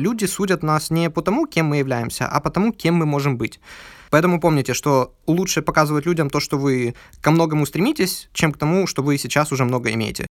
Люди 0.00 0.24
судят 0.24 0.62
нас 0.62 0.88
не 0.88 1.10
по 1.10 1.20
тому, 1.20 1.46
кем 1.46 1.66
мы 1.66 1.76
являемся, 1.76 2.26
а 2.26 2.40
по 2.40 2.50
тому, 2.50 2.72
кем 2.72 2.94
мы 2.94 3.04
можем 3.04 3.36
быть. 3.36 3.60
Поэтому 4.08 4.40
помните, 4.40 4.72
что 4.72 5.12
лучше 5.26 5.60
показывать 5.60 6.06
людям 6.06 6.30
то, 6.30 6.40
что 6.40 6.56
вы 6.56 6.94
ко 7.20 7.30
многому 7.30 7.66
стремитесь, 7.66 8.30
чем 8.32 8.50
к 8.52 8.56
тому, 8.56 8.86
что 8.86 9.02
вы 9.02 9.18
сейчас 9.18 9.52
уже 9.52 9.66
много 9.66 9.92
имеете. 9.92 10.26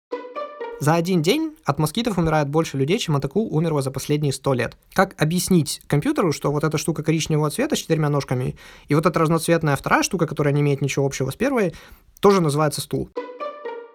За 0.78 0.94
один 0.94 1.20
день 1.20 1.56
от 1.64 1.80
москитов 1.80 2.16
умирает 2.16 2.48
больше 2.48 2.76
людей, 2.76 2.98
чем 3.00 3.16
от 3.16 3.24
акул 3.24 3.52
умерло 3.52 3.82
за 3.82 3.90
последние 3.90 4.32
100 4.32 4.54
лет. 4.54 4.76
Как 4.92 5.20
объяснить 5.20 5.82
компьютеру, 5.88 6.30
что 6.30 6.52
вот 6.52 6.62
эта 6.62 6.78
штука 6.78 7.02
коричневого 7.02 7.50
цвета 7.50 7.74
с 7.74 7.80
четырьмя 7.80 8.08
ножками, 8.08 8.54
и 8.86 8.94
вот 8.94 9.04
эта 9.04 9.18
разноцветная 9.18 9.74
вторая 9.74 10.04
штука, 10.04 10.28
которая 10.28 10.54
не 10.54 10.60
имеет 10.60 10.80
ничего 10.80 11.04
общего 11.04 11.32
с 11.32 11.34
первой, 11.34 11.74
тоже 12.20 12.40
называется 12.40 12.80
стул? 12.80 13.10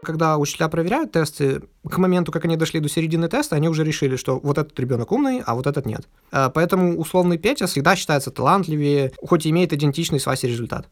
Когда 0.04 0.38
учителя 0.38 0.68
проверяют 0.68 1.12
тесты, 1.12 1.62
к 1.88 1.98
моменту, 1.98 2.32
как 2.32 2.46
они 2.46 2.58
дошли 2.58 2.80
до 2.80 2.90
середины 2.90 3.28
теста, 3.28 3.56
они 3.56 3.70
уже 3.70 3.84
решили, 3.84 4.16
что 4.16 4.40
вот 4.40 4.58
этот 4.58 4.80
ребенок 4.80 5.12
умный, 5.12 5.42
а 5.46 5.56
вот 5.56 5.68
этот 5.68 5.86
нет. 5.86 6.08
А, 6.32 6.50
поэтому 6.50 6.98
условный 6.98 7.38
Петя 7.38 7.68
всегда 7.68 7.96
считается 7.96 8.32
талантливее, 8.32 9.12
хоть 9.22 9.46
и 9.46 9.50
имеет 9.50 9.74
идентичный 9.74 10.20
с 10.20 10.26
Васей 10.26 10.50
результат. 10.50 10.88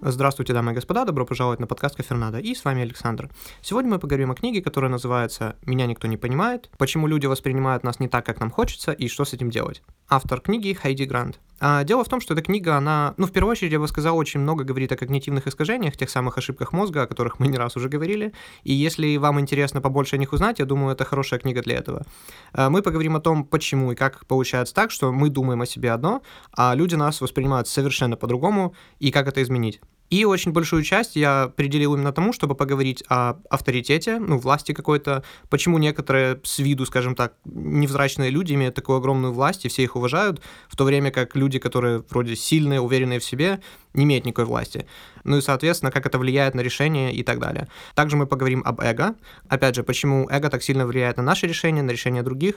Здравствуйте, 0.00 0.52
дамы 0.52 0.70
и 0.70 0.74
господа, 0.76 1.04
добро 1.04 1.26
пожаловать 1.26 1.58
на 1.58 1.66
подкаст 1.66 1.96
Кафернада, 1.96 2.38
и 2.38 2.54
с 2.54 2.64
вами 2.64 2.82
Александр. 2.82 3.28
Сегодня 3.62 3.90
мы 3.90 3.98
поговорим 3.98 4.30
о 4.30 4.36
книге, 4.36 4.62
которая 4.62 4.92
называется 4.92 5.56
«Меня 5.66 5.86
никто 5.86 6.06
не 6.06 6.16
понимает. 6.16 6.70
Почему 6.78 7.08
люди 7.08 7.26
воспринимают 7.26 7.82
нас 7.82 7.98
не 7.98 8.06
так, 8.06 8.24
как 8.24 8.38
нам 8.38 8.52
хочется, 8.52 8.92
и 8.92 9.08
что 9.08 9.24
с 9.24 9.32
этим 9.32 9.50
делать». 9.50 9.82
Автор 10.08 10.40
книги 10.40 10.72
Хайди 10.72 11.04
Грант. 11.04 11.40
А 11.60 11.82
дело 11.82 12.04
в 12.04 12.08
том, 12.08 12.20
что 12.20 12.34
эта 12.34 12.42
книга, 12.42 12.76
она, 12.76 13.14
ну, 13.16 13.26
в 13.26 13.32
первую 13.32 13.50
очередь, 13.50 13.72
я 13.72 13.80
бы 13.80 13.88
сказал, 13.88 14.16
очень 14.16 14.38
много 14.38 14.62
говорит 14.62 14.92
о 14.92 14.96
когнитивных 14.96 15.48
искажениях, 15.48 15.96
тех 15.96 16.08
самых 16.08 16.38
ошибках 16.38 16.72
мозга, 16.72 17.02
о 17.02 17.06
которых 17.08 17.40
мы 17.40 17.48
не 17.48 17.58
раз 17.58 17.76
уже 17.76 17.88
говорили. 17.88 18.32
И 18.62 18.72
если 18.72 19.16
вам 19.16 19.40
интересно 19.40 19.80
побольше 19.80 20.14
о 20.14 20.18
них 20.18 20.32
узнать, 20.32 20.60
я 20.60 20.64
думаю, 20.64 20.92
это 20.92 21.04
хорошая 21.04 21.40
книга 21.40 21.60
для 21.60 21.76
этого. 21.76 22.06
А 22.52 22.70
мы 22.70 22.82
поговорим 22.82 23.16
о 23.16 23.20
том, 23.20 23.44
почему 23.44 23.90
и 23.90 23.96
как 23.96 24.24
получается 24.26 24.72
так, 24.72 24.92
что 24.92 25.10
мы 25.10 25.28
думаем 25.28 25.60
о 25.60 25.66
себе 25.66 25.90
одно, 25.90 26.22
а 26.52 26.72
люди 26.76 26.94
нас 26.94 27.20
воспринимают 27.20 27.66
совершенно 27.66 28.16
по-другому, 28.16 28.74
и 29.00 29.10
как 29.10 29.26
это 29.26 29.42
изменить. 29.42 29.80
И 30.10 30.24
очень 30.24 30.52
большую 30.52 30.82
часть 30.82 31.16
я 31.16 31.44
определил 31.44 31.94
именно 31.94 32.12
тому, 32.12 32.32
чтобы 32.32 32.54
поговорить 32.54 33.04
о 33.08 33.36
авторитете, 33.50 34.18
ну, 34.18 34.38
власти 34.38 34.72
какой-то, 34.72 35.22
почему 35.50 35.78
некоторые 35.78 36.40
с 36.44 36.58
виду, 36.58 36.86
скажем 36.86 37.14
так, 37.14 37.34
невзрачные 37.44 38.30
люди 38.30 38.54
имеют 38.54 38.74
такую 38.74 38.98
огромную 38.98 39.34
власть, 39.34 39.64
и 39.64 39.68
все 39.68 39.82
их 39.82 39.96
уважают, 39.96 40.40
в 40.68 40.76
то 40.76 40.84
время 40.84 41.10
как 41.10 41.36
люди, 41.36 41.58
которые 41.58 42.02
вроде 42.08 42.36
сильные, 42.36 42.80
уверенные 42.80 43.18
в 43.18 43.24
себе, 43.24 43.60
не 43.92 44.04
имеет 44.04 44.24
никакой 44.24 44.46
власти. 44.46 44.86
Ну 45.28 45.36
и, 45.36 45.40
соответственно, 45.42 45.92
как 45.92 46.06
это 46.06 46.18
влияет 46.18 46.54
на 46.54 46.62
решение 46.62 47.12
и 47.12 47.22
так 47.22 47.38
далее. 47.38 47.68
Также 47.94 48.16
мы 48.16 48.26
поговорим 48.26 48.62
об 48.64 48.80
эго. 48.80 49.14
Опять 49.48 49.74
же, 49.74 49.82
почему 49.82 50.26
эго 50.30 50.48
так 50.48 50.62
сильно 50.62 50.86
влияет 50.86 51.18
на 51.18 51.22
наши 51.22 51.46
решения, 51.46 51.82
на 51.82 51.90
решения 51.90 52.22
других. 52.22 52.54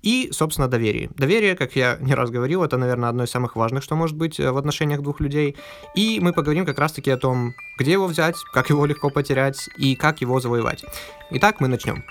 И, 0.00 0.30
собственно, 0.32 0.66
доверие. 0.66 1.10
Доверие, 1.16 1.54
как 1.54 1.76
я 1.76 1.98
не 2.00 2.14
раз 2.14 2.30
говорил, 2.30 2.64
это, 2.64 2.78
наверное, 2.78 3.10
одно 3.10 3.24
из 3.24 3.30
самых 3.30 3.56
важных, 3.56 3.82
что 3.82 3.94
может 3.94 4.16
быть 4.16 4.40
э, 4.40 4.50
в 4.50 4.56
отношениях 4.56 5.02
двух 5.02 5.20
людей. 5.20 5.54
И 5.94 6.18
мы 6.20 6.32
поговорим 6.32 6.64
как 6.64 6.78
раз-таки 6.78 7.10
о 7.10 7.18
том, 7.18 7.52
где 7.78 7.92
его 7.92 8.06
взять, 8.06 8.36
как 8.54 8.70
его 8.70 8.86
легко 8.86 9.10
потерять 9.10 9.68
и 9.76 9.94
как 9.94 10.22
его 10.22 10.40
завоевать. 10.40 10.84
Итак, 11.30 11.60
мы 11.60 11.68
начнем. 11.68 12.04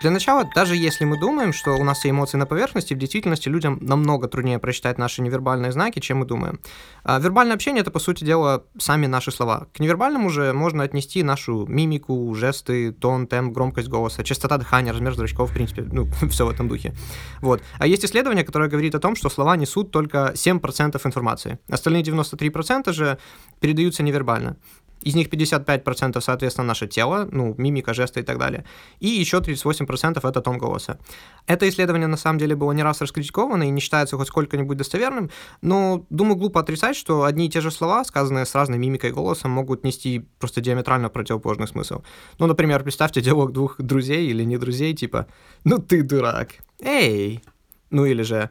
Для 0.00 0.10
начала, 0.10 0.48
даже 0.54 0.76
если 0.76 1.04
мы 1.04 1.18
думаем, 1.18 1.52
что 1.52 1.76
у 1.76 1.84
нас 1.84 1.98
все 1.98 2.08
эмоции 2.08 2.38
на 2.38 2.46
поверхности, 2.46 2.94
в 2.94 2.98
действительности 2.98 3.50
людям 3.50 3.78
намного 3.82 4.28
труднее 4.28 4.58
прочитать 4.58 4.96
наши 4.96 5.20
невербальные 5.20 5.72
знаки, 5.72 5.98
чем 5.98 6.18
мы 6.18 6.24
думаем. 6.24 6.58
А 7.04 7.18
вербальное 7.18 7.54
общение— 7.54 7.80
это, 7.82 7.90
по 7.90 7.98
сути 7.98 8.24
дела, 8.24 8.64
сами 8.78 9.06
наши 9.06 9.30
слова. 9.30 9.66
К 9.74 9.80
невербальному 9.80 10.30
же 10.30 10.54
можно 10.54 10.84
отнести 10.84 11.22
нашу 11.22 11.66
мимику, 11.66 12.34
жесты, 12.34 12.92
тон, 12.92 13.26
темп, 13.26 13.52
громкость 13.52 13.88
голоса, 13.88 14.24
частота 14.24 14.56
дыхания, 14.56 14.90
размер 14.94 15.14
зрачков, 15.14 15.50
в 15.50 15.52
принципе, 15.52 15.82
ну, 15.82 16.08
все 16.30 16.46
в 16.46 16.50
этом 16.50 16.66
духе. 16.68 16.94
Вот. 17.42 17.62
А 17.78 17.86
есть 17.86 18.02
исследование, 18.02 18.44
которое 18.44 18.70
говорит 18.70 18.94
о 18.94 19.00
том, 19.00 19.14
что 19.16 19.28
слова 19.28 19.54
несут 19.56 19.90
только 19.90 20.32
7% 20.34 20.98
информации. 21.04 21.58
Остальные 21.68 22.04
93% 22.04 22.90
же 22.92 23.18
передаются 23.60 24.02
невербально. 24.02 24.56
Из 25.02 25.14
них 25.14 25.28
55% 25.28 26.20
соответственно 26.20 26.66
наше 26.66 26.86
тело, 26.86 27.28
ну, 27.32 27.54
мимика, 27.56 27.94
жесты 27.94 28.20
и 28.20 28.22
так 28.22 28.38
далее. 28.38 28.64
И 28.98 29.08
еще 29.08 29.38
38% 29.38 30.28
это 30.28 30.40
тон 30.40 30.58
голоса. 30.58 30.98
Это 31.46 31.68
исследование 31.68 32.06
на 32.06 32.16
самом 32.16 32.38
деле 32.38 32.54
было 32.54 32.72
не 32.72 32.82
раз 32.82 33.00
раскритиковано 33.00 33.64
и 33.64 33.70
не 33.70 33.80
считается 33.80 34.16
хоть 34.16 34.28
сколько-нибудь 34.28 34.76
достоверным, 34.76 35.30
но 35.62 36.06
думаю 36.10 36.36
глупо 36.36 36.60
отрицать, 36.60 36.96
что 36.96 37.24
одни 37.24 37.46
и 37.46 37.50
те 37.50 37.60
же 37.60 37.70
слова, 37.70 38.04
сказанные 38.04 38.44
с 38.44 38.54
разной 38.54 38.78
мимикой 38.78 39.10
и 39.10 39.12
голосом, 39.12 39.50
могут 39.50 39.84
нести 39.84 40.26
просто 40.38 40.60
диаметрально 40.60 41.08
противоположный 41.08 41.66
смысл. 41.66 42.02
Ну, 42.38 42.46
например, 42.46 42.82
представьте 42.82 43.20
диалог 43.20 43.52
двух 43.52 43.80
друзей 43.80 44.28
или 44.28 44.44
не 44.44 44.58
друзей, 44.58 44.94
типа 44.94 45.26
«Ну 45.64 45.78
ты 45.78 46.02
дурак», 46.02 46.56
«Эй», 46.80 47.42
ну 47.90 48.04
или 48.04 48.22
же 48.22 48.50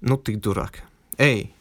«Ну 0.00 0.16
ты 0.16 0.36
дурак», 0.36 0.82
«Эй», 1.18 1.54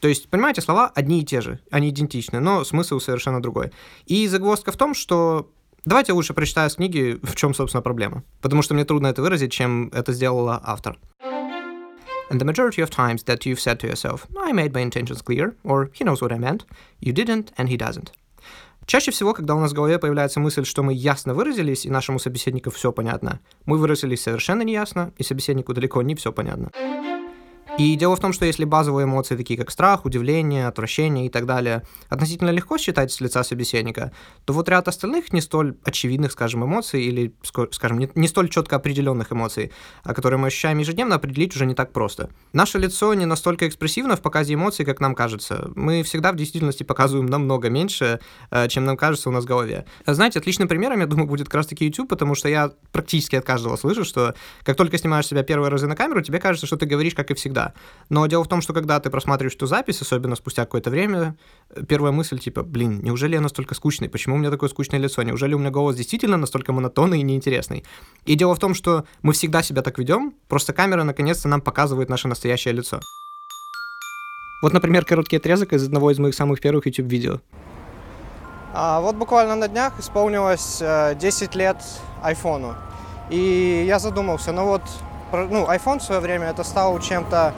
то 0.00 0.08
есть, 0.08 0.28
понимаете, 0.28 0.62
слова 0.62 0.90
одни 0.94 1.20
и 1.20 1.24
те 1.24 1.40
же, 1.40 1.60
они 1.70 1.90
идентичны, 1.90 2.40
но 2.40 2.64
смысл 2.64 3.00
совершенно 3.00 3.40
другой. 3.42 3.70
И 4.06 4.26
загвоздка 4.26 4.72
в 4.72 4.76
том, 4.76 4.94
что 4.94 5.50
Давайте 5.86 6.12
лучше 6.12 6.34
прочитаю 6.34 6.68
с 6.68 6.74
книги, 6.74 7.18
в 7.22 7.34
чем, 7.36 7.54
собственно, 7.54 7.80
проблема. 7.80 8.22
Потому 8.42 8.60
что 8.60 8.74
мне 8.74 8.84
трудно 8.84 9.06
это 9.06 9.22
выразить, 9.22 9.50
чем 9.50 9.88
это 9.94 10.12
сделала 10.12 10.60
автор. 10.62 10.98
And 12.30 12.38
the 12.38 12.44
majority 12.44 12.82
of 12.82 12.90
times 12.90 13.24
that 13.24 13.46
you've 13.46 13.58
said 13.58 13.80
to 13.80 13.88
yourself, 13.88 14.26
I 14.38 14.52
made 14.52 14.72
my 14.74 14.82
intentions 14.82 15.22
clear, 15.22 15.54
or 15.64 15.90
he 15.94 16.04
knows 16.04 16.20
what 16.20 16.32
I 16.32 16.38
meant, 16.38 16.66
you 17.00 17.14
didn't, 17.14 17.52
and 17.56 17.68
he 17.68 17.78
doesn't. 17.78 18.12
Чаще 18.86 19.10
всего, 19.10 19.32
когда 19.32 19.54
у 19.54 19.60
нас 19.60 19.70
в 19.70 19.74
голове 19.74 19.98
появляется 19.98 20.38
мысль, 20.38 20.64
что 20.64 20.82
мы 20.82 20.92
ясно 20.92 21.32
выразились, 21.32 21.86
и 21.86 21.90
нашему 21.90 22.18
собеседнику 22.18 22.70
все 22.70 22.92
понятно, 22.92 23.40
мы 23.64 23.78
выразились 23.78 24.22
совершенно 24.22 24.62
неясно, 24.62 25.12
и 25.16 25.22
собеседнику 25.22 25.72
далеко 25.72 26.02
не 26.02 26.14
все 26.14 26.30
понятно. 26.30 26.70
И 27.80 27.96
дело 27.96 28.14
в 28.14 28.20
том, 28.20 28.34
что 28.34 28.44
если 28.44 28.66
базовые 28.66 29.06
эмоции, 29.06 29.36
такие 29.36 29.58
как 29.58 29.70
страх, 29.70 30.04
удивление, 30.04 30.66
отвращение 30.66 31.24
и 31.24 31.30
так 31.30 31.46
далее, 31.46 31.82
относительно 32.10 32.50
легко 32.50 32.76
считать 32.76 33.10
с 33.10 33.22
лица 33.22 33.42
собеседника, 33.42 34.12
то 34.44 34.52
вот 34.52 34.68
ряд 34.68 34.86
остальных 34.86 35.32
не 35.32 35.40
столь 35.40 35.78
очевидных, 35.82 36.32
скажем, 36.32 36.62
эмоций 36.62 37.02
или, 37.02 37.32
скажем, 37.70 37.98
не, 37.98 38.10
не 38.14 38.28
столь 38.28 38.50
четко 38.50 38.76
определенных 38.76 39.32
эмоций, 39.32 39.72
которые 40.04 40.38
мы 40.38 40.48
ощущаем 40.48 40.76
ежедневно, 40.76 41.14
определить 41.14 41.56
уже 41.56 41.64
не 41.64 41.74
так 41.74 41.90
просто. 41.94 42.28
Наше 42.52 42.76
лицо 42.76 43.14
не 43.14 43.24
настолько 43.24 43.66
экспрессивно 43.66 44.14
в 44.14 44.20
показе 44.20 44.52
эмоций, 44.52 44.84
как 44.84 45.00
нам 45.00 45.14
кажется. 45.14 45.70
Мы 45.74 46.02
всегда 46.02 46.32
в 46.32 46.36
действительности 46.36 46.82
показываем 46.82 47.30
намного 47.30 47.70
меньше, 47.70 48.20
э, 48.50 48.68
чем 48.68 48.84
нам 48.84 48.98
кажется 48.98 49.30
у 49.30 49.32
нас 49.32 49.44
в 49.44 49.46
голове. 49.46 49.86
Знаете, 50.04 50.38
отличным 50.38 50.68
примером, 50.68 51.00
я 51.00 51.06
думаю, 51.06 51.26
будет 51.26 51.46
как 51.46 51.54
раз-таки 51.54 51.86
YouTube, 51.86 52.10
потому 52.10 52.34
что 52.34 52.50
я 52.50 52.72
практически 52.92 53.36
от 53.36 53.46
каждого 53.46 53.76
слышу, 53.76 54.04
что 54.04 54.34
как 54.64 54.76
только 54.76 54.98
снимаешь 54.98 55.26
себя 55.26 55.42
первые 55.42 55.70
разы 55.70 55.86
на 55.86 55.96
камеру, 55.96 56.20
тебе 56.20 56.40
кажется, 56.40 56.66
что 56.66 56.76
ты 56.76 56.84
говоришь, 56.84 57.14
как 57.14 57.30
и 57.30 57.34
всегда. 57.34 57.69
Но 58.08 58.26
дело 58.26 58.44
в 58.44 58.48
том, 58.48 58.60
что 58.60 58.72
когда 58.72 58.98
ты 59.00 59.10
просматриваешь 59.10 59.54
эту 59.54 59.66
запись, 59.66 60.02
особенно 60.02 60.36
спустя 60.36 60.64
какое-то 60.64 60.90
время, 60.90 61.36
первая 61.88 62.12
мысль 62.12 62.38
типа, 62.38 62.62
блин, 62.62 63.00
неужели 63.02 63.34
я 63.34 63.40
настолько 63.40 63.74
скучный? 63.74 64.08
Почему 64.08 64.36
у 64.36 64.38
меня 64.38 64.50
такое 64.50 64.68
скучное 64.68 64.98
лицо? 64.98 65.22
Неужели 65.22 65.54
у 65.54 65.58
меня 65.58 65.70
голос 65.70 65.96
действительно 65.96 66.36
настолько 66.36 66.72
монотонный 66.72 67.20
и 67.20 67.22
неинтересный? 67.22 67.84
И 68.26 68.34
дело 68.34 68.54
в 68.54 68.58
том, 68.58 68.74
что 68.74 69.04
мы 69.22 69.32
всегда 69.32 69.62
себя 69.62 69.82
так 69.82 69.98
ведем, 69.98 70.34
просто 70.48 70.72
камера 70.72 71.04
наконец-то 71.04 71.48
нам 71.48 71.60
показывает 71.60 72.08
наше 72.08 72.28
настоящее 72.28 72.74
лицо. 72.74 73.00
Вот, 74.62 74.72
например, 74.72 75.04
короткий 75.04 75.36
отрезок 75.36 75.72
из 75.72 75.84
одного 75.84 76.10
из 76.10 76.18
моих 76.18 76.34
самых 76.34 76.60
первых 76.60 76.86
YouTube-видео. 76.86 77.40
А, 78.72 79.00
вот 79.00 79.16
буквально 79.16 79.56
на 79.56 79.68
днях 79.68 79.98
исполнилось 79.98 80.78
10 80.80 80.82
э, 80.82 81.58
лет 81.58 81.76
айфону. 82.22 82.74
И 83.30 83.84
я 83.86 83.98
задумался, 83.98 84.52
ну 84.52 84.66
вот 84.66 84.82
ну, 85.32 85.66
iPhone 85.66 85.98
в 85.98 86.02
свое 86.02 86.20
время 86.20 86.48
это 86.48 86.64
стал 86.64 86.98
чем-то... 87.00 87.54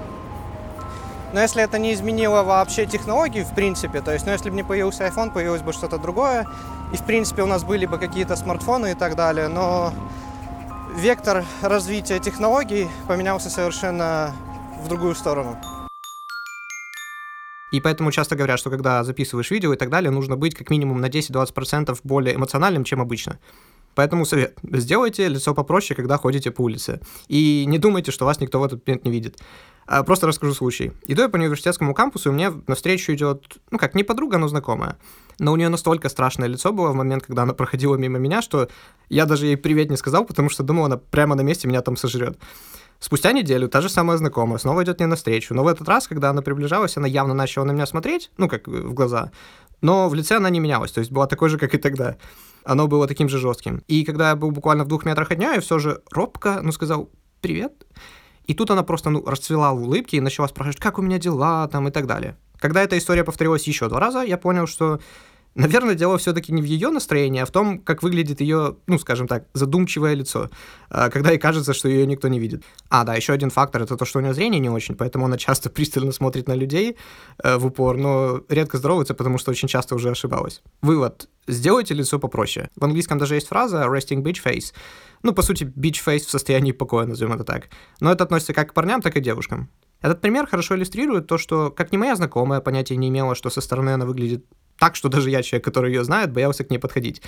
Но 1.32 1.40
если 1.40 1.62
это 1.62 1.78
не 1.78 1.94
изменило 1.94 2.42
вообще 2.42 2.84
технологии, 2.84 3.42
в 3.42 3.54
принципе, 3.54 4.02
то 4.02 4.12
есть, 4.12 4.26
ну, 4.26 4.32
если 4.32 4.50
бы 4.50 4.56
не 4.56 4.62
появился 4.62 5.06
iPhone, 5.06 5.32
появилось 5.32 5.62
бы 5.62 5.72
что-то 5.72 5.98
другое, 5.98 6.46
и, 6.92 6.96
в 6.96 7.04
принципе, 7.04 7.42
у 7.42 7.46
нас 7.46 7.64
были 7.64 7.86
бы 7.86 7.98
какие-то 7.98 8.36
смартфоны 8.36 8.92
и 8.92 8.94
так 8.94 9.16
далее, 9.16 9.48
но 9.48 9.94
вектор 10.94 11.44
развития 11.62 12.18
технологий 12.18 12.88
поменялся 13.08 13.48
совершенно 13.48 14.34
в 14.82 14.88
другую 14.88 15.14
сторону. 15.14 15.56
И 17.70 17.80
поэтому 17.80 18.12
часто 18.12 18.36
говорят, 18.36 18.58
что 18.58 18.68
когда 18.68 19.02
записываешь 19.02 19.50
видео 19.50 19.72
и 19.72 19.76
так 19.76 19.88
далее, 19.88 20.10
нужно 20.10 20.36
быть 20.36 20.54
как 20.54 20.68
минимум 20.68 21.00
на 21.00 21.06
10-20% 21.06 21.98
более 22.04 22.34
эмоциональным, 22.34 22.84
чем 22.84 23.00
обычно. 23.00 23.38
Поэтому 23.94 24.24
совет. 24.24 24.58
Сделайте 24.62 25.28
лицо 25.28 25.54
попроще, 25.54 25.96
когда 25.96 26.16
ходите 26.16 26.50
по 26.50 26.62
улице. 26.62 27.00
И 27.28 27.64
не 27.66 27.78
думайте, 27.78 28.10
что 28.10 28.24
вас 28.24 28.40
никто 28.40 28.60
в 28.60 28.64
этот 28.64 28.86
момент 28.86 29.04
не 29.04 29.10
видит. 29.10 29.38
А 29.86 30.04
просто 30.04 30.26
расскажу 30.26 30.54
случай. 30.54 30.92
Иду 31.06 31.22
я 31.22 31.28
по 31.28 31.36
университетскому 31.36 31.92
кампусу, 31.92 32.30
и 32.30 32.32
мне 32.32 32.52
навстречу 32.66 33.12
идет, 33.12 33.58
ну 33.70 33.78
как, 33.78 33.94
не 33.94 34.04
подруга, 34.04 34.38
но 34.38 34.48
знакомая. 34.48 34.96
Но 35.38 35.52
у 35.52 35.56
нее 35.56 35.68
настолько 35.68 36.08
страшное 36.08 36.48
лицо 36.48 36.72
было 36.72 36.92
в 36.92 36.94
момент, 36.94 37.26
когда 37.26 37.42
она 37.42 37.52
проходила 37.52 37.96
мимо 37.96 38.18
меня, 38.18 38.42
что 38.42 38.68
я 39.08 39.26
даже 39.26 39.46
ей 39.46 39.56
привет 39.56 39.90
не 39.90 39.96
сказал, 39.96 40.24
потому 40.24 40.48
что 40.50 40.62
думал, 40.62 40.84
она 40.84 40.96
прямо 40.96 41.34
на 41.34 41.42
месте 41.42 41.66
меня 41.66 41.82
там 41.82 41.96
сожрет. 41.96 42.38
Спустя 43.00 43.32
неделю 43.32 43.68
та 43.68 43.80
же 43.80 43.88
самая 43.88 44.16
знакомая 44.16 44.58
снова 44.58 44.84
идет 44.84 45.00
мне 45.00 45.08
навстречу, 45.08 45.54
но 45.54 45.64
в 45.64 45.66
этот 45.66 45.88
раз, 45.88 46.06
когда 46.06 46.30
она 46.30 46.40
приближалась, 46.40 46.96
она 46.96 47.08
явно 47.08 47.34
начала 47.34 47.64
на 47.64 47.72
меня 47.72 47.84
смотреть, 47.84 48.30
ну, 48.36 48.48
как 48.48 48.68
в 48.68 48.94
глаза, 48.94 49.32
но 49.80 50.08
в 50.08 50.14
лице 50.14 50.36
она 50.36 50.50
не 50.50 50.60
менялась, 50.60 50.92
то 50.92 51.00
есть 51.00 51.10
была 51.10 51.26
такой 51.26 51.48
же, 51.48 51.58
как 51.58 51.74
и 51.74 51.78
тогда. 51.78 52.16
Оно 52.64 52.86
было 52.88 53.06
таким 53.06 53.28
же 53.28 53.38
жестким. 53.38 53.82
И 53.88 54.04
когда 54.04 54.30
я 54.30 54.36
был 54.36 54.50
буквально 54.50 54.84
в 54.84 54.88
двух 54.88 55.04
метрах 55.04 55.30
от 55.30 55.38
нее, 55.38 55.52
я 55.54 55.60
все 55.60 55.78
же 55.78 56.02
робко, 56.10 56.60
ну, 56.62 56.72
сказал 56.72 57.10
«привет». 57.40 57.72
И 58.46 58.54
тут 58.54 58.70
она 58.70 58.82
просто, 58.82 59.10
ну, 59.10 59.24
расцвела 59.24 59.72
в 59.72 59.82
улыбке 59.82 60.16
и 60.16 60.20
начала 60.20 60.48
спрашивать, 60.48 60.80
как 60.80 60.98
у 60.98 61.02
меня 61.02 61.18
дела 61.18 61.68
там 61.68 61.88
и 61.88 61.90
так 61.90 62.06
далее. 62.06 62.36
Когда 62.58 62.82
эта 62.82 62.98
история 62.98 63.24
повторилась 63.24 63.66
еще 63.66 63.88
два 63.88 64.00
раза, 64.00 64.22
я 64.22 64.36
понял, 64.36 64.66
что 64.66 65.00
Наверное, 65.54 65.94
дело 65.94 66.16
все-таки 66.16 66.50
не 66.52 66.62
в 66.62 66.64
ее 66.64 66.88
настроении, 66.88 67.40
а 67.40 67.46
в 67.46 67.50
том, 67.50 67.78
как 67.78 68.02
выглядит 68.02 68.40
ее, 68.40 68.76
ну, 68.86 68.98
скажем 68.98 69.28
так, 69.28 69.44
задумчивое 69.52 70.14
лицо, 70.14 70.48
а, 70.88 71.10
когда 71.10 71.30
ей 71.30 71.38
кажется, 71.38 71.74
что 71.74 71.88
ее 71.88 72.06
никто 72.06 72.28
не 72.28 72.38
видит. 72.38 72.64
А, 72.88 73.04
да, 73.04 73.14
еще 73.14 73.34
один 73.34 73.50
фактор 73.50 73.82
это 73.82 73.96
то, 73.96 74.06
что 74.06 74.18
у 74.18 74.22
нее 74.22 74.32
зрение 74.32 74.60
не 74.60 74.70
очень, 74.70 74.94
поэтому 74.94 75.26
она 75.26 75.36
часто 75.36 75.68
пристально 75.70 76.12
смотрит 76.12 76.48
на 76.48 76.54
людей 76.54 76.96
э, 77.42 77.56
в 77.58 77.66
упор, 77.66 77.98
но 77.98 78.40
редко 78.48 78.78
здоровается, 78.78 79.14
потому 79.14 79.36
что 79.36 79.50
очень 79.50 79.68
часто 79.68 79.94
уже 79.94 80.10
ошибалась. 80.10 80.62
Вывод. 80.80 81.28
Сделайте 81.46 81.92
лицо 81.92 82.18
попроще. 82.18 82.70
В 82.76 82.84
английском 82.84 83.18
даже 83.18 83.34
есть 83.34 83.48
фраза 83.48 83.84
resting 83.84 84.22
beach 84.22 84.42
face. 84.42 84.72
Ну, 85.22 85.34
по 85.34 85.42
сути, 85.42 85.64
beach 85.64 86.02
face 86.04 86.20
в 86.20 86.30
состоянии 86.30 86.72
покоя, 86.72 87.04
назовем 87.04 87.34
это 87.34 87.44
так. 87.44 87.68
Но 88.00 88.10
это 88.10 88.24
относится 88.24 88.54
как 88.54 88.70
к 88.70 88.74
парням, 88.74 89.02
так 89.02 89.16
и 89.16 89.20
к 89.20 89.22
девушкам. 89.22 89.68
Этот 90.00 90.20
пример 90.20 90.46
хорошо 90.46 90.76
иллюстрирует 90.76 91.28
то, 91.28 91.38
что, 91.38 91.70
как 91.70 91.92
ни 91.92 91.96
моя 91.96 92.16
знакомая, 92.16 92.60
понятия 92.60 92.96
не 92.96 93.08
имела, 93.08 93.34
что 93.34 93.50
со 93.50 93.60
стороны 93.60 93.90
она 93.90 94.04
выглядит 94.04 94.44
так, 94.78 94.96
что 94.96 95.08
даже 95.08 95.30
я, 95.30 95.42
человек, 95.42 95.64
который 95.64 95.92
ее 95.92 96.04
знает, 96.04 96.32
боялся 96.32 96.64
к 96.64 96.70
ней 96.70 96.78
подходить. 96.78 97.22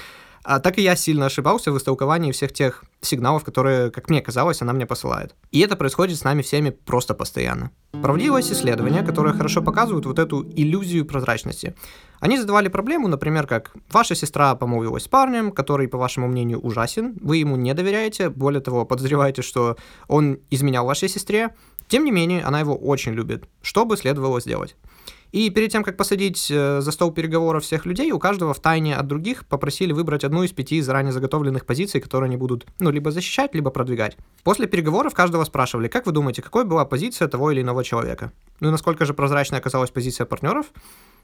А 0.44 0.60
так 0.60 0.78
и 0.78 0.82
я 0.82 0.94
сильно 0.94 1.26
ошибался 1.26 1.72
в 1.72 1.78
истолковании 1.78 2.30
всех 2.30 2.52
тех 2.52 2.84
сигналов, 3.00 3.44
которые, 3.44 3.90
как 3.90 4.10
мне 4.10 4.20
казалось, 4.20 4.60
она 4.60 4.74
мне 4.74 4.84
посылает. 4.84 5.34
И 5.52 5.60
это 5.60 5.74
происходит 5.74 6.18
с 6.18 6.24
нами 6.24 6.42
всеми 6.42 6.68
просто 6.68 7.14
постоянно. 7.14 7.70
Проводилось 7.92 8.52
исследование, 8.52 9.02
которое 9.02 9.32
хорошо 9.32 9.62
показывает 9.62 10.04
вот 10.04 10.18
эту 10.18 10.42
иллюзию 10.54 11.06
прозрачности. 11.06 11.74
Они 12.20 12.38
задавали 12.38 12.68
проблему, 12.68 13.08
например, 13.08 13.46
как 13.46 13.72
ваша 13.90 14.14
сестра 14.14 14.54
помолвилась 14.54 15.04
с 15.04 15.08
парнем, 15.08 15.50
который, 15.50 15.88
по 15.88 15.96
вашему 15.96 16.28
мнению, 16.28 16.60
ужасен, 16.60 17.16
вы 17.22 17.38
ему 17.38 17.56
не 17.56 17.72
доверяете, 17.72 18.28
более 18.28 18.60
того, 18.60 18.84
подозреваете, 18.84 19.40
что 19.40 19.76
он 20.08 20.40
изменял 20.50 20.84
вашей 20.84 21.08
сестре, 21.08 21.54
тем 21.88 22.04
не 22.04 22.10
менее, 22.10 22.42
она 22.42 22.60
его 22.60 22.74
очень 22.74 23.12
любит. 23.12 23.44
Что 23.62 23.84
бы 23.84 23.96
следовало 23.96 24.40
сделать? 24.40 24.76
И 25.34 25.50
перед 25.50 25.72
тем, 25.72 25.82
как 25.82 25.96
посадить 25.96 26.48
э, 26.48 26.80
за 26.80 26.92
стол 26.92 27.10
переговоров 27.10 27.64
всех 27.64 27.86
людей, 27.86 28.12
у 28.12 28.20
каждого 28.20 28.54
в 28.54 28.60
тайне 28.60 28.94
от 28.94 29.08
других 29.08 29.44
попросили 29.48 29.90
выбрать 29.90 30.22
одну 30.22 30.44
из 30.44 30.52
пяти 30.52 30.80
заранее 30.80 31.10
заготовленных 31.10 31.66
позиций, 31.66 32.00
которые 32.00 32.28
они 32.28 32.36
будут, 32.36 32.66
ну, 32.78 32.92
либо 32.92 33.10
защищать, 33.10 33.52
либо 33.52 33.70
продвигать. 33.70 34.16
После 34.44 34.68
переговоров 34.68 35.12
каждого 35.12 35.42
спрашивали, 35.42 35.88
как 35.88 36.06
вы 36.06 36.12
думаете, 36.12 36.40
какой 36.40 36.64
была 36.64 36.84
позиция 36.84 37.26
того 37.26 37.50
или 37.50 37.62
иного 37.62 37.82
человека? 37.82 38.30
Ну 38.60 38.68
и 38.68 38.70
насколько 38.70 39.04
же 39.06 39.12
прозрачной 39.12 39.58
оказалась 39.58 39.90
позиция 39.90 40.24
партнеров? 40.24 40.66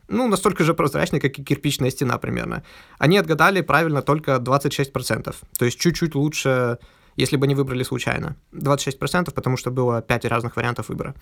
ну, 0.08 0.26
настолько 0.26 0.64
же 0.64 0.74
прозрачной, 0.74 1.20
как 1.20 1.38
и 1.38 1.44
кирпичная 1.44 1.90
стена 1.90 2.18
примерно. 2.18 2.64
Они 2.98 3.16
отгадали 3.16 3.60
правильно 3.60 4.02
только 4.02 4.32
26%, 4.38 5.36
то 5.56 5.64
есть 5.64 5.78
чуть-чуть 5.78 6.16
лучше, 6.16 6.78
если 7.14 7.36
бы 7.36 7.44
они 7.44 7.54
выбрали 7.54 7.84
случайно. 7.84 8.34
26%, 8.52 9.32
потому 9.32 9.56
что 9.56 9.70
было 9.70 10.02
5 10.02 10.24
разных 10.24 10.56
вариантов 10.56 10.88
выбора. 10.88 11.14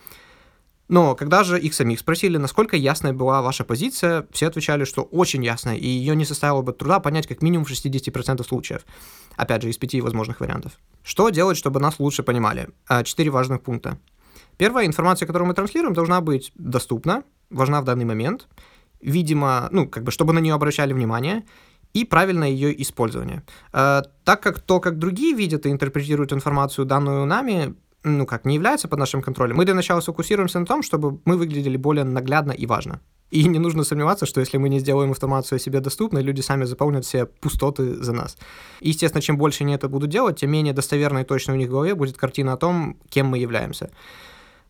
Но 0.88 1.14
когда 1.14 1.44
же 1.44 1.60
их 1.60 1.74
самих 1.74 2.00
спросили, 2.00 2.38
насколько 2.38 2.76
ясная 2.76 3.12
была 3.12 3.42
ваша 3.42 3.64
позиция, 3.64 4.26
все 4.32 4.46
отвечали, 4.46 4.84
что 4.84 5.02
очень 5.02 5.44
ясная, 5.44 5.76
и 5.76 5.86
ее 5.86 6.16
не 6.16 6.24
составило 6.24 6.62
бы 6.62 6.72
труда 6.72 6.98
понять 6.98 7.26
как 7.26 7.42
минимум 7.42 7.66
в 7.66 7.70
60% 7.70 8.42
случаев. 8.46 8.86
Опять 9.36 9.62
же, 9.62 9.70
из 9.70 9.76
пяти 9.76 10.00
возможных 10.00 10.40
вариантов. 10.40 10.72
Что 11.02 11.28
делать, 11.28 11.58
чтобы 11.58 11.78
нас 11.78 11.98
лучше 11.98 12.22
понимали? 12.22 12.70
А, 12.86 13.04
четыре 13.04 13.30
важных 13.30 13.62
пункта. 13.62 13.98
Первая 14.56 14.86
информация, 14.86 15.26
которую 15.26 15.48
мы 15.48 15.54
транслируем, 15.54 15.94
должна 15.94 16.20
быть 16.20 16.52
доступна, 16.56 17.22
важна 17.50 17.80
в 17.80 17.84
данный 17.84 18.04
момент, 18.04 18.48
видимо, 19.00 19.68
ну, 19.70 19.86
как 19.88 20.04
бы, 20.04 20.10
чтобы 20.10 20.32
на 20.32 20.38
нее 20.38 20.54
обращали 20.54 20.92
внимание, 20.92 21.44
и 21.94 22.04
правильное 22.04 22.48
ее 22.48 22.80
использование. 22.82 23.44
А, 23.72 24.02
так 24.24 24.42
как 24.42 24.60
то, 24.60 24.80
как 24.80 24.98
другие 24.98 25.34
видят 25.34 25.66
и 25.66 25.70
интерпретируют 25.70 26.32
информацию, 26.32 26.86
данную 26.86 27.26
нами, 27.26 27.74
ну 28.16 28.26
как, 28.26 28.44
не 28.44 28.54
является 28.54 28.88
под 28.88 28.98
нашим 28.98 29.22
контролем, 29.22 29.56
мы 29.56 29.64
для 29.64 29.74
начала 29.74 30.00
сфокусируемся 30.00 30.60
на 30.60 30.66
том, 30.66 30.82
чтобы 30.82 31.20
мы 31.24 31.36
выглядели 31.36 31.76
более 31.76 32.04
наглядно 32.04 32.52
и 32.52 32.66
важно. 32.66 33.00
И 33.30 33.46
не 33.46 33.58
нужно 33.58 33.84
сомневаться, 33.84 34.24
что 34.24 34.40
если 34.40 34.56
мы 34.56 34.70
не 34.70 34.78
сделаем 34.78 35.10
информацию 35.10 35.58
себе 35.58 35.80
доступной, 35.80 36.22
люди 36.22 36.40
сами 36.40 36.64
заполнят 36.64 37.04
все 37.04 37.26
пустоты 37.26 38.02
за 38.02 38.12
нас. 38.12 38.38
И, 38.80 38.88
естественно, 38.88 39.20
чем 39.20 39.36
больше 39.36 39.64
они 39.64 39.74
это 39.74 39.88
будут 39.88 40.08
делать, 40.08 40.40
тем 40.40 40.50
менее 40.50 40.72
достоверной 40.72 41.22
и 41.22 41.24
точно 41.24 41.52
у 41.52 41.56
них 41.56 41.68
в 41.68 41.72
голове 41.72 41.94
будет 41.94 42.16
картина 42.16 42.54
о 42.54 42.56
том, 42.56 42.96
кем 43.10 43.26
мы 43.26 43.38
являемся. 43.38 43.90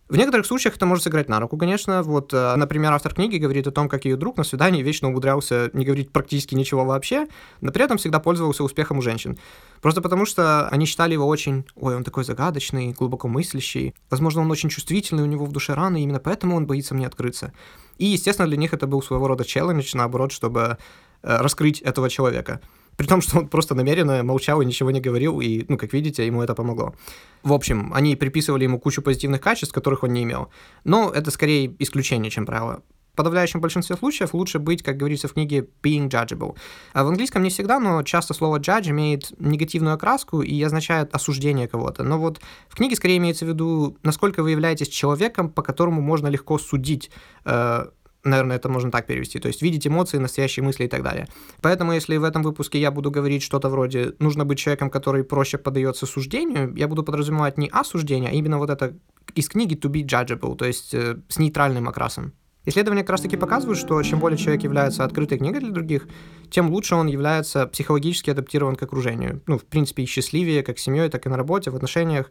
В 0.08 0.16
некоторых 0.16 0.46
случаях 0.46 0.76
это 0.76 0.86
может 0.86 1.04
сыграть 1.04 1.28
на 1.28 1.38
руку, 1.38 1.58
конечно. 1.58 2.02
Вот, 2.02 2.32
э, 2.32 2.56
например, 2.56 2.92
автор 2.94 3.14
книги 3.14 3.36
говорит 3.36 3.66
о 3.66 3.72
том, 3.72 3.90
как 3.90 4.06
ее 4.06 4.16
друг 4.16 4.38
на 4.38 4.44
свидании 4.44 4.82
вечно 4.82 5.08
умудрялся 5.08 5.68
не 5.74 5.84
говорить 5.84 6.10
практически 6.12 6.54
ничего 6.54 6.86
вообще, 6.86 7.26
но 7.60 7.72
при 7.72 7.84
этом 7.84 7.98
всегда 7.98 8.18
пользовался 8.18 8.64
успехом 8.64 8.98
у 8.98 9.02
женщин. 9.02 9.38
Просто 9.82 10.00
потому 10.00 10.24
что 10.24 10.66
они 10.68 10.86
считали 10.86 11.12
его 11.12 11.26
очень, 11.26 11.66
ой, 11.74 11.94
он 11.94 12.04
такой 12.04 12.24
загадочный, 12.24 12.92
глубоко 12.92 13.28
мыслящий. 13.28 13.94
Возможно, 14.08 14.40
он 14.40 14.50
очень 14.50 14.70
чувствительный, 14.70 15.24
у 15.24 15.26
него 15.26 15.44
в 15.44 15.52
душе 15.52 15.74
раны, 15.74 16.00
и 16.00 16.04
именно 16.04 16.20
поэтому 16.20 16.56
он 16.56 16.66
боится 16.66 16.94
мне 16.94 17.06
открыться. 17.06 17.52
И, 17.98 18.06
естественно, 18.06 18.48
для 18.48 18.56
них 18.56 18.72
это 18.72 18.86
был 18.86 19.02
своего 19.02 19.28
рода 19.28 19.44
челлендж, 19.44 19.90
наоборот, 19.94 20.32
чтобы 20.32 20.78
э, 21.22 21.36
раскрыть 21.36 21.82
этого 21.82 22.08
человека. 22.08 22.62
При 22.98 23.06
том, 23.06 23.20
что 23.20 23.38
он 23.38 23.48
просто 23.48 23.76
намеренно 23.76 24.24
молчал 24.24 24.60
и 24.60 24.66
ничего 24.66 24.90
не 24.90 25.00
говорил, 25.00 25.40
и, 25.40 25.64
ну, 25.68 25.78
как 25.78 25.92
видите, 25.92 26.26
ему 26.26 26.42
это 26.42 26.54
помогло. 26.54 26.96
В 27.44 27.52
общем, 27.52 27.92
они 27.94 28.16
приписывали 28.16 28.64
ему 28.64 28.80
кучу 28.80 29.02
позитивных 29.02 29.40
качеств, 29.40 29.72
которых 29.72 30.02
он 30.02 30.12
не 30.12 30.24
имел. 30.24 30.48
Но 30.82 31.12
это 31.14 31.30
скорее 31.30 31.72
исключение, 31.78 32.28
чем 32.28 32.44
правило. 32.44 32.82
В 33.12 33.16
подавляющем 33.16 33.60
большинстве 33.60 33.96
случаев 33.96 34.34
лучше 34.34 34.58
быть, 34.58 34.82
как 34.82 34.96
говорится 34.96 35.28
в 35.28 35.34
книге, 35.34 35.68
being 35.80 36.08
judgeable. 36.08 36.56
А 36.92 37.04
в 37.04 37.08
английском 37.08 37.44
не 37.44 37.50
всегда, 37.50 37.78
но 37.78 38.02
часто 38.02 38.34
слово 38.34 38.58
judge 38.58 38.90
имеет 38.90 39.32
негативную 39.38 39.94
окраску 39.94 40.42
и 40.42 40.60
означает 40.60 41.14
осуждение 41.14 41.68
кого-то. 41.68 42.02
Но 42.02 42.18
вот 42.18 42.40
в 42.68 42.74
книге 42.74 42.96
скорее 42.96 43.18
имеется 43.18 43.44
в 43.44 43.48
виду, 43.48 43.96
насколько 44.02 44.42
вы 44.42 44.50
являетесь 44.50 44.88
человеком, 44.88 45.50
по 45.50 45.62
которому 45.62 46.02
можно 46.02 46.26
легко 46.26 46.58
судить 46.58 47.12
э, 47.44 47.86
Наверное, 48.24 48.56
это 48.56 48.68
можно 48.68 48.90
так 48.90 49.06
перевести. 49.06 49.38
То 49.38 49.48
есть 49.48 49.62
видеть 49.62 49.86
эмоции, 49.86 50.18
настоящие 50.18 50.64
мысли 50.64 50.84
и 50.84 50.88
так 50.88 51.02
далее. 51.02 51.28
Поэтому, 51.62 51.92
если 51.92 52.16
в 52.16 52.24
этом 52.24 52.42
выпуске 52.42 52.80
я 52.80 52.90
буду 52.90 53.10
говорить 53.10 53.42
что-то 53.42 53.68
вроде 53.68 54.14
«нужно 54.18 54.44
быть 54.44 54.58
человеком, 54.58 54.90
который 54.90 55.22
проще 55.22 55.58
поддается 55.58 56.06
суждению», 56.06 56.74
я 56.76 56.88
буду 56.88 57.04
подразумевать 57.04 57.58
не 57.58 57.68
осуждение, 57.68 58.30
а 58.30 58.34
именно 58.34 58.58
вот 58.58 58.70
это 58.70 58.94
из 59.34 59.48
книги 59.48 59.76
«to 59.76 59.90
be 59.90 60.04
judgeable», 60.04 60.56
то 60.56 60.64
есть 60.64 60.94
э, 60.94 61.16
с 61.28 61.38
нейтральным 61.38 61.88
окрасом. 61.88 62.32
Исследования 62.68 63.00
как 63.00 63.10
раз-таки 63.10 63.38
показывают, 63.38 63.78
что 63.78 64.02
чем 64.02 64.18
более 64.18 64.36
человек 64.36 64.62
является 64.62 65.02
открытой 65.02 65.38
книгой 65.38 65.60
для 65.60 65.70
других, 65.70 66.06
тем 66.50 66.68
лучше 66.68 66.96
он 66.96 67.06
является 67.06 67.66
психологически 67.66 68.28
адаптирован 68.28 68.76
к 68.76 68.82
окружению. 68.82 69.40
Ну, 69.46 69.56
в 69.56 69.64
принципе, 69.64 70.02
и 70.02 70.06
счастливее, 70.06 70.62
как 70.62 70.78
с 70.78 70.82
семьей, 70.82 71.08
так 71.08 71.24
и 71.24 71.30
на 71.30 71.36
работе, 71.38 71.70
в 71.70 71.76
отношениях, 71.76 72.30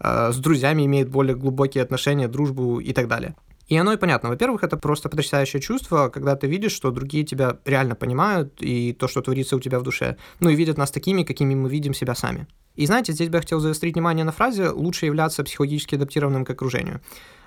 э, 0.00 0.32
с 0.32 0.36
друзьями 0.36 0.84
имеет 0.84 1.08
более 1.08 1.36
глубокие 1.36 1.82
отношения, 1.82 2.28
дружбу 2.28 2.80
и 2.80 2.92
так 2.92 3.08
далее. 3.08 3.34
И 3.68 3.76
оно 3.76 3.92
и 3.92 3.96
понятно. 3.96 4.30
Во-первых, 4.30 4.64
это 4.64 4.76
просто 4.76 5.08
потрясающее 5.08 5.60
чувство, 5.60 6.08
когда 6.08 6.36
ты 6.36 6.46
видишь, 6.46 6.72
что 6.72 6.90
другие 6.90 7.24
тебя 7.24 7.58
реально 7.64 7.94
понимают, 7.94 8.54
и 8.60 8.92
то, 8.92 9.08
что 9.08 9.20
творится 9.20 9.56
у 9.56 9.60
тебя 9.60 9.78
в 9.78 9.82
душе. 9.82 10.16
Ну 10.40 10.48
и 10.50 10.56
видят 10.56 10.78
нас 10.78 10.90
такими, 10.90 11.22
какими 11.22 11.54
мы 11.54 11.68
видим 11.68 11.94
себя 11.94 12.14
сами. 12.14 12.46
И 12.76 12.86
знаете, 12.86 13.12
здесь 13.12 13.28
бы 13.28 13.36
я 13.36 13.40
хотел 13.40 13.60
заострить 13.60 13.94
внимание 13.94 14.24
на 14.24 14.32
фразе 14.32 14.70
«лучше 14.70 15.06
являться 15.06 15.44
психологически 15.44 15.96
адаптированным 15.96 16.44
к 16.44 16.50
окружению». 16.50 17.00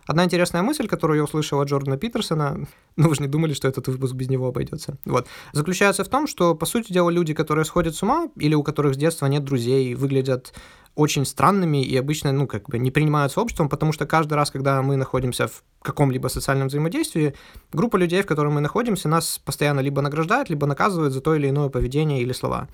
Одна 0.05 0.25
интересная 0.25 0.61
мысль, 0.61 0.87
которую 0.87 1.17
я 1.17 1.23
услышал 1.23 1.59
от 1.61 1.69
Джордана 1.69 1.97
Питерсона, 1.97 2.67
ну 2.95 3.09
вы 3.09 3.15
же 3.15 3.21
не 3.21 3.27
думали, 3.27 3.53
что 3.53 3.67
этот 3.67 3.87
выпуск 3.87 4.13
без 4.13 4.29
него 4.29 4.47
обойдется, 4.47 4.97
вот, 5.05 5.27
заключается 5.53 6.03
в 6.03 6.09
том, 6.09 6.27
что, 6.27 6.55
по 6.55 6.65
сути 6.65 6.91
дела, 6.93 7.09
люди, 7.09 7.33
которые 7.33 7.65
сходят 7.65 7.95
с 7.95 8.03
ума, 8.03 8.29
или 8.35 8.55
у 8.55 8.63
которых 8.63 8.95
с 8.95 8.97
детства 8.97 9.27
нет 9.27 9.43
друзей, 9.43 9.95
выглядят 9.95 10.53
очень 10.95 11.25
странными 11.25 11.83
и 11.83 11.95
обычно, 11.95 12.31
ну, 12.31 12.47
как 12.47 12.67
бы 12.67 12.77
не 12.77 12.91
принимаются 12.91 13.39
обществом, 13.39 13.69
потому 13.69 13.93
что 13.93 14.05
каждый 14.05 14.33
раз, 14.33 14.51
когда 14.51 14.81
мы 14.81 14.97
находимся 14.97 15.47
в 15.47 15.63
каком-либо 15.81 16.27
социальном 16.27 16.67
взаимодействии, 16.67 17.33
группа 17.71 17.95
людей, 17.95 18.21
в 18.21 18.25
которой 18.25 18.49
мы 18.49 18.61
находимся, 18.61 19.07
нас 19.07 19.39
постоянно 19.43 19.79
либо 19.79 20.01
награждает, 20.01 20.49
либо 20.49 20.67
наказывает 20.67 21.13
за 21.13 21.21
то 21.21 21.33
или 21.35 21.49
иное 21.49 21.69
поведение 21.69 22.21
или 22.21 22.33
слова. 22.33 22.67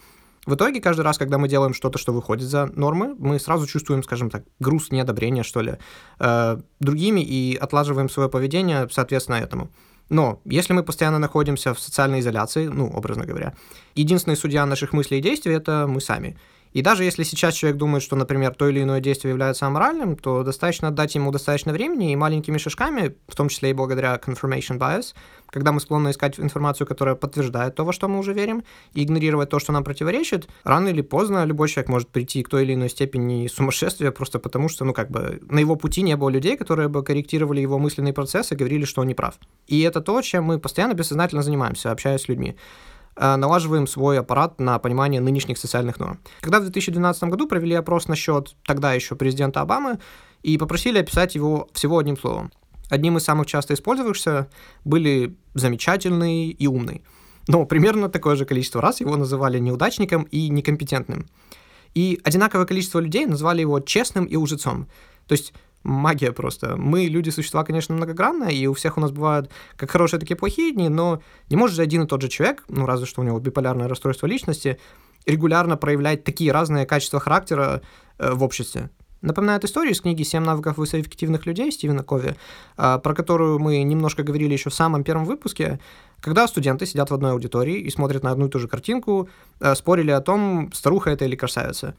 В 0.48 0.56
итоге, 0.56 0.80
каждый 0.80 1.02
раз, 1.02 1.18
когда 1.18 1.38
мы 1.38 1.50
делаем 1.50 1.74
что-то, 1.74 2.00
что 2.00 2.14
выходит 2.14 2.48
за 2.48 2.68
нормы, 2.68 3.16
мы 3.20 3.38
сразу 3.38 3.68
чувствуем, 3.68 4.02
скажем 4.02 4.30
так, 4.30 4.44
груз 4.60 4.92
неодобрения, 4.92 5.44
что 5.44 5.62
ли, 5.62 5.74
э, 6.20 6.58
другими 6.80 7.20
и 7.20 7.58
отлаживаем 7.58 8.10
свое 8.10 8.30
поведение 8.30 8.88
соответственно 8.90 9.36
этому. 9.36 9.70
Но 10.10 10.40
если 10.46 10.72
мы 10.72 10.84
постоянно 10.84 11.20
находимся 11.20 11.74
в 11.74 11.80
социальной 11.82 12.22
изоляции, 12.22 12.68
ну, 12.68 12.90
образно 12.90 13.26
говоря, 13.26 13.56
единственный 13.94 14.38
судья 14.38 14.66
наших 14.66 14.94
мыслей 14.94 15.18
и 15.18 15.22
действий– 15.22 15.54
это 15.56 15.86
мы 15.86 16.00
сами. 16.00 16.38
И 16.78 16.84
даже 16.84 17.04
если 17.04 17.24
сейчас 17.24 17.56
человек 17.56 17.80
думает, 17.80 18.04
что, 18.04 18.16
например, 18.16 18.54
то 18.54 18.70
или 18.70 18.84
иное 18.84 19.00
действие 19.00 19.32
является 19.32 19.66
аморальным, 19.66 20.16
то 20.16 20.44
достаточно 20.44 20.92
дать 20.92 21.16
ему 21.16 21.32
достаточно 21.32 21.74
времени 21.74 22.12
и 22.12 22.16
маленькими 22.16 22.60
шажками, 22.60 23.16
в 23.28 23.36
том 23.36 23.50
числе 23.50 23.72
и 23.72 23.74
благодаря 23.74 24.22
confirmation 24.24 24.78
bias, 24.78 25.16
когда 25.50 25.72
мы 25.72 25.80
склонны 25.80 26.12
искать 26.12 26.40
информацию, 26.40 26.86
которая 26.86 27.16
подтверждает 27.16 27.74
то, 27.74 27.84
во 27.84 27.94
что 27.94 28.08
мы 28.08 28.20
уже 28.20 28.32
верим, 28.32 28.64
и 28.94 29.04
игнорировать 29.04 29.50
то, 29.50 29.58
что 29.58 29.72
нам 29.72 29.84
противоречит, 29.84 30.48
рано 30.64 30.90
или 30.90 31.02
поздно 31.02 31.46
любой 31.46 31.68
человек 31.68 31.90
может 31.90 32.10
прийти 32.10 32.44
к 32.44 32.50
той 32.50 32.62
или 32.62 32.76
иной 32.76 32.90
степени 32.90 33.48
сумасшествия 33.48 34.12
просто 34.12 34.38
потому, 34.38 34.70
что, 34.70 34.86
ну, 34.86 34.94
как 34.94 35.10
бы, 35.10 35.40
на 35.50 35.58
его 35.58 35.78
пути 35.78 36.04
не 36.04 36.16
было 36.16 36.30
людей, 36.30 36.58
которые 36.58 36.90
бы 36.90 37.04
корректировали 37.04 37.60
его 37.60 37.80
мысленный 37.80 38.14
процесс 38.14 38.52
и 38.52 38.56
говорили, 38.56 38.86
что 38.86 39.02
он 39.02 39.08
не 39.08 39.16
прав. 39.16 39.40
И 39.66 39.82
это 39.82 40.00
то, 40.00 40.22
чем 40.22 40.44
мы 40.44 40.60
постоянно 40.60 40.94
бессознательно 40.94 41.42
занимаемся, 41.42 41.90
общаясь 41.90 42.22
с 42.22 42.28
людьми. 42.28 42.56
Налаживаем 43.20 43.88
свой 43.88 44.20
аппарат 44.20 44.60
на 44.60 44.80
понимание 44.80 45.22
нынешних 45.22 45.58
социальных 45.58 46.00
норм. 46.00 46.20
Когда 46.42 46.60
в 46.60 46.64
2012 46.64 47.24
году 47.24 47.48
провели 47.48 47.76
опрос 47.76 48.08
насчет 48.08 48.56
тогда 48.66 48.94
еще 48.94 49.16
президента 49.16 49.62
Обамы 49.62 50.00
и 50.44 50.58
попросили 50.58 51.00
описать 51.00 51.36
его 51.36 51.68
всего 51.74 51.98
одним 51.98 52.18
словом. 52.18 52.52
Одним 52.90 53.18
из 53.18 53.24
самых 53.24 53.48
часто 53.48 53.74
использовавшихся 53.74 54.50
были 54.86 55.36
замечательный 55.54 56.50
и 56.50 56.68
умный. 56.68 57.04
Но 57.48 57.66
примерно 57.66 58.10
такое 58.10 58.36
же 58.36 58.46
количество 58.46 58.82
раз 58.82 59.00
его 59.00 59.16
называли 59.16 59.60
неудачником 59.60 60.24
и 60.24 60.50
некомпетентным. 60.50 61.28
И 61.94 62.20
одинаковое 62.24 62.66
количество 62.66 63.00
людей 63.00 63.26
назвали 63.26 63.62
его 63.62 63.80
честным 63.80 64.26
и 64.26 64.36
лжецом. 64.36 64.88
То 65.28 65.34
есть 65.34 65.54
магия 65.84 66.32
просто. 66.32 66.76
Мы, 66.78 67.06
люди, 67.06 67.30
существа, 67.30 67.64
конечно, 67.64 67.96
многогранные, 67.96 68.56
и 68.56 68.68
у 68.68 68.74
всех 68.74 68.98
у 68.98 69.02
нас 69.02 69.12
бывают 69.12 69.50
как 69.76 69.92
хорошие, 69.92 70.20
так 70.20 70.30
и 70.30 70.36
плохие 70.36 70.74
дни, 70.74 70.90
но 70.90 71.22
не 71.50 71.56
может 71.56 71.76
же 71.76 71.82
один 71.82 72.04
и 72.04 72.08
тот 72.08 72.22
же 72.22 72.28
человек, 72.28 72.64
ну 72.68 72.86
разве 72.86 73.06
что 73.06 73.22
у 73.22 73.24
него 73.24 73.40
биполярное 73.40 73.88
расстройство 73.88 74.28
личности, 74.28 74.80
регулярно 75.26 75.78
проявлять 75.78 76.24
такие 76.24 76.52
разные 76.52 76.86
качества 76.86 77.20
характера 77.20 77.82
э, 78.18 78.34
в 78.34 78.44
обществе. 78.44 78.90
Напоминает 79.22 79.66
историю 79.66 79.94
из 79.94 80.02
книги 80.02 80.22
«Семь 80.24 80.44
навыков 80.44 80.78
высокоэффективных 80.78 81.48
людей» 81.48 81.72
Стивена 81.72 82.04
Кови, 82.04 82.36
э, 82.78 83.00
про 83.04 83.14
которую 83.14 83.60
мы 83.60 83.82
немножко 83.84 84.24
говорили 84.24 84.54
еще 84.54 84.70
в 84.70 84.76
самом 84.76 85.04
первом 85.04 85.26
выпуске, 85.26 85.80
когда 86.22 86.48
студенты 86.48 86.86
сидят 86.86 87.10
в 87.10 87.14
одной 87.14 87.32
аудитории 87.32 87.80
и 87.80 87.90
смотрят 87.90 88.24
на 88.24 88.32
одну 88.32 88.48
и 88.48 88.50
ту 88.50 88.60
же 88.60 88.68
картинку, 88.68 89.28
э, 89.60 89.76
спорили 89.76 90.12
о 90.12 90.22
том, 90.22 90.72
старуха 90.74 91.10
это 91.10 91.26
или 91.26 91.36
красавица. 91.36 91.96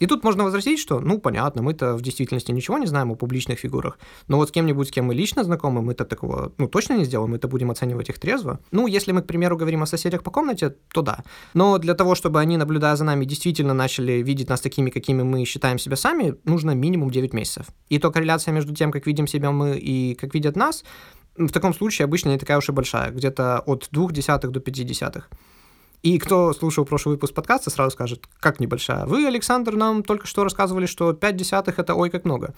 И 0.00 0.06
тут 0.06 0.24
можно 0.24 0.44
возразить, 0.44 0.80
что, 0.80 1.00
ну, 1.00 1.18
понятно, 1.18 1.62
мы-то 1.62 1.94
в 1.94 2.02
действительности 2.02 2.52
ничего 2.52 2.78
не 2.78 2.86
знаем 2.86 3.10
о 3.10 3.14
публичных 3.14 3.58
фигурах, 3.58 3.98
но 4.28 4.36
вот 4.36 4.48
с 4.48 4.52
кем-нибудь, 4.52 4.88
с 4.88 4.90
кем 4.90 5.04
мы 5.04 5.14
лично 5.14 5.44
знакомы, 5.44 5.82
мы-то 5.82 6.04
такого, 6.04 6.52
ну, 6.58 6.68
точно 6.68 6.94
не 6.94 7.04
сделаем, 7.04 7.30
мы-то 7.30 7.48
будем 7.48 7.70
оценивать 7.70 8.08
их 8.08 8.18
трезво. 8.18 8.58
Ну, 8.72 8.86
если 8.86 9.12
мы, 9.12 9.22
к 9.22 9.26
примеру, 9.26 9.56
говорим 9.56 9.82
о 9.82 9.86
соседях 9.86 10.22
по 10.22 10.30
комнате, 10.30 10.74
то 10.92 11.02
да. 11.02 11.22
Но 11.54 11.78
для 11.78 11.94
того, 11.94 12.14
чтобы 12.14 12.40
они, 12.40 12.56
наблюдая 12.56 12.96
за 12.96 13.04
нами, 13.04 13.24
действительно 13.24 13.74
начали 13.74 14.22
видеть 14.22 14.48
нас 14.48 14.60
такими, 14.60 14.90
какими 14.90 15.22
мы 15.22 15.44
считаем 15.44 15.78
себя 15.78 15.96
сами, 15.96 16.34
нужно 16.44 16.74
минимум 16.74 17.10
9 17.10 17.34
месяцев. 17.34 17.66
И 17.90 17.98
то 17.98 18.10
корреляция 18.10 18.52
между 18.52 18.74
тем, 18.74 18.90
как 18.90 19.06
видим 19.06 19.26
себя 19.26 19.50
мы 19.50 19.76
и 19.76 20.14
как 20.14 20.34
видят 20.34 20.56
нас, 20.56 20.84
в 21.36 21.52
таком 21.52 21.74
случае 21.74 22.04
обычно 22.04 22.30
не 22.30 22.38
такая 22.38 22.58
уж 22.58 22.68
и 22.68 22.72
большая, 22.72 23.10
где-то 23.10 23.62
от 23.66 23.88
двух 23.90 24.12
десятых 24.12 24.50
до 24.50 24.60
пяти 24.60 24.84
десятых. 24.84 25.30
И 26.02 26.18
кто 26.18 26.52
слушал 26.52 26.84
прошлый 26.84 27.14
выпуск 27.14 27.34
подкаста, 27.34 27.70
сразу 27.70 27.90
скажет, 27.90 28.26
как 28.40 28.58
небольшая. 28.60 29.06
Вы, 29.06 29.26
Александр, 29.26 29.76
нам 29.76 30.02
только 30.02 30.26
что 30.26 30.44
рассказывали, 30.44 30.86
что 30.86 31.12
5 31.12 31.36
десятых— 31.36 31.78
это 31.78 31.94
ой 31.94 32.10
как 32.10 32.24
много. 32.24 32.54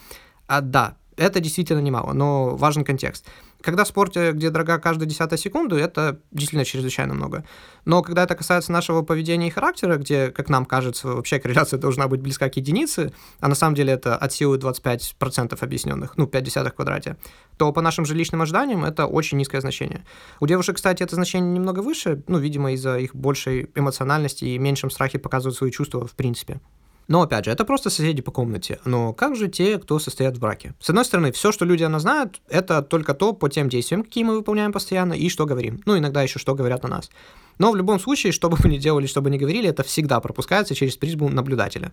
А 0.46 0.60
да, 0.60 0.96
это 1.16 1.40
действительно 1.40 1.80
немало, 1.80 2.12
но 2.12 2.56
важен 2.56 2.84
контекст. 2.84 3.26
Когда 3.62 3.84
в 3.84 3.88
спорте, 3.88 4.32
где 4.32 4.50
дорога 4.50 4.78
каждая 4.78 5.08
десятая 5.08 5.36
секунда, 5.36 5.76
это 5.76 6.20
действительно 6.30 6.64
чрезвычайно 6.64 7.14
много. 7.14 7.44
Но 7.84 8.02
когда 8.02 8.24
это 8.24 8.34
касается 8.34 8.72
нашего 8.72 9.02
поведения 9.02 9.48
и 9.48 9.50
характера, 9.50 9.96
где, 9.96 10.30
как 10.30 10.48
нам 10.48 10.64
кажется, 10.64 11.08
вообще 11.08 11.38
корреляция 11.38 11.78
должна 11.78 12.08
быть 12.08 12.20
близка 12.20 12.48
к 12.48 12.56
единице, 12.56 13.12
а 13.40 13.48
на 13.48 13.54
самом 13.54 13.74
деле 13.74 13.92
это 13.92 14.16
от 14.16 14.32
силы 14.32 14.58
25% 14.58 15.56
объясненных, 15.60 16.16
ну, 16.16 16.26
5 16.26 16.44
десятых 16.44 16.72
в 16.72 16.76
квадрате, 16.76 17.16
то 17.56 17.72
по 17.72 17.80
нашим 17.80 18.04
же 18.04 18.14
личным 18.14 18.42
ожиданиям 18.42 18.84
это 18.84 19.06
очень 19.06 19.38
низкое 19.38 19.60
значение. 19.60 20.04
У 20.40 20.46
девушек, 20.46 20.76
кстати, 20.76 21.02
это 21.02 21.14
значение 21.14 21.50
немного 21.52 21.80
выше, 21.80 22.22
ну, 22.26 22.38
видимо, 22.38 22.72
из-за 22.72 22.98
их 22.98 23.14
большей 23.14 23.70
эмоциональности 23.74 24.44
и 24.44 24.58
меньшем 24.58 24.90
страхе 24.90 25.18
показывать 25.18 25.56
свои 25.56 25.70
чувства 25.70 26.06
в 26.06 26.12
принципе. 26.12 26.60
Но, 27.08 27.22
опять 27.22 27.44
же, 27.44 27.50
это 27.50 27.64
просто 27.64 27.90
соседи 27.90 28.22
по 28.22 28.30
комнате. 28.30 28.80
Но 28.84 29.12
как 29.12 29.36
же 29.36 29.48
те, 29.48 29.78
кто 29.78 29.98
состоят 29.98 30.36
в 30.36 30.40
браке? 30.40 30.74
С 30.80 30.88
одной 30.90 31.04
стороны, 31.04 31.32
все, 31.32 31.52
что 31.52 31.64
люди 31.64 31.82
о 31.82 31.88
нас 31.88 32.02
знают, 32.02 32.40
это 32.48 32.82
только 32.82 33.14
то 33.14 33.32
по 33.32 33.48
тем 33.48 33.68
действиям, 33.68 34.02
какие 34.02 34.24
мы 34.24 34.34
выполняем 34.34 34.72
постоянно, 34.72 35.12
и 35.12 35.28
что 35.28 35.46
говорим. 35.46 35.82
Ну, 35.84 35.98
иногда 35.98 36.22
еще 36.22 36.38
что 36.38 36.54
говорят 36.54 36.84
о 36.84 36.88
нас. 36.88 37.10
Но 37.58 37.70
в 37.70 37.76
любом 37.76 38.00
случае, 38.00 38.32
что 38.32 38.48
бы 38.48 38.56
мы 38.62 38.70
ни 38.70 38.78
делали, 38.78 39.06
что 39.06 39.20
бы 39.20 39.30
ни 39.30 39.38
говорили, 39.38 39.68
это 39.68 39.82
всегда 39.82 40.20
пропускается 40.20 40.74
через 40.74 40.96
призму 40.96 41.28
наблюдателя 41.28 41.92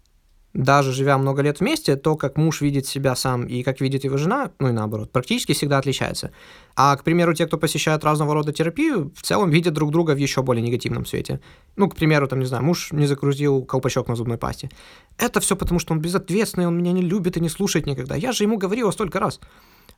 даже 0.54 0.92
живя 0.92 1.18
много 1.18 1.42
лет 1.42 1.60
вместе, 1.60 1.96
то, 1.96 2.16
как 2.16 2.38
муж 2.38 2.62
видит 2.62 2.88
себя 2.88 3.16
сам 3.16 3.46
и 3.46 3.62
как 3.64 3.82
видит 3.82 4.04
его 4.04 4.18
жена, 4.18 4.52
ну 4.60 4.70
и 4.70 4.72
наоборот, 4.72 5.12
практически 5.12 5.54
всегда 5.54 5.78
отличается. 5.78 6.32
А, 6.76 6.96
к 6.96 7.04
примеру, 7.04 7.34
те, 7.34 7.46
кто 7.46 7.58
посещает 7.58 8.04
разного 8.04 8.34
рода 8.34 8.52
терапию, 8.52 9.12
в 9.16 9.22
целом 9.22 9.50
видят 9.52 9.74
друг 9.74 9.92
друга 9.92 10.12
в 10.14 10.18
еще 10.18 10.42
более 10.42 10.64
негативном 10.64 11.06
свете. 11.06 11.40
Ну, 11.76 11.88
к 11.88 11.96
примеру, 11.96 12.28
там, 12.28 12.40
не 12.40 12.46
знаю, 12.46 12.64
муж 12.64 12.92
не 12.92 13.06
загрузил 13.06 13.64
колпачок 13.64 14.08
на 14.08 14.16
зубной 14.16 14.38
пасте. 14.38 14.70
Это 15.18 15.40
все 15.40 15.56
потому, 15.56 15.80
что 15.80 15.94
он 15.94 16.00
безответственный, 16.00 16.68
он 16.68 16.78
меня 16.78 16.94
не 16.94 17.02
любит 17.02 17.38
и 17.38 17.42
не 17.42 17.50
слушает 17.50 17.86
никогда. 17.86 18.16
Я 18.16 18.32
же 18.32 18.44
ему 18.44 18.58
говорила 18.58 18.92
столько 18.92 19.20
раз. 19.20 19.40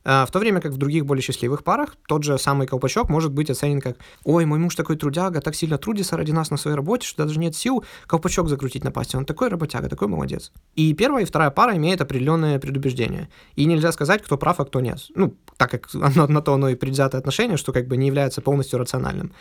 А, 0.04 0.26
в 0.26 0.30
то 0.30 0.38
время 0.38 0.60
как 0.60 0.72
в 0.72 0.76
других 0.76 1.06
более 1.06 1.22
счастливых 1.22 1.64
парах 1.64 1.96
тот 2.08 2.24
же 2.24 2.38
самый 2.38 2.66
колпачок 2.66 3.08
может 3.08 3.32
быть 3.32 3.50
оценен 3.50 3.80
как 3.80 3.96
«Ой, 4.24 4.44
мой 4.44 4.58
муж 4.58 4.74
такой 4.74 4.96
трудяга, 4.96 5.40
так 5.40 5.54
сильно 5.54 5.78
трудится 5.78 6.16
ради 6.16 6.32
нас 6.32 6.50
на 6.50 6.56
своей 6.56 6.76
работе, 6.76 7.06
что 7.06 7.24
даже 7.24 7.38
нет 7.38 7.54
сил 7.54 7.84
колпачок 8.06 8.48
закрутить 8.48 8.84
на 8.84 8.90
пасте. 8.90 9.16
Он 9.16 9.24
такой 9.24 9.48
работяга, 9.48 9.88
такой 9.88 10.08
молодец». 10.08 10.52
И 10.74 10.92
первая 10.94 11.22
и 11.22 11.26
вторая 11.26 11.50
пара 11.50 11.76
имеет 11.76 12.00
определенное 12.00 12.58
предубеждение. 12.58 13.28
И 13.54 13.64
нельзя 13.64 13.92
сказать, 13.92 14.22
кто 14.22 14.36
прав, 14.36 14.60
а 14.60 14.64
кто 14.64 14.80
нет. 14.80 14.98
Ну, 15.14 15.36
так 15.56 15.70
как 15.70 15.92
на 15.94 16.42
то 16.42 16.54
оно 16.54 16.68
и 16.68 16.74
предвзятое 16.74 17.20
отношение, 17.20 17.56
что 17.56 17.72
как 17.72 17.86
бы 17.86 17.96
не 17.96 18.06
является 18.06 18.40
полностью 18.40 18.78
рациональным. 18.78 19.32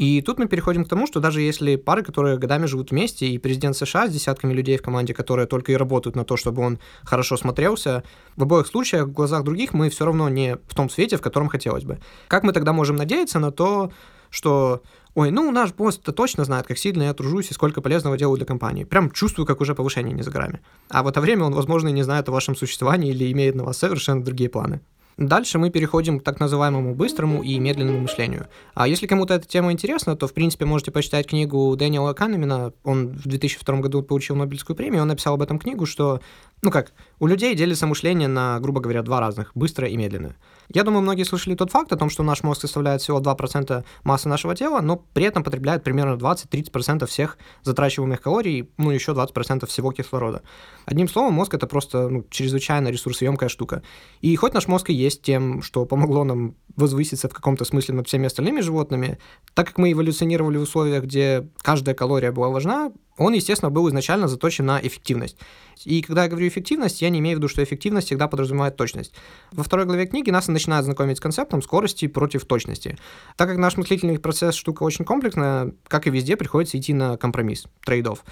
И 0.00 0.22
тут 0.22 0.38
мы 0.38 0.48
переходим 0.48 0.86
к 0.86 0.88
тому, 0.88 1.06
что 1.06 1.20
даже 1.20 1.42
если 1.42 1.76
пары, 1.76 2.02
которые 2.02 2.38
годами 2.38 2.64
живут 2.64 2.90
вместе, 2.90 3.26
и 3.26 3.36
президент 3.36 3.76
США 3.76 4.08
с 4.08 4.10
десятками 4.10 4.54
людей 4.54 4.78
в 4.78 4.82
команде, 4.82 5.12
которые 5.12 5.46
только 5.46 5.72
и 5.72 5.76
работают 5.76 6.16
на 6.16 6.24
то, 6.24 6.38
чтобы 6.38 6.62
он 6.62 6.78
хорошо 7.04 7.36
смотрелся, 7.36 8.02
в 8.34 8.42
обоих 8.42 8.66
случаях 8.66 9.08
в 9.08 9.12
глазах 9.12 9.44
других 9.44 9.74
мы 9.74 9.90
все 9.90 10.06
равно 10.06 10.30
не 10.30 10.56
в 10.68 10.74
том 10.74 10.88
свете, 10.88 11.18
в 11.18 11.20
котором 11.20 11.50
хотелось 11.50 11.84
бы. 11.84 12.00
Как 12.28 12.44
мы 12.44 12.54
тогда 12.54 12.72
можем 12.72 12.96
надеяться 12.96 13.38
на 13.40 13.52
то, 13.52 13.92
что 14.30 14.82
ой, 15.14 15.30
ну 15.30 15.50
наш 15.50 15.74
босс-то 15.74 16.12
точно 16.12 16.46
знает, 16.46 16.66
как 16.66 16.78
сильно 16.78 17.02
я 17.02 17.12
тружусь 17.12 17.50
и 17.50 17.54
сколько 17.54 17.82
полезного 17.82 18.16
делаю 18.16 18.38
для 18.38 18.46
компании. 18.46 18.84
Прям 18.84 19.10
чувствую, 19.10 19.44
как 19.44 19.60
уже 19.60 19.74
повышение 19.74 20.14
не 20.14 20.22
за 20.22 20.30
горами. 20.30 20.62
А 20.88 21.02
в 21.02 21.08
это 21.08 21.20
время 21.20 21.44
он, 21.44 21.52
возможно, 21.52 21.88
не 21.88 22.04
знает 22.04 22.26
о 22.26 22.32
вашем 22.32 22.56
существовании 22.56 23.10
или 23.10 23.30
имеет 23.32 23.54
на 23.54 23.64
вас 23.64 23.76
совершенно 23.76 24.24
другие 24.24 24.48
планы. 24.48 24.80
Дальше 25.16 25.58
мы 25.58 25.70
переходим 25.70 26.20
к 26.20 26.24
так 26.24 26.40
называемому 26.40 26.94
быстрому 26.94 27.42
и 27.42 27.58
медленному 27.58 28.00
мышлению. 28.00 28.46
А 28.74 28.88
если 28.88 29.06
кому-то 29.06 29.34
эта 29.34 29.46
тема 29.46 29.72
интересна, 29.72 30.16
то, 30.16 30.26
в 30.26 30.32
принципе, 30.32 30.64
можете 30.64 30.90
почитать 30.90 31.26
книгу 31.26 31.76
Дэниела 31.76 32.14
Канемина. 32.14 32.72
Он 32.84 33.08
в 33.08 33.28
2002 33.28 33.80
году 33.80 34.02
получил 34.02 34.36
Нобелевскую 34.36 34.76
премию, 34.76 35.02
он 35.02 35.08
написал 35.08 35.34
об 35.34 35.42
этом 35.42 35.58
книгу, 35.58 35.84
что 35.84 36.20
ну 36.62 36.70
как, 36.70 36.92
у 37.18 37.26
людей 37.26 37.54
делится 37.54 37.86
мышление 37.86 38.28
на, 38.28 38.60
грубо 38.60 38.80
говоря, 38.80 39.02
два 39.02 39.20
разных, 39.20 39.52
быстрое 39.54 39.90
и 39.90 39.96
медленное. 39.96 40.36
Я 40.72 40.84
думаю, 40.84 41.02
многие 41.02 41.24
слышали 41.24 41.56
тот 41.56 41.72
факт 41.72 41.92
о 41.92 41.96
том, 41.96 42.10
что 42.10 42.22
наш 42.22 42.44
мозг 42.44 42.60
составляет 42.60 43.02
всего 43.02 43.20
2% 43.20 43.84
массы 44.04 44.28
нашего 44.28 44.54
тела, 44.54 44.80
но 44.80 44.96
при 44.96 45.24
этом 45.24 45.42
потребляет 45.42 45.82
примерно 45.82 46.14
20-30% 46.14 47.06
всех 47.06 47.38
затрачиваемых 47.64 48.20
калорий, 48.20 48.70
ну 48.76 48.90
еще 48.90 49.12
20% 49.12 49.66
всего 49.66 49.90
кислорода. 49.90 50.42
Одним 50.86 51.08
словом, 51.08 51.34
мозг 51.34 51.54
это 51.54 51.66
просто 51.66 52.08
ну, 52.08 52.24
чрезвычайно 52.30 52.88
ресурсоемкая 52.88 53.48
штука. 53.48 53.82
И 54.20 54.34
хоть 54.36 54.54
наш 54.54 54.68
мозг 54.68 54.90
и 54.90 54.94
есть 54.94 55.22
тем, 55.22 55.60
что 55.62 55.84
помогло 55.86 56.22
нам 56.22 56.54
возвыситься 56.76 57.28
в 57.28 57.34
каком-то 57.34 57.64
смысле 57.64 57.94
над 57.94 58.06
всеми 58.06 58.26
остальными 58.26 58.60
животными, 58.60 59.18
так 59.54 59.66
как 59.66 59.78
мы 59.78 59.90
эволюционировали 59.90 60.56
в 60.56 60.62
условиях, 60.62 61.02
где 61.02 61.48
каждая 61.62 61.96
калория 61.96 62.30
была 62.30 62.48
важна, 62.48 62.92
он, 63.20 63.34
естественно, 63.34 63.70
был 63.70 63.86
изначально 63.90 64.28
заточен 64.28 64.64
на 64.64 64.80
эффективность. 64.80 65.36
И 65.84 66.00
когда 66.00 66.22
я 66.22 66.28
говорю 66.30 66.48
эффективность, 66.48 67.02
я 67.02 67.10
не 67.10 67.18
имею 67.18 67.36
в 67.36 67.38
виду, 67.38 67.48
что 67.48 67.62
эффективность 67.62 68.06
всегда 68.06 68.28
подразумевает 68.28 68.76
точность. 68.76 69.12
Во 69.52 69.62
второй 69.62 69.84
главе 69.84 70.06
книги 70.06 70.30
нас 70.30 70.48
начинают 70.48 70.86
знакомить 70.86 71.18
с 71.18 71.20
концептом 71.20 71.60
скорости 71.60 72.08
против 72.08 72.46
точности. 72.46 72.96
Так 73.36 73.48
как 73.50 73.58
наш 73.58 73.76
мыслительный 73.76 74.18
процесс 74.18 74.54
штука 74.54 74.84
очень 74.84 75.04
комплексная, 75.04 75.74
как 75.86 76.06
и 76.06 76.10
везде, 76.10 76.34
приходится 76.36 76.78
идти 76.78 76.94
на 76.94 77.18
компромисс, 77.18 77.66
трейдов. 77.84 78.24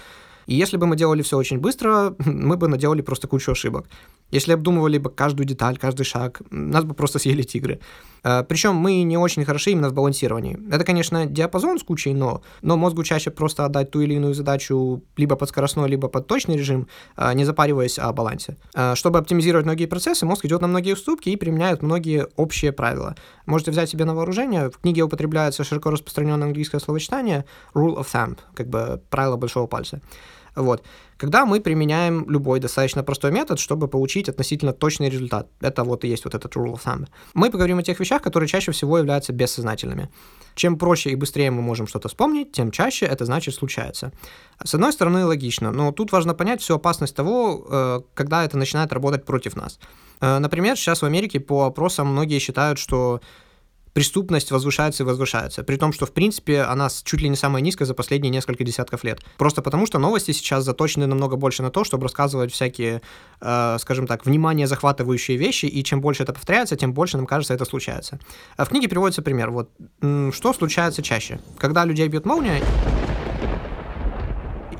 И 0.47 0.55
если 0.55 0.77
бы 0.77 0.87
мы 0.87 0.95
делали 0.95 1.21
все 1.21 1.37
очень 1.37 1.59
быстро, 1.59 2.15
мы 2.25 2.57
бы 2.57 2.67
наделали 2.67 3.03
просто 3.03 3.27
кучу 3.27 3.51
ошибок. 3.51 3.87
Если 4.31 4.53
обдумывали 4.53 4.97
бы 4.97 5.09
каждую 5.09 5.45
деталь, 5.45 5.77
каждый 5.77 6.03
шаг, 6.03 6.41
нас 6.51 6.83
бы 6.83 6.93
просто 6.93 7.19
съели 7.19 7.43
тигры. 7.43 7.79
Э, 8.23 8.43
Причем 8.43 8.75
мы 8.75 9.03
не 9.03 9.17
очень 9.17 9.45
хороши 9.45 9.71
именно 9.71 9.89
в 9.89 9.93
балансировании. 9.93 10.57
Это, 10.71 10.83
конечно, 10.83 11.25
диапазон 11.25 11.79
с 11.79 11.83
кучей 11.83 12.13
но, 12.13 12.41
но 12.61 12.77
мозгу 12.77 13.03
чаще 13.03 13.31
просто 13.31 13.65
отдать 13.65 13.91
ту 13.91 14.01
или 14.01 14.13
иную 14.15 14.33
задачу 14.33 15.03
либо 15.17 15.35
под 15.35 15.49
скоростной, 15.49 15.89
либо 15.89 16.07
под 16.07 16.27
точный 16.27 16.57
режим, 16.57 16.87
э, 17.17 17.33
не 17.33 17.45
запариваясь 17.45 17.99
о 17.99 18.11
балансе. 18.13 18.57
Э, 18.75 18.95
чтобы 18.95 19.19
оптимизировать 19.19 19.65
многие 19.65 19.85
процессы, 19.85 20.25
мозг 20.25 20.45
идет 20.45 20.61
на 20.61 20.67
многие 20.67 20.93
уступки 20.93 21.29
и 21.29 21.35
применяет 21.35 21.81
многие 21.81 22.27
общие 22.35 22.71
правила. 22.71 23.15
Можете 23.45 23.71
взять 23.71 23.89
себе 23.89 24.05
на 24.05 24.13
вооружение. 24.13 24.69
В 24.69 24.77
книге 24.77 25.03
употребляется 25.03 25.63
широко 25.63 25.89
распространенное 25.89 26.47
английское 26.47 26.79
словосочетание 26.79 27.45
rule 27.73 27.97
of 27.97 28.07
thumb, 28.11 28.37
как 28.53 28.67
бы 28.67 29.01
правило 29.09 29.37
большого 29.37 29.67
пальца. 29.67 30.01
Вот. 30.59 30.83
Когда 31.17 31.45
мы 31.45 31.61
применяем 31.61 32.29
любой 32.29 32.59
достаточно 32.59 33.03
простой 33.03 33.31
метод, 33.31 33.59
чтобы 33.59 33.87
получить 33.87 34.29
относительно 34.29 34.73
точный 34.73 35.09
результат. 35.09 35.47
Это 35.61 35.83
вот 35.83 36.03
и 36.03 36.07
есть 36.07 36.25
вот 36.25 36.35
этот 36.35 36.55
rule 36.55 36.73
of 36.73 36.81
thumb. 36.83 37.07
Мы 37.33 37.49
поговорим 37.49 37.79
о 37.79 37.83
тех 37.83 37.99
вещах, 37.99 38.21
которые 38.21 38.47
чаще 38.47 38.71
всего 38.71 38.97
являются 38.97 39.33
бессознательными. 39.33 40.09
Чем 40.55 40.77
проще 40.77 41.11
и 41.11 41.15
быстрее 41.15 41.51
мы 41.51 41.61
можем 41.61 41.87
что-то 41.87 42.07
вспомнить, 42.07 42.51
тем 42.51 42.71
чаще 42.71 43.05
это 43.05 43.25
значит 43.25 43.55
случается. 43.55 44.11
С 44.63 44.75
одной 44.75 44.91
стороны, 44.91 45.25
логично, 45.25 45.71
но 45.71 45.91
тут 45.91 46.11
важно 46.11 46.33
понять 46.33 46.61
всю 46.61 46.75
опасность 46.75 47.15
того, 47.15 47.65
э, 47.69 48.01
когда 48.13 48.43
это 48.43 48.57
начинает 48.57 48.91
работать 48.93 49.25
против 49.25 49.55
нас. 49.55 49.79
Э, 50.21 50.39
например, 50.39 50.75
сейчас 50.75 51.01
в 51.01 51.05
Америке 51.05 51.39
по 51.39 51.65
опросам 51.65 52.07
многие 52.07 52.39
считают, 52.39 52.79
что 52.79 53.21
преступность 53.99 54.51
возвышается 54.51 55.03
и 55.03 55.05
возвышается, 55.05 55.61
при 55.61 55.75
том, 55.75 55.91
что, 55.91 56.05
в 56.05 56.13
принципе, 56.13 56.61
она 56.61 56.87
чуть 57.03 57.21
ли 57.21 57.27
не 57.27 57.35
самая 57.35 57.61
низкая 57.61 57.85
за 57.85 57.93
последние 57.93 58.31
несколько 58.31 58.63
десятков 58.63 59.03
лет. 59.03 59.19
Просто 59.37 59.61
потому, 59.61 59.85
что 59.85 59.99
новости 59.99 60.31
сейчас 60.31 60.63
заточены 60.63 61.05
намного 61.05 61.35
больше 61.35 61.63
на 61.63 61.69
то, 61.69 61.83
чтобы 61.83 62.03
рассказывать 62.03 62.53
всякие, 62.53 63.01
э, 63.41 63.77
скажем 63.77 64.07
так, 64.07 64.25
внимание 64.25 64.67
захватывающие 64.67 65.35
вещи, 65.35 65.65
и 65.65 65.83
чем 65.83 65.99
больше 65.99 66.23
это 66.23 66.31
повторяется, 66.31 66.77
тем 66.77 66.93
больше, 66.93 67.17
нам 67.17 67.25
кажется, 67.25 67.53
это 67.53 67.65
случается. 67.65 68.19
А 68.55 68.63
в 68.63 68.69
книге 68.69 68.87
приводится 68.87 69.21
пример. 69.21 69.51
Вот, 69.51 69.69
что 70.33 70.53
случается 70.53 71.01
чаще? 71.01 71.41
Когда 71.57 71.83
людей 71.83 72.07
бьет 72.07 72.25
молния 72.25 72.63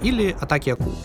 или 0.02 0.34
атаки 0.40 0.70
акул. 0.70 0.96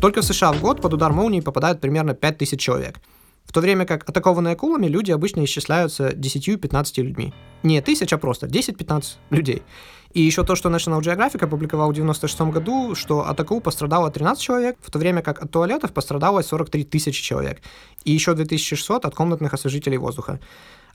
Только 0.00 0.22
в 0.22 0.24
США 0.24 0.52
в 0.52 0.60
год 0.60 0.82
под 0.82 0.94
удар 0.94 1.12
молнии 1.12 1.40
попадает 1.40 1.80
примерно 1.80 2.14
5000 2.14 2.58
человек. 2.60 2.98
В 3.44 3.52
то 3.52 3.60
время 3.60 3.86
как 3.86 4.08
атакованные 4.08 4.54
акулами 4.54 4.86
люди 4.86 5.12
обычно 5.12 5.44
исчисляются 5.44 6.10
10-15 6.10 7.02
людьми. 7.02 7.34
Не 7.62 7.80
тысяч, 7.80 8.12
а 8.12 8.18
просто 8.18 8.46
10-15 8.46 9.04
людей. 9.30 9.62
И 10.14 10.20
еще 10.22 10.44
то, 10.44 10.54
что 10.54 10.68
National 10.68 11.00
Geographic 11.00 11.44
опубликовал 11.44 11.90
в 11.90 11.94
96 11.94 12.40
году, 12.42 12.94
что 12.94 13.26
от 13.26 13.40
акул 13.40 13.60
пострадало 13.60 14.10
13 14.12 14.40
человек, 14.40 14.76
в 14.80 14.90
то 14.90 15.00
время 15.00 15.22
как 15.22 15.42
от 15.42 15.50
туалетов 15.50 15.92
пострадало 15.92 16.40
43 16.40 16.84
тысячи 16.84 17.20
человек. 17.20 17.60
И 18.04 18.12
еще 18.12 18.34
2600 18.34 19.06
от 19.06 19.14
комнатных 19.14 19.54
освежителей 19.54 19.98
воздуха. 19.98 20.38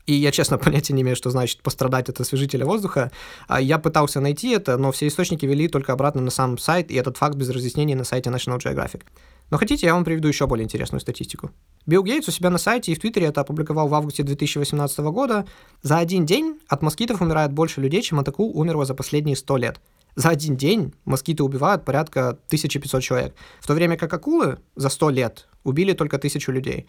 И 0.06 0.14
я, 0.14 0.32
честно, 0.32 0.56
понятия 0.64 0.94
не 0.94 1.02
имею, 1.02 1.16
что 1.16 1.28
значит 1.28 1.62
пострадать 1.62 2.08
от 2.08 2.18
освежителя 2.18 2.64
воздуха. 2.64 3.12
А 3.46 3.60
я 3.60 3.78
пытался 3.78 4.20
найти 4.20 4.50
это, 4.52 4.78
но 4.78 4.90
все 4.90 5.06
источники 5.06 5.44
вели 5.44 5.68
только 5.68 5.92
обратно 5.92 6.22
на 6.22 6.30
сам 6.30 6.56
сайт, 6.56 6.90
и 6.90 6.94
этот 6.94 7.18
факт 7.18 7.34
без 7.34 7.50
разъяснений 7.50 7.94
на 7.94 8.04
сайте 8.04 8.30
National 8.30 8.58
Geographic. 8.58 9.02
Но 9.50 9.58
хотите, 9.58 9.86
я 9.86 9.94
вам 9.94 10.04
приведу 10.04 10.28
еще 10.28 10.46
более 10.46 10.64
интересную 10.64 11.00
статистику. 11.00 11.50
Билл 11.86 12.04
Гейтс 12.04 12.28
у 12.28 12.30
себя 12.30 12.50
на 12.50 12.58
сайте 12.58 12.92
и 12.92 12.94
в 12.94 13.00
Твиттере 13.00 13.26
это 13.26 13.40
опубликовал 13.40 13.88
в 13.88 13.94
августе 13.94 14.22
2018 14.22 14.98
года. 14.98 15.44
За 15.82 15.98
один 15.98 16.24
день 16.24 16.60
от 16.68 16.82
москитов 16.82 17.20
умирает 17.20 17.52
больше 17.52 17.80
людей, 17.80 18.02
чем 18.02 18.20
от 18.20 18.28
акул 18.28 18.56
умерло 18.56 18.84
за 18.84 18.94
последние 18.94 19.36
100 19.36 19.56
лет. 19.56 19.80
За 20.14 20.28
один 20.28 20.56
день 20.56 20.92
москиты 21.04 21.42
убивают 21.42 21.84
порядка 21.84 22.30
1500 22.30 23.02
человек, 23.02 23.34
в 23.60 23.66
то 23.66 23.74
время 23.74 23.96
как 23.96 24.12
акулы 24.12 24.58
за 24.76 24.88
100 24.88 25.10
лет 25.10 25.48
убили 25.64 25.92
только 25.92 26.16
1000 26.16 26.52
людей. 26.52 26.86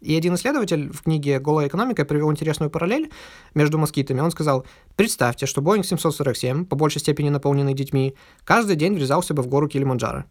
И 0.00 0.14
один 0.14 0.34
исследователь 0.34 0.92
в 0.92 1.02
книге 1.02 1.38
«Голая 1.38 1.68
экономика» 1.68 2.04
привел 2.04 2.30
интересную 2.30 2.68
параллель 2.68 3.10
между 3.54 3.78
москитами. 3.78 4.20
Он 4.20 4.30
сказал, 4.30 4.66
представьте, 4.96 5.46
что 5.46 5.62
Boeing 5.62 5.82
747, 5.82 6.66
по 6.66 6.76
большей 6.76 7.00
степени 7.00 7.30
наполненный 7.30 7.74
детьми, 7.74 8.14
каждый 8.44 8.76
день 8.76 8.94
врезался 8.94 9.32
бы 9.34 9.42
в 9.42 9.46
гору 9.46 9.66
Килиманджаро. 9.66 10.24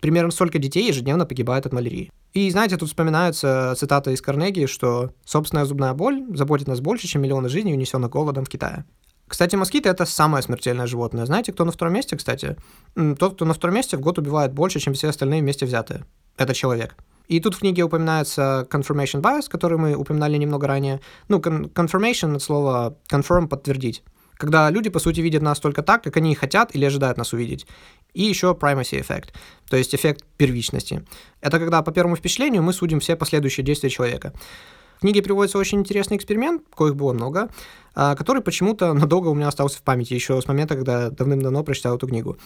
Примерно 0.00 0.30
столько 0.30 0.58
детей 0.58 0.86
ежедневно 0.86 1.26
погибает 1.26 1.66
от 1.66 1.72
малярии. 1.72 2.10
И 2.32 2.50
знаете, 2.50 2.76
тут 2.76 2.88
вспоминается 2.88 3.74
цитата 3.76 4.10
из 4.10 4.20
Карнеги, 4.20 4.66
что 4.66 5.12
«собственная 5.24 5.64
зубная 5.64 5.94
боль 5.94 6.24
заботит 6.34 6.68
нас 6.68 6.80
больше, 6.80 7.08
чем 7.08 7.22
миллионы 7.22 7.48
жизней, 7.48 7.72
унесенных 7.72 8.10
голодом 8.10 8.44
в 8.44 8.48
Китае». 8.48 8.84
Кстати, 9.28 9.56
москиты— 9.56 9.88
это 9.90 10.04
самое 10.04 10.42
смертельное 10.42 10.86
животное. 10.86 11.26
Знаете, 11.26 11.52
кто 11.52 11.64
на 11.64 11.72
втором 11.72 11.94
месте, 11.94 12.16
кстати? 12.16 12.56
Тот, 12.94 13.34
кто 13.34 13.44
на 13.44 13.54
втором 13.54 13.74
месте, 13.74 13.96
в 13.96 14.00
год 14.00 14.18
убивает 14.18 14.52
больше, 14.52 14.78
чем 14.78 14.94
все 14.94 15.08
остальные 15.08 15.40
вместе 15.40 15.66
взятые. 15.66 16.04
Это 16.36 16.54
человек. 16.54 16.94
И 17.26 17.40
тут 17.40 17.56
в 17.56 17.58
книге 17.58 17.82
упоминается 17.82 18.68
confirmation 18.70 19.20
bias, 19.20 19.48
который 19.48 19.78
мы 19.78 19.94
упоминали 19.96 20.36
немного 20.36 20.68
ранее. 20.68 21.00
Ну, 21.28 21.38
confirmation 21.38 22.36
от 22.36 22.42
слова 22.42 22.96
confirm— 23.10 23.48
подтвердить. 23.48 24.04
Когда 24.36 24.70
люди, 24.70 24.90
по 24.90 24.98
сути, 24.98 25.20
видят 25.20 25.42
нас 25.42 25.58
только 25.58 25.82
так, 25.82 26.04
как 26.04 26.18
они 26.18 26.34
хотят 26.34 26.76
или 26.76 26.84
ожидают 26.84 27.18
нас 27.18 27.32
увидеть. 27.32 27.66
И 28.16 28.22
еще 28.22 28.56
primacy 28.58 28.98
эффект, 28.98 29.34
то 29.68 29.76
есть 29.76 29.94
эффект 29.94 30.24
первичности. 30.38 31.04
Это 31.42 31.58
когда 31.58 31.82
по 31.82 31.92
первому 31.92 32.16
впечатлению 32.16 32.62
мы 32.62 32.72
судим 32.72 32.98
все 32.98 33.14
последующие 33.14 33.62
действия 33.62 33.90
человека. 33.90 34.32
В 34.96 35.00
книге 35.00 35.20
приводится 35.20 35.58
очень 35.58 35.80
интересный 35.80 36.16
эксперимент, 36.16 36.62
коих 36.74 36.96
было 36.96 37.12
много, 37.12 37.50
а, 37.94 38.14
который 38.14 38.40
почему-то 38.40 38.92
надолго 38.94 39.28
у 39.28 39.34
меня 39.34 39.48
остался 39.48 39.80
в 39.80 39.82
памяти 39.82 40.14
еще 40.14 40.40
с 40.40 40.48
момента, 40.48 40.76
когда 40.76 41.10
давным-давно 41.10 41.62
прочитал 41.62 41.96
эту 41.96 42.06
книгу. 42.06 42.38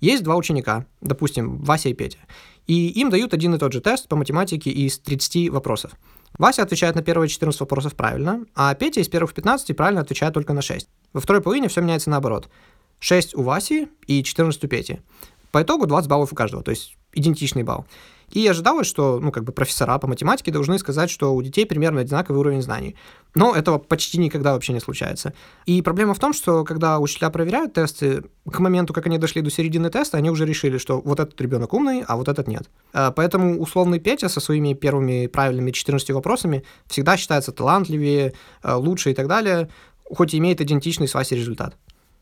Есть 0.00 0.22
два 0.22 0.34
ученика, 0.34 0.86
допустим, 1.02 1.58
Вася 1.58 1.90
и 1.90 1.92
Петя, 1.92 2.20
и 2.66 2.88
им 2.88 3.10
дают 3.10 3.34
один 3.34 3.54
и 3.54 3.58
тот 3.58 3.74
же 3.74 3.82
тест 3.82 4.08
по 4.08 4.16
математике 4.16 4.70
из 4.70 4.98
30 4.98 5.50
вопросов. 5.50 5.92
Вася 6.38 6.62
отвечает 6.62 6.94
на 6.94 7.02
первые 7.02 7.28
14 7.28 7.60
вопросов 7.60 7.94
правильно, 7.94 8.46
а 8.54 8.74
Петя 8.74 9.02
из 9.02 9.08
первых 9.08 9.34
15 9.34 9.76
правильно 9.76 10.00
отвечает 10.00 10.32
только 10.32 10.54
на 10.54 10.62
6. 10.62 10.88
Во 11.12 11.20
второй 11.20 11.42
половине 11.42 11.68
все 11.68 11.82
меняется 11.82 12.08
наоборот. 12.08 12.48
6 13.00 13.34
у 13.34 13.42
Васи 13.42 13.88
и 14.06 14.22
14 14.22 14.64
у 14.64 14.68
Пети. 14.68 15.00
По 15.50 15.62
итогу 15.62 15.86
20 15.86 16.08
баллов 16.08 16.32
у 16.32 16.36
каждого, 16.36 16.62
то 16.62 16.70
есть 16.70 16.96
идентичный 17.12 17.62
балл. 17.62 17.86
И 18.30 18.46
ожидалось, 18.46 18.86
что 18.86 19.20
ну, 19.20 19.32
как 19.32 19.44
бы 19.44 19.52
профессора 19.52 19.98
по 19.98 20.06
математике 20.06 20.50
должны 20.50 20.78
сказать, 20.78 21.08
что 21.08 21.34
у 21.34 21.42
детей 21.42 21.64
примерно 21.64 22.02
одинаковый 22.02 22.38
уровень 22.40 22.60
знаний. 22.60 22.94
Но 23.34 23.54
этого 23.54 23.78
почти 23.78 24.18
никогда 24.18 24.52
вообще 24.52 24.74
не 24.74 24.80
случается. 24.80 25.32
И 25.64 25.80
проблема 25.80 26.12
в 26.12 26.18
том, 26.18 26.34
что 26.34 26.64
когда 26.64 26.98
учителя 26.98 27.30
проверяют 27.30 27.74
тесты, 27.74 28.24
к 28.50 28.58
моменту, 28.58 28.92
как 28.92 29.06
они 29.06 29.16
дошли 29.18 29.40
до 29.40 29.50
середины 29.50 29.88
теста, 29.90 30.18
они 30.18 30.30
уже 30.30 30.44
решили, 30.44 30.76
что 30.76 31.00
вот 31.00 31.20
этот 31.20 31.40
ребенок 31.40 31.72
умный, 31.72 32.04
а 32.06 32.16
вот 32.16 32.28
этот 32.28 32.48
нет. 32.48 32.68
А, 32.92 33.12
поэтому 33.12 33.58
условный 33.60 33.98
Петя 33.98 34.28
со 34.28 34.40
своими 34.40 34.74
первыми 34.74 35.26
правильными 35.26 35.70
14 35.70 36.10
вопросами 36.10 36.64
всегда 36.86 37.16
считается 37.16 37.52
талантливее, 37.52 38.34
а, 38.62 38.76
лучше 38.76 39.10
и 39.10 39.14
так 39.14 39.26
далее, 39.26 39.70
хоть 40.04 40.34
и 40.34 40.38
имеет 40.38 40.60
идентичный 40.60 41.08
с 41.08 41.14
Васей 41.14 41.38
результат. 41.38 41.76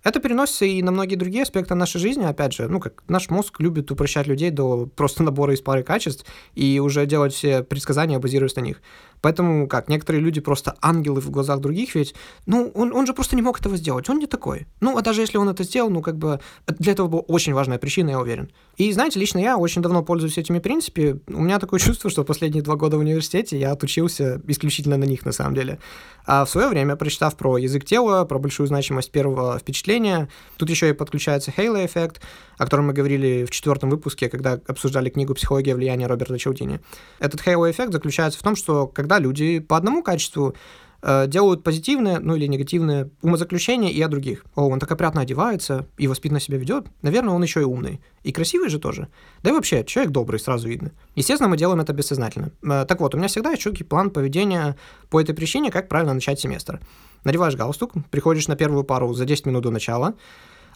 Это 0.07 0.21
переносится 0.21 0.67
и 0.67 0.83
на 0.83 0.93
многие 0.93 1.17
другие 1.17 1.43
аспекты 1.43 1.75
нашей 1.75 1.99
жизни, 1.99 2.23
опять 2.23 2.53
же, 2.53 2.69
ну, 2.69 2.79
как 2.79 3.03
наш 3.09 3.29
мозг 3.29 3.59
любит 3.59 3.91
упрощать 3.91 4.29
людей 4.29 4.51
до 4.51 4.87
просто 4.87 5.25
набора 5.25 5.53
из 5.53 5.61
пары 5.61 5.83
качеств 5.83 6.25
и 6.55 6.79
уже 6.79 7.07
делать 7.07 7.35
все 7.35 7.65
предсказания, 7.65 8.21
базируясь 8.21 8.55
на 8.55 8.61
них. 8.61 8.81
Поэтому, 9.21 9.67
как, 9.69 9.89
некоторые 9.89 10.23
люди 10.23 10.41
просто 10.41 10.77
ангелы 10.81 11.21
в 11.21 11.31
глазах 11.31 11.61
других, 11.61 11.95
ведь, 11.95 12.15
ну, 12.47 12.71
он, 12.75 12.93
он 12.93 13.07
же 13.07 13.13
просто 13.13 13.37
не 13.37 13.43
мог 13.43 13.61
этого 13.61 13.77
сделать, 13.77 14.09
он 14.09 14.19
не 14.19 14.27
такой. 14.27 14.67
Ну, 14.81 14.97
а 14.97 15.03
даже 15.03 15.21
если 15.21 15.39
он 15.39 15.49
это 15.49 15.65
сделал, 15.65 15.91
ну, 15.91 16.03
как 16.03 16.17
бы, 16.17 16.41
для 16.67 16.93
этого 16.93 17.09
была 17.09 17.23
очень 17.23 17.55
важная 17.55 17.79
причина, 17.79 18.11
я 18.11 18.21
уверен. 18.21 18.51
И, 18.77 18.93
знаете, 18.93 19.19
лично 19.19 19.39
я 19.39 19.57
очень 19.57 19.83
давно 19.83 20.03
пользуюсь 20.03 20.39
этими 20.39 20.59
принципами. 20.59 21.21
У 21.29 21.43
меня 21.43 21.59
такое 21.59 21.81
чувство, 21.87 22.11
что 22.11 22.25
последние 22.25 22.63
два 22.63 22.77
года 22.77 22.97
в 22.97 23.01
университете 23.01 23.59
я 23.59 23.73
отучился 23.73 24.41
исключительно 24.47 24.97
на 24.97 25.05
них, 25.05 25.25
на 25.25 25.33
самом 25.33 25.55
деле. 25.55 25.79
А 26.27 26.45
в 26.45 26.51
свое 26.51 26.69
время, 26.69 26.97
прочитав 26.97 27.37
про 27.37 27.57
язык 27.57 27.85
тела, 27.85 28.25
про 28.25 28.39
большую 28.39 28.67
значимость 28.67 29.13
первого 29.13 29.59
впечатления, 29.59 30.29
тут 30.57 30.71
еще 30.71 30.91
и 30.91 30.93
подключается 30.93 31.53
Halo 31.57 31.85
эффект, 31.87 32.21
о 32.59 32.65
котором 32.65 32.89
мы 32.89 32.93
говорили 32.93 33.45
в 33.45 33.51
четвертом 33.51 33.91
выпуске, 33.91 34.29
когда 34.29 34.61
обсуждали 34.67 35.09
книгу 35.09 35.35
«Психология 35.35 35.75
влияния» 35.75 36.07
Роберта 36.07 36.39
Чаудини. 36.39 36.81
Этот 37.21 37.47
Halo 37.47 37.71
эффект 37.71 37.93
заключается 37.93 38.41
в 38.41 38.43
том, 38.43 38.57
что 38.57 38.89
когда 38.89 39.06
люди 39.19 39.61
по 39.61 39.77
одному 39.77 40.03
качеству 40.03 40.55
э, 41.03 41.27
делают 41.27 41.63
позитивные, 41.63 42.19
ну 42.19 42.37
или 42.37 42.47
негативные 42.47 43.11
умозаключения 43.23 43.91
и 43.91 44.01
о 44.03 44.09
других. 44.09 44.45
О, 44.55 44.69
он 44.69 44.79
так 44.79 44.91
опрятно 44.91 45.21
одевается 45.21 45.87
и 45.99 46.07
воспитанно 46.09 46.41
себя 46.41 46.59
ведет. 46.59 46.87
Наверное, 47.03 47.35
он 47.35 47.43
еще 47.43 47.61
и 47.61 47.65
умный. 47.65 48.01
И 48.23 48.33
красивый 48.33 48.69
же 48.69 48.79
тоже. 48.79 49.09
Да 49.43 49.51
и 49.51 49.53
вообще, 49.53 49.85
человек 49.85 50.13
добрый, 50.13 50.41
сразу 50.41 50.69
видно. 50.69 50.93
Естественно, 51.15 51.49
мы 51.49 51.57
делаем 51.57 51.81
это 51.81 51.93
бессознательно. 51.93 52.51
Э, 52.63 52.85
так 52.87 53.01
вот, 53.01 53.15
у 53.15 53.19
меня 53.19 53.29
всегда 53.29 53.51
есть 53.51 53.63
четкий 53.63 53.85
план 53.85 54.11
поведения 54.11 54.77
по 55.11 55.21
этой 55.21 55.35
причине, 55.35 55.71
как 55.71 55.89
правильно 55.89 56.15
начать 56.15 56.41
семестр. 56.41 56.81
Надеваешь 57.25 57.57
галстук, 57.57 57.93
приходишь 58.11 58.49
на 58.49 58.57
первую 58.57 58.85
пару 58.85 59.13
за 59.13 59.25
10 59.25 59.47
минут 59.47 59.63
до 59.63 59.71
начала, 59.71 60.15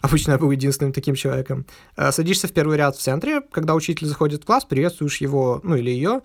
Обычно 0.01 0.31
я 0.31 0.37
был 0.39 0.49
единственным 0.49 0.93
таким 0.93 1.15
человеком. 1.15 1.65
Э, 1.95 2.11
садишься 2.11 2.47
в 2.47 2.51
первый 2.51 2.77
ряд 2.77 2.95
в 2.95 2.99
центре, 2.99 3.41
когда 3.51 3.75
учитель 3.75 4.07
заходит 4.07 4.43
в 4.43 4.45
класс, 4.45 4.65
приветствуешь 4.65 5.21
его, 5.21 5.61
ну 5.63 5.75
или 5.75 5.91
ее, 5.91 6.21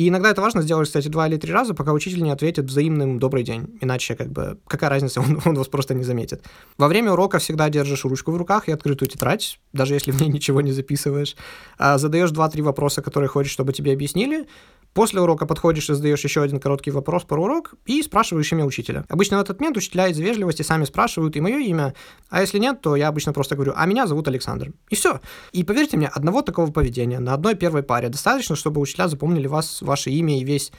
и 0.00 0.08
иногда 0.08 0.30
это 0.30 0.40
важно 0.40 0.62
сделать, 0.62 0.88
кстати, 0.88 1.08
два 1.08 1.28
или 1.28 1.36
три 1.36 1.52
раза, 1.52 1.74
пока 1.74 1.92
учитель 1.92 2.22
не 2.22 2.30
ответит 2.30 2.64
взаимным 2.64 3.18
«добрый 3.18 3.42
день». 3.42 3.78
Иначе, 3.82 4.14
как 4.14 4.32
бы, 4.32 4.58
какая 4.66 4.88
разница, 4.88 5.20
он, 5.20 5.42
он 5.44 5.56
вас 5.56 5.68
просто 5.68 5.92
не 5.92 6.04
заметит. 6.04 6.42
Во 6.78 6.88
время 6.88 7.12
урока 7.12 7.38
всегда 7.38 7.68
держишь 7.68 8.06
ручку 8.06 8.32
в 8.32 8.36
руках 8.38 8.70
и 8.70 8.72
открытую 8.72 9.10
тетрадь, 9.10 9.60
даже 9.74 9.92
если 9.92 10.10
в 10.10 10.18
ней 10.18 10.30
ничего 10.30 10.62
не 10.62 10.72
записываешь. 10.72 11.36
А 11.76 11.98
задаешь 11.98 12.30
два-три 12.30 12.62
вопроса, 12.62 13.02
которые 13.02 13.28
хочешь, 13.28 13.52
чтобы 13.52 13.74
тебе 13.74 13.92
объяснили, 13.92 14.46
После 14.92 15.20
урока 15.20 15.46
подходишь 15.46 15.88
и 15.88 15.94
задаешь 15.94 16.24
еще 16.24 16.42
один 16.42 16.58
короткий 16.58 16.90
вопрос 16.90 17.22
про 17.22 17.40
урок 17.40 17.74
и 17.86 18.02
спрашиваешь 18.02 18.50
имя 18.52 18.64
учителя. 18.64 19.04
Обычно 19.08 19.38
в 19.38 19.40
этот 19.40 19.60
момент 19.60 19.76
учителя 19.76 20.08
из 20.08 20.18
вежливости 20.18 20.62
сами 20.62 20.84
спрашивают 20.84 21.36
и 21.36 21.40
мое 21.40 21.58
имя, 21.58 21.94
а 22.28 22.40
если 22.40 22.58
нет, 22.58 22.80
то 22.80 22.96
я 22.96 23.06
обычно 23.06 23.32
просто 23.32 23.54
говорю, 23.54 23.72
а 23.76 23.86
меня 23.86 24.08
зовут 24.08 24.26
Александр. 24.26 24.72
И 24.88 24.96
все. 24.96 25.20
И 25.52 25.62
поверьте 25.62 25.96
мне, 25.96 26.08
одного 26.08 26.42
такого 26.42 26.72
поведения 26.72 27.20
на 27.20 27.34
одной 27.34 27.54
первой 27.54 27.84
паре 27.84 28.08
достаточно, 28.08 28.56
чтобы 28.56 28.80
учителя 28.80 29.06
запомнили 29.06 29.46
вас, 29.46 29.80
ваше 29.90 30.10
имя 30.10 30.38
и 30.38 30.44
весь 30.44 30.72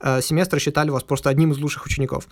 э, 0.00 0.20
семестр 0.22 0.60
считали 0.60 0.90
вас 0.90 1.02
просто 1.02 1.30
одним 1.30 1.52
из 1.52 1.58
лучших 1.58 1.86
учеников 1.86 2.28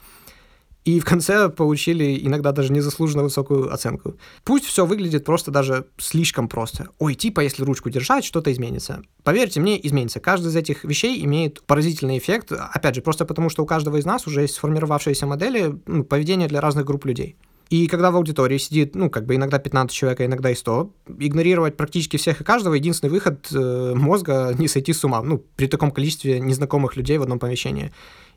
и 0.87 1.01
в 1.01 1.05
конце 1.05 1.49
получили 1.49 2.17
иногда 2.25 2.53
даже 2.53 2.73
незаслуженно 2.73 3.25
высокую 3.25 3.75
оценку. 3.75 4.15
Пусть 4.45 4.65
все 4.65 4.87
выглядит 4.87 5.25
просто 5.25 5.51
даже 5.51 5.87
слишком 5.99 6.49
просто. 6.49 6.91
Ой, 7.01 7.17
типа, 7.17 7.41
если 7.41 7.65
ручку 7.65 7.91
держать, 7.91 8.25
что-то 8.25 8.53
изменится. 8.53 9.03
Поверьте 9.25 9.59
мне, 9.59 9.85
изменится. 9.85 10.21
Каждая 10.21 10.53
из 10.53 10.57
этих 10.57 10.85
вещей 10.85 11.25
имеет 11.25 11.61
поразительный 11.63 12.19
эффект, 12.19 12.53
опять 12.53 12.95
же, 12.95 13.03
просто 13.03 13.25
потому 13.25 13.51
что 13.51 13.65
у 13.65 13.67
каждого 13.67 13.97
из 13.97 14.05
нас 14.05 14.29
уже 14.29 14.43
есть 14.43 14.55
сформировавшиеся 14.55 15.27
модели 15.27 15.75
ну, 15.87 16.05
поведения 16.05 16.47
для 16.47 16.61
разных 16.61 16.85
групп 16.85 17.05
людей. 17.05 17.37
И 17.69 17.89
когда 17.89 18.13
в 18.13 18.17
аудитории 18.17 18.59
сидит, 18.59 18.95
ну, 18.95 19.11
как 19.11 19.27
бы 19.27 19.35
иногда 19.35 19.59
15 19.59 19.95
человек, 19.95 20.21
а 20.21 20.27
иногда 20.27 20.51
и 20.51 20.55
100, 20.55 20.93
игнорировать 21.19 21.77
практически 21.77 22.17
всех 22.17 22.41
и 22.41 22.45
каждого, 22.45 22.75
единственный 22.75 23.11
выход 23.11 23.49
э, 23.53 23.93
мозга 23.95 24.55
не 24.59 24.69
сойти 24.69 24.93
с 24.93 25.05
ума, 25.05 25.21
ну, 25.23 25.43
при 25.57 25.67
таком 25.67 25.91
количестве 25.91 26.39
незнакомых 26.39 26.97
людей 26.97 27.19
в 27.19 27.23
одном 27.23 27.41
помещении. 27.41 27.93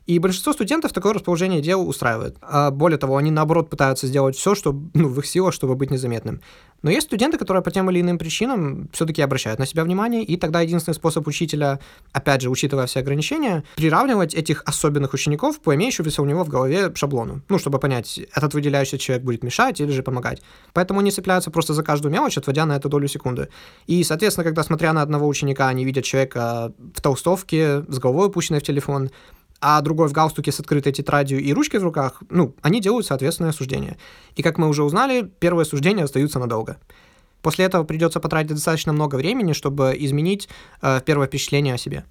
И 0.06 0.18
большинство 0.18 0.52
студентов 0.52 0.92
такое 0.92 1.12
расположение 1.12 1.60
дел 1.60 1.86
устраивает. 1.86 2.36
А 2.40 2.72
более 2.72 2.98
того, 2.98 3.16
они 3.16 3.30
наоборот 3.30 3.70
пытаются 3.70 4.08
сделать 4.08 4.34
все, 4.34 4.56
что 4.56 4.72
ну, 4.94 5.08
в 5.08 5.18
их 5.20 5.26
силах, 5.26 5.54
чтобы 5.54 5.76
быть 5.76 5.90
незаметным. 5.90 6.40
Но 6.82 6.90
есть 6.90 7.06
студенты, 7.06 7.38
которые 7.38 7.62
по 7.62 7.70
тем 7.70 7.90
или 7.90 8.00
иным 8.00 8.18
причинам 8.18 8.88
все-таки 8.92 9.22
обращают 9.22 9.58
на 9.58 9.66
себя 9.66 9.84
внимание, 9.84 10.22
и 10.24 10.36
тогда 10.36 10.60
единственный 10.60 10.94
способ 10.94 11.26
учителя, 11.26 11.78
опять 12.12 12.40
же, 12.40 12.50
учитывая 12.50 12.86
все 12.86 13.00
ограничения, 13.00 13.64
приравнивать 13.76 14.34
этих 14.34 14.62
особенных 14.64 15.12
учеников 15.12 15.60
по 15.60 15.74
имеющемуся 15.74 16.22
у 16.22 16.24
него 16.24 16.44
в 16.44 16.48
голове 16.48 16.92
шаблону. 16.94 17.42
Ну, 17.48 17.58
чтобы 17.58 17.78
понять, 17.78 18.20
этот 18.34 18.54
выделяющий 18.54 18.98
человек 18.98 19.24
будет 19.24 19.44
мешать 19.44 19.80
или 19.80 19.90
же 19.90 20.02
помогать. 20.02 20.42
Поэтому 20.72 21.00
они 21.00 21.10
цепляются 21.10 21.50
просто 21.50 21.74
за 21.74 21.82
каждую 21.82 22.12
мелочь, 22.12 22.38
отводя 22.38 22.66
на 22.66 22.76
эту 22.76 22.88
долю 22.88 23.08
секунды. 23.08 23.48
И, 23.86 24.02
соответственно, 24.04 24.44
когда, 24.44 24.62
смотря 24.62 24.92
на 24.92 25.02
одного 25.02 25.26
ученика, 25.26 25.68
они 25.68 25.84
видят 25.84 26.04
человека 26.04 26.72
в 26.94 27.00
толстовке, 27.00 27.84
с 27.88 27.98
головой 27.98 28.28
опущенной 28.28 28.60
в 28.60 28.62
телефон, 28.62 29.10
а 29.60 29.80
другой 29.82 30.08
в 30.08 30.12
галстуке 30.12 30.52
с 30.52 30.60
открытой 30.60 30.92
тетрадью 30.92 31.40
и 31.40 31.52
ручкой 31.52 31.80
в 31.80 31.84
руках, 31.84 32.22
ну, 32.30 32.54
они 32.62 32.80
делают 32.80 33.06
соответственное 33.06 33.52
суждение. 33.52 33.98
И 34.36 34.42
как 34.42 34.58
мы 34.58 34.68
уже 34.68 34.82
узнали, 34.82 35.30
первые 35.38 35.66
суждения 35.66 36.04
остаются 36.04 36.38
надолго. 36.38 36.78
После 37.42 37.64
этого 37.64 37.84
придется 37.84 38.20
потратить 38.20 38.54
достаточно 38.54 38.92
много 38.92 39.16
времени, 39.16 39.52
чтобы 39.52 39.96
изменить 39.98 40.48
э, 40.82 41.00
первое 41.04 41.26
впечатление 41.26 41.74
о 41.74 41.78
себе. 41.78 42.04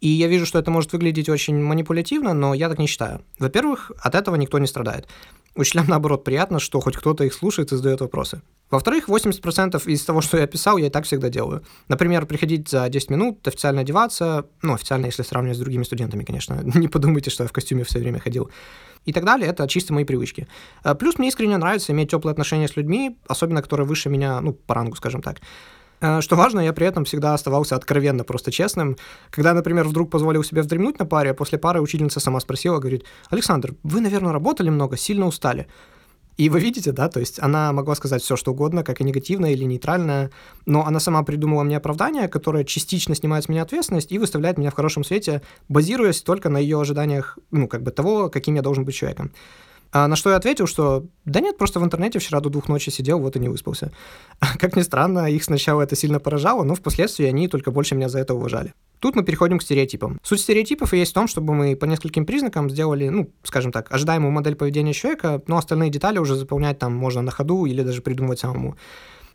И 0.00 0.08
я 0.08 0.28
вижу, 0.28 0.44
что 0.44 0.58
это 0.58 0.70
может 0.70 0.92
выглядеть 0.92 1.28
очень 1.28 1.58
манипулятивно, 1.60 2.34
но 2.34 2.52
я 2.52 2.68
так 2.68 2.78
не 2.78 2.86
считаю. 2.86 3.22
Во-первых, 3.38 3.92
от 3.98 4.14
этого 4.14 4.36
никто 4.36 4.58
не 4.58 4.66
страдает. 4.66 5.08
Учителям, 5.56 5.86
наоборот, 5.88 6.22
приятно, 6.22 6.58
что 6.58 6.80
хоть 6.80 6.96
кто-то 6.96 7.24
их 7.24 7.32
слушает 7.32 7.72
и 7.72 7.76
задает 7.76 8.02
вопросы. 8.02 8.42
Во-вторых, 8.70 9.08
80% 9.08 9.82
из 9.86 10.04
того, 10.04 10.20
что 10.20 10.36
я 10.36 10.46
писал, 10.46 10.76
я 10.76 10.88
и 10.88 10.90
так 10.90 11.04
всегда 11.04 11.30
делаю. 11.30 11.64
Например, 11.88 12.26
приходить 12.26 12.68
за 12.68 12.86
10 12.88 13.10
минут, 13.10 13.48
официально 13.48 13.80
одеваться, 13.80 14.46
ну, 14.60 14.74
официально, 14.74 15.06
если 15.06 15.22
сравнивать 15.22 15.56
с 15.56 15.60
другими 15.60 15.84
студентами, 15.84 16.24
конечно. 16.24 16.60
Не 16.74 16.88
подумайте, 16.88 17.30
что 17.30 17.44
я 17.44 17.48
в 17.48 17.52
костюме 17.52 17.84
все 17.84 18.00
время 18.00 18.20
ходил. 18.20 18.50
И 19.06 19.12
так 19.12 19.24
далее, 19.24 19.48
это 19.48 19.66
чисто 19.66 19.94
мои 19.94 20.04
привычки. 20.04 20.46
А, 20.82 20.94
плюс 20.94 21.16
мне 21.16 21.28
искренне 21.28 21.56
нравится 21.56 21.92
иметь 21.92 22.10
теплые 22.10 22.32
отношения 22.32 22.68
с 22.68 22.76
людьми, 22.76 23.16
особенно 23.26 23.62
которые 23.62 23.86
выше 23.86 24.10
меня, 24.10 24.40
ну, 24.42 24.52
по 24.52 24.74
рангу, 24.74 24.96
скажем 24.96 25.22
так. 25.22 25.38
А, 26.00 26.20
что 26.20 26.36
важно, 26.36 26.60
я 26.60 26.72
при 26.72 26.86
этом 26.86 27.04
всегда 27.04 27.34
оставался 27.34 27.76
откровенно 27.76 28.24
просто 28.24 28.52
честным. 28.52 28.96
Когда, 29.30 29.54
например, 29.54 29.86
вдруг 29.86 30.10
позволил 30.10 30.44
себе 30.44 30.62
вздремнуть 30.62 30.98
на 30.98 31.06
паре, 31.06 31.34
после 31.34 31.58
пары 31.58 31.80
учительница 31.80 32.20
сама 32.20 32.40
спросила, 32.40 32.78
говорит, 32.78 33.04
Александр, 33.30 33.74
вы, 33.82 34.00
наверное, 34.00 34.32
работали 34.32 34.68
много, 34.68 34.96
сильно 34.96 35.26
устали. 35.26 35.66
И 36.36 36.50
вы 36.50 36.60
видите, 36.60 36.92
да, 36.92 37.08
то 37.08 37.18
есть 37.18 37.40
она 37.40 37.72
могла 37.72 37.94
сказать 37.94 38.22
все, 38.22 38.36
что 38.36 38.52
угодно, 38.52 38.84
как 38.84 39.00
и 39.00 39.04
негативное 39.04 39.52
или 39.52 39.64
нейтральное, 39.64 40.30
но 40.66 40.84
она 40.84 41.00
сама 41.00 41.22
придумала 41.22 41.62
мне 41.62 41.78
оправдание, 41.78 42.28
которое 42.28 42.64
частично 42.64 43.14
снимает 43.14 43.44
с 43.44 43.48
меня 43.48 43.62
ответственность 43.62 44.12
и 44.12 44.18
выставляет 44.18 44.58
меня 44.58 44.70
в 44.70 44.74
хорошем 44.74 45.02
свете, 45.02 45.40
базируясь 45.70 46.20
только 46.20 46.50
на 46.50 46.58
ее 46.58 46.78
ожиданиях, 46.78 47.38
ну, 47.50 47.68
как 47.68 47.82
бы 47.82 47.90
того, 47.90 48.28
каким 48.28 48.56
я 48.56 48.62
должен 48.62 48.84
быть 48.84 48.94
человеком. 48.94 49.32
А 49.92 50.08
на 50.08 50.16
что 50.16 50.30
я 50.30 50.36
ответил, 50.36 50.66
что 50.66 51.06
да 51.24 51.40
нет, 51.40 51.58
просто 51.58 51.80
в 51.80 51.84
интернете 51.84 52.18
вчера 52.18 52.40
до 52.40 52.50
двух 52.50 52.68
ночи 52.68 52.90
сидел, 52.90 53.18
вот 53.18 53.36
и 53.36 53.38
не 53.38 53.48
выспался. 53.48 53.92
Как 54.58 54.76
ни 54.76 54.82
странно, 54.82 55.30
их 55.30 55.44
сначала 55.44 55.82
это 55.82 55.96
сильно 55.96 56.20
поражало, 56.20 56.64
но 56.64 56.74
впоследствии 56.74 57.26
они 57.26 57.48
только 57.48 57.70
больше 57.70 57.94
меня 57.94 58.08
за 58.08 58.18
это 58.18 58.34
уважали. 58.34 58.74
Тут 58.98 59.14
мы 59.14 59.22
переходим 59.22 59.58
к 59.58 59.62
стереотипам. 59.62 60.18
Суть 60.22 60.40
стереотипов 60.40 60.92
есть 60.92 61.10
в 61.10 61.14
том, 61.14 61.28
чтобы 61.28 61.54
мы 61.54 61.76
по 61.76 61.84
нескольким 61.84 62.24
признакам 62.24 62.70
сделали, 62.70 63.08
ну, 63.08 63.30
скажем 63.42 63.72
так, 63.72 63.92
ожидаемую 63.92 64.32
модель 64.32 64.56
поведения 64.56 64.92
человека, 64.92 65.42
но 65.46 65.58
остальные 65.58 65.90
детали 65.90 66.18
уже 66.18 66.34
заполнять 66.34 66.78
там 66.78 66.94
можно 66.94 67.22
на 67.22 67.30
ходу 67.30 67.66
или 67.66 67.82
даже 67.82 68.00
придумывать 68.00 68.38
самому. 68.38 68.76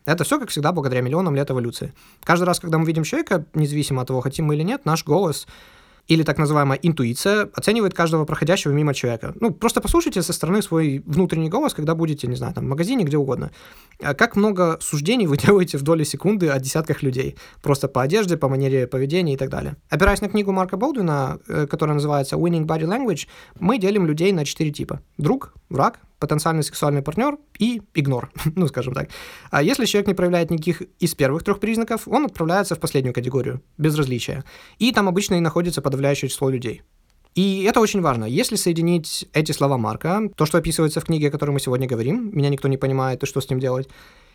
Это 0.06 0.24
все, 0.24 0.40
как 0.40 0.50
всегда, 0.50 0.72
благодаря 0.72 1.02
миллионам 1.02 1.36
лет 1.36 1.52
эволюции. 1.52 1.94
Каждый 2.24 2.46
раз, 2.46 2.60
когда 2.60 2.80
мы 2.80 2.86
видим 2.86 3.04
человека, 3.04 3.46
независимо 3.54 4.02
от 4.02 4.08
того, 4.08 4.22
хотим 4.22 4.46
мы 4.46 4.56
или 4.56 4.64
нет, 4.64 4.86
наш 4.86 5.06
голос 5.06 5.48
или 6.12 6.24
так 6.24 6.38
называемая 6.38 6.78
интуиция 6.82 7.50
оценивает 7.54 7.94
каждого 7.94 8.26
проходящего 8.26 8.74
мимо 8.74 8.94
человека. 8.94 9.34
Ну, 9.40 9.52
просто 9.52 9.80
послушайте 9.80 10.22
со 10.22 10.34
стороны 10.34 10.62
свой 10.62 11.02
внутренний 11.06 11.50
голос, 11.50 11.74
когда 11.74 11.96
будете, 11.96 12.28
не 12.28 12.36
знаю, 12.36 12.54
там, 12.54 12.66
в 12.66 12.68
магазине, 12.68 13.06
где 13.06 13.16
угодно. 13.16 13.52
А 14.02 14.14
как 14.14 14.36
много 14.36 14.78
суждений 14.82 15.26
вы 15.26 15.38
делаете 15.46 15.78
в 15.78 15.84
доли 15.84 16.04
секунды 16.04 16.50
о 16.50 16.60
десятках 16.60 17.02
людей. 17.02 17.38
Просто 17.62 17.88
по 17.88 18.02
одежде, 18.02 18.36
по 18.36 18.50
манере 18.50 18.88
поведения 18.88 19.36
и 19.36 19.38
так 19.38 19.50
далее. 19.50 19.78
Опираясь 19.90 20.20
на 20.20 20.28
книгу 20.28 20.52
Марка 20.52 20.76
Болдуина, 20.76 21.40
э, 21.48 21.66
которая 21.66 21.94
называется 21.94 22.36
«Winning 22.36 22.66
Body 22.66 22.84
Language», 22.84 23.28
мы 23.62 23.78
делим 23.78 24.06
людей 24.06 24.34
на 24.34 24.44
четыре 24.44 24.72
типа. 24.72 25.00
Друг, 25.18 25.54
враг, 25.70 26.00
потенциальный 26.22 26.64
сексуальный 26.64 27.02
партнер 27.02 27.38
и 27.60 27.82
игнор, 27.96 28.32
ну, 28.56 28.68
скажем 28.68 28.94
так. 28.94 29.10
А 29.50 29.62
если 29.62 29.86
человек 29.86 30.08
не 30.08 30.14
проявляет 30.14 30.52
никаких 30.52 30.84
из 31.00 31.16
первых 31.16 31.44
трех 31.44 31.60
признаков, 31.60 32.08
он 32.08 32.26
отправляется 32.26 32.76
в 32.76 32.80
последнюю 32.80 33.14
категорию, 33.14 33.62
безразличия. 33.78 34.46
И 34.80 34.94
там 34.94 35.10
обычно 35.10 35.36
и 35.36 35.40
находится 35.40 35.82
подавляющее 35.82 36.30
число 36.30 36.50
людей. 36.50 36.84
И 37.34 37.64
это 37.64 37.80
очень 37.80 38.02
важно. 38.02 38.26
Если 38.26 38.56
соединить 38.56 39.28
эти 39.34 39.52
слова 39.52 39.78
Марка, 39.78 40.22
то, 40.36 40.46
что 40.46 40.58
описывается 40.58 41.00
в 41.00 41.06
книге, 41.06 41.30
о 41.30 41.32
которой 41.32 41.52
мы 41.52 41.60
сегодня 41.60 41.88
говорим, 41.88 42.30
меня 42.34 42.50
никто 42.50 42.68
не 42.68 42.78
понимает, 42.78 43.24
и 43.24 43.26
что 43.26 43.42
с 43.42 43.50
ним 43.50 43.60
делать, 43.60 43.90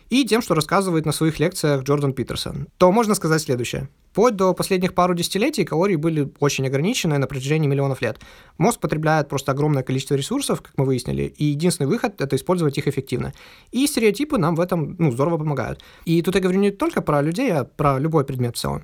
и 0.09 0.25
тем, 0.25 0.41
что 0.41 0.55
рассказывает 0.55 1.05
на 1.05 1.11
своих 1.11 1.39
лекциях 1.39 1.83
Джордан 1.83 2.13
Питерсон, 2.13 2.67
то 2.77 2.91
можно 2.91 3.15
сказать 3.15 3.41
следующее. 3.41 3.89
Вплоть 4.11 4.35
до 4.35 4.53
последних 4.53 4.95
пару 4.95 5.13
десятилетий 5.13 5.63
калории 5.63 5.95
были 5.95 6.31
очень 6.39 6.65
ограничены 6.65 7.19
на 7.19 7.27
протяжении 7.27 7.67
миллионов 7.67 8.01
лет. 8.01 8.19
Мозг 8.57 8.79
потребляет 8.79 9.29
просто 9.29 9.51
огромное 9.51 9.83
количество 9.83 10.15
ресурсов, 10.15 10.61
как 10.61 10.71
мы 10.75 10.85
выяснили, 10.85 11.23
и 11.23 11.45
единственный 11.45 11.85
выход— 11.85 12.15
это 12.21 12.35
использовать 12.35 12.77
их 12.79 12.87
эффективно. 12.87 13.33
И 13.71 13.85
стереотипы 13.85 14.39
нам 14.39 14.55
в 14.55 14.59
этом 14.59 14.95
ну, 14.97 15.11
здорово 15.11 15.37
помогают. 15.37 15.83
И 16.05 16.21
тут 16.23 16.33
я 16.33 16.41
говорю 16.41 16.59
не 16.59 16.71
только 16.71 17.01
про 17.01 17.21
людей, 17.21 17.53
а 17.53 17.63
про 17.65 17.99
любой 17.99 18.25
предмет 18.25 18.55
в 18.55 18.59
целом. 18.59 18.83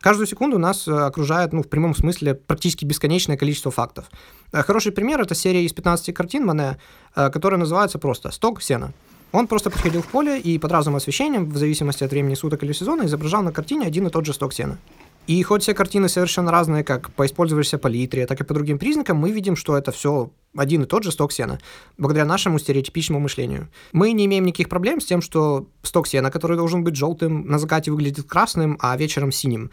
Каждую 0.00 0.26
секунду 0.26 0.58
нас 0.58 0.86
окружает, 0.86 1.54
ну, 1.54 1.62
в 1.62 1.68
прямом 1.70 1.94
смысле, 1.94 2.34
практически 2.34 2.84
бесконечное 2.84 3.38
количество 3.38 3.70
фактов. 3.70 4.10
Хороший 4.52 4.92
пример— 4.92 5.18
это 5.22 5.34
серия 5.34 5.64
из 5.64 5.72
15 5.72 6.12
картин 6.12 6.44
Мане, 6.44 6.76
э, 7.16 7.30
которая 7.30 7.58
называется 7.58 7.98
просто 7.98 8.30
«Сток 8.30 8.60
сена». 8.60 8.92
Он 9.34 9.48
просто 9.48 9.68
приходил 9.68 10.00
в 10.00 10.06
поле 10.06 10.38
и 10.38 10.58
под 10.58 10.70
разным 10.70 10.94
освещением, 10.94 11.50
в 11.50 11.56
зависимости 11.56 12.04
от 12.04 12.10
времени 12.12 12.34
суток 12.34 12.62
или 12.62 12.72
сезона, 12.72 13.04
изображал 13.06 13.42
на 13.42 13.50
картине 13.50 13.84
один 13.84 14.06
и 14.06 14.10
тот 14.10 14.24
же 14.24 14.32
сток 14.32 14.54
сена. 14.54 14.78
И 15.26 15.42
хоть 15.42 15.62
все 15.62 15.74
картины 15.74 16.08
совершенно 16.08 16.52
разные, 16.52 16.84
как 16.84 17.10
по 17.10 17.26
использовавшейся 17.26 17.78
палитре, 17.78 18.26
так 18.26 18.40
и 18.40 18.44
по 18.44 18.54
другим 18.54 18.78
признакам, 18.78 19.16
мы 19.16 19.32
видим, 19.32 19.56
что 19.56 19.76
это 19.76 19.90
все 19.90 20.30
один 20.56 20.84
и 20.84 20.86
тот 20.86 21.02
же 21.02 21.10
сток 21.10 21.32
сена, 21.32 21.58
благодаря 21.98 22.26
нашему 22.26 22.60
стереотипичному 22.60 23.18
мышлению. 23.18 23.70
Мы 23.92 24.12
не 24.12 24.26
имеем 24.26 24.44
никаких 24.44 24.68
проблем 24.68 25.00
с 25.00 25.04
тем, 25.04 25.20
что 25.20 25.66
сток 25.82 26.06
сена, 26.06 26.30
который 26.30 26.56
должен 26.56 26.84
быть 26.84 26.94
желтым, 26.94 27.44
на 27.48 27.58
закате 27.58 27.90
выглядит 27.90 28.28
красным, 28.28 28.78
а 28.80 28.96
вечером 28.96 29.32
синим. 29.32 29.72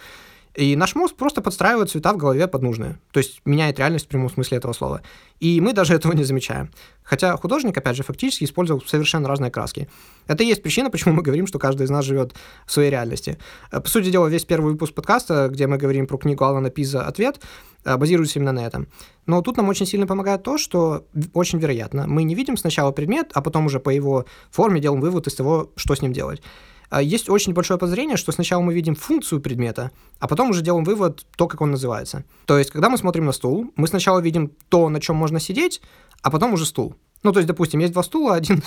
И 0.55 0.75
наш 0.75 0.95
мозг 0.95 1.15
просто 1.15 1.41
подстраивает 1.41 1.89
цвета 1.89 2.13
в 2.13 2.17
голове 2.17 2.47
под 2.47 2.61
нужные. 2.61 2.99
То 3.11 3.19
есть 3.19 3.41
меняет 3.45 3.79
реальность 3.79 4.05
в 4.05 4.07
прямом 4.09 4.29
смысле 4.29 4.57
этого 4.57 4.73
слова. 4.73 5.01
И 5.39 5.61
мы 5.61 5.73
даже 5.73 5.93
этого 5.93 6.13
не 6.13 6.23
замечаем. 6.23 6.71
Хотя 7.03 7.35
художник, 7.37 7.77
опять 7.77 7.95
же, 7.95 8.03
фактически 8.03 8.43
использовал 8.43 8.81
совершенно 8.81 9.27
разные 9.27 9.49
краски. 9.49 9.89
Это 10.27 10.43
и 10.43 10.47
есть 10.47 10.61
причина, 10.61 10.89
почему 10.89 11.13
мы 11.13 11.23
говорим, 11.23 11.47
что 11.47 11.57
каждый 11.57 11.83
из 11.83 11.89
нас 11.89 12.05
живет 12.05 12.33
в 12.65 12.71
своей 12.71 12.89
реальности. 12.91 13.37
Э, 13.71 13.79
по 13.79 13.87
сути 13.87 14.11
дела, 14.11 14.27
весь 14.27 14.45
первый 14.45 14.73
выпуск 14.73 14.93
подкаста, 14.93 15.47
где 15.49 15.67
мы 15.67 15.77
говорим 15.77 16.05
про 16.05 16.17
книгу 16.17 16.43
Алана 16.43 16.69
Пиза 16.69 17.05
«Ответ», 17.05 17.39
э, 17.85 17.97
базируется 17.97 18.39
именно 18.39 18.51
на 18.51 18.65
этом. 18.65 18.87
Но 19.25 19.41
тут 19.41 19.57
нам 19.57 19.69
очень 19.69 19.85
сильно 19.85 20.05
помогает 20.05 20.43
то, 20.43 20.57
что 20.57 21.05
очень 21.33 21.59
вероятно, 21.59 22.07
мы 22.07 22.23
не 22.23 22.35
видим 22.35 22.57
сначала 22.57 22.91
предмет, 22.91 23.31
а 23.33 23.41
потом 23.41 23.65
уже 23.65 23.79
по 23.79 23.89
его 23.89 24.25
форме 24.51 24.79
делаем 24.79 25.01
вывод 25.01 25.27
из 25.27 25.35
того, 25.35 25.71
что 25.75 25.95
с 25.95 26.01
ним 26.01 26.13
делать. 26.13 26.41
А, 26.91 27.01
есть 27.01 27.29
очень 27.29 27.53
большое 27.53 27.79
подозрение, 27.79 28.17
что 28.17 28.33
сначала 28.33 28.61
мы 28.61 28.73
видим 28.73 28.95
функцию 28.95 29.39
предмета, 29.39 29.91
а 30.19 30.27
потом 30.27 30.49
уже 30.49 30.61
делаем 30.61 30.83
вывод, 30.83 31.25
то, 31.37 31.47
как 31.47 31.61
он 31.61 31.71
называется. 31.71 32.25
То 32.45 32.57
есть, 32.57 32.69
когда 32.69 32.89
мы 32.89 32.97
смотрим 32.97 33.25
на 33.25 33.31
стул, 33.31 33.71
мы 33.77 33.87
сначала 33.87 34.19
видим 34.19 34.51
то, 34.67 34.89
на 34.89 34.99
чем 34.99 35.15
можно 35.15 35.39
сидеть, 35.39 35.81
а 36.21 36.29
потом 36.29 36.51
уже 36.53 36.65
стул. 36.65 36.95
Ну, 37.23 37.31
то 37.31 37.39
есть, 37.39 37.47
допустим, 37.47 37.79
есть 37.79 37.93
два 37.93 38.03
стула, 38.03 38.35
один... 38.35 38.61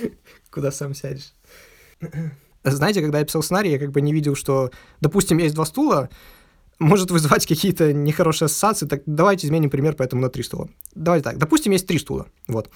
Куда 0.50 0.70
сам 0.70 0.94
сядешь? 0.94 1.34
Знаете, 2.64 3.02
когда 3.02 3.18
я 3.18 3.26
писал 3.26 3.42
сценарий, 3.42 3.70
я 3.70 3.78
как 3.78 3.92
бы 3.92 4.00
не 4.00 4.14
видел, 4.14 4.34
что, 4.34 4.70
допустим, 5.02 5.36
есть 5.36 5.54
два 5.54 5.66
стула, 5.66 6.08
может 6.78 7.10
вызывать 7.10 7.46
какие-то 7.46 7.92
нехорошие 7.92 8.46
ассоциации. 8.46 8.86
Так 8.86 9.02
давайте 9.04 9.46
изменим 9.46 9.68
пример, 9.68 9.94
поэтому 9.94 10.22
на 10.22 10.30
три 10.30 10.42
стула. 10.42 10.70
Давайте 10.94 11.24
так. 11.24 11.36
Допустим, 11.36 11.72
есть 11.72 11.86
три 11.86 11.98
стула. 11.98 12.28
Вот. 12.48 12.70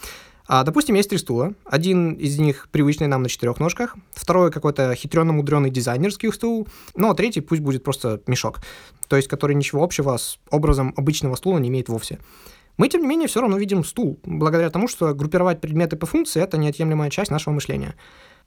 А, 0.53 0.65
допустим, 0.65 0.97
есть 0.97 1.09
три 1.09 1.17
стула. 1.17 1.55
Один 1.65 2.15
из 2.15 2.37
них 2.41 2.69
привычный 2.73 3.07
нам 3.07 3.23
на 3.23 3.29
четырех 3.29 3.61
ножках, 3.61 3.95
второй 4.11 4.51
какой-то 4.51 4.93
хитренно 4.97 5.33
мудреный 5.33 5.71
дизайнерский 5.71 6.33
стул, 6.33 6.67
ну 6.97 7.09
а 7.09 7.15
третий 7.15 7.41
пусть 7.41 7.63
будет 7.63 7.85
просто 7.85 8.21
мешок, 8.27 8.59
то 9.07 9.15
есть 9.15 9.29
который 9.29 9.55
ничего 9.55 9.85
общего 9.85 10.17
с 10.17 10.41
образом 10.51 10.93
обычного 10.97 11.37
стула 11.37 11.59
не 11.59 11.69
имеет 11.69 11.89
вовсе. 11.89 12.19
Мы, 12.79 12.89
тем 12.89 13.03
не 13.03 13.07
менее, 13.07 13.29
все 13.29 13.41
равно 13.41 13.59
видим 13.59 13.85
стул, 13.85 14.19
благодаря 14.25 14.71
тому, 14.71 14.89
что 14.89 15.15
группировать 15.15 15.61
предметы 15.61 15.95
по 15.95 16.07
функции– 16.07 16.43
это 16.43 16.59
неотъемлемая 16.59 17.11
часть 17.11 17.31
нашего 17.31 17.55
мышления. 17.55 17.95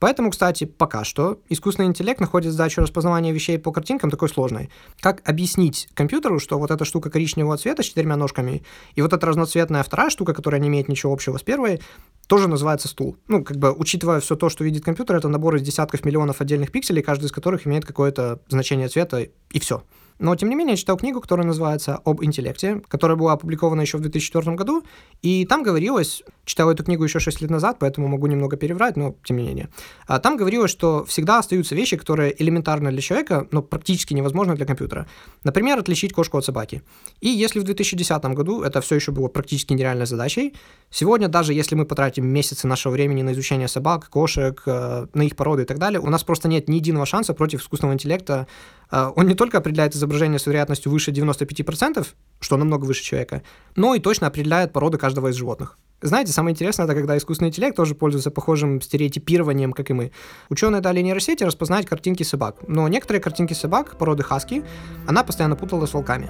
Поэтому, 0.03 0.31
кстати, 0.31 0.65
пока 0.65 1.05
что 1.05 1.39
искусственный 1.47 1.87
интеллект 1.87 2.19
находит 2.19 2.51
задачу 2.51 2.81
распознавания 2.81 3.31
вещей 3.31 3.57
по 3.57 3.71
картинкам 3.71 4.11
такой 4.11 4.27
сложной. 4.27 4.69
Как 4.99 5.21
объяснить 5.23 5.87
компьютеру, 5.93 6.39
что 6.39 6.59
вот 6.59 6.71
эта 6.71 6.83
штука 6.83 7.09
коричневого 7.09 7.55
цвета 7.55 7.83
с 7.83 7.85
четырьмя 7.85 8.17
ножками, 8.17 8.63
и 8.95 9.01
вот 9.01 9.13
эта 9.13 9.25
разноцветная 9.25 9.81
вторая 9.81 10.09
штука, 10.09 10.33
которая 10.33 10.59
не 10.59 10.67
имеет 10.67 10.89
ничего 10.89 11.13
общего 11.13 11.37
с 11.37 11.41
первой, 11.41 11.79
тоже 12.27 12.49
называется 12.49 12.89
стул. 12.89 13.15
Ну, 13.29 13.45
как 13.45 13.55
бы, 13.55 13.71
учитывая 13.71 14.19
все 14.19 14.35
то, 14.35 14.49
что 14.49 14.65
видит 14.65 14.83
компьютер, 14.83 15.15
это 15.15 15.29
набор 15.29 15.55
из 15.55 15.61
десятков 15.61 16.03
миллионов 16.03 16.41
отдельных 16.41 16.73
пикселей, 16.73 17.01
каждый 17.01 17.27
из 17.27 17.31
которых 17.31 17.65
имеет 17.65 17.85
какое-то 17.85 18.41
значение 18.49 18.89
цвета, 18.89 19.25
и 19.51 19.59
все. 19.61 19.83
Но, 20.23 20.33
тем 20.37 20.47
не 20.47 20.55
менее, 20.55 20.71
я 20.71 20.77
читал 20.77 20.95
книгу, 20.95 21.19
которая 21.19 21.45
называется 21.45 21.99
«Об 22.05 22.23
интеллекте», 22.23 22.81
которая 22.87 23.17
была 23.17 23.33
опубликована 23.33 23.81
еще 23.81 23.97
в 23.97 24.01
2004 24.01 24.55
году, 24.55 24.85
и 25.21 25.45
там 25.45 25.63
говорилось, 25.63 26.23
читал 26.45 26.71
эту 26.71 26.85
книгу 26.85 27.03
еще 27.03 27.19
6 27.19 27.41
лет 27.41 27.51
назад, 27.51 27.75
поэтому 27.77 28.07
могу 28.07 28.27
немного 28.27 28.55
переврать, 28.55 28.95
но 28.95 29.15
тем 29.25 29.35
не 29.35 29.43
менее. 29.43 29.67
А 30.07 30.19
там 30.19 30.37
говорилось, 30.37 30.71
что 30.71 31.03
всегда 31.03 31.39
остаются 31.39 31.75
вещи, 31.75 31.97
которые 31.97 32.41
элементарны 32.41 32.89
для 32.89 33.01
человека, 33.01 33.49
но 33.51 33.61
практически 33.61 34.13
невозможны 34.13 34.55
для 34.55 34.65
компьютера. 34.65 35.07
Например, 35.43 35.77
отличить 35.77 36.13
кошку 36.13 36.37
от 36.37 36.45
собаки. 36.45 36.83
И 37.19 37.27
если 37.27 37.59
в 37.59 37.63
2010 37.63 38.23
году 38.33 38.61
это 38.61 38.79
все 38.79 38.95
еще 38.95 39.11
было 39.11 39.27
практически 39.27 39.73
нереальной 39.73 40.05
задачей, 40.05 40.53
сегодня 40.89 41.27
даже 41.27 41.53
если 41.53 41.75
мы 41.75 41.85
потратим 41.85 42.25
месяцы 42.25 42.65
нашего 42.65 42.93
времени 42.93 43.23
на 43.23 43.33
изучение 43.33 43.67
собак, 43.67 44.07
кошек, 44.09 44.63
э, 44.67 45.07
на 45.13 45.23
их 45.23 45.35
породы 45.35 45.63
и 45.63 45.65
так 45.65 45.79
далее, 45.79 45.99
у 45.99 46.09
нас 46.09 46.23
просто 46.23 46.47
нет 46.47 46.69
ни 46.69 46.75
единого 46.75 47.05
шанса 47.05 47.33
против 47.33 47.61
искусственного 47.61 47.95
интеллекта. 47.95 48.47
Э, 48.93 49.11
он 49.15 49.27
не 49.27 49.33
только 49.33 49.57
определяет 49.57 49.95
изображение 49.95 50.39
с 50.39 50.45
вероятностью 50.45 50.91
выше 50.91 51.11
95%, 51.11 52.05
что 52.39 52.57
намного 52.57 52.85
выше 52.85 53.03
человека, 53.03 53.41
но 53.75 53.95
и 53.95 53.99
точно 53.99 54.27
определяет 54.27 54.71
породы 54.71 54.97
каждого 54.97 55.29
из 55.29 55.35
животных. 55.35 55.77
Знаете, 56.01 56.33
самое 56.33 56.53
интересное, 56.53 56.85
это 56.85 56.93
когда 56.93 57.17
искусственный 57.17 57.49
интеллект 57.49 57.75
тоже 57.77 57.95
пользуется 57.95 58.29
похожим 58.29 58.81
стереотипированием, 58.81 59.71
как 59.71 59.89
и 59.89 59.93
мы. 59.93 60.11
Ученые 60.49 60.81
дали 60.81 61.01
нейросети 61.01 61.45
распознать 61.45 61.85
картинки 61.85 62.23
собак, 62.23 62.57
но 62.67 62.87
некоторые 62.89 63.21
картинки 63.21 63.53
собак 63.53 63.97
породы 63.97 64.21
хаски 64.21 64.63
она 65.07 65.23
постоянно 65.23 65.55
путала 65.55 65.85
с 65.85 65.93
волками. 65.93 66.29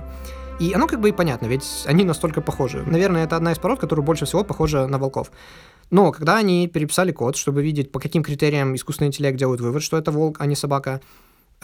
И 0.59 0.71
оно 0.73 0.87
как 0.87 1.01
бы 1.01 1.09
и 1.09 1.11
понятно, 1.11 1.47
ведь 1.47 1.65
они 1.87 2.03
настолько 2.03 2.39
похожи. 2.39 2.83
Наверное, 2.85 3.23
это 3.25 3.35
одна 3.35 3.51
из 3.51 3.57
пород, 3.57 3.79
которая 3.79 4.05
больше 4.05 4.25
всего 4.25 4.43
похожа 4.43 4.85
на 4.85 4.99
волков. 4.99 5.31
Но 5.89 6.11
когда 6.11 6.37
они 6.37 6.67
переписали 6.67 7.11
код, 7.11 7.35
чтобы 7.35 7.63
видеть, 7.63 7.91
по 7.91 7.99
каким 7.99 8.23
критериям 8.23 8.75
искусственный 8.75 9.07
интеллект 9.07 9.37
делает 9.37 9.59
вывод, 9.59 9.81
что 9.81 9.97
это 9.97 10.11
волк, 10.11 10.37
а 10.39 10.45
не 10.45 10.55
собака, 10.55 11.01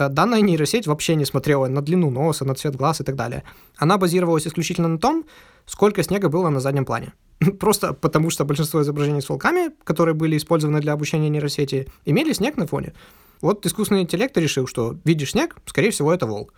данная 0.08 0.40
нейросеть 0.40 0.86
вообще 0.86 1.14
не 1.14 1.24
смотрела 1.24 1.66
на 1.66 1.82
длину 1.82 2.10
носа, 2.10 2.44
на 2.44 2.54
цвет 2.54 2.76
глаз 2.76 3.00
и 3.00 3.04
так 3.04 3.16
далее. 3.16 3.42
Она 3.76 3.98
базировалась 3.98 4.46
исключительно 4.46 4.88
на 4.88 4.98
том, 4.98 5.24
сколько 5.66 6.02
снега 6.02 6.28
было 6.28 6.48
на 6.48 6.60
заднем 6.60 6.84
плане. 6.84 7.12
Просто 7.60 7.92
потому, 7.92 8.30
что 8.30 8.44
большинство 8.44 8.82
изображений 8.82 9.20
с 9.20 9.28
волками, 9.28 9.70
которые 9.84 10.14
были 10.14 10.36
использованы 10.36 10.80
для 10.80 10.92
обучения 10.92 11.28
нейросети, 11.28 11.88
имели 12.04 12.32
снег 12.32 12.56
на 12.56 12.66
фоне. 12.66 12.92
Вот 13.40 13.64
искусственный 13.64 14.02
интеллект 14.02 14.36
решил, 14.36 14.66
что 14.66 14.96
видишь 15.04 15.32
снег, 15.32 15.56
скорее 15.66 15.90
всего, 15.90 16.12
это 16.12 16.26
волк. 16.26 16.52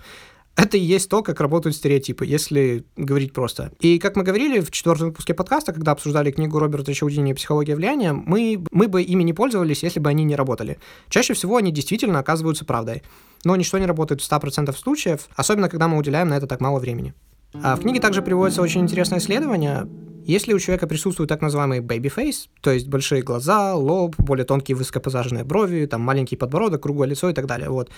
Это 0.54 0.76
и 0.76 0.80
есть 0.80 1.08
то, 1.08 1.22
как 1.22 1.40
работают 1.40 1.74
стереотипы, 1.74 2.26
если 2.26 2.84
говорить 2.96 3.32
просто. 3.32 3.72
И 3.80 3.98
как 3.98 4.16
мы 4.16 4.22
говорили 4.22 4.60
в 4.60 4.70
четвертом 4.70 5.08
выпуске 5.08 5.32
подкаста, 5.32 5.72
когда 5.72 5.92
обсуждали 5.92 6.30
книгу 6.30 6.58
Роберта 6.58 6.92
Чаудини 6.92 7.32
«Психология 7.32 7.74
влияния», 7.74 8.12
мы, 8.12 8.62
мы 8.70 8.88
бы 8.88 9.02
ими 9.02 9.22
не 9.22 9.32
пользовались, 9.32 9.82
если 9.82 9.98
бы 9.98 10.10
они 10.10 10.24
не 10.24 10.36
работали. 10.36 10.78
Чаще 11.08 11.32
всего 11.32 11.56
они 11.56 11.72
действительно 11.72 12.18
оказываются 12.18 12.66
правдой. 12.66 13.02
Но 13.44 13.56
ничто 13.56 13.78
не 13.78 13.86
работает 13.86 14.20
в 14.20 14.30
100% 14.30 14.76
случаев, 14.76 15.28
особенно 15.34 15.68
когда 15.68 15.88
мы 15.88 15.98
уделяем 15.98 16.28
на 16.28 16.36
это 16.36 16.46
так 16.46 16.60
мало 16.60 16.78
времени. 16.78 17.14
А 17.54 17.76
в 17.76 17.80
книге 17.80 18.00
также 18.00 18.22
приводится 18.22 18.62
очень 18.62 18.80
интересное 18.80 19.18
исследование. 19.18 19.88
Если 20.24 20.54
у 20.54 20.58
человека 20.58 20.86
присутствует 20.86 21.28
так 21.28 21.40
называемый 21.40 21.80
baby 21.80 22.12
face, 22.14 22.48
то 22.60 22.70
есть 22.70 22.86
большие 22.86 23.22
глаза, 23.22 23.74
лоб, 23.74 24.14
более 24.18 24.44
тонкие 24.44 24.76
высокопосаженные 24.76 25.44
брови, 25.44 25.86
там 25.86 26.00
маленький 26.00 26.36
подбородок, 26.36 26.82
круглое 26.82 27.08
лицо 27.08 27.28
и 27.28 27.34
так 27.34 27.46
далее, 27.46 27.68
вот. 27.70 27.90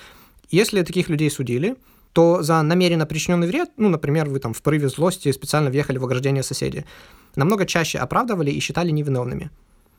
Если 0.50 0.82
таких 0.82 1.08
людей 1.08 1.30
судили, 1.30 1.76
то 2.12 2.42
за 2.42 2.62
намеренно 2.62 3.06
причиненный 3.06 3.46
вред, 3.46 3.70
ну, 3.76 3.88
например, 3.88 4.30
вы 4.30 4.38
там 4.38 4.54
в 4.54 4.62
порыве 4.62 4.88
злости 4.88 5.30
специально 5.32 5.68
въехали 5.68 5.98
в 5.98 6.04
ограждение 6.04 6.42
соседей, 6.42 6.84
намного 7.36 7.66
чаще 7.66 7.98
оправдывали 7.98 8.50
и 8.50 8.60
считали 8.60 8.90
невиновными. 8.90 9.50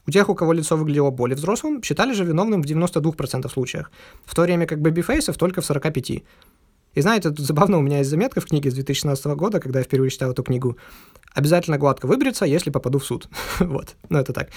У 0.08 0.12
тех, 0.12 0.30
у 0.30 0.36
кого 0.36 0.54
лицо 0.54 0.78
выглядело 0.78 1.10
более 1.10 1.36
взрослым, 1.36 1.82
считали 1.82 2.14
же 2.14 2.24
виновным 2.24 2.62
в 2.62 2.66
92% 2.66 3.50
случаях, 3.50 3.92
в 4.26 4.36
то 4.36 4.44
время 4.44 4.68
как 4.68 4.80
бэбифейсов 4.80 5.38
только 5.38 5.62
в 5.62 5.70
45%. 5.70 6.24
И 6.94 7.02
знаете, 7.02 7.30
тут 7.30 7.40
забавно, 7.46 7.78
у 7.78 7.82
меня 7.82 8.00
есть 8.00 8.10
заметка 8.10 8.42
в 8.42 8.46
книге 8.46 8.72
с 8.72 8.74
2016 8.74 9.26
года, 9.26 9.60
когда 9.60 9.80
я 9.80 9.86
впервые 9.86 10.10
читал 10.10 10.32
эту 10.32 10.44
книгу. 10.44 10.78
Обязательно 11.34 11.78
гладко 11.78 12.06
выбриться, 12.06 12.46
если 12.46 12.70
попаду 12.70 13.00
в 13.00 13.06
суд. 13.06 13.28
вот, 13.60 13.96
ну 14.10 14.20
это 14.20 14.34
так. 14.34 14.50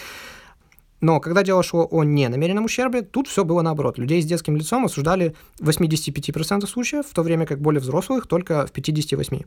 Но 1.01 1.21
когда 1.21 1.43
дело 1.45 1.63
шло 1.63 1.87
о 1.91 2.03
ненамеренном 2.03 2.65
ущербе, 2.65 3.03
тут 3.03 3.29
все 3.29 3.45
было 3.45 3.63
наоборот. 3.63 3.99
Людей 3.99 4.21
с 4.21 4.27
детским 4.27 4.57
лицом 4.57 4.85
осуждали 4.85 5.35
в 5.61 5.69
85% 5.69 6.67
случаев, 6.67 7.07
в 7.07 7.15
то 7.15 7.23
время 7.23 7.47
как 7.47 7.61
более 7.61 7.81
взрослых 7.81 8.27
только 8.27 8.67
в 8.67 8.73
58%. 8.73 9.47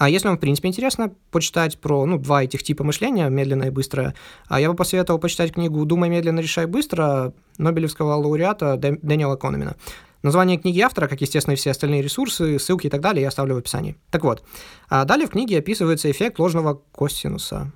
А 0.00 0.08
если 0.08 0.28
вам, 0.28 0.38
в 0.38 0.40
принципе, 0.40 0.66
интересно 0.66 1.12
почитать 1.30 1.78
про 1.78 2.06
ну, 2.06 2.16
два 2.16 2.42
этих 2.42 2.62
типа 2.62 2.82
мышления, 2.82 3.28
медленное 3.28 3.66
и 3.66 3.70
быстрое, 3.70 4.14
а 4.48 4.58
я 4.58 4.70
бы 4.70 4.74
посоветовал 4.74 5.20
почитать 5.20 5.52
книгу 5.52 5.84
«Думай 5.84 6.08
медленно, 6.08 6.40
решай 6.40 6.64
быстро» 6.64 7.34
Нобелевского 7.58 8.14
лауреата 8.14 8.78
Дэниела 8.78 9.36
Кономина. 9.36 9.76
Название 10.22 10.56
книги 10.56 10.80
автора, 10.80 11.06
как, 11.06 11.20
естественно, 11.20 11.52
и 11.52 11.58
все 11.58 11.72
остальные 11.72 12.00
ресурсы, 12.00 12.58
ссылки 12.58 12.86
и 12.86 12.90
так 12.90 13.02
далее, 13.02 13.20
я 13.20 13.28
оставлю 13.28 13.56
в 13.56 13.58
описании. 13.58 13.94
Так 14.10 14.24
вот, 14.24 14.42
а 14.88 15.04
далее 15.04 15.26
в 15.26 15.32
книге 15.32 15.58
описывается 15.58 16.10
эффект 16.10 16.38
ложного 16.38 16.80
косинуса. 16.92 17.70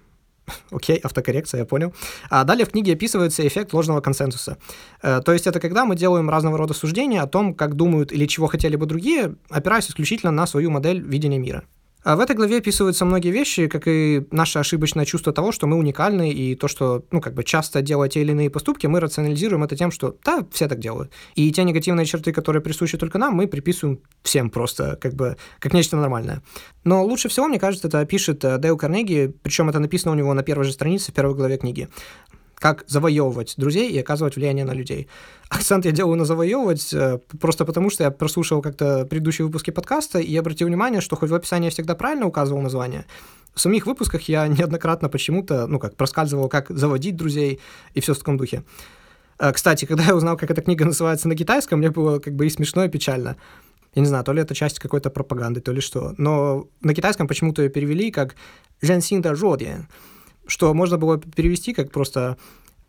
Окей, 0.71 0.97
автокоррекция, 0.97 1.59
я 1.59 1.65
понял. 1.67 1.93
А 2.31 2.45
далее 2.45 2.65
в 2.65 2.71
книге 2.71 2.95
описывается 2.95 3.47
эффект 3.47 3.75
ложного 3.75 4.01
консенсуса. 4.01 4.57
Э, 5.03 5.21
то 5.23 5.35
есть 5.35 5.47
это 5.47 5.61
когда 5.61 5.85
мы 5.85 5.95
делаем 5.95 6.31
разного 6.31 6.57
рода 6.57 6.73
суждения 6.73 7.21
о 7.21 7.27
том, 7.27 7.53
как 7.53 7.75
думают 7.75 8.13
или 8.13 8.25
чего 8.25 8.47
хотели 8.47 8.77
бы 8.77 8.87
другие, 8.87 9.35
опираясь 9.51 9.91
исключительно 9.91 10.33
на 10.33 10.47
свою 10.47 10.71
модель 10.71 11.03
видения 11.03 11.39
мира. 11.39 11.65
А 12.05 12.17
в 12.17 12.21
этой 12.21 12.37
главе 12.37 12.59
описываются 12.59 13.07
многие 13.07 13.31
вещи, 13.31 13.67
как 13.67 13.89
и 13.89 14.27
наше 14.31 14.59
ошибочное 14.59 15.07
чувство 15.07 15.33
того, 15.33 15.53
что 15.53 15.67
мы 15.67 15.77
уникальны, 15.77 16.31
и 16.31 16.55
то, 16.55 16.69
что, 16.69 17.05
ну, 17.11 17.23
как 17.23 17.33
бы 17.33 17.45
часто 17.45 17.81
делая 17.81 18.11
те 18.11 18.21
или 18.21 18.33
иные 18.33 18.51
поступки, 18.51 18.87
мы 18.87 19.01
рационализируем 19.01 19.65
это 19.65 19.75
тем, 19.75 19.91
что 19.91 20.15
да, 20.23 20.47
все 20.53 20.69
так 20.69 20.81
делают. 20.81 21.11
И 21.35 21.51
те 21.51 21.65
негативные 21.65 22.05
черты, 22.05 22.33
которые 22.33 22.61
присущи 22.61 22.99
только 22.99 23.17
нам, 23.17 23.35
мы 23.35 23.47
приписываем 23.47 24.01
всем 24.23 24.51
просто, 24.51 24.97
как 25.01 25.15
бы, 25.15 25.39
как 25.59 25.73
нечто 25.73 25.97
нормальное. 25.97 26.43
Но 26.85 27.03
лучше 27.03 27.31
всего, 27.31 27.49
мне 27.49 27.59
кажется, 27.59 27.89
это 27.89 28.05
пишет 28.05 28.45
э, 28.45 28.59
Дейл 28.59 28.77
Карнеги, 28.77 29.35
причем 29.43 29.71
это 29.71 29.79
написано 29.79 30.13
у 30.13 30.15
него 30.15 30.35
на 30.35 30.43
первой 30.43 30.65
же 30.65 30.73
странице, 30.73 31.11
в 31.11 31.15
первой 31.15 31.35
главе 31.35 31.57
книги 31.57 31.89
как 32.65 32.83
завоевывать 32.87 33.53
друзей 33.59 33.91
и 33.91 33.99
оказывать 33.99 34.37
влияние 34.37 34.65
на 34.65 34.73
людей. 34.73 35.07
Акцент 35.51 35.85
я 35.85 35.93
делаю 35.93 36.17
на 36.17 36.25
завоевывать, 36.25 36.95
э, 36.95 37.19
просто 37.39 37.67
потому 37.67 37.91
что 37.91 38.05
я 38.05 38.11
прослушал 38.11 38.63
как-то 38.63 39.05
предыдущие 39.05 39.45
выпуски 39.45 39.71
подкаста 39.71 40.19
и 40.19 40.35
обратил 40.35 40.69
внимание, 40.69 41.03
что 41.03 41.15
хоть 41.15 41.29
в 41.29 41.35
описании 41.35 41.67
я 41.67 41.71
всегда 41.71 41.95
правильно 41.95 42.25
указывал 42.25 42.63
название, 42.63 43.05
в 43.55 43.61
самих 43.61 43.85
выпусках 43.85 44.31
я 44.31 44.49
неоднократно 44.49 45.11
почему-то, 45.11 45.67
ну 45.67 45.79
как, 45.79 45.95
проскальзывал, 45.97 46.49
как 46.49 46.71
заводить 46.71 47.17
друзей 47.17 47.61
и 47.93 48.01
все 48.01 48.15
в 48.15 48.19
таком 48.19 48.39
духе. 48.39 48.65
Э, 49.39 49.53
кстати, 49.53 49.85
когда 49.85 50.05
я 50.05 50.17
узнал, 50.17 50.39
как 50.39 50.51
эта 50.51 50.63
книга 50.63 50.87
называется 50.87 51.29
на 51.29 51.37
китайском, 51.37 51.81
мне 51.81 51.91
было 51.91 52.19
как 52.19 52.35
бы 52.35 52.47
и 52.47 52.49
смешно, 52.49 52.87
и 52.87 52.89
печально. 52.89 53.37
Я 53.95 54.01
не 54.01 54.09
знаю, 54.09 54.25
то 54.25 54.33
ли 54.33 54.41
это 54.41 54.55
часть 54.55 54.79
какой-то 54.79 55.11
пропаганды, 55.11 55.61
то 55.61 55.71
ли 55.71 55.83
что. 55.83 56.15
Но 56.17 56.67
на 56.81 56.95
китайском 56.95 57.29
почему-то 57.29 57.61
ее 57.61 57.69
перевели 57.69 58.11
как 58.11 58.37
«Женсин 58.81 59.21
да 59.21 59.35
жодиан», 59.35 59.87
что 60.47 60.73
можно 60.75 60.99
было 60.99 61.19
перевести 61.19 61.73
как 61.73 61.91
просто 61.91 62.37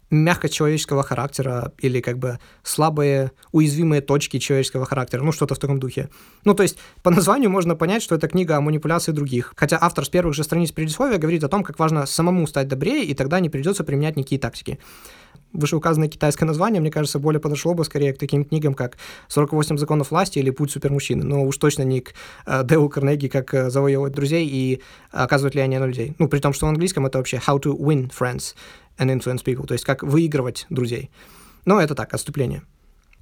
мягкость 0.09 0.53
человеческого 0.53 1.03
характера 1.03 1.71
или 1.79 2.01
как 2.01 2.17
бы 2.17 2.39
слабые, 2.63 3.31
уязвимые 3.51 4.01
точки 4.01 4.39
человеческого 4.39 4.85
характера, 4.85 5.23
ну 5.23 5.31
что-то 5.31 5.55
в 5.55 5.59
таком 5.59 5.79
духе. 5.79 6.09
Ну 6.43 6.53
то 6.53 6.63
есть 6.63 6.77
по 7.03 7.11
названию 7.11 7.49
можно 7.49 7.75
понять, 7.75 8.03
что 8.03 8.15
это 8.15 8.27
книга 8.27 8.57
о 8.57 8.61
манипуляции 8.61 9.11
других, 9.11 9.53
хотя 9.55 9.77
автор 9.81 10.05
с 10.05 10.09
первых 10.09 10.35
же 10.35 10.43
страниц 10.43 10.71
предисловия 10.71 11.17
говорит 11.17 11.43
о 11.43 11.49
том, 11.49 11.63
как 11.63 11.79
важно 11.79 12.05
самому 12.05 12.47
стать 12.47 12.67
добрее, 12.67 13.03
и 13.03 13.13
тогда 13.13 13.39
не 13.39 13.49
придется 13.49 13.83
применять 13.83 14.15
никакие 14.15 14.39
тактики. 14.39 14.79
Вышеуказанное 15.53 16.09
китайское 16.09 16.45
название, 16.45 16.81
мне 16.81 16.91
кажется, 16.91 17.17
более 17.17 17.39
подошло 17.39 17.73
бы 17.73 17.85
скорее 17.85 18.13
к 18.13 18.17
таким 18.17 18.43
книгам, 18.43 18.73
как 18.73 18.97
«48 19.29 19.77
законов 19.77 20.11
власти» 20.11 20.39
или 20.39 20.49
«Путь 20.49 20.71
супермужчины», 20.71 21.23
но 21.23 21.45
уж 21.45 21.57
точно 21.57 21.83
не 21.83 22.01
к 22.01 22.13
э, 22.45 22.63
Деу 22.65 22.89
Карнеги, 22.89 23.27
как 23.27 23.53
э, 23.53 23.69
завоевывать 23.69 24.13
друзей 24.13 24.47
и 24.47 24.81
оказывать 25.11 25.53
влияние 25.53 25.79
на 25.79 25.85
людей. 25.85 26.13
Ну, 26.19 26.27
при 26.27 26.39
том, 26.39 26.51
что 26.51 26.65
в 26.65 26.69
английском 26.69 27.05
это 27.05 27.19
вообще 27.19 27.37
«how 27.37 27.61
to 27.61 27.77
win 27.77 28.11
friends» 28.11 28.53
and 28.97 29.15
influence 29.15 29.43
people, 29.43 29.65
то 29.65 29.73
есть 29.73 29.85
как 29.85 30.03
выигрывать 30.03 30.65
друзей. 30.69 31.09
Но 31.65 31.79
это 31.81 31.95
так, 31.95 32.13
отступление. 32.13 32.63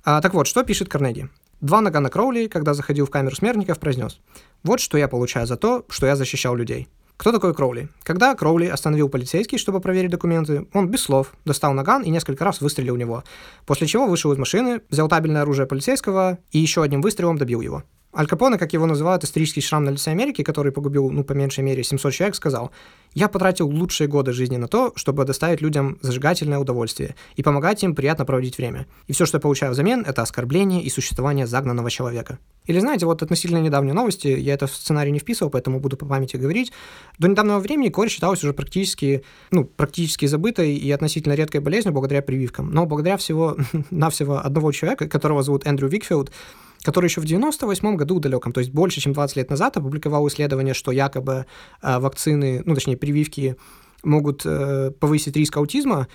А, 0.03 0.21
так 0.21 0.33
вот, 0.33 0.47
что 0.47 0.63
пишет 0.63 0.89
Карнеги? 0.89 1.29
Два 1.61 1.79
Нагана 1.79 2.09
Кроули, 2.09 2.47
когда 2.47 2.73
заходил 2.73 3.05
в 3.05 3.09
камеру 3.09 3.35
смертников, 3.35 3.79
произнес 3.79 4.19
«Вот 4.63 4.81
что 4.81 4.97
я 4.97 5.07
получаю 5.07 5.47
за 5.47 5.55
то, 5.55 5.85
что 5.89 6.07
я 6.07 6.15
защищал 6.15 6.55
людей». 6.55 6.89
Кто 7.15 7.31
такой 7.31 7.53
Кроули? 7.53 7.87
Когда 8.03 8.35
Кроули 8.35 8.65
остановил 8.65 9.07
полицейский, 9.07 9.57
чтобы 9.57 9.79
проверить 9.79 10.09
документы, 10.09 10.67
он 10.73 10.89
без 10.89 11.01
слов 11.01 11.33
достал 11.45 11.73
наган 11.73 12.01
и 12.01 12.09
несколько 12.09 12.43
раз 12.43 12.59
выстрелил 12.59 12.95
в 12.95 12.97
него, 12.97 13.23
после 13.65 13.87
чего 13.87 14.07
вышел 14.07 14.33
из 14.33 14.37
машины, 14.37 14.81
взял 14.89 15.07
табельное 15.07 15.43
оружие 15.43 15.67
полицейского 15.67 16.39
и 16.51 16.59
еще 16.59 16.83
одним 16.83 17.01
выстрелом 17.01 17.37
добил 17.37 17.61
его. 17.61 17.83
Аль 18.15 18.27
Капоне, 18.27 18.59
как 18.59 18.73
его 18.73 18.85
называют, 18.85 19.23
исторический 19.23 19.61
шрам 19.61 19.83
на 19.83 19.89
лице 19.89 20.11
Америки, 20.11 20.43
который 20.43 20.71
погубил, 20.71 21.09
ну, 21.09 21.23
по 21.23 21.33
меньшей 21.33 21.63
мере, 21.63 21.83
700 21.83 22.13
человек, 22.13 22.35
сказал, 22.35 22.71
«Я 23.15 23.27
потратил 23.27 23.67
лучшие 23.67 24.07
годы 24.07 24.33
жизни 24.33 24.57
на 24.57 24.67
то, 24.67 24.93
чтобы 24.95 25.25
доставить 25.25 25.61
людям 25.61 25.97
зажигательное 26.01 26.59
удовольствие 26.59 27.15
и 27.37 27.41
помогать 27.41 27.83
им 27.83 27.95
приятно 27.95 28.25
проводить 28.25 28.57
время. 28.59 28.85
И 29.07 29.13
все, 29.13 29.25
что 29.25 29.37
я 29.37 29.41
получаю 29.41 29.71
взамен, 29.71 30.05
это 30.05 30.21
оскорбление 30.21 30.83
и 30.83 30.89
существование 30.91 31.47
загнанного 31.47 31.89
человека». 31.89 32.37
Или 32.65 32.79
знаете, 32.79 33.07
вот 33.07 33.23
относительно 33.23 33.57
недавней 33.57 33.93
новости, 33.93 34.27
я 34.27 34.53
это 34.53 34.67
в 34.67 34.75
сценарий 34.75 35.11
не 35.11 35.19
вписывал, 35.19 35.49
поэтому 35.49 35.79
буду 35.79 35.97
по 35.97 36.05
памяти 36.05 36.37
говорить. 36.37 36.71
До 37.17 37.27
недавнего 37.27 37.57
времени 37.57 37.89
корь 37.89 38.09
считалась 38.09 38.43
уже 38.43 38.53
практически, 38.53 39.23
ну, 39.49 39.65
практически 39.65 40.27
забытой 40.27 40.75
и 40.75 40.91
относительно 40.91 41.33
редкой 41.33 41.61
болезнью 41.61 41.93
благодаря 41.93 42.21
прививкам. 42.21 42.71
Но 42.71 42.85
благодаря 42.85 43.17
всего, 43.17 43.57
навсего 43.89 44.37
одного 44.37 44.71
человека, 44.71 45.09
которого 45.09 45.41
зовут 45.41 45.65
Эндрю 45.65 45.89
Викфилд, 45.89 46.31
который 46.83 47.07
еще 47.07 47.21
в 47.21 47.25
98 47.25 47.95
году 47.95 48.19
далеком, 48.19 48.51
то 48.51 48.59
есть 48.59 48.71
больше, 48.71 49.01
чем 49.01 49.13
20 49.13 49.37
лет 49.37 49.49
назад, 49.49 49.77
опубликовал 49.77 50.27
исследование, 50.27 50.73
что 50.73 50.91
якобы 50.91 51.45
э, 51.81 51.99
вакцины, 51.99 52.61
ну, 52.65 52.75
точнее, 52.75 52.97
прививки 52.97 53.55
могут 54.03 54.45
э, 54.45 54.91
повысить 54.99 55.35
риск 55.35 55.57
аутизма. 55.57 56.07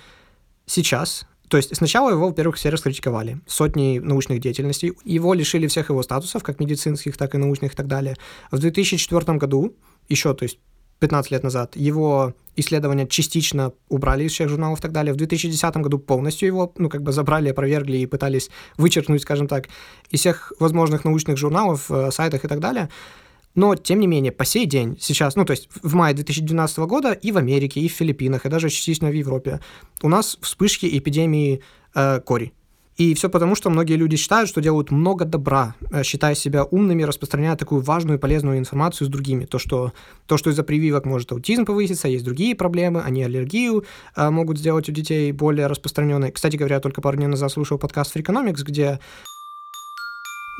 Сейчас 0.65 1.25
то 1.49 1.57
есть 1.57 1.75
сначала 1.75 2.11
его, 2.11 2.27
во-первых, 2.27 2.57
все 2.57 2.69
раскритиковали, 2.69 3.41
сотни 3.47 3.97
научных 3.97 4.39
деятельностей, 4.39 4.93
его 5.03 5.33
лишили 5.33 5.65
всех 5.65 5.89
его 5.89 6.03
статусов, 6.03 6.43
как 6.43 6.59
медицинских, 6.59 7.17
так 7.17 7.33
и 7.33 7.39
научных 7.39 7.73
и 7.73 7.75
так 7.75 7.87
далее. 7.87 8.15
В 8.51 8.59
2004 8.59 9.37
году, 9.39 9.75
еще, 10.07 10.35
то 10.35 10.43
есть 10.43 10.59
15 10.99 11.31
лет 11.31 11.43
назад, 11.43 11.75
его 11.75 12.33
исследования 12.55 13.07
частично 13.07 13.73
убрали 13.87 14.25
из 14.25 14.33
всех 14.33 14.49
журналов 14.49 14.79
и 14.79 14.81
так 14.81 14.91
далее. 14.91 15.13
В 15.13 15.17
2010 15.17 15.77
году 15.77 15.97
полностью 15.97 16.47
его, 16.47 16.73
ну, 16.77 16.89
как 16.89 17.03
бы 17.03 17.11
забрали, 17.11 17.49
опровергли 17.49 17.97
и 17.97 18.05
пытались 18.05 18.49
вычеркнуть, 18.77 19.21
скажем 19.21 19.47
так, 19.47 19.69
из 20.11 20.19
всех 20.19 20.53
возможных 20.59 21.05
научных 21.05 21.37
журналов, 21.37 21.89
э, 21.89 22.11
сайтах 22.11 22.43
и 22.43 22.47
так 22.47 22.59
далее. 22.59 22.89
Но, 23.55 23.75
тем 23.75 23.99
не 23.99 24.07
менее, 24.07 24.31
по 24.31 24.45
сей 24.45 24.65
день, 24.65 24.97
сейчас, 24.99 25.35
ну, 25.35 25.45
то 25.45 25.51
есть 25.51 25.69
в 25.81 25.95
мае 25.95 26.13
2012 26.13 26.85
года 26.85 27.13
и 27.13 27.31
в 27.31 27.37
Америке, 27.37 27.79
и 27.79 27.87
в 27.87 27.93
Филиппинах, 27.93 28.45
и 28.45 28.49
даже 28.49 28.69
частично 28.69 29.09
в 29.09 29.13
Европе 29.13 29.59
у 30.01 30.09
нас 30.09 30.37
вспышки 30.41 30.85
эпидемии 30.85 31.61
э, 31.95 32.19
кори. 32.21 32.53
И 32.99 33.13
все 33.13 33.29
потому, 33.29 33.55
что 33.55 33.69
многие 33.69 33.95
люди 33.95 34.17
считают, 34.17 34.49
что 34.49 34.59
делают 34.59 34.91
много 34.91 35.23
добра, 35.23 35.73
э, 35.89 36.03
считая 36.03 36.35
себя 36.35 36.65
умными, 36.65 37.03
распространяя 37.03 37.55
такую 37.55 37.81
важную 37.81 38.17
и 38.17 38.21
полезную 38.21 38.57
информацию 38.57 39.07
с 39.07 39.09
другими. 39.09 39.45
То, 39.45 39.57
что, 39.57 39.93
то, 40.27 40.35
что 40.35 40.49
из-за 40.49 40.63
прививок 40.63 41.05
может 41.05 41.31
аутизм 41.31 41.63
повыситься, 41.65 42.09
есть 42.09 42.25
другие 42.25 42.55
проблемы, 42.55 43.01
они 43.01 43.23
аллергию 43.23 43.85
э, 44.17 44.29
могут 44.29 44.59
сделать 44.59 44.89
у 44.89 44.91
детей 44.91 45.31
более 45.31 45.67
распространенной. 45.67 46.33
Кстати 46.33 46.57
говоря, 46.57 46.81
только 46.81 46.99
пару 46.99 47.15
дней 47.15 47.27
назад 47.27 47.53
слушал 47.53 47.77
подкаст 47.77 48.13
Freakonomics, 48.13 48.65
где 48.65 48.99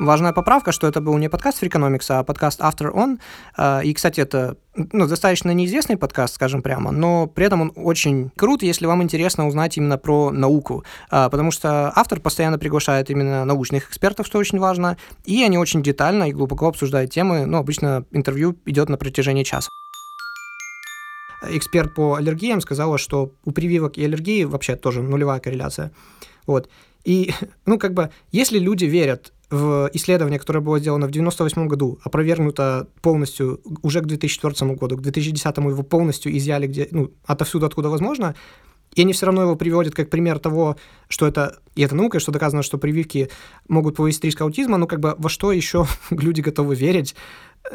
Важная 0.00 0.32
поправка, 0.32 0.72
что 0.72 0.86
это 0.86 1.02
был 1.02 1.18
не 1.18 1.28
подкаст 1.28 1.62
Freakonomics, 1.62 2.06
а 2.08 2.24
подкаст 2.24 2.60
After 2.60 2.90
On. 2.90 3.18
А, 3.54 3.80
и, 3.80 3.92
кстати, 3.92 4.22
это 4.22 4.56
ну, 4.74 5.06
достаточно 5.06 5.50
неизвестный 5.50 5.98
подкаст, 5.98 6.36
скажем 6.36 6.62
прямо, 6.62 6.90
но 6.90 7.26
при 7.26 7.44
этом 7.44 7.60
он 7.60 7.72
очень 7.76 8.30
крут, 8.34 8.62
если 8.62 8.86
вам 8.86 9.02
интересно 9.02 9.46
узнать 9.46 9.76
именно 9.76 9.98
про 9.98 10.30
науку, 10.30 10.84
а, 11.10 11.28
потому 11.28 11.50
что 11.50 11.92
автор 11.94 12.18
постоянно 12.18 12.58
приглашает 12.58 13.10
именно 13.10 13.44
научных 13.44 13.90
экспертов, 13.90 14.26
что 14.26 14.38
очень 14.38 14.58
важно, 14.58 14.96
и 15.26 15.44
они 15.44 15.58
очень 15.58 15.82
детально 15.82 16.30
и 16.30 16.32
глубоко 16.32 16.68
обсуждают 16.68 17.10
темы, 17.10 17.44
ну, 17.44 17.58
обычно 17.58 18.06
интервью 18.10 18.56
идет 18.64 18.88
на 18.88 18.96
протяжении 18.96 19.44
часа 19.44 19.68
эксперт 21.42 21.94
по 21.94 22.14
аллергиям 22.14 22.62
сказала, 22.62 22.96
что 22.96 23.32
у 23.44 23.50
прививок 23.50 23.98
и 23.98 24.04
аллергии 24.04 24.44
вообще 24.44 24.76
тоже 24.76 25.02
нулевая 25.02 25.40
корреляция. 25.40 25.90
Вот. 26.46 26.70
И, 27.04 27.32
ну, 27.66 27.78
как 27.78 27.92
бы, 27.92 28.10
если 28.32 28.58
люди 28.58 28.86
верят 28.86 29.32
в 29.50 29.90
исследование, 29.92 30.38
которое 30.38 30.60
было 30.60 30.78
сделано 30.78 31.06
в 31.06 31.10
98 31.10 31.66
году, 31.66 31.98
опровергнуто 32.04 32.88
полностью 33.02 33.60
уже 33.82 34.00
к 34.00 34.06
2004 34.06 34.74
году, 34.74 34.96
к 34.96 35.02
2010 35.02 35.56
его 35.56 35.82
полностью 35.82 36.36
изъяли 36.36 36.66
где, 36.66 36.88
ну, 36.90 37.10
отовсюду, 37.24 37.66
откуда 37.66 37.88
возможно, 37.88 38.34
и 38.94 39.02
они 39.02 39.12
все 39.12 39.26
равно 39.26 39.42
его 39.42 39.56
приводят 39.56 39.94
как 39.94 40.10
пример 40.10 40.38
того, 40.38 40.76
что 41.08 41.26
это, 41.26 41.58
и 41.76 41.82
это 41.82 41.94
наука, 41.94 42.20
что 42.20 42.32
доказано, 42.32 42.62
что 42.62 42.78
прививки 42.78 43.30
могут 43.68 43.96
повысить 43.96 44.24
риск 44.24 44.40
аутизма, 44.40 44.78
ну, 44.78 44.86
как 44.86 45.00
бы, 45.00 45.14
во 45.18 45.28
что 45.28 45.52
еще 45.52 45.86
люди 46.10 46.40
готовы 46.40 46.74
верить, 46.74 47.14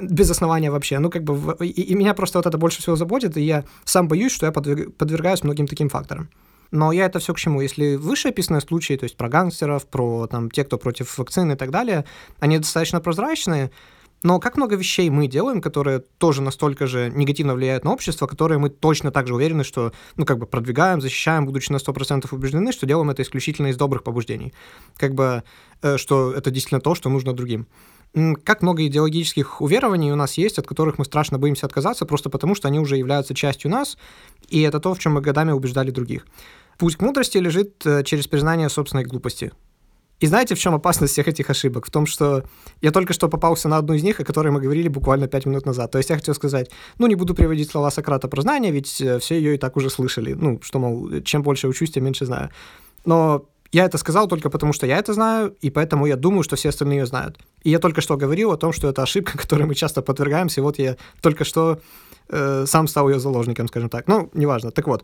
без 0.02 0.30
основания 0.30 0.72
вообще. 0.72 1.00
Ну, 1.00 1.10
как 1.10 1.24
бы, 1.24 1.56
и, 1.66 1.82
и 1.82 1.96
меня 1.96 2.14
просто 2.14 2.40
вот 2.40 2.46
это 2.46 2.58
больше 2.58 2.82
всего 2.82 2.96
заботит, 2.96 3.38
и 3.38 3.42
я 3.42 3.64
сам 3.86 4.08
боюсь, 4.08 4.34
что 4.34 4.46
я 4.46 4.52
подвергаюсь 4.52 5.44
многим 5.44 5.68
таким 5.68 5.90
факторам. 5.90 6.30
Но 6.72 6.92
я 6.92 7.06
это 7.06 7.20
все 7.20 7.34
к 7.34 7.38
чему? 7.38 7.62
Если 7.62 7.96
вышеописанные 7.96 8.62
случаи, 8.62 8.96
то 8.96 9.04
есть 9.04 9.18
про 9.18 9.30
гангстеров, 9.30 9.88
про 9.88 10.28
там, 10.28 10.50
те, 10.52 10.64
кто 10.64 10.78
против 10.78 11.18
вакцины 11.18 11.54
и 11.54 11.56
так 11.56 11.72
далее, 11.72 12.06
они 12.40 12.58
достаточно 12.58 13.00
прозрачные, 13.02 13.72
но 14.26 14.40
как 14.40 14.58
много 14.58 14.76
вещей 14.76 15.10
мы 15.12 15.28
делаем, 15.28 15.62
которые 15.62 16.00
тоже 16.00 16.42
настолько 16.42 16.88
же 16.88 17.12
негативно 17.14 17.54
влияют 17.54 17.84
на 17.84 17.94
общество, 17.94 18.26
которые 18.26 18.58
мы 18.58 18.70
точно 18.70 19.12
так 19.12 19.28
же 19.28 19.36
уверены, 19.36 19.64
что, 19.64 19.94
ну, 20.16 20.26
как 20.26 20.40
бы 20.40 20.48
продвигаем, 20.48 21.00
защищаем, 21.00 21.46
будучи 21.46 21.72
на 21.72 21.78
100% 21.78 22.28
убеждены, 22.32 22.72
что 22.72 22.88
делаем 22.88 23.12
это 23.12 23.22
исключительно 23.22 23.68
из 23.68 23.78
добрых 23.78 24.04
побуждений. 24.04 24.52
Как 24.98 25.14
бы, 25.14 25.44
э, 25.84 25.98
что 25.98 26.32
это 26.32 26.50
действительно 26.50 26.82
то, 26.82 26.96
что 26.96 27.10
нужно 27.10 27.34
другим. 27.34 27.68
Как 28.44 28.62
много 28.62 28.86
идеологических 28.86 29.62
уверований 29.62 30.12
у 30.12 30.16
нас 30.16 30.38
есть, 30.38 30.58
от 30.58 30.68
которых 30.68 30.98
мы 30.98 31.06
страшно 31.06 31.38
боимся 31.38 31.66
отказаться, 31.66 32.06
просто 32.06 32.30
потому 32.30 32.56
что 32.56 32.68
они 32.68 32.80
уже 32.80 32.98
являются 32.98 33.34
частью 33.34 33.72
нас, 33.72 33.98
и 34.48 34.62
это 34.62 34.80
то, 34.80 34.94
в 34.94 35.00
чем 35.00 35.14
мы 35.14 35.22
годами 35.22 35.52
убеждали 35.52 35.92
других. 35.92 36.26
Путь 36.78 36.96
к 36.96 37.02
мудрости 37.02 37.38
лежит 37.38 37.86
э, 37.86 38.04
через 38.04 38.28
признание 38.28 38.70
собственной 38.70 39.04
глупости. 39.04 39.52
И 40.20 40.28
знаете, 40.28 40.56
в 40.56 40.60
чем 40.60 40.74
опасность 40.74 41.14
всех 41.14 41.28
этих 41.28 41.50
ошибок? 41.50 41.86
В 41.86 41.92
том, 41.92 42.06
что 42.06 42.44
я 42.82 42.92
только 42.92 43.14
что 43.14 43.28
попался 43.28 43.68
на 43.68 43.78
одну 43.78 43.94
из 43.94 44.04
них, 44.04 44.20
о 44.20 44.24
которой 44.24 44.50
мы 44.50 44.62
говорили 44.62 44.88
буквально 44.88 45.28
пять 45.28 45.46
минут 45.46 45.66
назад. 45.66 45.92
То 45.92 45.98
есть 45.98 46.10
я 46.10 46.16
хотел 46.16 46.34
сказать, 46.34 46.72
ну, 46.98 47.08
не 47.08 47.16
буду 47.16 47.36
приводить 47.36 47.70
слова 47.70 47.92
Сократа 47.92 48.30
про 48.30 48.42
знания, 48.42 48.72
ведь 48.72 49.02
э, 49.02 49.20
все 49.20 49.36
ее 49.36 49.56
и 49.56 49.58
так 49.58 49.76
уже 49.76 49.90
слышали. 49.90 50.34
Ну, 50.34 50.60
что, 50.62 50.80
мол, 50.80 51.22
чем 51.22 51.44
больше 51.44 51.68
учусь, 51.68 51.92
тем 51.92 52.06
меньше 52.06 52.26
знаю. 52.26 52.50
Но 53.04 53.46
я 53.72 53.86
это 53.86 53.98
сказал 53.98 54.28
только 54.28 54.50
потому, 54.50 54.74
что 54.74 54.86
я 54.86 54.98
это 54.98 55.14
знаю, 55.14 55.56
и 55.62 55.70
поэтому 55.70 56.06
я 56.06 56.16
думаю, 56.16 56.44
что 56.44 56.56
все 56.56 56.70
остальные 56.70 57.00
ее 57.00 57.06
знают. 57.06 57.40
И 57.64 57.70
я 57.70 57.80
только 57.80 58.02
что 58.02 58.18
говорил 58.18 58.52
о 58.52 58.58
том, 58.58 58.72
что 58.72 58.88
это 58.88 59.04
ошибка, 59.04 59.38
которой 59.38 59.66
мы 59.66 59.76
часто 59.76 60.02
подвергаемся, 60.02 60.62
и 60.62 60.64
вот 60.64 60.80
я 60.80 60.98
только 61.22 61.44
что 61.44 61.80
э, 62.30 62.66
сам 62.68 62.88
стал 62.88 63.10
ее 63.10 63.20
заложником, 63.20 63.68
скажем 63.68 63.90
так. 63.90 64.08
Ну, 64.08 64.30
неважно. 64.34 64.72
Так 64.72 64.88
вот, 64.88 65.04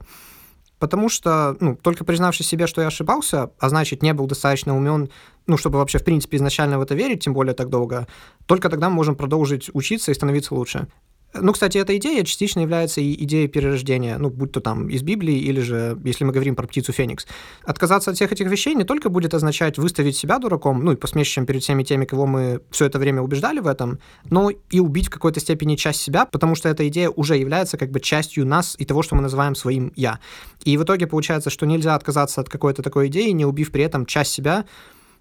потому 0.79 1.09
что, 1.09 1.57
ну, 1.59 1.75
только 1.75 2.03
признавшись 2.03 2.47
себе, 2.47 2.67
что 2.67 2.81
я 2.81 2.87
ошибался, 2.87 3.51
а 3.59 3.69
значит, 3.69 4.03
не 4.03 4.13
был 4.13 4.25
достаточно 4.27 4.75
умен, 4.75 5.09
ну, 5.47 5.57
чтобы 5.57 5.77
вообще, 5.77 5.99
в 5.99 6.03
принципе, 6.03 6.37
изначально 6.37 6.79
в 6.79 6.81
это 6.81 6.95
верить, 6.95 7.23
тем 7.23 7.33
более 7.33 7.53
так 7.53 7.69
долго, 7.69 8.07
только 8.45 8.69
тогда 8.69 8.89
мы 8.89 8.95
можем 8.95 9.15
продолжить 9.15 9.69
учиться 9.73 10.11
и 10.11 10.15
становиться 10.15 10.55
лучше. 10.55 10.87
Ну, 11.33 11.53
кстати, 11.53 11.77
эта 11.77 11.95
идея 11.97 12.23
частично 12.23 12.59
является 12.59 12.99
и 12.99 13.23
идеей 13.23 13.47
перерождения, 13.47 14.17
ну, 14.17 14.29
будь 14.29 14.51
то 14.51 14.59
там 14.59 14.89
из 14.89 15.01
Библии, 15.01 15.37
или 15.37 15.61
же, 15.61 15.97
если 16.03 16.25
мы 16.25 16.33
говорим 16.33 16.55
про 16.55 16.67
птицу 16.67 16.91
Феникс. 16.91 17.25
Отказаться 17.63 18.11
от 18.11 18.17
всех 18.17 18.33
этих 18.33 18.47
вещей 18.47 18.75
не 18.75 18.83
только 18.83 19.09
будет 19.09 19.33
означать 19.33 19.77
выставить 19.77 20.17
себя 20.17 20.39
дураком, 20.39 20.83
ну, 20.83 20.91
и 20.91 20.95
посмешищем 20.97 21.45
перед 21.45 21.63
всеми 21.63 21.83
теми, 21.83 22.03
кого 22.03 22.25
мы 22.25 22.61
все 22.69 22.85
это 22.85 22.99
время 22.99 23.21
убеждали 23.21 23.59
в 23.59 23.67
этом, 23.67 23.99
но 24.29 24.49
и 24.49 24.79
убить 24.81 25.07
в 25.07 25.09
какой-то 25.09 25.39
степени 25.39 25.77
часть 25.77 26.01
себя, 26.01 26.25
потому 26.25 26.55
что 26.55 26.67
эта 26.67 26.85
идея 26.89 27.09
уже 27.09 27.37
является 27.37 27.77
как 27.77 27.91
бы 27.91 28.01
частью 28.01 28.45
нас 28.45 28.75
и 28.77 28.83
того, 28.83 29.01
что 29.01 29.15
мы 29.15 29.21
называем 29.21 29.55
своим 29.55 29.93
«я». 29.95 30.19
И 30.65 30.77
в 30.77 30.83
итоге 30.83 31.07
получается, 31.07 31.49
что 31.49 31.65
нельзя 31.65 31.95
отказаться 31.95 32.41
от 32.41 32.49
какой-то 32.49 32.83
такой 32.83 33.07
идеи, 33.07 33.29
не 33.29 33.45
убив 33.45 33.71
при 33.71 33.83
этом 33.83 34.05
часть 34.05 34.31
себя, 34.31 34.65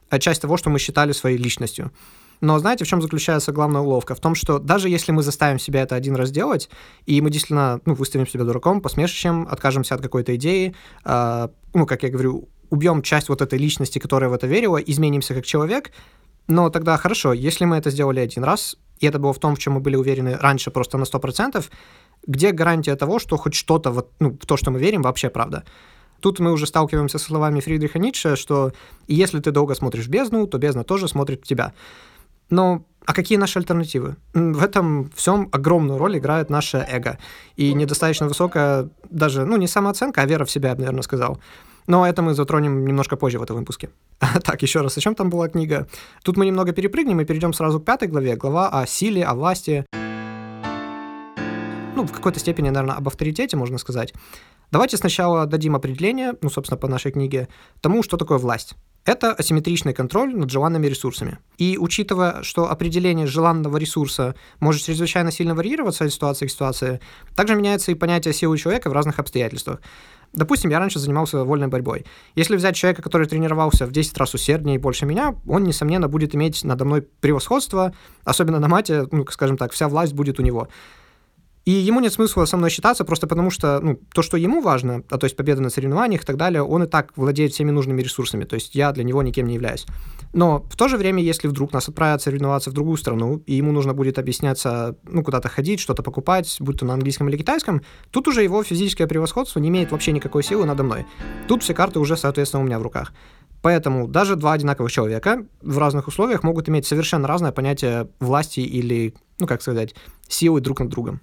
а 0.08 0.18
часть 0.18 0.42
того, 0.42 0.56
что 0.56 0.70
мы 0.70 0.80
считали 0.80 1.12
своей 1.12 1.38
личностью. 1.38 1.92
Но 2.40 2.58
знаете, 2.58 2.84
в 2.84 2.88
чем 2.88 3.02
заключается 3.02 3.52
главная 3.52 3.82
уловка? 3.82 4.14
В 4.14 4.20
том, 4.20 4.34
что 4.34 4.58
даже 4.58 4.88
если 4.88 5.12
мы 5.12 5.22
заставим 5.22 5.58
себя 5.58 5.82
это 5.82 5.94
один 5.94 6.16
раз 6.16 6.30
делать, 6.30 6.70
и 7.06 7.20
мы 7.20 7.30
действительно 7.30 7.80
ну, 7.84 7.94
выставим 7.94 8.26
себя 8.26 8.44
дураком, 8.44 8.80
посмешищем, 8.80 9.46
откажемся 9.50 9.94
от 9.94 10.00
какой-то 10.00 10.34
идеи, 10.36 10.74
э, 11.04 11.48
ну, 11.74 11.86
как 11.86 12.02
я 12.02 12.08
говорю, 12.08 12.48
убьем 12.70 13.02
часть 13.02 13.28
вот 13.28 13.42
этой 13.42 13.58
личности, 13.58 13.98
которая 13.98 14.30
в 14.30 14.32
это 14.32 14.46
верила, 14.46 14.78
изменимся 14.78 15.34
как 15.34 15.44
человек, 15.44 15.90
но 16.46 16.70
тогда 16.70 16.96
хорошо, 16.96 17.32
если 17.32 17.64
мы 17.64 17.76
это 17.76 17.90
сделали 17.90 18.20
один 18.20 18.44
раз, 18.44 18.76
и 18.98 19.06
это 19.06 19.18
было 19.18 19.32
в 19.32 19.38
том, 19.38 19.54
в 19.54 19.58
чем 19.58 19.74
мы 19.74 19.80
были 19.80 19.96
уверены 19.96 20.36
раньше 20.36 20.70
просто 20.70 20.98
на 20.98 21.04
100%, 21.04 21.64
где 22.26 22.52
гарантия 22.52 22.96
того, 22.96 23.18
что 23.18 23.36
хоть 23.36 23.54
что-то, 23.54 23.90
вот, 23.90 24.10
ну, 24.18 24.30
в 24.30 24.46
то, 24.46 24.56
что 24.56 24.70
мы 24.70 24.78
верим, 24.78 25.02
вообще 25.02 25.30
правда? 25.30 25.64
Тут 26.20 26.38
мы 26.38 26.52
уже 26.52 26.66
сталкиваемся 26.66 27.18
со 27.18 27.24
словами 27.24 27.60
Фридриха 27.60 27.98
Ницше, 27.98 28.36
что 28.36 28.72
если 29.08 29.40
ты 29.40 29.52
долго 29.52 29.74
смотришь 29.74 30.06
в 30.06 30.10
бездну, 30.10 30.46
то 30.46 30.58
бездна 30.58 30.84
тоже 30.84 31.08
смотрит 31.08 31.44
в 31.44 31.46
тебя. 31.46 31.72
Но 32.50 32.84
а 33.06 33.12
какие 33.12 33.38
наши 33.38 33.58
альтернативы? 33.58 34.16
В 34.34 34.62
этом 34.62 35.10
всем 35.16 35.48
огромную 35.52 35.98
роль 35.98 36.18
играет 36.18 36.50
наше 36.50 36.86
эго. 36.88 37.18
И 37.56 37.72
недостаточно 37.72 38.28
высокая 38.28 38.88
даже, 39.08 39.44
ну, 39.44 39.56
не 39.56 39.66
самооценка, 39.66 40.22
а 40.22 40.26
вера 40.26 40.44
в 40.44 40.50
себя, 40.50 40.70
я 40.70 40.74
бы, 40.74 40.80
наверное, 40.82 41.02
сказал. 41.02 41.40
Но 41.86 42.06
это 42.06 42.22
мы 42.22 42.34
затронем 42.34 42.84
немножко 42.84 43.16
позже 43.16 43.38
в 43.38 43.42
этом 43.42 43.56
выпуске. 43.56 43.90
так, 44.44 44.62
еще 44.62 44.80
раз, 44.80 44.96
о 44.96 45.00
чем 45.00 45.14
там 45.14 45.30
была 45.30 45.48
книга? 45.48 45.88
Тут 46.22 46.36
мы 46.36 46.46
немного 46.46 46.72
перепрыгнем 46.72 47.20
и 47.20 47.24
перейдем 47.24 47.52
сразу 47.52 47.80
к 47.80 47.84
пятой 47.84 48.06
главе. 48.06 48.36
Глава 48.36 48.68
о 48.68 48.86
силе, 48.86 49.24
о 49.24 49.34
власти. 49.34 49.86
Ну, 51.96 52.06
в 52.06 52.12
какой-то 52.12 52.38
степени, 52.38 52.70
наверное, 52.70 52.96
об 52.96 53.08
авторитете, 53.08 53.56
можно 53.56 53.78
сказать. 53.78 54.14
Давайте 54.70 54.96
сначала 54.96 55.46
дадим 55.46 55.74
определение, 55.74 56.34
ну, 56.42 56.48
собственно, 56.48 56.78
по 56.78 56.86
нашей 56.86 57.10
книге, 57.10 57.48
тому, 57.80 58.04
что 58.04 58.16
такое 58.16 58.38
власть. 58.38 58.76
Это 59.06 59.32
асимметричный 59.32 59.94
контроль 59.94 60.36
над 60.36 60.50
желанными 60.50 60.86
ресурсами. 60.86 61.38
И 61.56 61.78
учитывая, 61.78 62.42
что 62.42 62.70
определение 62.70 63.26
желанного 63.26 63.78
ресурса 63.78 64.34
может 64.60 64.82
чрезвычайно 64.82 65.32
сильно 65.32 65.54
варьироваться 65.54 66.04
от 66.04 66.12
ситуации 66.12 66.46
к 66.46 66.50
ситуации, 66.50 67.00
также 67.34 67.54
меняется 67.54 67.92
и 67.92 67.94
понятие 67.94 68.34
силы 68.34 68.58
человека 68.58 68.90
в 68.90 68.92
разных 68.92 69.18
обстоятельствах. 69.18 69.80
Допустим, 70.32 70.70
я 70.70 70.78
раньше 70.78 70.98
занимался 71.00 71.42
вольной 71.44 71.66
борьбой. 71.66 72.04
Если 72.36 72.54
взять 72.54 72.76
человека, 72.76 73.02
который 73.02 73.26
тренировался 73.26 73.86
в 73.86 73.90
10 73.90 74.16
раз 74.16 74.34
усерднее 74.34 74.76
и 74.76 74.78
больше 74.78 75.06
меня, 75.06 75.34
он, 75.48 75.64
несомненно, 75.64 76.06
будет 76.06 76.34
иметь 76.34 76.62
надо 76.62 76.84
мной 76.84 77.02
превосходство, 77.02 77.92
особенно 78.24 78.60
на 78.60 78.68
мате, 78.68 79.08
ну, 79.10 79.26
скажем 79.30 79.56
так, 79.56 79.72
вся 79.72 79.88
власть 79.88 80.12
будет 80.12 80.38
у 80.38 80.42
него. 80.42 80.68
И 81.66 81.72
ему 81.72 82.00
нет 82.00 82.12
смысла 82.12 82.46
со 82.46 82.56
мной 82.56 82.70
считаться 82.70 83.04
просто 83.04 83.26
потому, 83.26 83.50
что 83.50 83.80
ну, 83.80 84.00
то, 84.14 84.22
что 84.22 84.36
ему 84.36 84.62
важно, 84.62 85.02
а 85.10 85.18
то 85.18 85.24
есть 85.24 85.36
победа 85.36 85.60
на 85.60 85.68
соревнованиях 85.68 86.22
и 86.22 86.24
так 86.24 86.36
далее, 86.36 86.62
он 86.62 86.84
и 86.84 86.86
так 86.86 87.12
владеет 87.16 87.52
всеми 87.52 87.70
нужными 87.70 88.00
ресурсами, 88.00 88.44
то 88.44 88.54
есть 88.54 88.74
я 88.74 88.92
для 88.92 89.04
него 89.04 89.22
никем 89.22 89.46
не 89.46 89.54
являюсь. 89.54 89.86
Но 90.32 90.60
в 90.70 90.76
то 90.76 90.88
же 90.88 90.96
время, 90.96 91.22
если 91.22 91.48
вдруг 91.48 91.72
нас 91.72 91.88
отправят 91.88 92.22
соревноваться 92.22 92.70
в 92.70 92.72
другую 92.72 92.96
страну, 92.96 93.42
и 93.46 93.54
ему 93.54 93.72
нужно 93.72 93.92
будет 93.92 94.18
объясняться, 94.18 94.96
ну, 95.02 95.22
куда-то 95.22 95.48
ходить, 95.48 95.80
что-то 95.80 96.02
покупать, 96.02 96.56
будь 96.60 96.78
то 96.78 96.86
на 96.86 96.94
английском 96.94 97.28
или 97.28 97.36
китайском, 97.36 97.82
тут 98.10 98.28
уже 98.28 98.42
его 98.42 98.62
физическое 98.62 99.06
превосходство 99.06 99.58
не 99.58 99.68
имеет 99.68 99.90
вообще 99.90 100.12
никакой 100.12 100.42
силы 100.42 100.64
надо 100.64 100.82
мной. 100.82 101.04
Тут 101.46 101.62
все 101.62 101.74
карты 101.74 101.98
уже, 101.98 102.16
соответственно, 102.16 102.62
у 102.62 102.66
меня 102.66 102.78
в 102.78 102.82
руках. 102.82 103.12
Поэтому 103.62 104.08
даже 104.08 104.36
два 104.36 104.54
одинаковых 104.54 104.90
человека 104.90 105.44
в 105.60 105.78
разных 105.78 106.08
условиях 106.08 106.42
могут 106.42 106.68
иметь 106.68 106.86
совершенно 106.86 107.28
разное 107.28 107.52
понятие 107.52 108.08
власти 108.18 108.60
или, 108.60 109.14
ну, 109.38 109.46
как 109.46 109.60
сказать, 109.60 109.94
силы 110.28 110.60
друг 110.60 110.80
над 110.80 110.88
другом. 110.88 111.20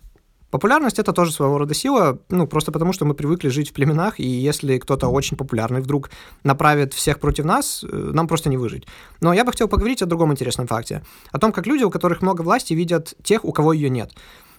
Популярность 0.50 0.98
это 0.98 1.12
тоже 1.12 1.32
своего 1.34 1.58
рода 1.58 1.74
сила, 1.74 2.20
ну, 2.30 2.48
просто 2.48 2.72
потому 2.72 2.94
что 2.94 3.04
мы 3.04 3.14
привыкли 3.14 3.50
жить 3.50 3.72
в 3.72 3.74
племенах, 3.74 4.20
и 4.20 4.26
если 4.26 4.78
кто-то 4.78 5.08
очень 5.10 5.36
популярный 5.36 5.82
вдруг 5.82 6.10
направит 6.44 6.94
всех 6.94 7.20
против 7.20 7.44
нас, 7.44 7.84
э, 7.84 7.88
нам 8.14 8.28
просто 8.28 8.50
не 8.50 8.56
выжить. 8.56 8.88
Но 9.20 9.34
я 9.34 9.44
бы 9.44 9.52
хотел 9.52 9.68
поговорить 9.68 10.02
о 10.02 10.06
другом 10.06 10.32
интересном 10.32 10.68
факте. 10.68 11.04
О 11.34 11.40
том, 11.40 11.52
как 11.52 11.68
люди, 11.68 11.84
у 11.84 11.90
которых 11.90 12.22
много 12.22 12.44
власти, 12.44 12.74
видят 12.74 13.14
тех, 13.24 13.44
у 13.44 13.52
кого 13.52 13.74
ее 13.74 13.90
нет. 13.90 14.12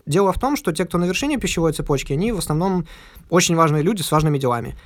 Дело 0.05 0.33
в 0.33 0.39
том, 0.39 0.57
что 0.57 0.73
те, 0.73 0.85
кто 0.85 0.99
на 0.99 1.07
вершине 1.07 1.39
пищевой 1.39 1.73
цепочки, 1.73 2.13
они 2.13 2.33
в 2.33 2.39
основном 2.39 2.87
очень 3.31 3.57
важные 3.57 3.83
люди 3.83 4.03
с 4.03 4.13
важными 4.13 4.39
делами. 4.39 4.77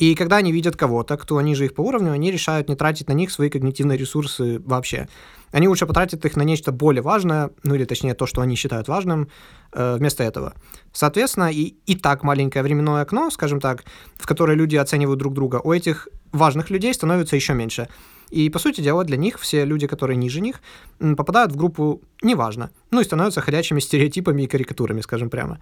И 0.00 0.14
когда 0.14 0.38
они 0.38 0.50
видят 0.50 0.76
кого-то, 0.76 1.18
кто 1.18 1.38
ниже 1.42 1.66
их 1.66 1.74
по 1.74 1.82
уровню, 1.82 2.12
они 2.12 2.30
решают 2.30 2.70
не 2.70 2.74
тратить 2.74 3.08
на 3.08 3.12
них 3.12 3.30
свои 3.30 3.50
когнитивные 3.50 3.98
ресурсы 3.98 4.58
вообще. 4.60 5.08
Они 5.52 5.68
лучше 5.68 5.84
потратят 5.84 6.24
их 6.24 6.36
на 6.36 6.42
нечто 6.42 6.72
более 6.72 7.02
важное, 7.02 7.50
ну 7.64 7.74
или 7.74 7.84
точнее 7.84 8.14
то, 8.14 8.24
что 8.24 8.40
они 8.40 8.56
считают 8.56 8.88
важным, 8.88 9.28
э, 9.72 9.96
вместо 9.98 10.24
этого. 10.24 10.54
Соответственно, 10.94 11.52
и, 11.52 11.74
и 11.84 11.96
так 11.96 12.22
маленькое 12.22 12.64
временное 12.64 13.02
окно, 13.02 13.28
скажем 13.30 13.60
так, 13.60 13.84
в 14.16 14.26
которое 14.26 14.56
люди 14.56 14.76
оценивают 14.76 15.18
друг 15.18 15.34
друга, 15.34 15.60
у 15.62 15.70
этих 15.70 16.08
важных 16.32 16.70
людей 16.70 16.94
становится 16.94 17.36
еще 17.36 17.52
меньше. 17.52 17.88
И, 18.30 18.48
по 18.48 18.58
сути 18.58 18.80
дела, 18.80 19.04
для 19.04 19.18
них 19.18 19.38
все 19.38 19.66
люди, 19.66 19.86
которые 19.86 20.16
ниже 20.16 20.40
них, 20.40 20.62
попадают 20.98 21.52
в 21.52 21.56
группу 21.56 22.00
«неважно», 22.22 22.70
ну 22.90 23.02
и 23.02 23.04
становятся 23.04 23.42
ходячими 23.42 23.80
стереотипами 23.80 24.44
и 24.44 24.46
карикатурами, 24.46 25.02
скажем 25.02 25.28
прямо. 25.28 25.60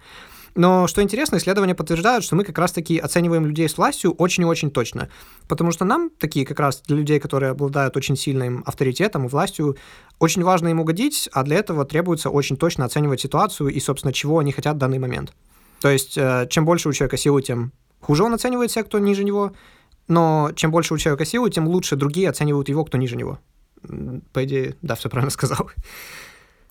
Но 0.55 0.87
что 0.87 1.01
интересно, 1.01 1.37
исследования 1.37 1.75
подтверждают, 1.75 2.23
что 2.23 2.35
мы 2.35 2.43
как 2.43 2.57
раз-таки 2.57 2.97
оцениваем 2.97 3.45
людей 3.45 3.67
с 3.67 3.77
властью 3.77 4.13
очень 4.13 4.43
и 4.43 4.45
очень 4.45 4.71
точно. 4.71 5.09
Потому 5.47 5.71
что 5.71 5.85
нам, 5.85 6.09
такие 6.09 6.45
как 6.45 6.59
раз 6.59 6.81
для 6.85 6.97
людей, 6.97 7.19
которые 7.19 7.51
обладают 7.51 7.95
очень 7.97 8.15
сильным 8.15 8.63
авторитетом 8.65 9.25
и 9.25 9.29
властью, 9.29 9.77
очень 10.19 10.43
важно 10.43 10.69
им 10.69 10.79
угодить, 10.79 11.29
а 11.31 11.43
для 11.43 11.57
этого 11.57 11.85
требуется 11.85 12.29
очень 12.29 12.57
точно 12.57 12.85
оценивать 12.85 13.21
ситуацию 13.21 13.69
и, 13.69 13.79
собственно, 13.79 14.13
чего 14.13 14.39
они 14.39 14.51
хотят 14.51 14.75
в 14.75 14.79
данный 14.79 14.99
момент. 14.99 15.33
То 15.81 15.89
есть, 15.89 16.17
э, 16.17 16.47
чем 16.49 16.65
больше 16.65 16.89
у 16.89 16.93
человека 16.93 17.17
силы, 17.17 17.41
тем 17.41 17.71
хуже 18.01 18.23
он 18.23 18.33
оценивает 18.33 18.71
себя, 18.71 18.83
кто 18.83 18.99
ниже 18.99 19.23
него, 19.23 19.53
но 20.07 20.51
чем 20.55 20.71
больше 20.71 20.93
у 20.93 20.97
человека 20.97 21.23
силы, 21.25 21.49
тем 21.49 21.67
лучше 21.67 21.95
другие 21.95 22.29
оценивают 22.29 22.67
его, 22.67 22.83
кто 22.83 22.97
ниже 22.97 23.15
него. 23.15 23.39
По 24.33 24.43
идее, 24.43 24.75
да, 24.81 24.95
все 24.95 25.09
правильно 25.09 25.31
сказал. 25.31 25.69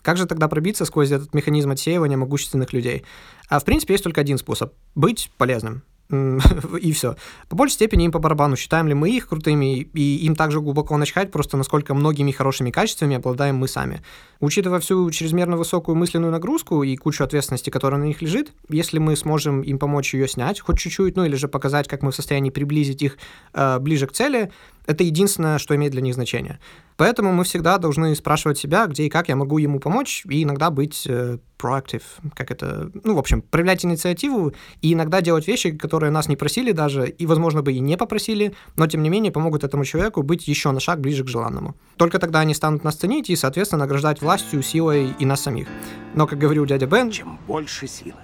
Как 0.01 0.17
же 0.17 0.25
тогда 0.25 0.47
пробиться 0.47 0.85
сквозь 0.85 1.11
этот 1.11 1.33
механизм 1.33 1.71
отсеивания 1.71 2.17
могущественных 2.17 2.73
людей? 2.73 3.03
А 3.49 3.59
в 3.59 3.65
принципе 3.65 3.93
есть 3.93 4.03
только 4.03 4.21
один 4.21 4.37
способ– 4.37 4.73
быть 4.95 5.31
полезным. 5.37 5.83
и 6.81 6.91
все. 6.91 7.15
По 7.49 7.55
большей 7.55 7.73
степени 7.73 8.05
им 8.05 8.11
по 8.11 8.17
барабану, 8.17 8.55
считаем 8.55 8.87
ли 8.87 8.95
мы 8.95 9.11
их 9.11 9.27
крутыми, 9.27 9.81
и 9.81 10.25
им 10.25 10.35
также 10.35 10.59
глубоко 10.59 10.97
начхать 10.97 11.31
просто 11.31 11.55
насколько 11.55 11.93
многими 11.93 12.31
хорошими 12.31 12.71
качествами 12.71 13.15
обладаем 13.15 13.57
мы 13.57 13.67
сами. 13.67 14.01
Учитывая 14.39 14.79
всю 14.79 15.09
чрезмерно 15.11 15.55
высокую 15.55 15.95
мысленную 15.95 16.31
нагрузку 16.31 16.81
и 16.81 16.95
кучу 16.95 17.23
ответственности, 17.23 17.69
которая 17.69 18.01
на 18.01 18.05
них 18.05 18.23
лежит, 18.23 18.53
если 18.69 18.97
мы 18.97 19.15
сможем 19.15 19.61
им 19.61 19.77
помочь 19.77 20.15
ее 20.15 20.27
снять 20.27 20.59
хоть 20.59 20.79
чуть-чуть, 20.79 21.15
ну 21.15 21.25
или 21.25 21.35
же 21.35 21.47
показать, 21.47 21.87
как 21.87 22.01
мы 22.01 22.11
в 22.11 22.15
состоянии 22.15 22.49
приблизить 22.49 23.03
их 23.03 23.17
э, 23.53 23.77
ближе 23.79 24.07
к 24.07 24.11
цели, 24.11 24.51
это 24.89 25.03
единственное, 25.03 25.59
что 25.59 25.75
имеет 25.75 25.91
для 25.91 26.01
них 26.01 26.15
значение. 26.15 26.59
Поэтому 26.97 27.31
мы 27.31 27.43
всегда 27.43 27.77
должны 27.77 28.15
спрашивать 28.15 28.57
себя, 28.57 28.87
где 28.87 29.03
и 29.03 29.09
как 29.09 29.29
я 29.29 29.35
могу 29.35 29.59
ему 29.59 29.79
помочь, 29.79 30.23
и 30.27 30.41
иногда 30.41 30.71
быть 30.71 31.05
э, 31.07 31.37
proactive, 31.59 32.01
как 32.33 32.49
это, 32.49 32.89
ну, 33.03 33.13
в 33.13 33.19
общем, 33.19 33.43
проявлять 33.43 33.85
инициативу 33.85 34.51
и 34.81 34.93
иногда 34.93 35.21
делать 35.21 35.47
вещи, 35.47 35.69
которые 35.77 36.09
нас 36.09 36.27
не 36.27 36.35
просили 36.35 36.71
даже, 36.71 37.07
и, 37.07 37.27
возможно, 37.27 37.61
бы 37.61 37.71
и 37.71 37.79
не 37.79 37.97
попросили, 37.97 38.55
но, 38.77 38.87
тем 38.87 39.03
не 39.03 39.09
менее, 39.09 39.31
помогут 39.31 39.63
этому 39.63 39.85
человеку 39.85 40.23
быть 40.23 40.47
еще 40.47 40.71
на 40.71 40.79
шаг 40.79 40.99
ближе 40.99 41.23
к 41.23 41.27
желанному. 41.27 41.75
Только 41.97 42.17
тогда 42.17 42.39
они 42.39 42.55
станут 42.55 42.83
нас 42.83 42.95
ценить 42.95 43.29
и, 43.29 43.35
соответственно, 43.35 43.85
награждать 43.85 44.23
властью, 44.23 44.63
силой 44.63 45.13
и 45.19 45.25
нас 45.25 45.41
самих. 45.41 45.67
Но, 46.15 46.25
как 46.25 46.39
говорил 46.39 46.65
дядя 46.65 46.87
Бен... 46.87 47.11
Чем 47.11 47.37
больше 47.45 47.87
силы, 47.87 48.19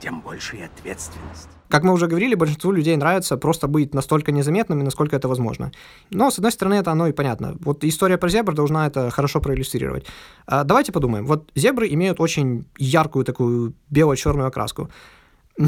тем 0.00 0.20
больше 0.20 0.58
и 0.58 0.60
ответственность. 0.60 1.57
Как 1.68 1.84
мы 1.84 1.92
уже 1.92 2.06
говорили, 2.06 2.34
большинству 2.34 2.72
людей 2.72 2.96
нравится 2.96 3.36
просто 3.36 3.68
быть 3.68 3.94
настолько 3.94 4.32
незаметными, 4.32 4.82
насколько 4.82 5.16
это 5.16 5.28
возможно. 5.28 5.70
Но, 6.10 6.30
с 6.30 6.38
одной 6.38 6.52
стороны, 6.52 6.74
это 6.74 6.92
оно 6.92 7.08
и 7.08 7.12
понятно. 7.12 7.56
Вот 7.60 7.84
история 7.84 8.18
про 8.18 8.28
зебр 8.28 8.54
должна 8.54 8.86
это 8.86 9.10
хорошо 9.10 9.40
проиллюстрировать. 9.40 10.06
А, 10.46 10.64
давайте 10.64 10.92
подумаем. 10.92 11.26
Вот 11.26 11.50
зебры 11.54 11.88
имеют 11.88 12.20
очень 12.20 12.64
яркую 12.78 13.24
такую 13.24 13.74
бело-черную 13.90 14.48
окраску. 14.48 14.88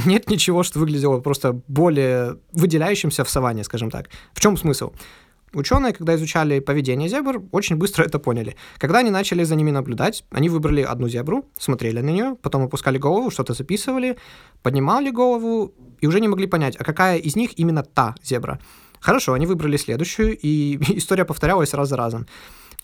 Нет 0.06 0.30
ничего, 0.30 0.62
что 0.62 0.78
выглядело 0.78 1.20
просто 1.20 1.60
более 1.66 2.36
выделяющимся 2.52 3.24
в 3.24 3.30
саванне, 3.30 3.64
скажем 3.64 3.90
так. 3.90 4.08
В 4.32 4.40
чем 4.40 4.56
смысл? 4.56 4.92
Ученые, 5.52 5.92
когда 5.92 6.14
изучали 6.14 6.60
поведение 6.60 7.08
зебр, 7.08 7.42
очень 7.50 7.76
быстро 7.76 8.04
это 8.04 8.20
поняли. 8.20 8.54
Когда 8.78 8.98
они 8.98 9.10
начали 9.10 9.42
за 9.42 9.56
ними 9.56 9.72
наблюдать, 9.72 10.24
они 10.30 10.48
выбрали 10.48 10.82
одну 10.82 11.08
зебру, 11.08 11.44
смотрели 11.58 12.00
на 12.00 12.10
нее, 12.10 12.36
потом 12.40 12.62
опускали 12.62 12.98
голову, 12.98 13.30
что-то 13.30 13.52
записывали, 13.54 14.16
поднимали 14.62 15.10
голову 15.10 15.74
и 16.00 16.06
уже 16.06 16.20
не 16.20 16.28
могли 16.28 16.46
понять, 16.46 16.76
а 16.78 16.84
какая 16.84 17.18
из 17.18 17.34
них 17.34 17.58
именно 17.58 17.82
та 17.82 18.14
зебра. 18.22 18.60
Хорошо, 19.00 19.32
они 19.32 19.46
выбрали 19.46 19.76
следующую, 19.76 20.38
и 20.38 20.76
история 20.96 21.24
повторялась 21.24 21.74
раз 21.74 21.88
за 21.88 21.96
разом. 21.96 22.26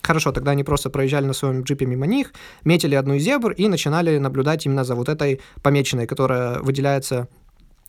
Хорошо, 0.01 0.31
тогда 0.31 0.51
они 0.51 0.63
просто 0.63 0.89
проезжали 0.89 1.25
на 1.25 1.33
своем 1.33 1.61
джипе 1.61 1.85
мимо 1.85 2.05
них, 2.05 2.33
метили 2.65 2.95
одну 2.95 3.15
из 3.15 3.23
зебр 3.23 3.51
и 3.51 3.67
начинали 3.67 4.17
наблюдать 4.17 4.65
именно 4.65 4.83
за 4.83 4.95
вот 4.95 5.09
этой 5.09 5.39
помеченной, 5.63 6.05
которая 6.05 6.59
выделяется 6.59 7.29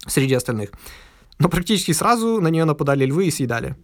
среди 0.07 0.35
остальных. 0.35 0.71
Но 1.39 1.49
практически 1.49 1.93
сразу 1.93 2.41
на 2.41 2.49
нее 2.49 2.65
нападали 2.65 3.05
львы 3.05 3.27
и 3.27 3.31
съедали. 3.31 3.77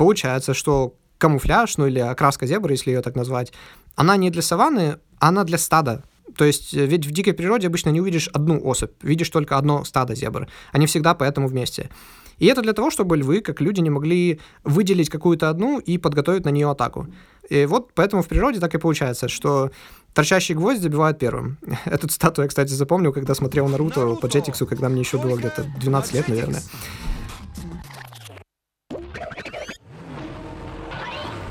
Получается, 0.00 0.54
что 0.54 0.94
камуфляж, 1.18 1.76
ну 1.76 1.86
или 1.86 1.98
окраска 1.98 2.46
зебры, 2.46 2.72
если 2.72 2.90
ее 2.90 3.02
так 3.02 3.16
назвать, 3.16 3.52
она 3.96 4.16
не 4.16 4.30
для 4.30 4.40
саванны, 4.40 4.96
она 5.18 5.44
для 5.44 5.58
стада. 5.58 6.04
То 6.38 6.46
есть 6.46 6.72
э, 6.72 6.86
ведь 6.86 7.04
в 7.04 7.10
дикой 7.10 7.34
природе 7.34 7.66
обычно 7.66 7.90
не 7.90 8.00
увидишь 8.00 8.28
одну 8.28 8.58
особь, 8.64 8.92
видишь 9.02 9.28
только 9.28 9.58
одно 9.58 9.84
стадо 9.84 10.14
зебр. 10.14 10.48
Они 10.72 10.86
всегда 10.86 11.12
поэтому 11.12 11.48
вместе. 11.48 11.90
И 12.38 12.46
это 12.46 12.62
для 12.62 12.72
того, 12.72 12.90
чтобы 12.90 13.18
львы, 13.18 13.42
как 13.42 13.60
люди, 13.60 13.80
не 13.82 13.90
могли 13.90 14.40
выделить 14.64 15.10
какую-то 15.10 15.50
одну 15.50 15.78
и 15.78 15.98
подготовить 15.98 16.46
на 16.46 16.50
нее 16.50 16.70
атаку. 16.70 17.06
И 17.50 17.66
вот 17.66 17.92
поэтому 17.92 18.22
в 18.22 18.28
природе 18.28 18.58
так 18.58 18.74
и 18.74 18.78
получается, 18.78 19.28
что 19.28 19.70
торчащий 20.14 20.54
гвоздь 20.54 20.80
забивает 20.80 21.18
первым. 21.18 21.58
Эту 21.84 22.08
статую 22.08 22.44
я, 22.44 22.48
кстати, 22.48 22.72
запомнил, 22.72 23.12
когда 23.12 23.34
смотрел 23.34 23.68
Наруто 23.68 24.14
по 24.14 24.24
Jetix, 24.24 24.64
когда 24.64 24.88
мне 24.88 25.00
еще 25.00 25.18
было 25.18 25.36
где-то 25.36 25.66
12 25.78 26.14
лет, 26.14 26.28
наверное. 26.28 26.62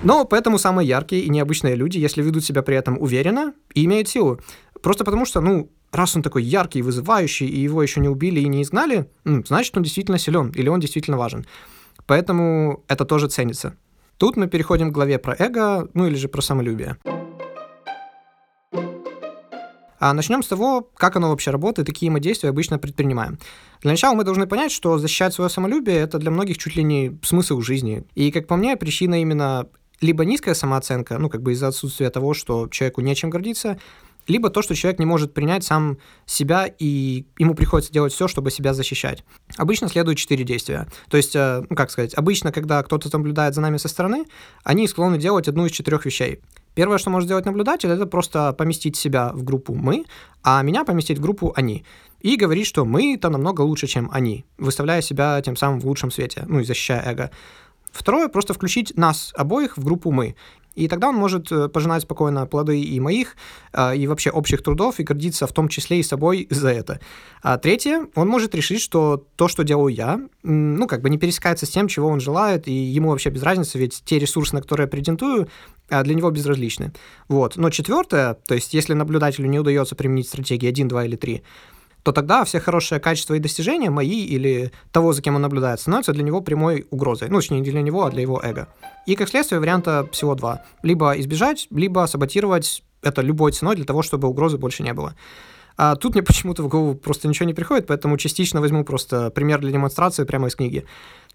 Но 0.02 0.24
поэтому 0.24 0.58
самые 0.58 0.88
яркие 0.88 1.24
и 1.24 1.30
необычные 1.30 1.76
люди, 1.76 1.98
если 1.98 2.22
ведут 2.22 2.46
себя 2.46 2.62
при 2.62 2.78
этом 2.78 2.98
уверенно 3.00 3.54
и 3.74 3.86
имеют 3.86 4.08
силу. 4.08 4.40
Просто 4.82 5.04
потому 5.04 5.26
что, 5.26 5.42
ну, 5.42 5.70
раз 5.92 6.16
он 6.16 6.22
такой 6.22 6.44
яркий, 6.44 6.82
вызывающий, 6.82 7.48
и 7.48 7.60
его 7.60 7.84
еще 7.84 8.00
не 8.00 8.08
убили 8.08 8.40
и 8.40 8.48
не 8.48 8.64
изгнали, 8.64 9.10
значит, 9.26 9.76
он 9.76 9.84
действительно 9.84 10.18
силен, 10.18 10.52
или 10.52 10.70
он 10.70 10.80
действительно 10.80 11.18
важен. 11.18 11.46
Поэтому 12.06 12.84
это 12.88 13.04
тоже 13.04 13.28
ценится. 13.28 13.76
Тут 14.18 14.38
мы 14.38 14.48
переходим 14.48 14.90
к 14.90 14.94
главе 14.94 15.20
про 15.20 15.36
эго, 15.38 15.90
ну 15.94 16.08
или 16.08 16.16
же 16.16 16.28
про 16.30 16.42
самолюбие. 16.42 16.98
А 20.00 20.14
начнем 20.14 20.42
с 20.42 20.48
того, 20.48 20.90
как 20.96 21.18
оно 21.18 21.30
вообще 21.30 21.52
работает 21.52 21.90
и 21.90 21.92
какие 21.92 22.10
мы 22.10 22.22
действия 22.22 22.50
обычно 22.50 22.80
предпринимаем. 22.80 23.38
Для 23.82 23.92
начала 23.92 24.16
мы 24.16 24.24
должны 24.24 24.48
понять, 24.48 24.72
что 24.72 24.98
защищать 24.98 25.34
свое 25.34 25.50
самолюбие– 25.50 25.98
это 25.98 26.20
для 26.20 26.32
многих 26.32 26.58
чуть 26.58 26.78
ли 26.78 26.84
не 26.84 27.20
смысл 27.22 27.60
жизни. 27.60 28.06
И, 28.16 28.32
как 28.32 28.48
по 28.48 28.56
мне, 28.56 28.78
причина 28.78 29.22
именно 29.22 29.68
либо 30.02 30.26
низкая 30.26 30.54
самооценка, 30.54 31.18
ну, 31.18 31.30
как 31.30 31.42
бы 31.42 31.54
из-за 31.54 31.68
отсутствия 31.68 32.10
того, 32.10 32.34
что 32.34 32.68
человеку 32.68 33.02
нечем 33.02 33.30
гордиться, 33.30 33.78
либо 34.28 34.50
то, 34.50 34.62
что 34.62 34.76
человек 34.76 35.00
не 35.00 35.06
может 35.06 35.34
принять 35.34 35.64
сам 35.64 35.98
себя, 36.26 36.68
и 36.68 37.26
ему 37.38 37.56
приходится 37.56 37.92
делать 37.92 38.14
все, 38.14 38.28
чтобы 38.28 38.52
себя 38.52 38.74
защищать. 38.74 39.24
Обычно 39.58 39.90
следует 39.90 40.18
четыре 40.18 40.44
действия. 40.44 40.88
То 41.10 41.18
есть, 41.18 41.36
э, 41.36 41.64
ну, 41.68 41.76
как 41.76 41.90
сказать, 41.90 42.14
обычно, 42.14 42.52
когда 42.52 42.84
кто-то 42.84 43.10
наблюдает 43.12 43.56
за 43.56 43.62
нами 43.62 43.78
со 43.78 43.88
стороны, 43.88 44.26
они 44.64 44.88
склонны 44.88 45.18
делать 45.18 45.48
одну 45.48 45.66
из 45.66 45.72
четырех 45.72 46.06
вещей. 46.06 46.42
Первое, 46.76 47.00
что 47.00 47.10
может 47.10 47.28
сделать 47.28 47.46
наблюдатель, 47.46 47.90
это 47.90 48.06
просто 48.06 48.54
поместить 48.54 48.96
себя 48.96 49.32
в 49.34 49.44
группу 49.44 49.74
«мы», 49.74 50.06
а 50.44 50.62
меня 50.62 50.86
поместить 50.86 51.18
в 51.18 51.22
группу 51.22 51.52
«они». 51.56 51.84
И 52.22 52.36
говорить, 52.36 52.68
что 52.68 52.86
мы-то 52.86 53.30
намного 53.30 53.62
лучше, 53.62 53.88
чем 53.88 54.10
они, 54.12 54.46
выставляя 54.58 55.02
себя 55.02 55.42
тем 55.42 55.56
самым 55.56 55.80
в 55.80 55.86
лучшем 55.86 56.12
свете, 56.12 56.46
ну 56.48 56.60
и 56.60 56.64
защищая 56.64 57.02
эго. 57.06 57.32
Второе, 57.92 58.28
просто 58.28 58.54
включить 58.54 58.96
нас 58.98 59.34
обоих 59.36 59.78
в 59.78 59.84
группу 59.84 60.12
«мы» 60.12 60.36
И 60.80 60.88
тогда 60.88 61.10
он 61.10 61.16
может 61.16 61.52
э, 61.52 61.68
пожинать 61.68 62.04
спокойно 62.04 62.46
плоды 62.46 62.80
и 62.80 63.00
моих, 63.00 63.36
э, 63.74 63.98
и 63.98 64.08
вообще 64.08 64.30
общих 64.30 64.64
трудов, 64.64 65.00
и 65.00 65.04
гордиться 65.04 65.46
в 65.46 65.52
том 65.52 65.68
числе 65.68 66.00
и 66.00 66.04
собой 66.04 66.48
за 66.50 66.70
это. 66.70 67.00
А 67.42 67.58
третье, 67.58 68.08
он 68.16 68.30
может 68.30 68.56
решить, 68.56 68.82
что 68.82 69.26
то, 69.36 69.48
что 69.48 69.64
делаю 69.64 69.94
я, 69.94 70.22
ну, 70.44 70.88
как 70.88 71.02
бы 71.02 71.10
не 71.10 71.18
пересекается 71.18 71.66
с 71.66 71.70
тем, 71.70 71.88
чего 71.88 72.08
он 72.08 72.22
желает, 72.22 72.68
и 72.68 72.72
ему 72.72 73.10
вообще 73.10 73.30
без 73.30 73.44
разницы, 73.44 73.78
ведь 73.78 74.04
те 74.06 74.20
ресурсы, 74.20 74.56
на 74.56 74.62
которые 74.62 74.86
я 74.86 74.90
претендую, 74.90 75.50
для 75.90 76.14
него 76.14 76.30
безразличны. 76.30 76.94
Вот. 77.28 77.58
Но 77.58 77.72
четвертое, 77.72 78.36
то 78.36 78.54
есть 78.54 78.76
если 78.76 78.94
наблюдателю 78.94 79.50
не 79.50 79.60
удается 79.60 79.96
применить 79.96 80.28
стратегии 80.28 80.70
1, 80.70 80.88
2 80.88 81.06
или 81.06 81.16
3, 81.16 81.42
то 82.04 82.12
тогда 82.12 82.44
все 82.44 82.60
хорошие 82.60 83.00
качества 83.00 83.34
и 83.34 83.40
достижения 83.40 83.90
мои 83.90 84.26
или 84.26 84.72
того, 84.92 85.14
за 85.14 85.22
кем 85.22 85.36
он 85.36 85.42
наблюдает, 85.42 85.80
становятся 85.80 86.14
для 86.14 86.24
него 86.24 86.42
прямой 86.42 86.88
угрозой. 86.92 87.30
Ну, 87.30 87.40
точнее, 87.40 87.60
не 87.60 87.72
для 87.72 87.82
него, 87.82 88.06
а 88.06 88.12
для 88.12 88.22
его 88.22 88.42
эго. 88.44 88.68
И 89.06 89.16
как 89.16 89.30
следствие 89.30 89.60
варианта 89.60 90.08
всего 90.12 90.36
два. 90.36 90.64
Либо 90.84 91.20
избежать, 91.20 91.68
либо 91.72 92.06
саботировать 92.06 92.84
это 93.02 93.22
любой 93.22 93.52
ценой 93.52 93.76
для 93.76 93.86
того, 93.86 94.02
чтобы 94.02 94.28
угрозы 94.28 94.58
больше 94.58 94.84
не 94.84 94.94
было. 94.94 95.16
А 95.78 95.96
тут 95.96 96.14
мне 96.14 96.24
почему-то 96.30 96.64
в 96.64 96.68
голову 96.68 96.96
просто 96.96 97.28
ничего 97.28 97.46
не 97.46 97.54
приходит, 97.54 97.88
поэтому 97.88 98.18
частично 98.18 98.62
возьму 98.62 98.84
просто 98.84 99.30
пример 99.30 99.60
для 99.60 99.72
демонстрации 99.72 100.26
прямо 100.26 100.48
из 100.48 100.56
книги. 100.56 100.86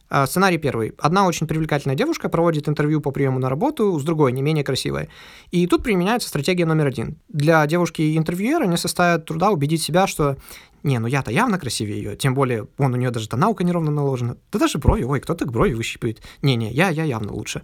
А, 0.09 0.27
сценарий 0.27 0.59
первый. 0.59 0.93
Одна 0.99 1.27
очень 1.27 1.47
привлекательная 1.47 1.97
девушка 1.97 2.29
проводит 2.29 2.69
интервью 2.69 3.01
по 3.01 3.11
приему 3.11 3.39
на 3.39 3.49
работу 3.49 3.99
с 3.99 4.05
другой, 4.05 4.33
не 4.33 4.43
менее 4.43 4.65
красивой. 4.65 5.09
И 5.51 5.67
тут 5.67 5.83
применяется 5.83 6.29
стратегия 6.29 6.67
номер 6.67 6.87
один. 6.87 7.17
Для 7.29 7.67
девушки-интервьюера 7.67 8.67
не 8.67 8.77
составит 8.77 9.25
труда 9.25 9.51
убедить 9.51 9.83
себя, 9.83 10.07
что 10.07 10.37
не, 10.83 10.99
ну 10.99 11.07
я-то 11.07 11.31
явно 11.31 11.59
красивее 11.59 11.97
ее, 11.97 12.17
тем 12.17 12.35
более, 12.35 12.69
вон 12.77 12.93
у 12.93 12.97
нее 12.97 13.11
даже 13.11 13.29
тоналка 13.29 13.65
неровно 13.65 13.91
наложена. 13.91 14.37
Да 14.53 14.59
даже 14.59 14.79
брови, 14.79 15.03
ой, 15.05 15.21
кто 15.21 15.35
так 15.35 15.51
брови 15.51 15.73
выщипает. 15.73 16.21
Не-не, 16.43 16.71
я, 16.71 16.91
я 16.91 17.05
явно 17.05 17.33
лучше. 17.33 17.63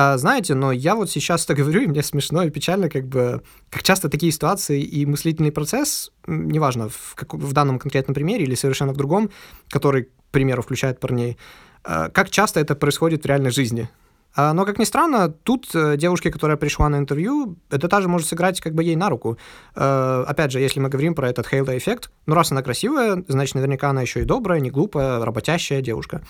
А, 0.00 0.16
знаете, 0.16 0.54
но 0.54 0.70
я 0.70 0.94
вот 0.94 1.10
сейчас 1.10 1.44
это 1.44 1.54
говорю, 1.54 1.80
и 1.80 1.86
мне 1.88 2.04
смешно 2.04 2.44
и 2.44 2.50
печально, 2.50 2.88
как 2.88 3.08
бы, 3.08 3.42
как 3.68 3.82
часто 3.82 4.08
такие 4.08 4.30
ситуации 4.30 4.80
и 4.80 5.04
мыслительный 5.04 5.50
процесс, 5.50 6.12
неважно, 6.28 6.88
в, 6.88 7.16
как, 7.16 7.34
в 7.34 7.52
данном 7.52 7.80
конкретном 7.80 8.14
примере 8.14 8.44
или 8.44 8.54
совершенно 8.54 8.92
в 8.92 8.96
другом, 8.96 9.30
который, 9.70 10.04
к 10.04 10.08
примеру, 10.30 10.62
включает 10.62 11.00
парней, 11.00 11.36
а, 11.82 12.10
как 12.10 12.30
часто 12.30 12.60
это 12.60 12.76
происходит 12.76 13.24
в 13.24 13.26
реальной 13.26 13.50
жизни. 13.50 13.88
А, 14.36 14.52
но, 14.52 14.64
как 14.64 14.78
ни 14.78 14.84
странно, 14.84 15.30
тут 15.30 15.68
э, 15.74 15.96
девушке, 15.96 16.30
которая 16.30 16.56
пришла 16.56 16.88
на 16.88 16.98
интервью, 16.98 17.56
это 17.68 17.88
тоже 17.88 18.06
может 18.06 18.28
сыграть 18.28 18.60
как 18.60 18.74
бы 18.74 18.84
ей 18.84 18.94
на 18.94 19.08
руку. 19.08 19.36
Опять 19.74 20.52
же, 20.52 20.60
если 20.60 20.78
мы 20.78 20.90
говорим 20.90 21.16
про 21.16 21.28
этот 21.28 21.48
Хейлда-эффект, 21.48 22.12
ну, 22.26 22.36
раз 22.36 22.52
она 22.52 22.62
красивая, 22.62 23.24
значит, 23.26 23.56
наверняка 23.56 23.90
она 23.90 24.02
еще 24.02 24.20
и 24.20 24.24
добрая, 24.24 24.60
не 24.60 24.70
глупая, 24.70 25.24
работящая 25.24 25.80
девушка. 25.80 26.22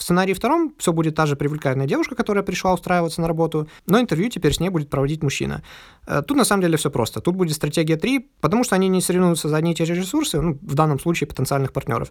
В 0.00 0.02
сценарии 0.02 0.32
втором 0.32 0.74
все 0.78 0.94
будет 0.94 1.14
та 1.14 1.26
же 1.26 1.36
привлекательная 1.36 1.86
девушка, 1.86 2.14
которая 2.14 2.42
пришла 2.42 2.72
устраиваться 2.72 3.20
на 3.20 3.28
работу, 3.28 3.68
но 3.86 4.00
интервью 4.00 4.30
теперь 4.30 4.54
с 4.54 4.58
ней 4.58 4.70
будет 4.70 4.88
проводить 4.88 5.22
мужчина. 5.22 5.62
Э, 6.06 6.22
тут 6.26 6.38
на 6.38 6.44
самом 6.44 6.62
деле 6.62 6.78
все 6.78 6.90
просто. 6.90 7.20
Тут 7.20 7.36
будет 7.36 7.54
стратегия 7.54 7.96
3, 7.96 8.30
потому 8.40 8.64
что 8.64 8.74
они 8.76 8.88
не 8.88 9.02
соревнуются 9.02 9.50
за 9.50 9.58
одни 9.58 9.72
и 9.72 9.74
те 9.74 9.84
же 9.84 9.94
ресурсы, 9.94 10.40
ну, 10.40 10.58
в 10.62 10.74
данном 10.74 10.98
случае 10.98 11.28
потенциальных 11.28 11.74
партнеров. 11.74 12.08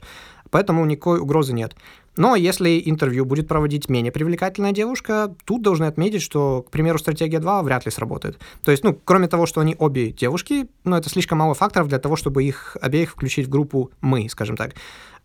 Поэтому 0.51 0.85
никакой 0.85 1.19
угрозы 1.19 1.53
нет. 1.53 1.75
Но 2.15 2.35
если 2.35 2.79
интервью 2.85 3.25
будет 3.25 3.47
проводить 3.47 3.89
менее 3.89 4.11
привлекательная 4.11 4.71
девушка, 4.71 5.33
тут 5.45 5.63
должны 5.63 5.85
отметить, 5.85 6.21
что, 6.21 6.61
к 6.61 6.69
примеру, 6.69 6.99
стратегия 6.99 7.39
2 7.39 7.63
вряд 7.63 7.85
ли 7.85 7.91
сработает. 7.91 8.37
То 8.63 8.69
есть, 8.69 8.83
ну, 8.83 8.99
кроме 9.03 9.27
того, 9.27 9.47
что 9.47 9.61
они 9.61 9.75
обе 9.79 10.11
девушки, 10.11 10.67
ну, 10.83 10.95
это 10.95 11.09
слишком 11.09 11.39
мало 11.39 11.55
факторов 11.55 11.87
для 11.87 11.97
того, 11.97 12.15
чтобы 12.15 12.43
их 12.43 12.77
обеих 12.81 13.11
включить 13.13 13.47
в 13.47 13.49
группу 13.49 13.89
«мы», 14.01 14.29
скажем 14.29 14.57
так. 14.57 14.75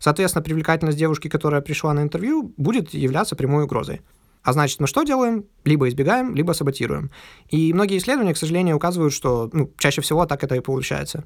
Соответственно, 0.05 0.43
привлекательность 0.43 0.99
девушки, 0.99 1.29
которая 1.29 1.61
пришла 1.61 1.91
на 1.91 2.03
интервью, 2.03 2.53
будет 2.57 2.93
являться 2.93 3.35
прямой 3.35 3.63
угрозой. 3.63 4.01
А 4.43 4.53
значит, 4.53 4.79
мы 4.79 4.85
что 4.85 5.01
делаем? 5.01 5.45
Либо 5.63 5.89
избегаем, 5.89 6.35
либо 6.35 6.51
саботируем. 6.51 7.09
И 7.49 7.73
многие 7.73 7.97
исследования, 7.97 8.35
к 8.35 8.37
сожалению, 8.37 8.75
указывают, 8.75 9.13
что 9.13 9.49
ну, 9.51 9.71
чаще 9.79 10.01
всего 10.01 10.27
так 10.27 10.43
это 10.43 10.53
и 10.53 10.59
получается. 10.59 11.23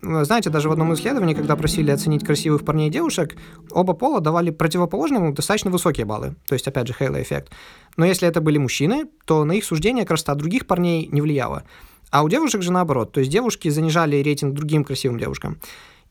Знаете, 0.00 0.48
даже 0.48 0.68
в 0.68 0.72
одном 0.72 0.94
исследовании, 0.94 1.34
когда 1.34 1.56
просили 1.56 1.90
оценить 1.90 2.24
красивых 2.24 2.64
парней 2.64 2.86
и 2.86 2.92
девушек, 2.92 3.36
оба 3.72 3.94
пола 3.94 4.20
давали 4.20 4.50
противоположному 4.50 5.32
достаточно 5.32 5.72
высокие 5.72 6.06
баллы. 6.06 6.36
То 6.46 6.52
есть, 6.52 6.68
опять 6.68 6.86
же, 6.86 6.94
Хейла-эффект. 6.96 7.50
Но 7.96 8.04
если 8.06 8.28
это 8.28 8.40
были 8.40 8.58
мужчины, 8.58 9.06
то 9.24 9.44
на 9.44 9.54
их 9.54 9.64
суждение 9.64 10.06
красота 10.06 10.36
других 10.36 10.68
парней 10.68 11.08
не 11.10 11.20
влияла. 11.20 11.64
А 12.12 12.22
у 12.22 12.28
девушек 12.28 12.62
же 12.62 12.70
наоборот. 12.70 13.10
То 13.10 13.18
есть 13.18 13.32
девушки 13.32 13.68
занижали 13.70 14.22
рейтинг 14.22 14.54
другим 14.54 14.84
красивым 14.84 15.18
девушкам. 15.18 15.58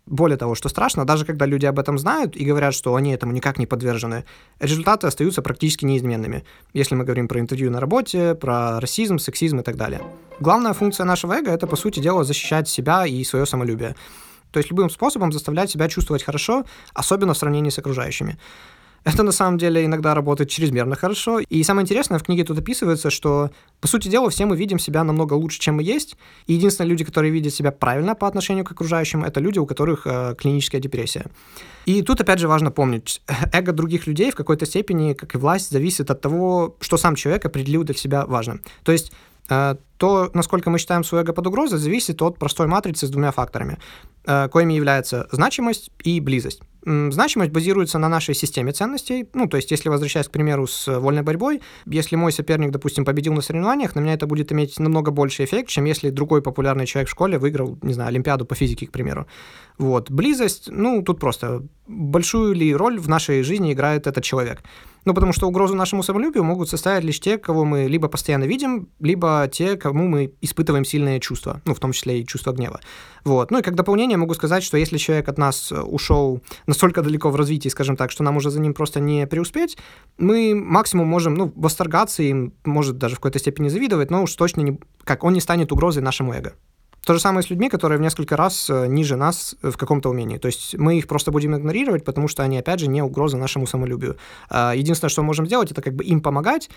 Более 0.05 0.37
того, 0.37 0.53
что 0.53 0.67
страшно, 0.67 1.05
даже 1.05 1.23
когда 1.25 1.45
люди 1.45 1.65
об 1.65 1.79
этом 1.79 1.97
знают 1.97 2.35
и 2.35 2.43
говорят, 2.43 2.73
что 2.73 2.95
они 2.95 3.13
этому 3.13 3.31
никак 3.31 3.57
не 3.57 3.65
подвержены, 3.65 4.25
результаты 4.59 5.07
остаются 5.07 5.41
практически 5.41 5.85
неизменными, 5.85 6.43
если 6.73 6.95
мы 6.95 7.05
говорим 7.05 7.29
про 7.29 7.39
интервью 7.39 7.71
на 7.71 7.79
работе, 7.79 8.35
про 8.35 8.81
расизм, 8.81 9.17
сексизм 9.17 9.59
и 9.59 9.63
так 9.63 9.77
далее. 9.77 10.01
Главная 10.41 10.73
функция 10.73 11.05
нашего 11.05 11.33
эго— 11.33 11.51
это, 11.53 11.67
по 11.67 11.77
сути 11.77 12.01
дела, 12.01 12.25
защищать 12.25 12.67
себя 12.67 13.05
и 13.05 13.23
свое 13.23 13.45
самолюбие. 13.45 13.95
То 14.51 14.59
есть 14.59 14.69
любым 14.69 14.89
способом 14.89 15.31
заставлять 15.31 15.71
себя 15.71 15.87
чувствовать 15.87 16.23
хорошо, 16.23 16.65
особенно 16.93 17.33
в 17.33 17.37
сравнении 17.37 17.69
с 17.69 17.79
окружающими. 17.79 18.37
Это 19.03 19.23
на 19.23 19.31
самом 19.31 19.57
деле 19.57 19.83
иногда 19.85 20.13
работает 20.13 20.49
чрезмерно 20.49 20.95
хорошо. 20.95 21.39
И 21.39 21.63
самое 21.63 21.83
интересное, 21.83 22.19
в 22.19 22.23
книге 22.23 22.43
тут 22.45 22.57
описывается, 22.57 23.09
что, 23.09 23.51
по 23.81 23.87
сути 23.87 24.07
дела, 24.07 24.29
все 24.29 24.45
мы 24.45 24.55
видим 24.55 24.79
себя 24.79 25.03
намного 25.03 25.33
лучше, 25.33 25.59
чем 25.59 25.75
мы 25.75 25.83
есть. 25.83 26.15
И 26.47 26.53
единственные 26.53 26.89
люди, 26.89 27.03
которые 27.03 27.31
видят 27.31 27.53
себя 27.53 27.71
правильно 27.71 28.15
по 28.15 28.27
отношению 28.27 28.63
к 28.63 28.71
окружающим, 28.71 29.23
это 29.23 29.41
люди, 29.41 29.59
у 29.59 29.65
которых 29.65 30.07
э, 30.07 30.35
клиническая 30.37 30.79
депрессия. 30.79 31.25
И 31.85 32.01
тут, 32.01 32.21
опять 32.21 32.39
же, 32.39 32.47
важно 32.47 32.71
помнить, 32.71 33.21
эго 33.51 33.73
других 33.73 34.07
людей 34.07 34.31
в 34.31 34.35
какой-то 34.35 34.65
степени, 34.65 35.13
как 35.13 35.35
и 35.35 35.37
власть, 35.37 35.69
зависит 35.69 36.09
от 36.09 36.21
того, 36.21 36.77
что 36.79 36.97
сам 36.97 37.15
человек 37.15 37.45
определил 37.45 37.83
для 37.83 37.95
себя 37.95 38.25
важным. 38.25 38.61
То 38.83 38.93
есть 38.93 39.11
э, 39.49 39.75
то, 39.97 40.31
насколько 40.33 40.69
мы 40.69 40.79
считаем 40.79 41.03
свое 41.03 41.23
эго 41.23 41.33
под 41.33 41.47
угрозой, 41.47 41.77
зависит 41.77 42.21
от 42.21 42.39
простой 42.39 42.67
матрицы 42.67 43.05
с 43.05 43.09
двумя 43.09 43.31
факторами, 43.31 43.79
э, 44.25 44.47
коими 44.47 44.73
являются 44.73 45.27
значимость 45.31 45.91
и 46.05 46.21
близость. 46.21 46.61
Значимость 46.85 47.51
базируется 47.51 47.97
на 47.97 48.09
нашей 48.09 48.35
системе 48.35 48.71
ценностей. 48.71 49.27
Ну, 49.33 49.47
то 49.47 49.57
есть, 49.57 49.71
если 49.71 49.89
возвращаясь, 49.89 50.27
к 50.27 50.31
примеру, 50.31 50.67
с 50.67 50.99
вольной 50.99 51.21
борьбой, 51.21 51.61
если 51.85 52.15
мой 52.15 52.31
соперник, 52.31 52.71
допустим, 52.71 53.05
победил 53.05 53.33
на 53.33 53.41
соревнованиях, 53.41 53.95
на 53.95 54.01
меня 54.01 54.13
это 54.13 54.27
будет 54.27 54.51
иметь 54.51 54.79
намного 54.79 55.11
больший 55.11 55.45
эффект, 55.45 55.69
чем 55.69 55.85
если 55.85 56.09
другой 56.09 56.41
популярный 56.41 56.85
человек 56.85 57.07
в 57.07 57.11
школе 57.11 57.37
выиграл, 57.37 57.77
не 57.81 57.93
знаю, 57.93 58.09
Олимпиаду 58.09 58.45
по 58.45 58.55
физике, 58.55 58.87
к 58.87 58.91
примеру. 58.91 59.27
Вот. 59.77 60.11
Близость, 60.11 60.69
ну, 60.69 61.01
тут 61.01 61.19
просто 61.19 61.63
большую 61.87 62.53
ли 62.53 62.75
роль 62.75 62.99
в 62.99 63.07
нашей 63.07 63.43
жизни 63.43 63.73
играет 63.73 64.07
этот 64.07 64.23
человек. 64.23 64.61
Ну, 65.05 65.13
потому 65.13 65.33
что 65.33 65.47
угрозу 65.47 65.75
нашему 65.75 66.03
самолюбию 66.03 66.43
могут 66.43 66.69
составить 66.69 67.03
лишь 67.03 67.19
те, 67.19 67.37
кого 67.37 67.65
мы 67.65 67.87
либо 67.87 68.07
постоянно 68.07 68.45
видим, 68.45 68.89
либо 68.99 69.49
те, 69.51 69.75
кому 69.75 70.07
мы 70.07 70.33
испытываем 70.41 70.85
сильные 70.85 71.19
чувства, 71.19 71.61
ну, 71.65 71.73
в 71.73 71.79
том 71.79 71.91
числе 71.91 72.21
и 72.21 72.25
чувство 72.25 72.51
гнева. 72.51 72.79
Вот. 73.25 73.51
Ну 73.51 73.59
и 73.59 73.61
как 73.61 73.75
дополнение 73.75 74.17
могу 74.17 74.33
сказать, 74.33 74.63
что 74.63 74.77
если 74.77 74.97
человек 74.97 75.27
от 75.27 75.37
нас 75.37 75.71
э, 75.71 75.81
ушел 75.81 76.41
настолько 76.67 77.01
далеко 77.01 77.29
в 77.29 77.35
развитии, 77.35 77.69
скажем 77.69 77.95
так, 77.95 78.11
что 78.11 78.23
нам 78.23 78.37
уже 78.37 78.49
за 78.49 78.59
ним 78.59 78.73
просто 78.73 78.99
не 78.99 79.27
преуспеть, 79.27 79.77
мы 80.17 80.55
максимум 80.55 81.07
можем, 81.07 81.35
ну, 81.35 81.51
восторгаться 81.55 82.23
им, 82.23 82.53
может 82.65 82.97
даже 82.97 83.15
в 83.15 83.19
какой-то 83.19 83.39
степени 83.39 83.69
завидовать, 83.69 84.11
но 84.11 84.23
уж 84.23 84.33
точно 84.35 84.61
не, 84.61 84.79
как 85.03 85.23
он 85.23 85.33
не 85.33 85.41
станет 85.41 85.71
угрозой 85.71 86.03
нашему 86.03 86.33
эго. 86.33 86.53
То 87.05 87.13
же 87.13 87.19
самое 87.19 87.43
с 87.43 87.49
людьми, 87.49 87.69
которые 87.69 87.97
в 87.97 88.01
несколько 88.01 88.37
раз 88.37 88.69
э, 88.69 88.87
ниже 88.87 89.17
нас 89.17 89.55
в 89.61 89.75
каком-то 89.75 90.09
умении. 90.09 90.37
То 90.37 90.45
есть 90.45 90.75
мы 90.77 90.97
их 90.97 91.07
просто 91.07 91.31
будем 91.31 91.53
игнорировать, 91.55 92.05
потому 92.05 92.29
что 92.29 92.43
они, 92.43 92.57
опять 92.57 92.79
же, 92.79 92.87
не 92.87 93.01
угроза 93.01 93.37
нашему 93.37 93.67
самолюбию. 93.67 94.17
А, 94.49 94.73
единственное, 94.73 95.09
что 95.09 95.21
мы 95.21 95.27
можем 95.27 95.45
сделать, 95.45 95.71
это 95.71 95.81
как 95.81 95.95
бы 95.95 96.03
им 96.05 96.21
помогать, 96.21 96.69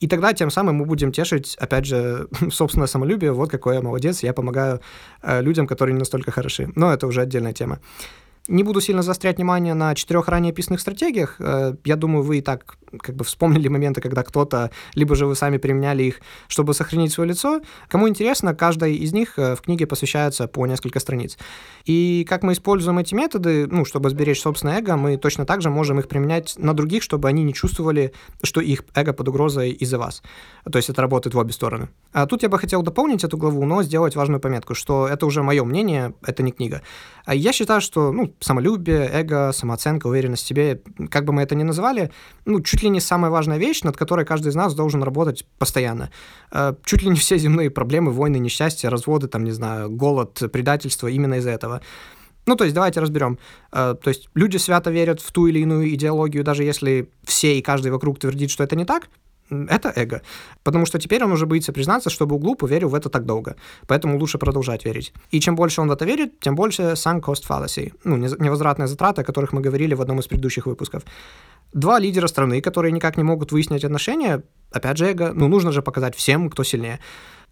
и 0.00 0.08
тогда 0.08 0.32
тем 0.32 0.50
самым 0.50 0.76
мы 0.76 0.84
будем 0.84 1.12
тешить, 1.12 1.56
опять 1.60 1.84
же, 1.84 2.28
собственное 2.50 2.88
самолюбие. 2.88 3.32
Вот 3.32 3.50
какой 3.50 3.76
я 3.76 3.82
молодец, 3.82 4.22
я 4.22 4.32
помогаю 4.32 4.80
э, 5.22 5.42
людям, 5.42 5.66
которые 5.66 5.94
не 5.94 6.00
настолько 6.00 6.30
хороши. 6.30 6.70
Но 6.74 6.92
это 6.92 7.06
уже 7.06 7.20
отдельная 7.20 7.52
тема. 7.52 7.80
Не 8.48 8.62
буду 8.62 8.80
сильно 8.80 9.02
заострять 9.02 9.36
внимание 9.36 9.74
на 9.74 9.94
четырех 9.94 10.26
ранее 10.28 10.52
описанных 10.52 10.80
стратегиях. 10.80 11.36
Э, 11.38 11.74
я 11.84 11.96
думаю, 11.96 12.24
вы 12.24 12.38
и 12.38 12.40
так 12.40 12.78
как 13.00 13.14
бы 13.14 13.24
вспомнили 13.24 13.68
моменты, 13.68 14.00
когда 14.00 14.22
кто-то, 14.22 14.70
либо 14.94 15.14
же 15.14 15.26
вы 15.26 15.34
сами 15.34 15.58
применяли 15.58 16.04
их, 16.04 16.20
чтобы 16.48 16.72
сохранить 16.74 17.12
свое 17.12 17.28
лицо. 17.28 17.60
Кому 17.88 18.08
интересно, 18.08 18.54
каждая 18.54 18.90
из 18.90 19.12
них 19.12 19.38
э, 19.38 19.54
в 19.54 19.60
книге 19.60 19.86
посвящается 19.86 20.48
по 20.48 20.66
несколько 20.66 21.00
страниц. 21.00 21.36
И 21.84 22.24
как 22.28 22.42
мы 22.42 22.52
используем 22.52 22.98
эти 22.98 23.14
методы, 23.14 23.66
ну, 23.66 23.84
чтобы 23.84 24.10
сберечь 24.10 24.40
собственное 24.40 24.78
эго, 24.78 24.96
мы 24.96 25.16
точно 25.16 25.44
так 25.44 25.60
же 25.60 25.70
можем 25.70 25.98
их 25.98 26.08
применять 26.08 26.54
на 26.58 26.74
других, 26.74 27.02
чтобы 27.02 27.28
они 27.28 27.44
не 27.44 27.52
чувствовали, 27.52 28.12
что 28.42 28.60
их 28.60 28.84
эго 28.94 29.12
под 29.12 29.28
угрозой 29.28 29.70
из-за 29.72 29.98
вас. 29.98 30.22
То 30.70 30.78
есть 30.78 30.88
это 30.88 31.02
работает 31.02 31.34
в 31.34 31.38
обе 31.38 31.52
стороны. 31.52 31.88
А 32.12 32.26
тут 32.26 32.42
я 32.42 32.48
бы 32.48 32.58
хотел 32.58 32.82
дополнить 32.82 33.24
эту 33.24 33.36
главу, 33.36 33.64
но 33.64 33.82
сделать 33.82 34.16
важную 34.16 34.40
пометку, 34.40 34.74
что 34.74 35.06
это 35.06 35.26
уже 35.26 35.42
мое 35.42 35.64
мнение, 35.64 36.14
это 36.22 36.42
не 36.42 36.52
книга. 36.52 36.82
А 37.24 37.34
я 37.34 37.52
считаю, 37.52 37.80
что 37.80 38.12
ну, 38.12 38.34
самолюбие, 38.40 39.08
эго, 39.12 39.52
самооценка, 39.52 40.06
уверенность 40.06 40.44
в 40.44 40.46
себе, 40.46 40.80
как 41.10 41.24
бы 41.24 41.32
мы 41.32 41.42
это 41.42 41.54
ни 41.54 41.62
называли, 41.62 42.10
ну, 42.44 42.60
чуть 42.60 42.82
ли 42.82 42.88
не 42.88 43.00
самая 43.00 43.30
важная 43.30 43.58
вещь, 43.58 43.82
над 43.82 43.96
которой 43.96 44.24
каждый 44.24 44.48
из 44.48 44.54
нас 44.54 44.74
должен 44.74 45.02
работать 45.02 45.46
постоянно. 45.58 46.10
Э, 46.52 46.74
чуть 46.84 47.02
ли 47.02 47.10
не 47.10 47.16
все 47.16 47.38
земные 47.38 47.70
проблемы, 47.70 48.12
войны, 48.12 48.38
несчастья, 48.38 48.90
разводы, 48.90 49.28
там, 49.28 49.44
не 49.44 49.52
знаю, 49.52 49.90
голод, 49.90 50.42
предательство 50.52 51.08
именно 51.08 51.34
из-за 51.34 51.50
этого. 51.50 51.80
Ну, 52.46 52.56
то 52.56 52.64
есть, 52.64 52.74
давайте 52.74 53.00
разберем. 53.00 53.38
Э, 53.72 53.94
то 54.02 54.08
есть, 54.08 54.28
люди 54.34 54.56
свято 54.56 54.90
верят 54.90 55.20
в 55.20 55.30
ту 55.32 55.46
или 55.46 55.60
иную 55.60 55.92
идеологию, 55.94 56.44
даже 56.44 56.64
если 56.64 57.10
все 57.24 57.58
и 57.58 57.62
каждый 57.62 57.90
вокруг 57.90 58.18
твердит, 58.18 58.50
что 58.50 58.64
это 58.64 58.76
не 58.76 58.84
так, 58.84 59.08
Это 59.50 59.92
эго. 59.96 60.22
Потому 60.62 60.86
что 60.86 60.98
теперь 60.98 61.24
он 61.24 61.32
уже 61.32 61.46
боится 61.46 61.72
признаться, 61.72 62.10
чтобы 62.10 62.36
углу 62.36 62.54
поверил 62.54 62.88
в 62.88 62.94
это 62.94 63.08
так 63.08 63.24
долго. 63.24 63.56
Поэтому 63.86 64.18
лучше 64.18 64.38
продолжать 64.38 64.84
верить. 64.84 65.12
И 65.30 65.40
чем 65.40 65.56
больше 65.56 65.80
он 65.80 65.88
в 65.88 65.92
это 65.92 66.04
верит, 66.04 66.40
тем 66.40 66.54
больше 66.54 66.82
sunk 66.94 67.20
cost 67.20 67.44
fallacy. 67.48 67.92
Ну, 68.04 68.16
невозвратные 68.16 68.86
затраты, 68.86 69.22
о 69.22 69.24
которых 69.24 69.52
мы 69.52 69.60
говорили 69.60 69.94
в 69.94 70.00
одном 70.00 70.18
из 70.18 70.26
предыдущих 70.26 70.66
выпусков. 70.66 71.02
Два 71.72 71.98
лидера 71.98 72.28
страны, 72.28 72.60
которые 72.60 72.92
никак 72.92 73.16
не 73.16 73.24
могут 73.24 73.52
выяснить 73.52 73.84
отношения, 73.84 74.42
опять 74.72 74.96
же 74.96 75.06
эго, 75.06 75.32
ну, 75.34 75.48
нужно 75.48 75.72
же 75.72 75.82
показать 75.82 76.14
всем, 76.16 76.50
кто 76.50 76.64
сильнее. 76.64 76.98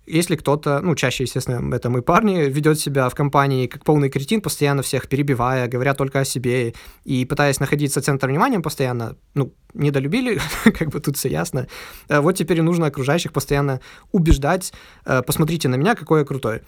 Если 0.06 0.36
кто-то, 0.36 0.80
ну, 0.82 0.94
чаще, 0.94 1.24
естественно, 1.24 1.74
это 1.74 1.90
мы 1.90 2.02
парни, 2.02 2.48
ведет 2.48 2.78
себя 2.78 3.08
в 3.08 3.14
компании 3.14 3.66
как 3.66 3.84
полный 3.84 4.08
кретин, 4.08 4.40
постоянно 4.40 4.82
всех 4.82 5.08
перебивая, 5.08 5.66
говоря 5.66 5.94
только 5.94 6.20
о 6.20 6.24
себе 6.24 6.74
и 7.04 7.24
пытаясь 7.24 7.60
находиться 7.60 8.00
центром 8.00 8.30
внимания 8.30 8.60
постоянно, 8.60 9.16
ну, 9.34 9.52
недолюбили, 9.74 10.40
как 10.64 10.90
бы 10.90 11.00
тут 11.00 11.16
все 11.16 11.28
ясно. 11.28 11.66
Э, 12.08 12.20
вот 12.20 12.32
теперь 12.32 12.62
нужно 12.62 12.86
окружающих 12.86 13.32
постоянно 13.32 13.80
убеждать, 14.12 14.72
э, 15.04 15.22
посмотрите 15.22 15.68
на 15.68 15.74
меня, 15.74 15.94
какой 15.94 16.20
я 16.20 16.24
крутой. 16.24 16.62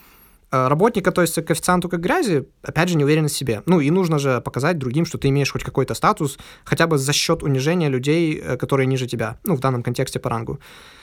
Э, 0.50 0.68
работник 0.68 1.06
относится 1.06 1.42
к 1.42 1.46
коэффициенту 1.46 1.88
как 1.88 2.00
грязи, 2.00 2.46
опять 2.62 2.88
же, 2.88 2.96
не 2.96 3.04
уверен 3.04 3.28
в 3.28 3.32
себе. 3.32 3.62
Ну, 3.66 3.80
и 3.80 3.90
нужно 3.90 4.18
же 4.18 4.40
показать 4.40 4.78
другим, 4.78 5.04
что 5.04 5.18
ты 5.18 5.28
имеешь 5.28 5.52
хоть 5.52 5.64
какой-то 5.64 5.94
статус, 5.94 6.38
хотя 6.64 6.86
бы 6.86 6.96
за 6.96 7.12
счет 7.12 7.42
унижения 7.42 7.88
людей, 7.88 8.40
э, 8.42 8.56
которые 8.56 8.86
ниже 8.86 9.06
тебя, 9.06 9.38
ну, 9.44 9.56
в 9.56 9.60
данном 9.60 9.82
контексте 9.82 10.18
по 10.18 10.30
рангу. 10.30 10.58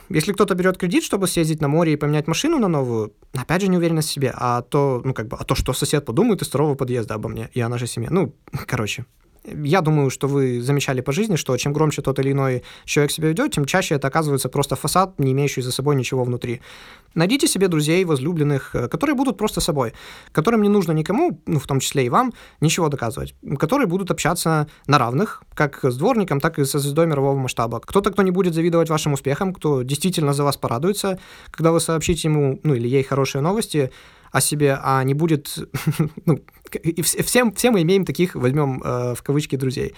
Если 0.10 0.34
кто-то 0.34 0.56
берет 0.56 0.78
кредит, 0.78 1.04
чтобы 1.04 1.28
съездить 1.28 1.62
на 1.62 1.68
море 1.68 1.93
и 1.93 1.96
поменять 1.96 2.28
машину 2.28 2.60
на 2.60 2.68
новую, 2.68 3.14
опять 3.34 3.62
же, 3.62 3.68
неуверенность 3.68 4.10
в 4.10 4.14
себе, 4.14 4.34
а 4.36 4.62
то, 4.62 5.02
ну, 5.04 5.14
как 5.14 5.28
бы, 5.28 5.38
а 5.39 5.43
то, 5.43 5.56
что 5.56 5.74
сосед 5.74 6.06
подумает 6.06 6.41
из 6.41 6.48
второго 6.48 6.76
подъезда 6.76 7.16
обо 7.16 7.30
мне 7.30 7.50
и 7.54 7.62
о 7.62 7.70
нашей 7.70 7.88
семье. 7.88 8.10
Ну, 8.12 8.34
короче, 8.68 9.06
я 9.48 9.82
думаю, 9.82 10.10
что 10.10 10.28
вы 10.28 10.62
замечали 10.62 11.02
по 11.02 11.12
жизни, 11.12 11.36
что 11.36 11.56
чем 11.58 11.74
громче 11.74 12.02
тот 12.02 12.20
или 12.20 12.32
иной 12.32 12.64
человек 12.86 13.12
себя 13.12 13.30
ведет, 13.30 13.54
тем 13.54 13.66
чаще 13.66 13.96
это 13.96 14.08
оказывается 14.08 14.50
просто 14.50 14.76
фасад, 14.76 15.20
не 15.20 15.32
имеющий 15.32 15.62
за 15.62 15.72
собой 15.72 15.96
ничего 15.96 16.24
внутри. 16.24 16.62
Найдите 17.14 17.48
себе 17.48 17.68
друзей, 17.68 18.04
возлюбленных, 18.04 18.76
э, 18.76 18.88
которые 18.88 19.16
будут 19.16 19.38
просто 19.38 19.62
собой, 19.62 19.93
которым 20.32 20.62
не 20.62 20.70
нужно 20.70 20.91
никому, 20.91 21.41
ну, 21.46 21.60
в 21.60 21.68
том 21.68 21.80
числе 21.80 22.06
и 22.06 22.10
вам, 22.10 22.34
ничего 22.60 22.89
доказывать, 22.89 23.36
которые 23.58 23.88
будут 23.88 24.12
общаться 24.12 24.68
на 24.88 24.98
равных, 24.98 25.43
как 25.54 25.84
с 25.84 25.96
дворником, 25.96 26.39
так 26.39 26.60
и 26.60 26.66
со 26.66 26.80
звездой 26.80 27.08
мирового 27.08 27.38
масштаба. 27.38 27.80
Кто-то, 27.80 28.12
кто 28.12 28.22
не 28.22 28.32
будет 28.32 28.54
завидовать 28.54 28.89
вашим 28.89 29.14
успехам, 29.14 29.54
кто 29.54 29.84
действительно 29.84 30.34
за 30.34 30.43
вас 30.43 30.58
порадуется, 30.58 31.20
когда 31.52 31.72
вы 31.72 31.80
сообщите 31.80 32.28
ему, 32.28 32.60
ну, 32.64 32.74
или 32.74 32.88
ей 32.88 33.04
хорошие 33.04 33.41
новости, 33.41 33.91
о 34.32 34.42
себе, 34.42 34.78
а 34.82 35.04
не 35.04 35.14
будет... 35.14 35.58
ну, 36.26 36.40
и 36.84 37.02
всем, 37.02 37.54
все 37.54 37.72
мы 37.72 37.82
имеем 37.84 38.06
таких, 38.06 38.36
возьмем 38.36 38.82
э, 38.84 39.16
в 39.16 39.24
кавычки, 39.24 39.56
друзей. 39.56 39.94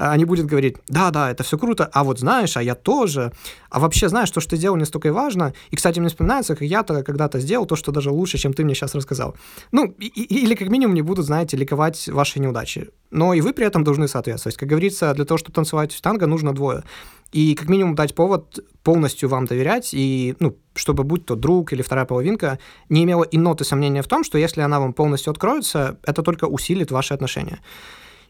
Они 0.00 0.24
будут 0.24 0.46
говорить, 0.46 0.76
да-да, 0.86 1.28
это 1.28 1.42
все 1.42 1.58
круто, 1.58 1.90
а 1.92 2.04
вот 2.04 2.20
знаешь, 2.20 2.56
а 2.56 2.62
я 2.62 2.76
тоже, 2.76 3.32
а 3.68 3.80
вообще 3.80 4.08
знаешь, 4.08 4.30
то, 4.30 4.40
что 4.40 4.50
ты 4.50 4.56
сделал, 4.56 4.76
не 4.76 4.84
столько 4.84 5.08
и 5.08 5.10
важно. 5.10 5.54
И, 5.70 5.76
кстати, 5.76 5.98
мне 5.98 6.08
вспоминается, 6.08 6.54
как 6.54 6.62
я-то 6.62 7.02
когда-то 7.02 7.40
сделал 7.40 7.66
то, 7.66 7.74
что 7.74 7.90
даже 7.90 8.12
лучше, 8.12 8.38
чем 8.38 8.52
ты 8.52 8.64
мне 8.64 8.76
сейчас 8.76 8.94
рассказал. 8.94 9.34
Ну, 9.72 9.92
и, 9.98 10.06
или 10.06 10.54
как 10.54 10.68
минимум 10.68 10.94
не 10.94 11.02
будут, 11.02 11.26
знаете, 11.26 11.56
ликовать 11.56 12.08
ваши 12.08 12.38
неудачи. 12.38 12.90
Но 13.10 13.34
и 13.34 13.40
вы 13.40 13.52
при 13.52 13.66
этом 13.66 13.82
должны 13.82 14.06
соответствовать. 14.06 14.56
Как 14.56 14.68
говорится, 14.68 15.12
для 15.14 15.24
того, 15.24 15.36
чтобы 15.36 15.54
танцевать 15.54 15.92
в 15.92 16.00
танго, 16.00 16.26
нужно 16.26 16.54
двое. 16.54 16.84
И 17.32 17.56
как 17.56 17.68
минимум 17.68 17.96
дать 17.96 18.14
повод 18.14 18.60
полностью 18.84 19.28
вам 19.28 19.46
доверять, 19.46 19.90
и, 19.94 20.36
ну, 20.38 20.56
чтобы 20.76 21.02
будь 21.02 21.26
то 21.26 21.34
друг 21.34 21.72
или 21.72 21.82
вторая 21.82 22.04
половинка, 22.06 22.60
не 22.88 23.02
имела 23.02 23.24
и 23.24 23.36
ноты 23.36 23.64
сомнения 23.64 24.02
в 24.02 24.06
том, 24.06 24.22
что 24.22 24.38
если 24.38 24.60
она 24.60 24.78
вам 24.78 24.92
полностью 24.92 25.32
откроется, 25.32 25.98
это 26.04 26.22
только 26.22 26.44
усилит 26.44 26.92
ваши 26.92 27.14
отношения. 27.14 27.58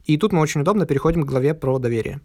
И 0.05 0.17
тут 0.17 0.33
мы 0.33 0.41
очень 0.41 0.63
удобно 0.63 0.87
переходим 0.87 1.23
к 1.23 1.27
главе 1.27 1.55
про 1.55 1.79
доверие. 1.79 2.21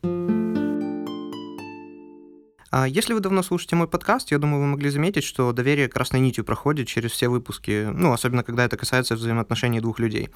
А 2.76 2.88
если 2.88 3.14
вы 3.14 3.20
давно 3.20 3.44
слушаете 3.44 3.76
мой 3.76 3.88
подкаст, 3.88 4.32
я 4.32 4.40
думаю, 4.40 4.60
вы 4.60 4.66
могли 4.66 4.90
заметить, 4.90 5.24
что 5.24 5.52
доверие 5.52 5.88
красной 5.88 6.20
нитью 6.20 6.44
проходит 6.44 6.88
через 6.88 7.12
все 7.12 7.28
выпуски, 7.28 7.88
ну, 7.94 8.12
особенно 8.12 8.42
когда 8.42 8.66
это 8.66 8.78
касается 8.78 9.14
взаимоотношений 9.16 9.80
двух 9.80 10.00
людей. 10.00 10.30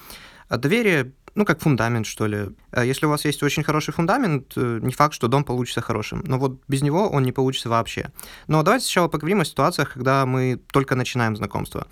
А 0.48 0.58
доверие, 0.58 1.14
ну, 1.34 1.46
как 1.46 1.62
фундамент, 1.62 2.06
что 2.06 2.28
ли. 2.28 2.50
А 2.70 2.86
если 2.86 3.08
у 3.08 3.10
вас 3.10 3.26
есть 3.26 3.42
очень 3.42 3.64
хороший 3.64 3.92
фундамент, 3.92 4.54
э, 4.56 4.80
не 4.84 4.94
факт, 4.94 5.16
что 5.16 5.28
дом 5.28 5.44
получится 5.44 5.82
хорошим. 5.82 6.24
Но 6.28 6.38
вот 6.38 6.62
без 6.68 6.84
него 6.84 7.10
он 7.10 7.24
не 7.24 7.32
получится 7.32 7.70
вообще. 7.70 8.12
Но 8.46 8.62
давайте 8.62 8.86
сначала 8.86 9.08
поговорим 9.08 9.42
о 9.42 9.46
ситуациях, 9.46 9.94
когда 9.94 10.24
мы 10.28 10.62
только 10.72 10.94
начинаем 10.94 11.36
знакомство. 11.36 11.88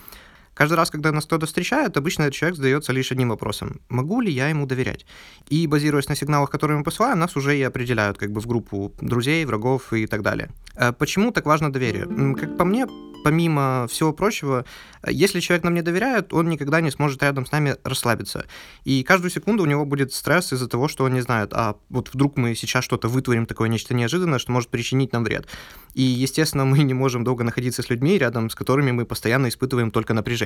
Каждый 0.55 0.75
раз, 0.75 0.89
когда 0.89 1.11
нас 1.11 1.25
кто-то 1.25 1.45
встречает, 1.45 1.97
обычно 1.97 2.23
этот 2.23 2.33
человек 2.33 2.55
задается 2.55 2.93
лишь 2.93 3.11
одним 3.11 3.29
вопросом. 3.29 3.81
Могу 3.89 4.21
ли 4.21 4.31
я 4.31 4.47
ему 4.47 4.65
доверять? 4.65 5.05
И 5.49 5.67
базируясь 5.67 6.09
на 6.09 6.15
сигналах, 6.15 6.49
которые 6.49 6.77
мы 6.77 6.83
посылаем, 6.83 7.19
нас 7.19 7.35
уже 7.35 7.57
и 7.57 7.61
определяют 7.61 8.17
как 8.17 8.31
бы 8.31 8.39
в 8.39 8.47
группу 8.47 8.93
друзей, 9.01 9.45
врагов 9.45 9.91
и 9.93 10.07
так 10.07 10.21
далее. 10.21 10.49
Э, 10.75 10.93
почему 10.93 11.31
так 11.31 11.45
важно 11.45 11.71
доверие? 11.71 12.05
Как 12.35 12.57
по 12.57 12.63
мне, 12.63 12.87
помимо 13.25 13.87
всего 13.89 14.13
прочего, 14.13 14.65
если 15.05 15.39
человек 15.39 15.63
нам 15.63 15.73
не 15.73 15.81
доверяет, 15.81 16.33
он 16.33 16.47
никогда 16.47 16.79
не 16.79 16.91
сможет 16.91 17.23
рядом 17.23 17.45
с 17.45 17.51
нами 17.51 17.75
расслабиться. 17.83 18.45
И 18.85 19.03
каждую 19.03 19.31
секунду 19.31 19.63
у 19.63 19.65
него 19.65 19.83
будет 19.83 20.13
стресс 20.13 20.53
из-за 20.53 20.67
того, 20.67 20.87
что 20.87 21.03
он 21.03 21.13
не 21.13 21.21
знает, 21.21 21.51
а 21.53 21.75
вот 21.89 22.13
вдруг 22.13 22.37
мы 22.37 22.55
сейчас 22.55 22.83
что-то 22.83 23.07
вытворим 23.07 23.45
такое 23.45 23.67
нечто 23.67 23.93
неожиданное, 23.93 24.39
что 24.39 24.51
может 24.51 24.69
причинить 24.69 25.11
нам 25.11 25.23
вред. 25.23 25.47
И, 25.95 26.01
естественно, 26.01 26.65
мы 26.65 26.79
не 26.79 26.93
можем 26.93 27.23
долго 27.23 27.43
находиться 27.43 27.81
с 27.81 27.89
людьми, 27.89 28.17
рядом 28.17 28.49
с 28.49 28.55
которыми 28.55 28.91
мы 28.91 29.05
постоянно 29.05 29.47
испытываем 29.47 29.91
только 29.91 30.13
напряжение. 30.13 30.44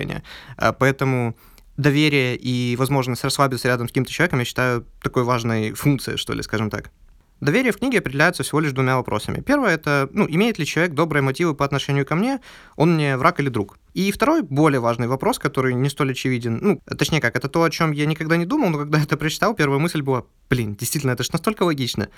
А, 0.57 0.73
поэтому 0.73 1.35
доверие 1.77 2.35
и 2.35 2.75
возможность 2.75 3.23
расслабиться 3.23 3.67
рядом 3.67 3.87
с 3.87 3.91
каким-то 3.91 4.11
человеком 4.11 4.39
я 4.39 4.45
считаю 4.45 4.85
такой 5.01 5.23
важной 5.23 5.73
функцией, 5.73 6.17
что 6.17 6.33
ли, 6.33 6.43
скажем 6.43 6.69
так. 6.69 6.91
Доверие 7.41 7.71
в 7.71 7.77
книге 7.77 7.99
определяется 7.99 8.43
всего 8.43 8.59
лишь 8.59 8.73
двумя 8.73 8.97
вопросами. 8.97 9.41
Первое– 9.41 9.73
это, 9.75 10.09
ну, 10.11 10.27
имеет 10.27 10.59
ли 10.59 10.65
человек 10.65 10.93
добрые 10.93 11.23
мотивы 11.23 11.55
по 11.55 11.63
отношению 11.63 12.05
ко 12.05 12.15
мне, 12.15 12.39
он 12.75 12.95
мне 12.95 13.15
враг 13.17 13.39
или 13.39 13.49
друг. 13.49 13.77
И 13.93 14.11
второй, 14.11 14.41
более 14.41 14.79
важный 14.79 15.07
вопрос, 15.07 15.39
который 15.39 15.73
не 15.73 15.89
столь 15.89 16.11
очевиден, 16.11 16.59
ну, 16.61 16.81
точнее 16.97 17.21
как, 17.21 17.35
это 17.35 17.47
то, 17.47 17.63
о 17.63 17.69
чем 17.69 17.91
я 17.91 18.05
никогда 18.05 18.37
не 18.37 18.45
думал, 18.45 18.69
но 18.69 18.77
когда 18.77 19.01
это 19.01 19.17
прочитал, 19.17 19.53
первая 19.53 19.79
мысль 19.79 20.01
была, 20.01 20.23
блин, 20.49 20.75
действительно, 20.75 21.11
это 21.11 21.23
же 21.23 21.29
настолько 21.31 21.63
логично. 21.63 22.09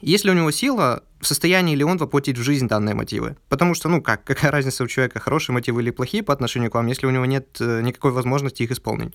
Если 0.00 0.30
у 0.30 0.34
него 0.34 0.50
сила, 0.52 1.02
в 1.20 1.26
состоянии 1.26 1.74
ли 1.74 1.82
он 1.82 1.98
воплотить 1.98 2.38
в 2.38 2.42
жизнь 2.42 2.68
данные 2.68 2.94
мотивы? 2.94 3.36
Потому 3.48 3.74
что, 3.74 3.88
ну 3.88 4.00
как, 4.00 4.22
какая 4.24 4.52
разница 4.52 4.84
у 4.84 4.86
человека, 4.86 5.18
хорошие 5.18 5.54
мотивы 5.54 5.82
или 5.82 5.90
плохие 5.90 6.22
по 6.22 6.32
отношению 6.32 6.70
к 6.70 6.74
вам, 6.74 6.86
если 6.86 7.06
у 7.06 7.10
него 7.10 7.26
нет 7.26 7.56
э, 7.60 7.80
никакой 7.82 8.12
возможности 8.12 8.62
их 8.62 8.70
исполнить? 8.70 9.14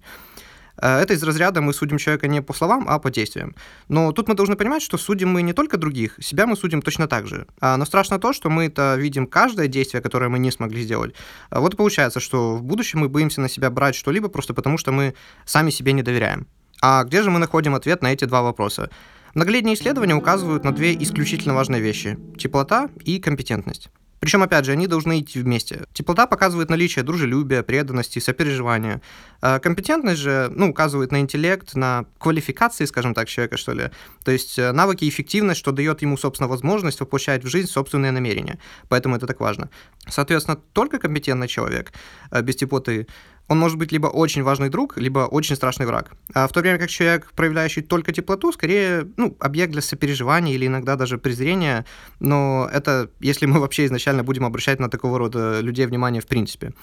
Э, 0.82 1.00
это 1.00 1.14
из 1.14 1.24
разряда 1.24 1.62
мы 1.62 1.74
судим 1.74 1.98
человека 1.98 2.28
не 2.28 2.42
по 2.42 2.54
словам, 2.54 2.86
а 2.88 3.00
по 3.00 3.12
действиям. 3.12 3.56
Но 3.88 4.12
тут 4.12 4.28
мы 4.28 4.36
должны 4.36 4.56
понимать, 4.56 4.82
что 4.82 4.98
судим 4.98 5.30
мы 5.30 5.42
не 5.42 5.54
только 5.54 5.78
других, 5.78 6.18
себя 6.22 6.48
мы 6.48 6.56
судим 6.56 6.82
точно 6.82 7.08
так 7.08 7.28
же. 7.28 7.48
А, 7.60 7.78
но 7.78 7.86
страшно 7.86 8.20
то, 8.20 8.34
что 8.34 8.50
мы 8.50 8.66
это 8.66 8.96
видим 8.98 9.28
каждое 9.28 9.68
действие, 9.68 10.02
которое 10.02 10.30
мы 10.30 10.40
не 10.40 10.52
смогли 10.52 10.82
сделать. 10.84 11.14
А 11.50 11.60
вот 11.60 11.74
и 11.74 11.78
получается, 11.78 12.20
что 12.20 12.56
в 12.56 12.64
будущем 12.64 13.00
мы 13.00 13.10
боимся 13.10 13.42
на 13.42 13.50
себя 13.50 13.70
брать 13.70 13.96
что-либо 13.96 14.30
просто 14.30 14.54
потому, 14.54 14.78
что 14.78 14.92
мы 14.92 15.14
сами 15.46 15.70
себе 15.70 15.94
не 15.94 16.04
доверяем. 16.04 16.48
А 16.82 17.04
где 17.04 17.22
же 17.24 17.32
мы 17.32 17.40
находим 17.40 17.76
ответ 17.76 18.02
на 18.02 18.12
эти 18.12 18.26
два 18.26 18.42
вопроса? 18.42 18.90
Многолетние 19.34 19.76
исследования 19.76 20.16
указывают 20.16 20.64
на 20.64 20.72
две 20.72 20.94
исключительно 20.96 21.56
важные 21.56 21.82
вещи– 21.82 22.20
теплота 22.38 22.90
и 23.04 23.20
компетентность. 23.20 23.90
Причем, 24.24 24.42
опять 24.42 24.64
же, 24.64 24.72
они 24.72 24.88
должны 24.88 25.20
идти 25.20 25.42
вместе. 25.42 25.84
Теплота 25.92 26.28
показывает 26.28 26.70
наличие 26.70 27.04
дружелюбия, 27.04 27.62
преданности, 27.62 28.20
сопереживания. 28.20 29.02
А 29.42 29.60
компетентность 29.60 30.22
же 30.22 30.50
ну, 30.56 30.70
указывает 30.70 31.12
на 31.12 31.20
интеллект, 31.20 31.76
на 31.76 32.06
квалификации, 32.20 32.86
скажем 32.86 33.14
так, 33.14 33.28
человека, 33.28 33.58
что 33.58 33.74
ли. 33.74 33.92
То 34.24 34.32
есть 34.32 34.58
э, 34.58 34.72
навыки 34.72 35.04
и 35.04 35.10
эффективность, 35.10 35.60
что 35.60 35.74
дает 35.74 36.02
ему, 36.04 36.16
собственно, 36.16 36.48
возможность 36.48 37.02
воплощать 37.02 37.44
в 37.44 37.50
жизнь 37.50 37.68
собственные 37.68 38.14
намерения. 38.14 38.60
Поэтому 38.88 39.18
это 39.18 39.28
так 39.28 39.42
важно. 39.42 39.70
Соответственно, 40.08 40.58
только 40.72 41.00
компетентный 41.00 41.50
человек 41.50 41.92
э, 42.32 42.42
без 42.42 42.56
теплоты 42.56 43.08
он 43.54 43.60
может 43.60 43.78
быть 43.78 43.92
либо 43.92 44.08
очень 44.08 44.42
важный 44.42 44.70
друг, 44.70 44.98
либо 44.98 45.20
очень 45.20 45.56
страшный 45.56 45.86
враг. 45.86 46.12
А 46.34 46.48
в 46.48 46.52
то 46.52 46.62
время 46.62 46.80
как 46.80 46.90
человек, 46.90 47.32
проявляющий 47.36 47.84
только 47.84 48.12
теплоту, 48.12 48.52
скорее, 48.52 49.08
ну, 49.16 49.38
объект 49.40 49.72
для 49.72 49.82
сопереживания 49.82 50.56
или 50.56 50.66
иногда 50.66 50.96
даже 50.96 51.20
презрения, 51.20 51.86
но 52.20 52.68
это 52.74 53.12
если 53.20 53.46
мы 53.46 53.60
вообще 53.60 53.86
изначально 53.86 54.24
будем 54.24 54.44
обращать 54.44 54.80
на 54.80 54.90
такого 54.90 55.20
рода 55.20 55.62
людей 55.62 55.86
внимание 55.86 56.20
в 56.20 56.26
принципе. 56.26 56.74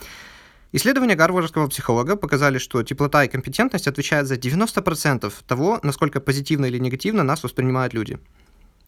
Исследования 0.73 1.17
гарвардского 1.17 1.67
психолога 1.67 2.15
показали, 2.15 2.59
что 2.59 2.85
теплота 2.85 3.25
и 3.25 3.29
компетентность 3.29 3.89
отвечают 3.89 4.29
за 4.29 4.37
90% 4.37 5.33
того, 5.49 5.81
насколько 5.83 6.21
позитивно 6.21 6.67
или 6.67 6.79
негативно 6.79 7.25
нас 7.25 7.43
воспринимают 7.43 7.95
люди. 7.95 8.21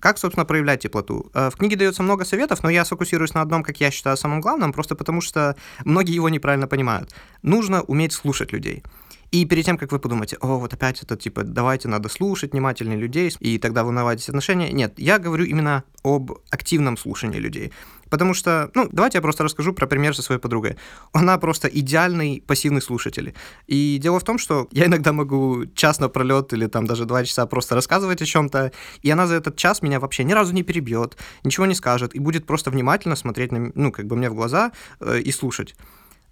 Как, 0.03 0.19
собственно, 0.19 0.45
проявлять 0.45 0.81
теплоту? 0.81 1.31
Э, 1.33 1.49
в 1.49 1.57
книге 1.57 1.77
дается 1.77 2.03
много 2.03 2.25
советов, 2.25 2.65
но 2.65 2.71
я 2.71 2.85
сфокусируюсь 2.85 3.35
на 3.35 3.41
одном, 3.41 3.63
как 3.63 3.81
я 3.81 3.93
считаю, 3.93 4.17
самым 4.17 4.41
главным, 4.41 4.73
просто 4.73 4.97
потому 4.97 5.21
что 5.21 5.55
многие 5.85 6.17
его 6.17 6.29
неправильно 6.29 6.67
понимают. 6.67 7.15
Нужно 7.43 7.83
уметь 7.83 8.13
слушать 8.13 8.53
людей. 8.53 8.83
И 9.31 9.45
перед 9.45 9.65
тем, 9.65 9.79
как 9.79 9.93
вы 9.93 10.01
подумаете, 10.01 10.39
о, 10.41 10.59
вот 10.59 10.75
опять 10.75 11.01
это, 11.05 11.17
типа, 11.17 11.45
давайте 11.45 11.87
надо 11.87 12.09
слушать 12.09 12.53
внимательнее 12.53 12.99
людей, 12.99 13.33
и 13.39 13.59
тогда 13.59 13.85
вы 13.85 13.93
наладите 13.93 14.33
отношения. 14.33 14.73
Нет, 14.73 14.95
я 14.99 15.21
говорю 15.21 15.45
именно 15.45 15.85
об 16.03 16.33
активном 16.51 16.97
слушании 16.97 17.39
людей. 17.39 17.73
Потому 18.13 18.35
что, 18.35 18.71
ну, 18.75 18.91
давайте 18.93 19.17
я 19.17 19.23
просто 19.23 19.43
расскажу 19.43 19.73
про 19.73 19.87
пример 19.87 20.15
со 20.15 20.21
своей 20.21 20.39
подругой. 20.39 20.77
Она 21.15 21.39
просто 21.39 21.67
идеальный 21.69 22.45
пассивный 22.47 22.83
слушатель. 22.83 23.35
И 23.67 23.97
дело 23.97 24.21
в 24.21 24.23
том, 24.23 24.37
что 24.37 24.69
я 24.71 24.85
иногда 24.85 25.15
могу 25.15 25.65
час 25.75 25.99
напролет 25.99 26.53
или 26.53 26.67
там 26.67 26.87
даже 26.87 27.07
два 27.07 27.25
часа 27.25 27.47
просто 27.47 27.75
рассказывать 27.75 28.21
о 28.21 28.27
чем-то, 28.27 28.71
и 29.01 29.11
она 29.11 29.27
за 29.27 29.37
этот 29.37 29.57
час 29.57 29.81
меня 29.81 29.99
вообще 29.99 30.25
ни 30.25 30.35
разу 30.35 30.53
не 30.53 30.63
перебьет, 30.63 31.17
ничего 31.43 31.65
не 31.65 31.75
скажет, 31.75 32.15
и 32.15 32.19
будет 32.19 32.45
просто 32.45 32.71
внимательно 32.71 33.17
смотреть 33.17 33.51
на, 33.51 33.73
ну, 33.75 33.91
как 33.91 34.07
бы 34.07 34.15
мне 34.15 34.29
в 34.29 34.35
глаза 34.35 34.73
э, 35.01 35.21
и 35.21 35.33
слушать. 35.33 35.75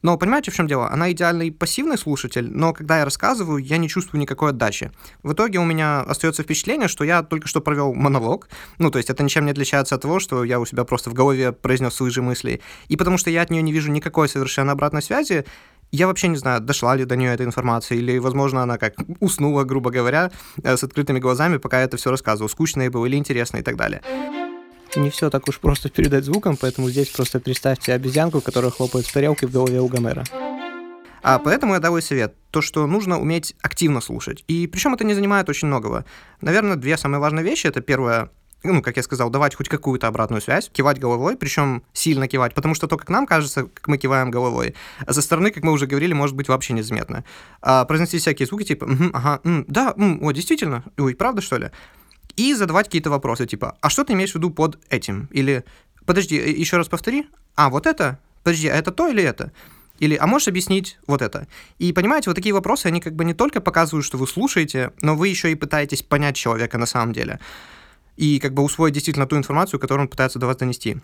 Но 0.03 0.17
понимаете, 0.17 0.51
в 0.51 0.55
чем 0.55 0.67
дело? 0.67 0.91
Она 0.91 1.13
идеальный 1.13 1.53
пассивный 1.53 1.99
слушатель, 1.99 2.51
но 2.51 2.73
когда 2.73 2.99
я 2.99 3.05
рассказываю, 3.05 3.59
я 3.59 3.77
не 3.77 3.89
чувствую 3.89 4.21
никакой 4.21 4.51
отдачи. 4.51 4.91
В 5.23 5.33
итоге 5.33 5.59
у 5.59 5.65
меня 5.65 6.01
остается 6.01 6.43
впечатление, 6.43 6.89
что 6.89 7.05
я 7.05 7.23
только 7.23 7.49
что 7.49 7.61
провел 7.61 7.93
монолог. 7.93 8.49
Ну, 8.79 8.91
то 8.91 8.99
есть 8.99 9.11
это 9.11 9.23
ничем 9.23 9.45
не 9.45 9.53
отличается 9.53 9.95
от 9.95 10.03
того, 10.03 10.21
что 10.21 10.45
я 10.45 10.59
у 10.61 10.67
себя 10.67 10.85
просто 10.85 11.11
в 11.11 11.15
голове 11.15 11.53
произнес 11.53 11.95
свои 11.95 12.11
же 12.11 12.23
мысли. 12.23 12.61
И 12.89 12.97
потому 12.97 13.19
что 13.19 13.31
я 13.31 13.43
от 13.43 13.51
нее 13.51 13.63
не 13.63 13.73
вижу 13.73 13.91
никакой 13.91 14.29
совершенно 14.29 14.73
обратной 14.73 15.03
связи, 15.03 15.45
я 15.93 16.07
вообще 16.07 16.29
не 16.29 16.37
знаю, 16.37 16.61
дошла 16.61 16.95
ли 16.95 17.05
до 17.05 17.17
нее 17.17 17.33
эта 17.33 17.43
информация, 17.45 17.99
или, 17.99 18.19
возможно, 18.19 18.63
она 18.63 18.79
как 18.79 18.95
уснула, 19.21 19.65
грубо 19.65 19.91
говоря, 19.91 20.31
э, 20.63 20.77
с 20.77 20.85
открытыми 20.85 21.19
глазами, 21.19 21.57
пока 21.57 21.79
я 21.79 21.85
это 21.85 21.97
все 21.97 22.11
рассказывал, 22.11 22.49
скучно 22.49 22.83
ей 22.83 22.89
было 22.89 23.07
или 23.07 23.17
интересно 23.17 23.59
и 23.59 23.63
так 23.63 23.77
далее 23.77 24.01
не 24.97 25.11
все 25.11 25.31
так 25.31 25.49
уж 25.49 25.59
просто 25.59 25.89
передать 25.89 26.25
звуком, 26.25 26.57
поэтому 26.57 26.89
здесь 26.91 27.09
просто 27.09 27.41
представьте 27.41 27.93
обезьянку, 27.93 28.41
которая 28.41 28.71
хлопает 28.71 29.07
в 29.07 29.13
тарелке 29.13 29.47
в 29.47 29.53
голове 29.53 29.81
у 29.81 29.89
Гомера. 29.89 30.25
А 31.23 31.39
поэтому 31.39 31.75
я 31.75 31.81
даю 31.81 32.01
совет, 32.01 32.35
то, 32.51 32.63
что 32.63 32.87
нужно 32.87 33.21
уметь 33.21 33.55
активно 33.63 34.01
слушать. 34.01 34.45
И 34.49 34.67
причем 34.67 34.95
это 34.95 35.05
не 35.05 35.15
занимает 35.15 35.49
очень 35.49 35.69
многого. 35.69 36.05
Наверное, 36.41 36.77
две 36.77 36.97
самые 36.97 37.21
важные 37.21 37.45
вещи. 37.45 37.67
Это 37.67 37.83
первое, 37.83 38.31
ну, 38.63 38.81
как 38.81 38.97
я 38.97 39.03
сказал, 39.03 39.29
давать 39.29 39.55
хоть 39.55 39.69
какую-то 39.69 40.07
обратную 40.07 40.41
связь, 40.41 40.71
кивать 40.73 40.99
головой, 40.99 41.37
причем 41.37 41.83
сильно 41.93 42.27
кивать, 42.27 42.55
потому 42.55 42.75
что 42.75 42.87
то, 42.87 42.97
как 42.97 43.11
нам 43.11 43.27
кажется, 43.27 43.65
как 43.65 43.87
мы 43.87 43.99
киваем 43.99 44.31
головой, 44.31 44.75
а 45.07 45.13
со 45.13 45.21
стороны, 45.21 45.51
как 45.51 45.63
мы 45.63 45.73
уже 45.73 45.87
говорили, 45.87 46.15
может 46.15 46.35
быть 46.35 46.49
вообще 46.49 46.73
незаметно. 46.73 47.25
А 47.61 47.85
произносить 47.85 48.23
всякие 48.23 48.47
звуки 48.47 48.65
типа 48.65 48.89
«ага, 49.13 49.41
м, 49.45 49.67
да, 49.69 49.93
м, 49.99 50.25
о, 50.25 50.33
действительно, 50.33 50.85
ой, 50.97 51.15
правда, 51.15 51.43
что 51.43 51.59
ли?» 51.59 51.71
И 52.41 52.55
задавать 52.55 52.87
какие-то 52.87 53.11
вопросы, 53.11 53.47
типа, 53.47 53.77
а 53.83 53.91
что 53.91 54.03
ты 54.03 54.15
имеешь 54.15 54.33
в 54.33 54.35
виду 54.37 54.51
под 54.51 54.79
этим? 54.89 55.29
Или, 55.31 55.63
подожди, 56.07 56.39
э, 56.39 56.51
еще 56.51 56.79
раз 56.79 56.89
повтори, 56.89 57.27
а 57.55 57.69
вот 57.69 57.87
это? 57.87 58.19
Подожди, 58.43 58.69
а 58.69 58.77
это 58.77 58.91
то 58.93 59.09
или 59.09 59.23
это? 59.23 59.53
Или, 59.99 60.17
а 60.17 60.27
можешь 60.27 60.49
объяснить 60.49 60.99
вот 61.07 61.21
это? 61.21 61.47
И 61.79 61.93
понимаете, 61.93 62.31
вот 62.31 62.37
такие 62.37 62.55
вопросы, 62.55 62.87
они 62.87 63.03
как 63.03 63.15
бы 63.15 63.27
не 63.27 63.35
только 63.35 63.61
показывают, 63.61 64.07
что 64.07 64.17
вы 64.17 64.27
слушаете, 64.27 64.93
но 65.03 65.15
вы 65.15 65.29
еще 65.29 65.53
и 65.53 65.55
пытаетесь 65.55 66.03
понять 66.03 66.35
человека 66.35 66.79
на 66.79 66.87
самом 66.87 67.13
деле. 67.13 67.39
И 68.17 68.39
как 68.39 68.55
бы 68.55 68.63
усвоить 68.63 68.95
действительно 68.95 69.27
ту 69.27 69.37
информацию, 69.37 69.79
которую 69.79 70.05
он 70.05 70.09
пытается 70.09 70.39
до 70.39 70.47
вас 70.47 70.57
донести. 70.57 70.97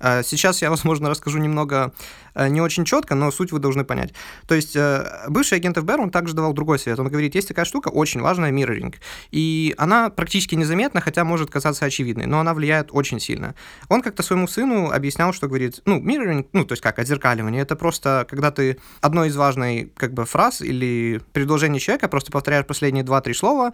А 0.00 0.22
сейчас 0.22 0.62
я, 0.62 0.70
возможно, 0.80 1.08
расскажу 1.08 1.38
немного 1.38 1.92
э, 2.34 2.48
не 2.48 2.60
очень 2.60 2.84
четко, 2.84 3.14
но 3.14 3.30
суть 3.30 3.52
вы 3.52 3.58
должны 3.58 3.84
понять. 3.84 4.14
То 4.46 4.54
есть 4.54 4.74
э, 4.74 5.26
бывший 5.28 5.58
агент 5.58 5.76
ФБР, 5.76 6.00
он 6.00 6.10
также 6.10 6.34
давал 6.34 6.52
другой 6.52 6.78
совет. 6.78 6.98
Он 6.98 7.08
говорит, 7.08 7.34
есть 7.34 7.48
такая 7.48 7.64
штука, 7.64 7.88
очень 7.88 8.20
важная, 8.20 8.50
мирроринг. 8.50 8.96
И 9.30 9.74
она 9.76 10.10
практически 10.10 10.54
незаметна, 10.54 11.00
хотя 11.00 11.24
может 11.24 11.50
казаться 11.50 11.84
очевидной, 11.84 12.26
но 12.26 12.40
она 12.40 12.54
влияет 12.54 12.88
очень 12.92 13.20
сильно. 13.20 13.54
Он 13.88 14.02
как-то 14.02 14.22
своему 14.22 14.48
сыну 14.48 14.90
объяснял, 14.90 15.32
что 15.32 15.46
говорит, 15.46 15.82
ну, 15.84 16.00
мирроринг, 16.00 16.48
ну, 16.52 16.64
то 16.64 16.72
есть 16.72 16.82
как, 16.82 16.98
отзеркаливание, 16.98 17.62
это 17.62 17.76
просто, 17.76 18.26
когда 18.28 18.50
ты 18.50 18.78
одной 19.00 19.28
из 19.28 19.36
важной, 19.36 19.92
как 19.96 20.14
бы, 20.14 20.24
фраз 20.24 20.62
или 20.62 21.20
предложений 21.32 21.80
человека 21.80 22.08
просто 22.08 22.32
повторяешь 22.32 22.66
последние 22.66 23.04
два-три 23.04 23.34
слова 23.34 23.72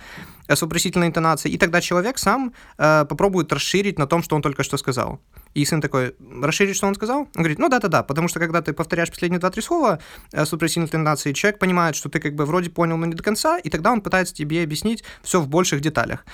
с 0.49 0.61
вопросительной 0.61 1.09
интонацией, 1.09 1.55
и 1.55 1.59
тогда 1.59 1.81
человек 1.81 2.18
сам 2.18 2.53
э, 2.79 3.05
попробует 3.09 3.53
расширить 3.53 3.99
на 3.99 4.07
том, 4.07 4.22
что 4.22 4.37
он 4.37 4.43
только 4.43 4.62
что 4.62 4.77
сказал. 4.77 5.20
И 5.57 5.64
сын 5.64 5.80
такой, 5.80 6.14
расширить, 6.42 6.76
что 6.76 6.86
он 6.86 6.94
сказал? 6.94 7.20
Он 7.20 7.28
говорит, 7.34 7.59
ну 7.59 7.70
да-да-да, 7.70 8.02
потому 8.02 8.28
что 8.28 8.38
когда 8.38 8.61
ты 8.61 8.74
повторяешь 8.74 9.09
последние 9.09 9.40
два-три 9.40 9.62
слова 9.62 10.00
э, 10.32 10.44
с 10.44 10.50
суперсильной 10.50 10.86
интонацией, 10.86 11.34
человек 11.34 11.59
понимает, 11.59 11.96
что 11.96 12.11
ты 12.11 12.20
как 12.20 12.34
бы 12.34 12.44
вроде 12.44 12.68
понял, 12.68 12.98
но 12.98 13.07
не 13.07 13.14
до 13.14 13.22
конца, 13.22 13.57
и 13.57 13.70
тогда 13.70 13.90
он 13.90 14.02
пытается 14.02 14.34
тебе 14.34 14.62
объяснить 14.62 15.02
все 15.22 15.40
в 15.40 15.48
больших 15.48 15.80
деталях. 15.80 16.26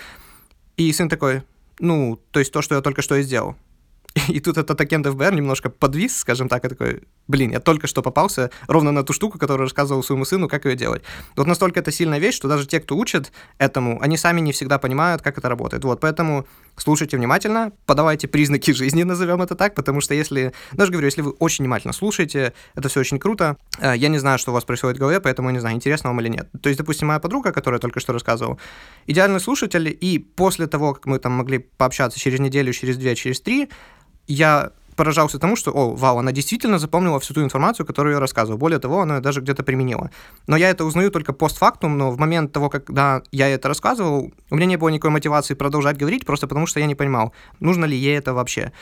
И 0.76 0.92
сын 0.92 1.08
такой, 1.08 1.44
ну, 1.78 2.20
то 2.32 2.40
есть 2.40 2.52
то, 2.52 2.62
что 2.62 2.74
я 2.74 2.80
только 2.80 3.00
что 3.00 3.14
и 3.14 3.22
сделал. 3.22 3.54
И 4.28 4.40
тут 4.40 4.58
этот 4.58 4.80
агент 4.80 5.06
ФБР 5.06 5.34
немножко 5.34 5.70
подвис, 5.70 6.18
скажем 6.18 6.48
так, 6.48 6.64
и 6.64 6.68
такой, 6.68 7.02
блин, 7.32 7.50
я 7.50 7.60
только 7.60 7.86
что 7.86 8.02
попался 8.02 8.50
ровно 8.68 8.92
на 8.92 9.02
ту 9.02 9.12
штуку, 9.14 9.38
которую 9.38 9.64
рассказывал 9.64 10.02
своему 10.02 10.24
сыну, 10.24 10.48
как 10.48 10.66
ее 10.66 10.76
делать. 10.76 11.02
Вот 11.34 11.46
настолько 11.46 11.80
это 11.80 11.90
сильная 11.90 12.18
вещь, 12.18 12.36
что 12.36 12.46
даже 12.46 12.66
те, 12.66 12.78
кто 12.78 12.94
учат 12.94 13.32
этому, 13.58 13.98
они 14.02 14.18
сами 14.18 14.40
не 14.40 14.52
всегда 14.52 14.78
понимают, 14.78 15.22
как 15.22 15.38
это 15.38 15.48
работает. 15.48 15.82
Вот, 15.84 16.00
поэтому 16.00 16.46
слушайте 16.76 17.16
внимательно, 17.16 17.72
подавайте 17.86 18.28
признаки 18.28 18.70
жизни, 18.74 19.02
назовем 19.02 19.40
это 19.40 19.54
так, 19.54 19.74
потому 19.74 20.02
что 20.02 20.14
если, 20.14 20.52
даже 20.72 20.92
говорю, 20.92 21.06
если 21.06 21.22
вы 21.22 21.30
очень 21.30 21.64
внимательно 21.64 21.94
слушаете, 21.94 22.52
это 22.74 22.88
все 22.90 23.00
очень 23.00 23.18
круто. 23.18 23.56
Э, 23.78 23.94
я 23.96 24.08
не 24.08 24.18
знаю, 24.18 24.38
что 24.38 24.50
у 24.50 24.54
вас 24.54 24.64
происходит 24.64 24.98
в 24.98 25.00
голове, 25.00 25.18
поэтому 25.20 25.48
я 25.48 25.54
не 25.54 25.60
знаю, 25.60 25.74
интересно 25.74 26.10
вам 26.10 26.20
или 26.20 26.28
нет. 26.28 26.50
То 26.62 26.68
есть, 26.68 26.78
допустим, 26.78 27.08
моя 27.08 27.18
подруга, 27.18 27.52
которая 27.52 27.80
только 27.80 27.98
что 27.98 28.12
рассказывал, 28.12 28.60
идеальный 29.06 29.40
слушатель, 29.40 29.96
и 29.98 30.18
после 30.18 30.66
того, 30.66 30.92
как 30.92 31.06
мы 31.06 31.18
там 31.18 31.32
могли 31.32 31.58
пообщаться 31.58 32.20
через 32.20 32.40
неделю, 32.40 32.74
через 32.74 32.98
две, 32.98 33.16
через 33.16 33.40
три, 33.40 33.70
я 34.26 34.72
поражался 34.96 35.38
тому, 35.38 35.56
что, 35.56 35.72
о, 35.72 35.94
вау, 35.94 36.18
она 36.18 36.32
действительно 36.32 36.78
запомнила 36.78 37.18
всю 37.18 37.34
ту 37.34 37.42
информацию, 37.42 37.86
которую 37.86 38.14
я 38.14 38.20
рассказывал. 38.20 38.58
Более 38.58 38.78
того, 38.78 39.00
она 39.00 39.20
даже 39.20 39.40
где-то 39.40 39.62
применила. 39.62 40.10
Но 40.46 40.56
я 40.56 40.70
это 40.70 40.84
узнаю 40.84 41.10
только 41.10 41.32
постфактум, 41.32 41.98
но 41.98 42.10
в 42.10 42.18
момент 42.18 42.52
того, 42.52 42.68
когда 42.68 43.22
я 43.32 43.48
это 43.48 43.68
рассказывал, 43.68 44.32
у 44.50 44.56
меня 44.56 44.66
не 44.66 44.76
было 44.76 44.88
никакой 44.88 45.10
мотивации 45.10 45.54
продолжать 45.54 45.96
говорить, 45.96 46.26
просто 46.26 46.46
потому 46.46 46.66
что 46.66 46.80
я 46.80 46.86
не 46.86 46.94
понимал, 46.94 47.32
нужно 47.60 47.84
ли 47.84 47.96
ей 47.96 48.18
это 48.18 48.34
вообще. 48.34 48.72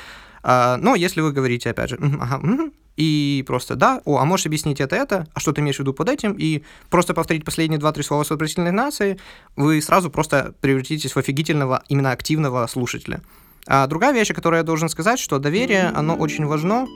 А, 0.43 0.77
но 0.77 0.95
если 0.95 1.21
вы 1.21 1.33
говорите, 1.33 1.71
опять 1.71 1.91
же, 1.91 1.99
ага, 2.21 2.71
и 2.97 3.45
просто 3.47 3.77
да, 3.77 4.03
о, 4.05 4.19
а 4.19 4.25
можешь 4.25 4.47
объяснить 4.47 4.81
это, 4.81 4.97
это, 4.97 5.27
а 5.33 5.41
что 5.41 5.53
ты 5.53 5.61
имеешь 5.61 5.77
в 5.77 5.81
виду 5.81 5.95
под 5.95 6.09
этим, 6.09 6.35
и 6.39 6.63
просто 6.91 7.15
повторить 7.15 7.45
последние 7.45 7.79
два-три 7.79 8.03
слова 8.03 8.25
с 8.25 8.31
вопросительной 8.31 8.73
нации, 8.73 9.19
вы 9.57 9.81
сразу 9.81 10.11
просто 10.11 10.55
превратитесь 10.61 11.13
в 11.13 11.17
офигительного, 11.17 11.83
именно 11.89 12.11
активного 12.11 12.67
слушателя. 12.67 13.23
А 13.73 13.87
другая 13.87 14.13
вещь, 14.13 14.35
которую 14.35 14.59
я 14.59 14.65
должен 14.65 14.89
сказать, 14.89 15.21
что 15.21 15.39
доверие, 15.39 15.93
оно 15.95 16.17
очень 16.17 16.45
важно, 16.45 16.89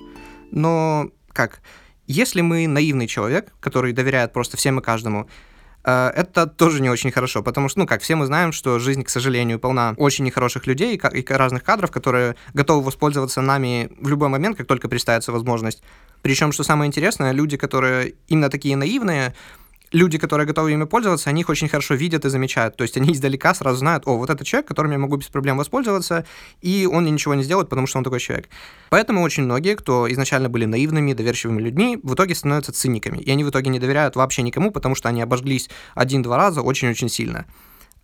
но 0.51 1.09
как? 1.33 1.61
Если 2.09 2.41
мы 2.41 2.67
наивный 2.67 3.07
человек, 3.07 3.53
который 3.61 3.93
доверяет 3.93 4.33
просто 4.33 4.57
всем 4.57 4.81
и 4.81 4.83
каждому, 4.83 5.29
э, 5.85 6.09
это 6.17 6.49
тоже 6.49 6.83
не 6.83 6.91
очень 6.91 7.13
хорошо, 7.13 7.45
потому 7.45 7.69
что, 7.69 7.79
ну 7.79 7.87
как, 7.87 8.03
все 8.03 8.17
мы 8.17 8.27
знаем, 8.27 8.51
что 8.51 8.81
жизнь, 8.81 9.05
к 9.05 9.09
сожалению, 9.09 9.61
полна 9.61 9.95
очень 9.99 10.25
нехороших 10.25 10.67
людей 10.67 10.97
и 10.97 11.25
разных 11.33 11.63
кадров, 11.63 11.93
которые 11.93 12.35
готовы 12.55 12.83
воспользоваться 12.83 13.41
нами 13.41 13.93
в 14.01 14.09
любой 14.09 14.29
момент, 14.29 14.57
как 14.57 14.67
только 14.67 14.89
представится 14.89 15.31
возможность. 15.31 15.81
Причем, 16.23 16.51
что 16.51 16.65
самое 16.65 16.89
интересное, 16.89 17.31
люди, 17.31 17.57
которые 17.57 18.17
именно 18.27 18.51
такие 18.51 18.75
наивные, 18.75 19.33
люди, 19.95 20.19
которые 20.19 20.47
готовы 20.47 20.73
ими 20.73 20.85
пользоваться, 20.85 21.31
они 21.31 21.41
их 21.41 21.49
очень 21.49 21.69
хорошо 21.69 21.95
видят 21.95 22.25
и 22.25 22.29
замечают. 22.29 22.77
То 22.77 22.83
есть 22.83 22.97
они 22.97 23.13
издалека 23.13 23.55
сразу 23.55 23.79
знают, 23.79 24.07
о, 24.07 24.17
вот 24.17 24.29
это 24.29 24.45
человек, 24.45 24.69
которым 24.69 24.93
я 24.93 24.99
могу 24.99 25.17
без 25.17 25.29
проблем 25.29 25.57
воспользоваться, 25.57 26.27
и 26.61 26.87
он 26.91 27.05
ничего 27.05 27.35
не 27.35 27.45
сделает, 27.45 27.69
потому 27.69 27.87
что 27.87 27.99
он 27.99 28.05
такой 28.05 28.21
человек. 28.21 28.49
Поэтому 28.91 29.23
очень 29.23 29.45
многие, 29.45 29.77
кто 29.77 30.11
изначально 30.13 30.49
были 30.49 30.65
наивными, 30.65 31.13
доверчивыми 31.13 31.63
людьми, 31.63 31.99
в 32.03 32.15
итоге 32.15 32.35
становятся 32.35 32.73
циниками. 32.73 33.19
И 33.19 33.31
они 33.31 33.45
в 33.45 33.51
итоге 33.51 33.71
не 33.71 33.79
доверяют 33.79 34.17
вообще 34.17 34.43
никому, 34.43 34.71
потому 34.71 34.95
что 34.95 35.09
они 35.09 35.23
обожглись 35.23 35.71
один-два 35.95 36.37
раза 36.37 36.61
очень-очень 36.61 37.09
сильно. 37.09 37.47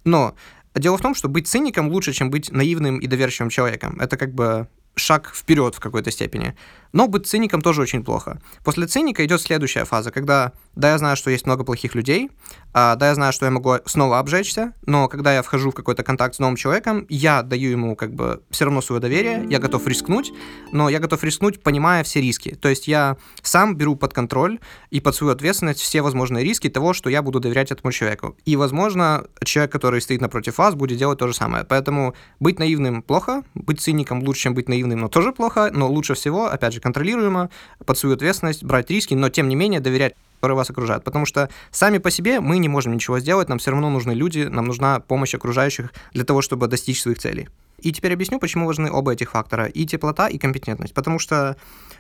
Но 0.05 0.35
дело 0.75 0.97
в 0.97 1.03
том, 1.03 1.15
что 1.15 1.29
быть 1.29 1.49
циником 1.49 1.89
лучше, 1.89 2.13
чем 2.13 2.31
быть 2.31 2.53
наивным 2.53 2.99
и 2.99 3.07
доверчивым 3.07 3.51
человеком. 3.51 3.99
Это 4.01 4.17
как 4.17 4.33
бы 4.33 4.69
шаг 4.95 5.33
вперед 5.35 5.75
в 5.75 5.81
какой-то 5.81 6.11
степени. 6.11 6.55
Но 6.93 7.07
быть 7.07 7.27
циником 7.27 7.61
тоже 7.61 7.83
очень 7.83 8.05
плохо. 8.05 8.41
После 8.65 8.87
циника 8.87 9.25
идет 9.25 9.41
следующая 9.41 9.85
фаза, 9.85 10.11
когда, 10.11 10.53
да, 10.75 10.91
я 10.91 10.99
знаю, 10.99 11.17
что 11.17 11.31
есть 11.31 11.47
много 11.47 11.65
плохих 11.65 11.95
людей, 11.95 12.31
а, 12.73 12.95
да, 12.97 13.09
я 13.09 13.15
знаю, 13.15 13.33
что 13.33 13.47
я 13.47 13.51
могу 13.51 13.77
снова 13.85 14.19
обжечься, 14.19 14.75
но 14.87 15.09
когда 15.09 15.35
я 15.35 15.43
вхожу 15.43 15.71
в 15.71 15.75
какой-то 15.75 16.03
контакт 16.03 16.37
с 16.37 16.39
новым 16.39 16.57
человеком, 16.57 17.07
я 17.09 17.43
даю 17.43 17.71
ему 17.71 17.97
как 17.97 18.15
бы 18.15 18.43
все 18.51 18.65
равно 18.65 18.81
свое 18.81 19.01
доверие, 19.01 19.47
я 19.51 19.59
готов 19.59 19.87
рискнуть, 19.87 20.33
но 20.73 20.89
я 20.89 21.01
готов 21.01 21.23
рискнуть, 21.25 21.63
понимая 21.63 22.05
все 22.05 22.21
риски. 22.21 22.55
То 22.55 22.69
есть 22.69 22.87
я 22.87 23.17
сам 23.43 23.77
беру 23.77 23.97
под 23.97 24.13
контроль 24.13 24.61
и 24.91 25.01
под 25.01 25.15
свою 25.15 25.33
ответственность 25.33 25.81
все 25.81 26.03
возможные 26.03 26.45
риски 26.45 26.69
того, 26.69 26.93
что 26.93 27.11
я 27.11 27.23
буду 27.23 27.41
доверять 27.41 27.73
этому 27.73 27.91
человеку. 27.93 28.37
И, 28.45 28.57
возможно, 28.57 29.27
человек, 29.45 29.73
который 29.73 30.01
стоит 30.01 30.21
напротив 30.21 30.59
вас, 30.59 30.75
будет 30.75 30.99
делать 30.99 31.19
то 31.19 31.27
же 31.27 31.35
самое. 31.35 31.65
Поэтому 31.65 32.15
быть 32.39 32.59
наивным 32.59 33.03
плохо, 33.03 33.43
быть 33.55 33.81
циником 33.81 34.23
лучше, 34.23 34.43
чем 34.43 34.55
быть 34.55 34.69
наивным, 34.69 35.01
но 35.01 35.09
тоже 35.09 35.33
плохо, 35.33 35.71
но 35.73 35.89
лучше 35.89 36.15
всего, 36.15 36.47
опять 36.47 36.73
же, 36.73 36.80
же, 36.81 36.83
контролируемо, 36.83 37.51
под 37.85 37.99
свою 37.99 38.15
ответственность, 38.15 38.65
брать 38.65 38.91
риски, 38.91 39.15
но 39.15 39.29
тем 39.29 39.49
не 39.49 39.57
менее 39.57 39.81
доверять 39.81 40.15
которые 40.41 40.57
вас 40.57 40.71
окружают. 40.71 41.05
Потому 41.05 41.27
что 41.27 41.51
сами 41.71 41.99
по 41.99 42.11
себе 42.11 42.41
мы 42.41 42.57
не 42.57 42.69
можем 42.69 42.95
ничего 42.95 43.21
сделать, 43.21 43.51
нам 43.51 43.59
все 43.59 43.73
равно 43.73 43.91
нужны 43.91 44.13
люди, 44.13 44.49
нам 44.51 44.65
нужна 44.65 45.01
помощь 45.01 45.35
окружающих 45.35 45.93
для 46.15 46.25
того, 46.25 46.41
чтобы 46.41 46.67
достичь 46.67 47.03
своих 47.03 47.19
целей. 47.19 47.49
И 47.83 47.93
теперь 47.93 48.13
объясню, 48.13 48.39
почему 48.39 48.67
важны 48.67 48.91
оба 48.91 49.13
этих 49.13 49.31
фактора, 49.31 49.67
и 49.67 49.87
теплота, 49.87 50.29
и 50.29 50.39
компетентность. 50.39 50.95
Потому 50.95 51.19
что, 51.19 51.57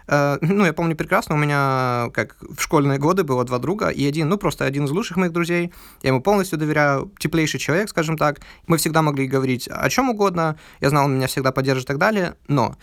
э, 0.06 0.38
ну, 0.40 0.64
я 0.64 0.72
помню 0.72 0.96
прекрасно, 0.96 1.34
у 1.34 1.38
меня, 1.38 2.08
как 2.12 2.36
в 2.40 2.62
школьные 2.62 2.98
годы, 2.98 3.24
было 3.24 3.44
два 3.44 3.58
друга, 3.58 3.88
и 3.88 4.06
один, 4.06 4.28
ну, 4.28 4.38
просто 4.38 4.64
один 4.64 4.84
из 4.84 4.90
лучших 4.90 5.16
моих 5.16 5.32
друзей, 5.32 5.72
я 6.02 6.08
ему 6.08 6.22
полностью 6.22 6.58
доверяю, 6.58 7.10
теплейший 7.18 7.60
человек, 7.60 7.88
скажем 7.90 8.16
так. 8.16 8.40
Мы 8.66 8.76
всегда 8.76 9.02
могли 9.02 9.26
говорить 9.26 9.68
о 9.68 9.88
чем 9.90 10.10
угодно, 10.10 10.56
я 10.80 10.90
знал, 10.90 11.04
он 11.04 11.16
меня 11.16 11.26
всегда 11.26 11.52
поддержит 11.52 11.84
и 11.84 11.88
так 11.88 11.98
далее, 11.98 12.36
но 12.48 12.74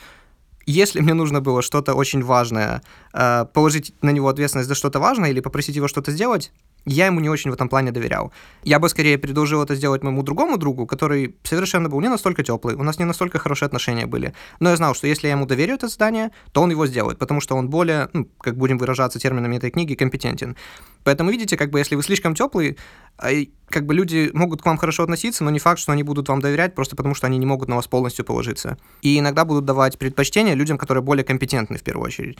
если 0.71 0.99
мне 0.99 1.13
нужно 1.13 1.41
было 1.41 1.61
что-то 1.61 1.93
очень 1.93 2.23
важное, 2.23 2.81
э, 3.13 3.45
положить 3.53 3.93
на 4.01 4.11
него 4.11 4.27
ответственность 4.27 4.69
за 4.69 4.75
что-то 4.75 4.99
важное 4.99 5.29
или 5.29 5.39
попросить 5.39 5.75
его 5.75 5.87
что-то 5.87 6.11
сделать, 6.11 6.51
я 6.87 7.07
ему 7.07 7.19
не 7.19 7.29
очень 7.29 7.51
в 7.51 7.53
этом 7.53 7.67
плане 7.67 7.91
доверял. 7.91 8.31
Я 8.63 8.79
бы 8.79 8.87
скорее 8.87 9.17
предложил 9.17 9.61
это 9.61 9.75
сделать 9.75 10.03
моему 10.03 10.23
другому 10.23 10.57
другу, 10.57 10.87
который 10.87 11.35
совершенно 11.43 11.89
был 11.89 11.99
не 11.99 12.07
настолько 12.07 12.43
теплый, 12.43 12.75
у 12.75 12.83
нас 12.83 12.97
не 12.97 13.05
настолько 13.05 13.39
хорошие 13.39 13.67
отношения 13.67 14.05
были. 14.05 14.33
Но 14.61 14.69
я 14.69 14.77
знал, 14.77 14.95
что 14.95 15.05
если 15.05 15.27
я 15.27 15.33
ему 15.33 15.45
доверю 15.45 15.75
это 15.75 15.89
задание, 15.89 16.31
то 16.53 16.61
он 16.61 16.71
его 16.71 16.87
сделает, 16.87 17.19
потому 17.19 17.41
что 17.41 17.55
он 17.55 17.69
более, 17.69 18.07
ну, 18.13 18.25
как 18.39 18.57
будем 18.57 18.77
выражаться 18.77 19.19
терминами 19.19 19.57
этой 19.57 19.69
книги, 19.69 19.95
компетентен. 19.95 20.55
Поэтому 21.03 21.29
видите, 21.29 21.57
как 21.57 21.71
бы 21.71 21.79
если 21.79 21.95
вы 21.95 22.03
слишком 22.03 22.35
теплый, 22.35 22.77
а, 23.17 23.31
как 23.69 23.85
бы 23.85 23.93
люди 23.93 24.29
могут 24.33 24.61
к 24.61 24.65
вам 24.65 24.77
хорошо 24.77 25.03
относиться, 25.03 25.43
но 25.43 25.49
не 25.49 25.59
факт, 25.59 25.79
что 25.79 25.91
они 25.91 26.03
будут 26.03 26.29
вам 26.29 26.39
доверять, 26.39 26.73
просто 26.73 26.95
потому 26.95 27.15
что 27.15 27.27
они 27.27 27.37
не 27.37 27.45
могут 27.45 27.67
на 27.67 27.75
вас 27.75 27.87
полностью 27.87 28.23
положиться. 28.23 28.77
И 29.01 29.19
иногда 29.19 29.43
будут 29.43 29.65
давать 29.65 29.97
предпочтение 29.97 30.55
людям, 30.55 30.77
которые 30.77 31.03
более 31.03 31.25
компетентны 31.25 31.77
в 31.77 31.83
первую 31.83 32.05
очередь. 32.05 32.37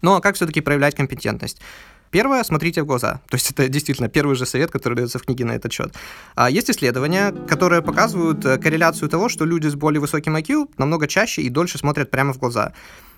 Но 0.00 0.20
как 0.20 0.36
все-таки 0.36 0.62
проявлять 0.62 0.94
компетентность? 0.94 1.60
Первое, 2.10 2.42
смотрите 2.42 2.82
в 2.82 2.86
глаза. 2.86 3.20
То 3.28 3.36
есть 3.36 3.50
это 3.52 3.68
действительно 3.68 4.08
первый 4.08 4.34
же 4.34 4.44
совет, 4.44 4.70
который 4.70 4.94
дается 4.94 5.18
в 5.18 5.22
книге 5.22 5.44
на 5.44 5.52
этот 5.52 5.72
счет. 5.72 5.94
А 6.34 6.50
есть 6.50 6.68
исследования, 6.68 7.32
которые 7.48 7.82
показывают 7.82 8.44
э, 8.44 8.58
корреляцию 8.58 9.08
того, 9.08 9.28
что 9.28 9.44
люди 9.44 9.68
с 9.68 9.76
более 9.76 10.00
высоким 10.00 10.36
IQ 10.36 10.70
намного 10.76 11.06
чаще 11.06 11.42
и 11.42 11.48
дольше 11.48 11.78
смотрят 11.78 12.10
прямо 12.10 12.32
в 12.32 12.38
глаза. 12.38 12.72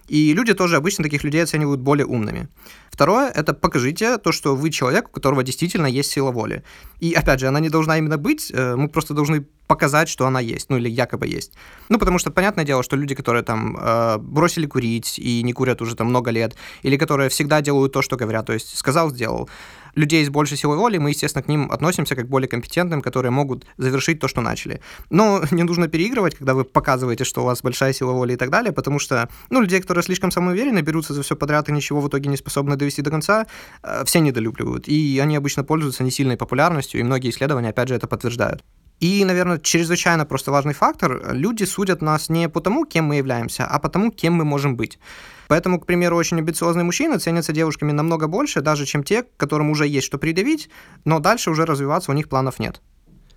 И 0.08 0.34
люди 0.34 0.54
тоже 0.54 0.76
обычно 0.76 1.04
таких 1.04 1.24
людей 1.24 1.42
оценивают 1.42 1.80
более 1.80 2.06
умными. 2.06 2.48
Второе– 2.90 3.30
это 3.34 3.54
покажите 3.54 4.18
то, 4.18 4.32
что 4.32 4.54
вы 4.54 4.70
человек, 4.70 5.08
у 5.08 5.12
которого 5.12 5.42
действительно 5.42 5.86
есть 5.86 6.10
сила 6.10 6.30
воли. 6.30 6.62
И, 7.00 7.12
опять 7.12 7.40
же, 7.40 7.48
она 7.48 7.60
не 7.60 7.70
должна 7.70 7.98
именно 7.98 8.18
быть, 8.18 8.52
э, 8.54 8.76
мы 8.76 8.88
просто 8.88 9.14
должны 9.14 9.46
показать, 9.66 10.08
что 10.08 10.26
она 10.26 10.40
есть, 10.40 10.68
ну 10.70 10.76
или 10.76 10.90
якобы 10.90 11.26
есть. 11.26 11.52
Ну, 11.88 11.98
потому 11.98 12.18
что, 12.18 12.30
понятное 12.30 12.64
дело, 12.64 12.82
что 12.82 12.96
люди, 12.96 13.14
которые 13.14 13.42
там 13.42 13.76
э, 13.80 14.18
бросили 14.18 14.66
курить 14.66 15.18
и 15.18 15.42
не 15.42 15.52
курят 15.52 15.80
уже 15.80 15.96
там 15.96 16.08
много 16.08 16.30
лет, 16.30 16.54
или 16.82 16.98
которые 16.98 17.28
всегда 17.28 17.62
делают 17.62 17.92
то, 17.92 18.02
что 18.02 18.16
говорят, 18.16 18.46
то 18.46 18.52
есть 18.52 18.76
сказал, 18.76 19.10
сделал, 19.10 19.48
людей 19.94 20.24
с 20.24 20.30
большей 20.30 20.56
силой 20.56 20.76
воли, 20.76 20.98
мы, 20.98 21.10
естественно, 21.10 21.42
к 21.42 21.48
ним 21.48 21.70
относимся 21.70 22.16
как 22.16 22.28
более 22.28 22.48
компетентным, 22.48 23.02
которые 23.02 23.30
могут 23.30 23.66
завершить 23.76 24.20
то, 24.20 24.28
что 24.28 24.40
начали. 24.40 24.80
Но 25.10 25.42
не 25.50 25.62
нужно 25.62 25.88
переигрывать, 25.88 26.34
когда 26.34 26.54
вы 26.54 26.64
показываете, 26.64 27.24
что 27.24 27.42
у 27.42 27.44
вас 27.44 27.62
большая 27.62 27.92
сила 27.92 28.12
воли 28.12 28.34
и 28.34 28.36
так 28.36 28.50
далее, 28.50 28.72
потому 28.72 28.98
что, 28.98 29.28
ну, 29.50 29.60
людей, 29.60 29.80
которые 29.80 30.04
слишком 30.04 30.30
самоуверены, 30.30 30.80
берутся 30.80 31.14
за 31.14 31.22
все 31.22 31.36
подряд 31.36 31.68
и 31.68 31.72
ничего 31.72 32.00
в 32.00 32.08
итоге 32.08 32.28
не 32.28 32.36
способны 32.36 32.76
довести 32.76 33.02
до 33.02 33.10
конца, 33.10 33.46
э, 33.82 34.04
все 34.04 34.20
недолюбливают. 34.20 34.88
И 34.88 35.18
они 35.22 35.36
обычно 35.36 35.64
пользуются 35.64 36.04
несильной 36.04 36.36
популярностью, 36.36 37.00
и 37.00 37.02
многие 37.02 37.30
исследования, 37.30 37.70
опять 37.70 37.88
же, 37.88 37.94
это 37.94 38.06
подтверждают. 38.06 38.64
И, 39.02 39.24
наверное, 39.24 39.58
чрезвычайно 39.58 40.24
просто 40.24 40.52
важный 40.52 40.74
фактор. 40.74 41.34
Люди 41.34 41.64
судят 41.64 42.02
нас 42.02 42.28
не 42.28 42.48
по 42.48 42.60
тому, 42.60 42.84
кем 42.84 43.06
мы 43.06 43.16
являемся, 43.16 43.66
а 43.66 43.80
по 43.80 43.88
тому, 43.88 44.12
кем 44.12 44.34
мы 44.34 44.44
можем 44.44 44.76
быть. 44.76 45.00
Поэтому, 45.48 45.80
к 45.80 45.86
примеру, 45.86 46.16
очень 46.16 46.38
амбициозные 46.38 46.84
мужчины 46.84 47.18
ценятся 47.18 47.52
девушками 47.52 47.90
намного 47.90 48.28
больше, 48.28 48.60
даже 48.60 48.86
чем 48.86 49.02
те, 49.02 49.24
которым 49.36 49.70
уже 49.70 49.88
есть 49.88 50.06
что 50.06 50.18
предъявить, 50.18 50.70
но 51.04 51.18
дальше 51.18 51.50
уже 51.50 51.66
развиваться 51.66 52.12
у 52.12 52.14
них 52.14 52.28
планов 52.28 52.60
нет. 52.60 52.80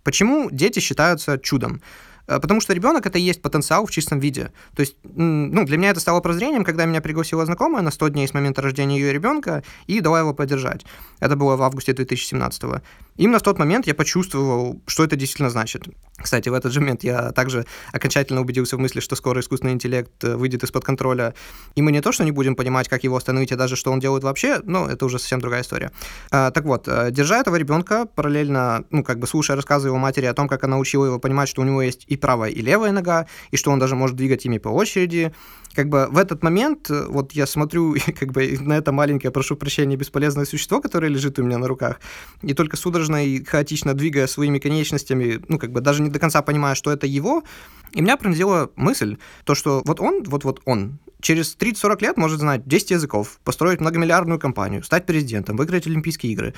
Почему 0.03 0.51
дети 0.51 0.79
считаются 0.79 1.39
чудом? 1.39 1.81
Э, 2.27 2.39
потому 2.39 2.61
что 2.61 2.73
ребенок 2.73 3.07
это 3.07 3.17
и 3.17 3.23
есть 3.23 3.41
потенциал 3.41 3.87
в 3.87 3.91
чистом 3.91 4.19
виде. 4.19 4.51
То 4.75 4.81
есть, 4.81 4.97
ну, 5.03 5.65
для 5.65 5.77
меня 5.77 5.89
это 5.89 5.99
стало 5.99 6.19
прозрением, 6.21 6.63
когда 6.63 6.85
меня 6.85 7.01
пригласила 7.01 7.45
знакомая 7.45 7.81
на 7.81 7.89
100 7.89 8.09
дней 8.09 8.27
с 8.27 8.33
момента 8.33 8.61
рождения 8.61 8.99
ее 8.99 9.13
ребенка 9.13 9.63
и 9.87 9.99
дала 9.99 10.19
его 10.19 10.33
поддержать. 10.33 10.85
Это 11.19 11.35
было 11.35 11.55
в 11.55 11.63
августе 11.63 11.93
2017 11.93 12.63
-го. 12.63 12.81
Именно 13.17 13.39
в 13.39 13.43
тот 13.43 13.57
момент 13.59 13.87
я 13.87 13.95
почувствовал, 13.95 14.81
что 14.87 15.03
это 15.03 15.15
действительно 15.15 15.49
значит. 15.49 15.83
Кстати, 16.17 16.49
в 16.49 16.53
этот 16.53 16.73
же 16.73 16.81
момент 16.81 17.03
я 17.03 17.31
также 17.31 17.65
окончательно 17.93 18.41
убедился 18.41 18.75
в 18.75 18.79
мысли, 18.79 18.99
что 18.99 19.15
скоро 19.15 19.39
искусственный 19.39 19.73
интеллект 19.73 20.23
э, 20.23 20.35
выйдет 20.35 20.63
из-под 20.63 20.83
контроля, 20.83 21.33
и 21.75 21.81
мы 21.81 21.91
не 21.91 22.01
то, 22.01 22.11
что 22.11 22.23
не 22.23 22.31
будем 22.31 22.55
понимать, 22.55 22.89
как 22.89 23.03
его 23.03 23.15
остановить, 23.15 23.51
а 23.51 23.55
даже 23.55 23.75
что 23.75 23.91
он 23.91 23.99
делает 23.99 24.23
вообще, 24.23 24.59
но 24.63 24.87
это 24.87 25.05
уже 25.05 25.19
совсем 25.19 25.39
другая 25.39 25.61
история. 25.61 25.91
А, 26.31 26.51
так 26.51 26.65
вот, 26.65 26.87
э, 26.87 27.09
держа 27.11 27.39
этого 27.39 27.55
ребенка, 27.55 28.05
параллельно, 28.05 28.85
ну, 28.91 29.03
как 29.03 29.19
бы 29.19 29.27
слушая 29.27 29.55
рассказы 29.55 29.87
его 29.87 29.97
матери 29.97 30.25
о 30.25 30.33
том, 30.33 30.47
как 30.47 30.63
она 30.63 30.77
учила 30.77 31.05
его 31.05 31.19
понимать, 31.19 31.49
что 31.49 31.61
у 31.61 31.65
него 31.65 31.81
есть 31.81 32.05
и 32.07 32.17
правая, 32.17 32.49
и 32.49 32.61
левая 32.61 32.91
нога, 32.91 33.27
и 33.51 33.57
что 33.57 33.71
он 33.71 33.79
даже 33.79 33.95
может 33.95 34.15
двигать 34.15 34.45
ими 34.45 34.57
по 34.57 34.69
очереди, 34.69 35.33
как 35.75 35.89
бы 35.89 36.07
в 36.09 36.17
этот 36.17 36.43
момент, 36.43 36.89
э, 36.89 37.05
вот 37.07 37.33
я 37.33 37.45
смотрю 37.45 37.95
как 38.19 38.31
бы 38.31 38.57
на 38.59 38.73
это 38.77 38.91
маленькое, 38.91 39.31
прошу 39.31 39.55
прощения, 39.55 39.97
бесполезное 39.97 40.45
существо, 40.45 40.81
которое 40.81 41.09
лежит 41.09 41.37
у 41.39 41.43
меня 41.43 41.57
на 41.57 41.67
руках, 41.67 41.99
и 42.41 42.53
только 42.53 42.77
судорожно 42.77 43.25
и 43.25 43.43
хаотично 43.43 43.93
двигая 43.93 44.27
своими 44.27 44.59
конечностями, 44.59 45.41
ну, 45.47 45.59
как 45.59 45.71
бы 45.71 45.81
даже 45.81 46.01
не 46.01 46.09
до 46.09 46.19
конца 46.19 46.41
понимая, 46.41 46.75
что 46.75 46.91
это 46.91 47.07
его, 47.07 47.43
и 47.91 48.01
меня 48.01 48.17
пронзила 48.17 48.71
мысль, 48.75 49.17
то, 49.43 49.55
что 49.55 49.81
вот 49.85 49.99
он, 49.99 50.23
вот-вот 50.23 50.61
он, 50.65 50.99
через 51.21 51.55
30-40 51.57 52.01
лет 52.01 52.17
может 52.17 52.39
знать 52.39 52.67
10 52.67 52.91
языков, 52.91 53.39
построить 53.43 53.81
многомиллиардную 53.81 54.39
компанию, 54.39 54.83
стать 54.83 55.05
президентом, 55.05 55.57
выиграть 55.57 55.87
Олимпийские 55.87 56.33
игры. 56.33 56.53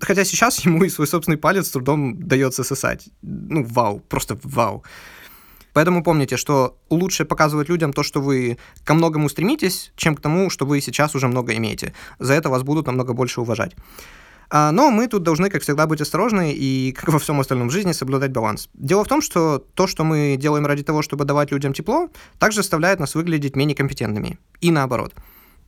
Хотя 0.00 0.24
сейчас 0.24 0.58
ему 0.64 0.84
и 0.84 0.88
свой 0.88 1.06
собственный 1.06 1.38
палец 1.38 1.66
с 1.66 1.70
трудом 1.70 2.18
дается 2.18 2.64
сосать. 2.64 3.08
Ну, 3.22 3.64
вау, 3.64 4.00
просто 4.00 4.38
вау. 4.42 4.84
Поэтому 5.78 6.02
помните, 6.02 6.36
что 6.36 6.76
лучше 6.90 7.24
показывать 7.24 7.68
людям 7.68 7.92
то, 7.92 8.02
что 8.02 8.20
вы 8.20 8.58
ко 8.82 8.94
многому 8.94 9.28
стремитесь, 9.28 9.92
чем 9.94 10.16
к 10.16 10.20
тому, 10.20 10.50
что 10.50 10.66
вы 10.66 10.80
сейчас 10.80 11.14
уже 11.14 11.28
много 11.28 11.54
имеете. 11.54 11.94
За 12.18 12.34
это 12.34 12.48
вас 12.48 12.64
будут 12.64 12.88
намного 12.88 13.12
больше 13.12 13.40
уважать. 13.40 13.76
А, 14.50 14.72
но 14.72 14.90
мы 14.90 15.06
тут 15.06 15.22
должны, 15.22 15.50
как 15.50 15.62
всегда, 15.62 15.86
быть 15.86 16.00
осторожны 16.00 16.52
и, 16.52 16.90
как 16.98 17.10
во 17.10 17.20
всем 17.20 17.38
остальном 17.38 17.68
в 17.68 17.70
жизни, 17.70 17.92
соблюдать 17.92 18.32
баланс. 18.32 18.68
Дело 18.74 19.04
в 19.04 19.08
том, 19.08 19.22
что 19.22 19.64
то, 19.74 19.86
что 19.86 20.02
мы 20.02 20.34
делаем 20.36 20.66
ради 20.66 20.82
того, 20.82 21.00
чтобы 21.00 21.24
давать 21.24 21.52
людям 21.52 21.72
тепло, 21.72 22.08
также 22.40 22.56
заставляет 22.56 22.98
нас 22.98 23.14
выглядеть 23.14 23.54
менее 23.54 23.76
компетентными. 23.76 24.36
И 24.60 24.72
наоборот. 24.72 25.14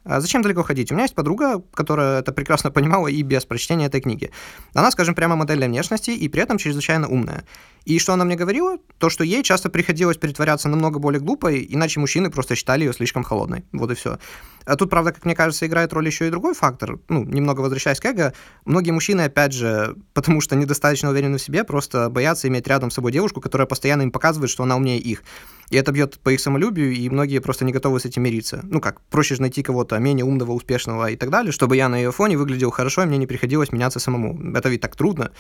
А 0.05 0.21
зачем 0.21 0.43
далеко 0.43 0.63
ходить? 0.63 0.91
У 0.91 0.95
меня 0.95 1.05
есть 1.05 1.15
подруга, 1.15 1.63
которая 1.75 2.21
это 2.21 2.33
прекрасно 2.33 2.71
понимала 2.71 3.09
и 3.09 3.23
без 3.23 3.45
прочтения 3.45 3.87
этой 3.87 4.01
книги. 4.01 4.31
Она, 4.73 4.91
скажем, 4.91 5.15
прямо 5.15 5.37
модель 5.37 5.59
для 5.59 5.67
внешности 5.67 6.11
и 6.11 6.29
при 6.29 6.43
этом 6.43 6.59
чрезвычайно 6.59 7.07
умная. 7.07 7.45
И 7.85 7.99
что 7.99 8.13
она 8.13 8.25
мне 8.25 8.37
говорила? 8.37 8.79
То, 8.99 9.09
что 9.09 9.25
ей 9.25 9.43
часто 9.43 9.71
приходилось 9.71 10.17
притворяться 10.17 10.69
намного 10.69 10.99
более 10.99 11.21
глупой, 11.21 11.67
иначе 11.69 12.01
мужчины 12.01 12.31
просто 12.31 12.55
считали 12.55 12.85
ее 12.85 12.93
слишком 12.93 13.25
холодной. 13.25 13.65
Вот 13.73 13.91
и 13.91 13.95
все. 13.95 14.19
А 14.67 14.77
тут, 14.77 14.91
правда, 14.91 15.13
как 15.13 15.25
мне 15.25 15.35
кажется, 15.35 15.67
играет 15.67 15.93
роль 15.93 16.07
еще 16.07 16.27
и 16.27 16.31
другой 16.31 16.55
фактор. 16.55 16.99
Ну, 17.09 17.25
немного 17.25 17.61
возвращаясь 17.61 17.99
к 17.99 18.05
эго, 18.05 18.35
многие 18.65 18.91
мужчины, 18.91 19.23
опять 19.23 19.53
же, 19.53 19.97
потому 20.15 20.41
что 20.41 20.57
недостаточно 20.57 21.11
уверены 21.11 21.39
в 21.39 21.43
себе, 21.43 21.65
просто 21.65 22.11
боятся 22.11 22.49
иметь 22.49 22.67
рядом 22.69 22.91
с 22.91 22.95
собой 22.95 23.13
девушку, 23.13 23.41
которая 23.41 23.67
постоянно 23.67 24.03
им 24.03 24.11
показывает, 24.11 24.51
что 24.51 24.63
она 24.63 24.77
умнее 24.77 24.99
их. 24.99 25.23
И 25.71 25.77
это 25.77 25.93
бьет 25.93 26.19
по 26.19 26.31
их 26.31 26.41
самолюбию, 26.41 26.93
и 26.93 27.09
многие 27.09 27.39
просто 27.39 27.65
не 27.65 27.73
готовы 27.73 28.01
с 28.01 28.05
этим 28.05 28.25
мириться. 28.25 28.61
Ну 28.65 28.81
как, 28.81 29.01
проще 29.03 29.37
же 29.37 29.41
найти 29.41 29.63
кого-то 29.63 29.97
менее 29.99 30.25
умного, 30.25 30.53
успешного 30.53 31.11
и 31.11 31.17
так 31.17 31.31
далее, 31.31 31.53
чтобы 31.53 31.77
я 31.77 31.89
на 31.89 31.97
ее 31.97 32.11
фоне 32.11 32.37
выглядел 32.37 32.71
хорошо, 32.71 33.05
и 33.05 33.07
мне 33.07 33.19
не 33.19 33.27
приходилось 33.27 33.71
меняться 33.73 34.01
самому. 34.01 34.39
Это 34.55 34.69
ведь 34.69 34.81
так 34.81 34.97
трудно. 34.97 35.31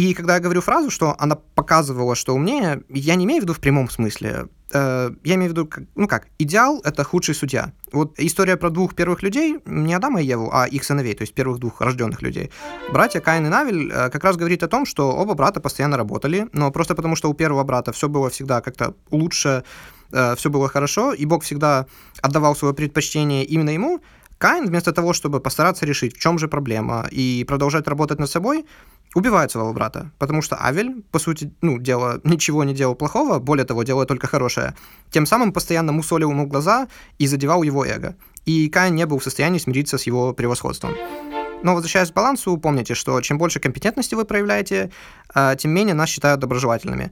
И 0.00 0.14
когда 0.14 0.36
я 0.36 0.40
говорю 0.40 0.62
фразу, 0.62 0.88
что 0.88 1.14
она 1.18 1.34
показывала, 1.34 2.14
что 2.14 2.34
умнее, 2.34 2.82
я 2.88 3.16
не 3.16 3.26
имею 3.26 3.40
в 3.40 3.44
виду 3.44 3.52
в 3.52 3.60
прямом 3.60 3.90
смысле. 3.90 4.46
Э, 4.72 5.10
я 5.24 5.34
имею 5.34 5.50
в 5.50 5.52
виду, 5.52 5.68
ну 5.94 6.08
как, 6.08 6.28
идеал— 6.38 6.80
это 6.84 7.04
худший 7.04 7.34
судья. 7.34 7.72
Вот 7.92 8.18
история 8.18 8.56
про 8.56 8.70
двух 8.70 8.94
первых 8.94 9.22
людей, 9.22 9.58
не 9.66 9.92
Адама 9.92 10.22
и 10.22 10.24
Еву, 10.24 10.48
а 10.54 10.66
их 10.66 10.84
сыновей, 10.84 11.14
то 11.14 11.22
есть 11.22 11.34
первых 11.34 11.58
двух 11.58 11.82
рожденных 11.82 12.22
людей. 12.22 12.50
Братья 12.90 13.20
Каин 13.20 13.44
и 13.44 13.50
Навель 13.50 13.90
э, 13.92 14.08
как 14.08 14.24
раз 14.24 14.36
говорит 14.36 14.62
о 14.62 14.68
том, 14.68 14.86
что 14.86 15.10
оба 15.12 15.34
брата 15.34 15.60
постоянно 15.60 15.98
работали, 15.98 16.48
но 16.54 16.70
просто 16.70 16.94
потому, 16.94 17.14
что 17.14 17.28
у 17.28 17.34
первого 17.34 17.64
брата 17.64 17.92
все 17.92 18.08
было 18.08 18.30
всегда 18.30 18.62
как-то 18.62 18.94
лучше, 19.10 19.64
э, 20.12 20.34
все 20.34 20.48
было 20.48 20.68
хорошо, 20.68 21.12
и 21.12 21.26
Бог 21.26 21.42
всегда 21.42 21.84
отдавал 22.22 22.56
свое 22.56 22.72
предпочтение 22.72 23.44
именно 23.44 23.70
ему, 23.70 24.00
Каин, 24.40 24.66
вместо 24.66 24.92
того, 24.92 25.12
чтобы 25.12 25.38
постараться 25.40 25.84
решить, 25.84 26.16
в 26.16 26.18
чем 26.18 26.38
же 26.38 26.48
проблема, 26.48 27.06
и 27.12 27.44
продолжать 27.46 27.86
работать 27.86 28.18
над 28.18 28.30
собой, 28.30 28.64
убивает 29.14 29.50
своего 29.50 29.72
брата, 29.72 30.12
потому 30.18 30.42
что 30.42 30.56
Авель, 30.56 31.02
по 31.10 31.18
сути, 31.18 31.52
ну, 31.62 31.78
дело, 31.78 32.20
ничего 32.24 32.64
не 32.64 32.74
делал 32.74 32.94
плохого, 32.94 33.38
более 33.38 33.64
того, 33.64 33.82
делая 33.82 34.06
только 34.06 34.26
хорошее, 34.26 34.74
тем 35.10 35.26
самым 35.26 35.52
постоянно 35.52 35.92
мусолил 35.92 36.30
ему 36.30 36.46
глаза 36.46 36.88
и 37.18 37.26
задевал 37.26 37.62
его 37.62 37.84
эго. 37.84 38.16
И 38.46 38.68
Каин 38.68 38.94
не 38.94 39.06
был 39.06 39.18
в 39.18 39.24
состоянии 39.24 39.58
смириться 39.58 39.98
с 39.98 40.04
его 40.04 40.32
превосходством. 40.32 40.94
Но 41.62 41.74
возвращаясь 41.74 42.10
к 42.10 42.14
балансу, 42.14 42.56
помните, 42.56 42.94
что 42.94 43.20
чем 43.20 43.36
больше 43.36 43.60
компетентности 43.60 44.14
вы 44.14 44.24
проявляете, 44.24 44.90
а, 45.34 45.56
тем 45.56 45.72
менее 45.72 45.94
нас 45.94 46.08
считают 46.08 46.40
доброжелательными. 46.40 47.10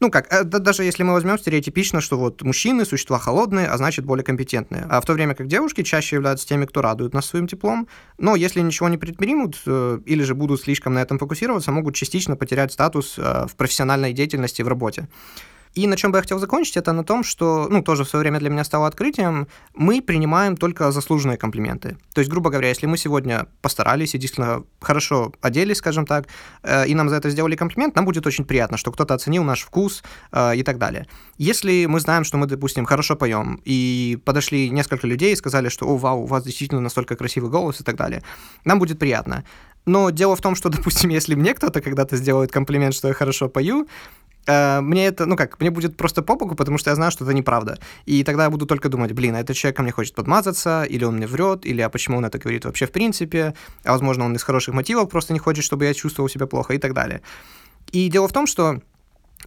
Ну 0.00 0.10
как, 0.10 0.32
э, 0.32 0.44
даже 0.44 0.82
если 0.82 1.02
мы 1.02 1.12
возьмем 1.12 1.38
стереотипично, 1.38 2.00
что 2.00 2.18
вот 2.18 2.42
мужчины– 2.42 2.84
существа 2.86 3.18
холодные, 3.18 3.66
а 3.66 3.76
значит 3.76 4.06
более 4.06 4.24
компетентные. 4.24 4.86
А 4.88 5.00
в 5.02 5.04
то 5.04 5.12
время 5.12 5.34
как 5.34 5.46
девушки 5.46 5.82
чаще 5.82 6.16
являются 6.16 6.48
теми, 6.48 6.64
кто 6.64 6.80
радует 6.80 7.12
нас 7.12 7.26
своим 7.26 7.46
теплом, 7.46 7.86
но 8.16 8.34
если 8.34 8.60
ничего 8.62 8.88
не 8.88 8.96
предпримут 8.96 9.60
э, 9.66 9.98
или 10.06 10.22
же 10.22 10.34
будут 10.34 10.62
слишком 10.62 10.94
на 10.94 11.02
этом 11.02 11.18
фокусироваться, 11.18 11.70
могут 11.70 11.94
частично 11.94 12.34
потерять 12.34 12.72
статус 12.72 13.16
э, 13.18 13.46
в 13.46 13.54
профессиональной 13.56 14.14
деятельности 14.14 14.62
в 14.62 14.68
работе. 14.68 15.06
И 15.74 15.86
на 15.86 15.96
чем 15.96 16.10
бы 16.10 16.18
я 16.18 16.22
хотел 16.22 16.38
закончить, 16.38 16.76
это 16.76 16.92
на 16.92 17.04
том, 17.04 17.22
что, 17.22 17.68
ну, 17.70 17.82
тоже 17.82 18.04
в 18.04 18.08
свое 18.08 18.22
время 18.22 18.40
для 18.40 18.50
меня 18.50 18.64
стало 18.64 18.86
открытием, 18.86 19.46
мы 19.74 20.02
принимаем 20.02 20.56
только 20.56 20.90
заслуженные 20.90 21.36
комплименты. 21.36 21.96
То 22.12 22.20
есть, 22.20 22.30
грубо 22.30 22.50
говоря, 22.50 22.68
если 22.68 22.86
мы 22.86 22.98
сегодня 22.98 23.46
постарались 23.62 24.14
и 24.14 24.18
действительно 24.18 24.64
хорошо 24.80 25.32
оделись, 25.40 25.78
скажем 25.78 26.06
так, 26.06 26.26
э, 26.62 26.88
и 26.88 26.94
нам 26.94 27.08
за 27.08 27.16
это 27.16 27.30
сделали 27.30 27.54
комплимент, 27.54 27.94
нам 27.94 28.04
будет 28.04 28.26
очень 28.26 28.44
приятно, 28.44 28.76
что 28.76 28.90
кто-то 28.90 29.14
оценил 29.14 29.44
наш 29.44 29.62
вкус 29.62 30.02
э, 30.32 30.56
и 30.56 30.62
так 30.64 30.78
далее. 30.78 31.06
Если 31.38 31.86
мы 31.86 32.00
знаем, 32.00 32.24
что 32.24 32.36
мы, 32.36 32.46
допустим, 32.46 32.84
хорошо 32.84 33.14
поем, 33.14 33.60
и 33.64 34.18
подошли 34.24 34.70
несколько 34.70 35.06
людей 35.06 35.32
и 35.32 35.36
сказали, 35.36 35.68
что, 35.68 35.86
о, 35.86 35.96
вау, 35.96 36.22
у 36.22 36.26
вас 36.26 36.44
действительно 36.44 36.80
настолько 36.80 37.14
красивый 37.14 37.50
голос 37.50 37.80
и 37.80 37.84
так 37.84 37.96
далее, 37.96 38.22
нам 38.64 38.80
будет 38.80 38.98
приятно. 38.98 39.44
Но 39.86 40.10
дело 40.10 40.36
в 40.36 40.40
том, 40.40 40.56
что, 40.56 40.68
допустим, 40.76 41.10
если 41.10 41.34
мне 41.34 41.54
кто-то 41.54 41.80
когда-то 41.80 42.16
сделает 42.16 42.50
комплимент, 42.50 42.94
что 42.94 43.08
я 43.08 43.14
хорошо 43.14 43.48
пою, 43.48 43.86
э, 44.50 44.80
мне 44.80 45.06
это, 45.06 45.26
ну 45.26 45.36
как, 45.36 45.60
мне 45.60 45.70
будет 45.70 45.96
просто 45.96 46.22
по 46.22 46.34
боку, 46.34 46.54
потому 46.54 46.78
что 46.78 46.90
я 46.90 46.96
знаю, 46.96 47.10
что 47.10 47.24
это 47.24 47.34
неправда. 47.34 47.78
И 48.06 48.24
тогда 48.24 48.44
я 48.44 48.50
буду 48.50 48.66
только 48.66 48.88
думать, 48.88 49.12
блин, 49.12 49.34
а 49.34 49.40
этот 49.40 49.56
человек 49.56 49.76
ко 49.76 49.82
мне 49.82 49.92
хочет 49.92 50.14
подмазаться, 50.14 50.84
или 50.84 51.04
он 51.04 51.16
мне 51.16 51.26
врет, 51.26 51.66
или 51.66 51.80
а 51.82 51.88
почему 51.88 52.18
он 52.18 52.24
это 52.24 52.38
говорит 52.38 52.64
вообще 52.64 52.86
в 52.86 52.92
принципе, 52.92 53.54
а 53.84 53.92
возможно 53.92 54.24
он 54.24 54.34
из 54.34 54.42
хороших 54.42 54.74
мотивов 54.74 55.08
просто 55.08 55.32
не 55.32 55.38
хочет, 55.38 55.64
чтобы 55.64 55.84
я 55.84 55.94
чувствовал 55.94 56.28
себя 56.28 56.46
плохо 56.46 56.74
и 56.74 56.78
так 56.78 56.92
далее. 56.92 57.20
И 57.92 58.08
дело 58.08 58.28
в 58.28 58.32
том, 58.32 58.46
что 58.46 58.80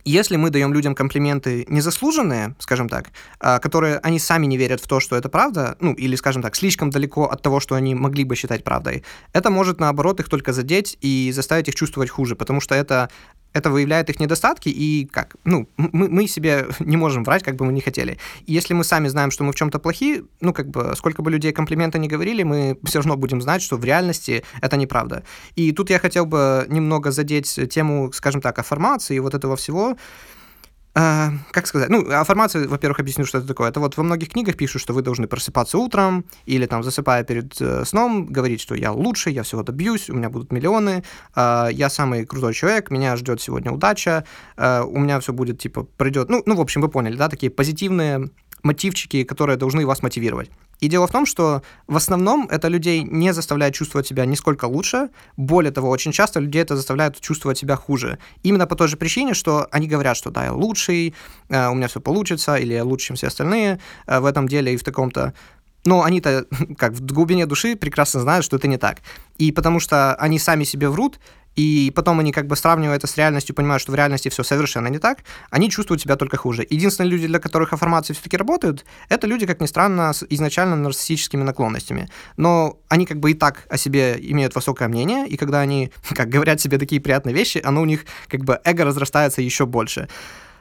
если 0.06 0.36
мы 0.36 0.50
даем 0.50 0.74
людям 0.74 0.96
комплименты 0.96 1.66
незаслуженные, 1.70 2.56
скажем 2.60 2.90
так, 2.90 3.12
а, 3.40 3.60
которые 3.60 4.00
они 4.00 4.20
сами 4.20 4.46
не 4.48 4.58
верят 4.58 4.82
в 4.82 4.88
то, 4.88 5.00
что 5.00 5.16
это 5.16 5.30
правда, 5.30 5.78
ну, 5.80 5.94
или, 5.94 6.16
скажем 6.16 6.42
так, 6.42 6.56
слишком 6.56 6.90
далеко 6.90 7.26
от 7.26 7.42
того, 7.42 7.60
что 7.60 7.76
они 7.76 7.96
могли 7.96 8.24
бы 8.24 8.36
считать 8.36 8.64
правдой, 8.64 9.04
это 9.32 9.50
может, 9.50 9.80
наоборот, 9.80 10.20
их 10.20 10.30
только 10.30 10.52
задеть 10.52 10.98
и 11.02 11.32
заставить 11.32 11.70
их 11.70 11.76
чувствовать 11.76 12.10
хуже, 12.10 12.36
потому 12.36 12.60
что 12.60 12.76
это 12.76 13.10
это 13.54 13.70
выявляет 13.70 14.10
их 14.10 14.20
недостатки, 14.20 14.70
и 14.70 15.06
как, 15.06 15.36
ну, 15.44 15.68
мы, 15.78 16.10
мы 16.10 16.28
себе 16.28 16.68
не 16.80 16.98
можем 16.98 17.24
врать, 17.24 17.44
как 17.44 17.56
бы 17.56 17.66
мы 17.66 17.74
не 17.74 17.82
хотели. 17.82 18.18
И 18.46 18.54
если 18.54 18.74
мы 18.74 18.84
сами 18.84 19.08
знаем, 19.08 19.32
что 19.32 19.44
мы 19.44 19.52
в 19.52 19.56
чем-то 19.56 19.80
плохи, 19.80 20.24
ну, 20.42 20.54
как 20.54 20.70
бы, 20.70 20.94
сколько 20.96 21.22
бы 21.22 21.32
людей 21.32 21.52
комплименты 21.52 22.00
не 22.00 22.08
говорили, 22.08 22.44
мы 22.44 22.78
все 22.84 23.00
равно 23.00 23.16
будем 23.16 23.42
знать, 23.42 23.62
что 23.62 23.78
в 23.78 23.86
реальности 23.86 24.44
это 24.62 24.78
неправда. 24.78 25.24
И 25.56 25.72
тут 25.72 25.90
я 25.90 26.00
хотел 26.00 26.26
бы 26.26 26.66
немного 26.68 27.12
задеть 27.12 27.60
тему, 27.70 28.12
скажем 28.14 28.42
так, 28.42 28.60
информации 28.60 29.16
и 29.16 29.20
вот 29.20 29.34
этого 29.34 29.56
всего, 29.56 29.96
а, 30.96 31.32
как 31.52 31.66
сказать? 31.66 31.90
Ну, 31.90 32.06
а 32.12 32.24
во-первых, 32.24 33.00
объясню, 33.00 33.26
что 33.26 33.40
это 33.40 33.48
такое. 33.48 33.70
Это 33.70 33.80
вот 33.80 33.98
во 33.98 34.04
многих 34.04 34.30
книгах 34.30 34.56
пишут, 34.56 34.82
что 34.82 34.94
вы 34.94 35.02
должны 35.02 35.28
просыпаться 35.28 35.80
утром 35.80 36.26
или 36.46 36.68
там 36.68 36.84
засыпая 36.84 37.24
перед 37.24 37.60
э, 37.60 37.84
сном, 37.84 38.28
говорить, 38.28 38.62
что 38.62 38.76
я 38.76 38.92
лучше, 38.92 39.32
я 39.32 39.42
всего 39.42 39.64
добьюсь, 39.64 40.10
у 40.12 40.14
меня 40.14 40.30
будут 40.30 40.52
миллионы, 40.52 41.04
э, 41.36 41.68
я 41.72 41.90
самый 41.90 42.28
крутой 42.28 42.54
человек, 42.54 42.92
меня 42.92 43.16
ждет 43.16 43.42
сегодня 43.42 43.72
удача, 43.72 44.24
э, 44.56 44.84
у 44.84 45.00
меня 45.00 45.20
все 45.20 45.34
будет 45.34 45.60
типа 45.60 45.84
пройдет. 45.84 46.30
Ну, 46.30 46.44
ну, 46.46 46.56
в 46.56 46.62
общем, 46.62 46.82
вы 46.82 46.90
поняли, 46.90 47.16
да, 47.16 47.28
такие 47.28 47.52
позитивные 47.52 48.30
мотивчики, 48.62 49.24
которые 49.24 49.58
должны 49.58 49.88
вас 49.88 50.04
мотивировать. 50.04 50.52
И 50.80 50.88
дело 50.88 51.08
в 51.08 51.12
том, 51.12 51.26
что 51.26 51.62
в 51.88 51.96
основном 51.96 52.48
это 52.50 52.68
людей 52.68 53.04
не 53.04 53.34
заставляет 53.34 53.74
чувствовать 53.74 54.08
себя 54.08 54.26
нисколько 54.26 54.66
лучше. 54.66 55.10
Более 55.38 55.72
того, 55.72 55.90
очень 55.90 56.12
часто 56.12 56.40
людей 56.40 56.62
это 56.62 56.76
заставляет 56.76 57.20
чувствовать 57.20 57.58
себя 57.58 57.76
хуже. 57.76 58.20
Именно 58.44 58.68
по 58.68 58.76
той 58.76 58.88
же 58.88 58.98
причине, 58.98 59.34
что 59.34 59.68
они 59.72 59.88
говорят, 59.88 60.18
что 60.18 60.30
да, 60.30 60.46
я 60.46 60.54
лучший, 60.54 61.14
э, 61.50 61.68
у 61.70 61.74
меня 61.74 61.88
все 61.88 62.02
получится, 62.02 62.56
или 62.56 62.74
я 62.74 62.84
лучше, 62.84 63.08
чем 63.08 63.16
все 63.16 63.28
остальные 63.28 63.80
э, 64.08 64.20
в 64.20 64.26
этом 64.26 64.48
деле 64.48 64.74
и 64.74 64.78
в 64.78 64.84
таком-то 64.84 65.34
но 65.86 66.04
они-то, 66.04 66.46
как 66.78 66.94
в 66.94 67.06
глубине 67.06 67.46
души, 67.46 67.76
прекрасно 67.76 68.22
знают, 68.22 68.46
что 68.46 68.58
это 68.58 68.68
не 68.68 68.78
так. 68.78 69.00
И 69.38 69.52
потому 69.52 69.80
что 69.80 70.16
они 70.16 70.40
сами 70.40 70.64
себе 70.64 70.90
врут, 70.90 71.20
и 71.56 71.92
потом 71.96 72.20
они 72.20 72.32
как 72.32 72.48
бы 72.48 72.56
сравнивая 72.56 72.96
это 72.96 73.08
с 73.08 73.18
реальностью, 73.18 73.56
понимают, 73.56 73.82
что 73.82 73.92
в 73.92 73.96
реальности 73.96 74.30
все 74.30 74.44
совершенно 74.44 74.88
не 74.88 75.00
так, 75.00 75.20
они 75.50 75.70
чувствуют 75.70 76.02
себя 76.02 76.16
только 76.16 76.38
хуже. 76.38 76.66
Единственные 76.70 77.12
люди, 77.12 77.28
для 77.28 77.40
которых 77.40 77.74
аффирмации 77.74 78.14
все-таки 78.14 78.38
работают, 78.38 78.86
это 79.10 79.28
люди, 79.28 79.46
как 79.46 79.62
ни 79.62 79.66
странно, 79.66 80.14
с 80.14 80.26
изначально 80.30 80.76
нарциссическими 80.76 81.44
наклонностями. 81.44 82.10
Но 82.38 82.80
они 82.90 83.06
как 83.06 83.20
бы 83.20 83.32
и 83.32 83.34
так 83.34 83.68
о 83.70 83.78
себе 83.78 84.18
имеют 84.20 84.56
высокое 84.56 84.88
мнение, 84.88 85.28
и 85.28 85.38
когда 85.38 85.60
они, 85.60 85.92
как 86.16 86.30
говорят 86.30 86.60
себе 86.62 86.78
такие 86.78 87.02
приятные 87.02 87.36
вещи, 87.36 87.62
оно 87.64 87.82
у 87.82 87.86
них 87.86 88.06
как 88.28 88.44
бы 88.44 88.60
эго 88.64 88.86
разрастается 88.86 89.42
еще 89.42 89.66
больше. 89.66 90.08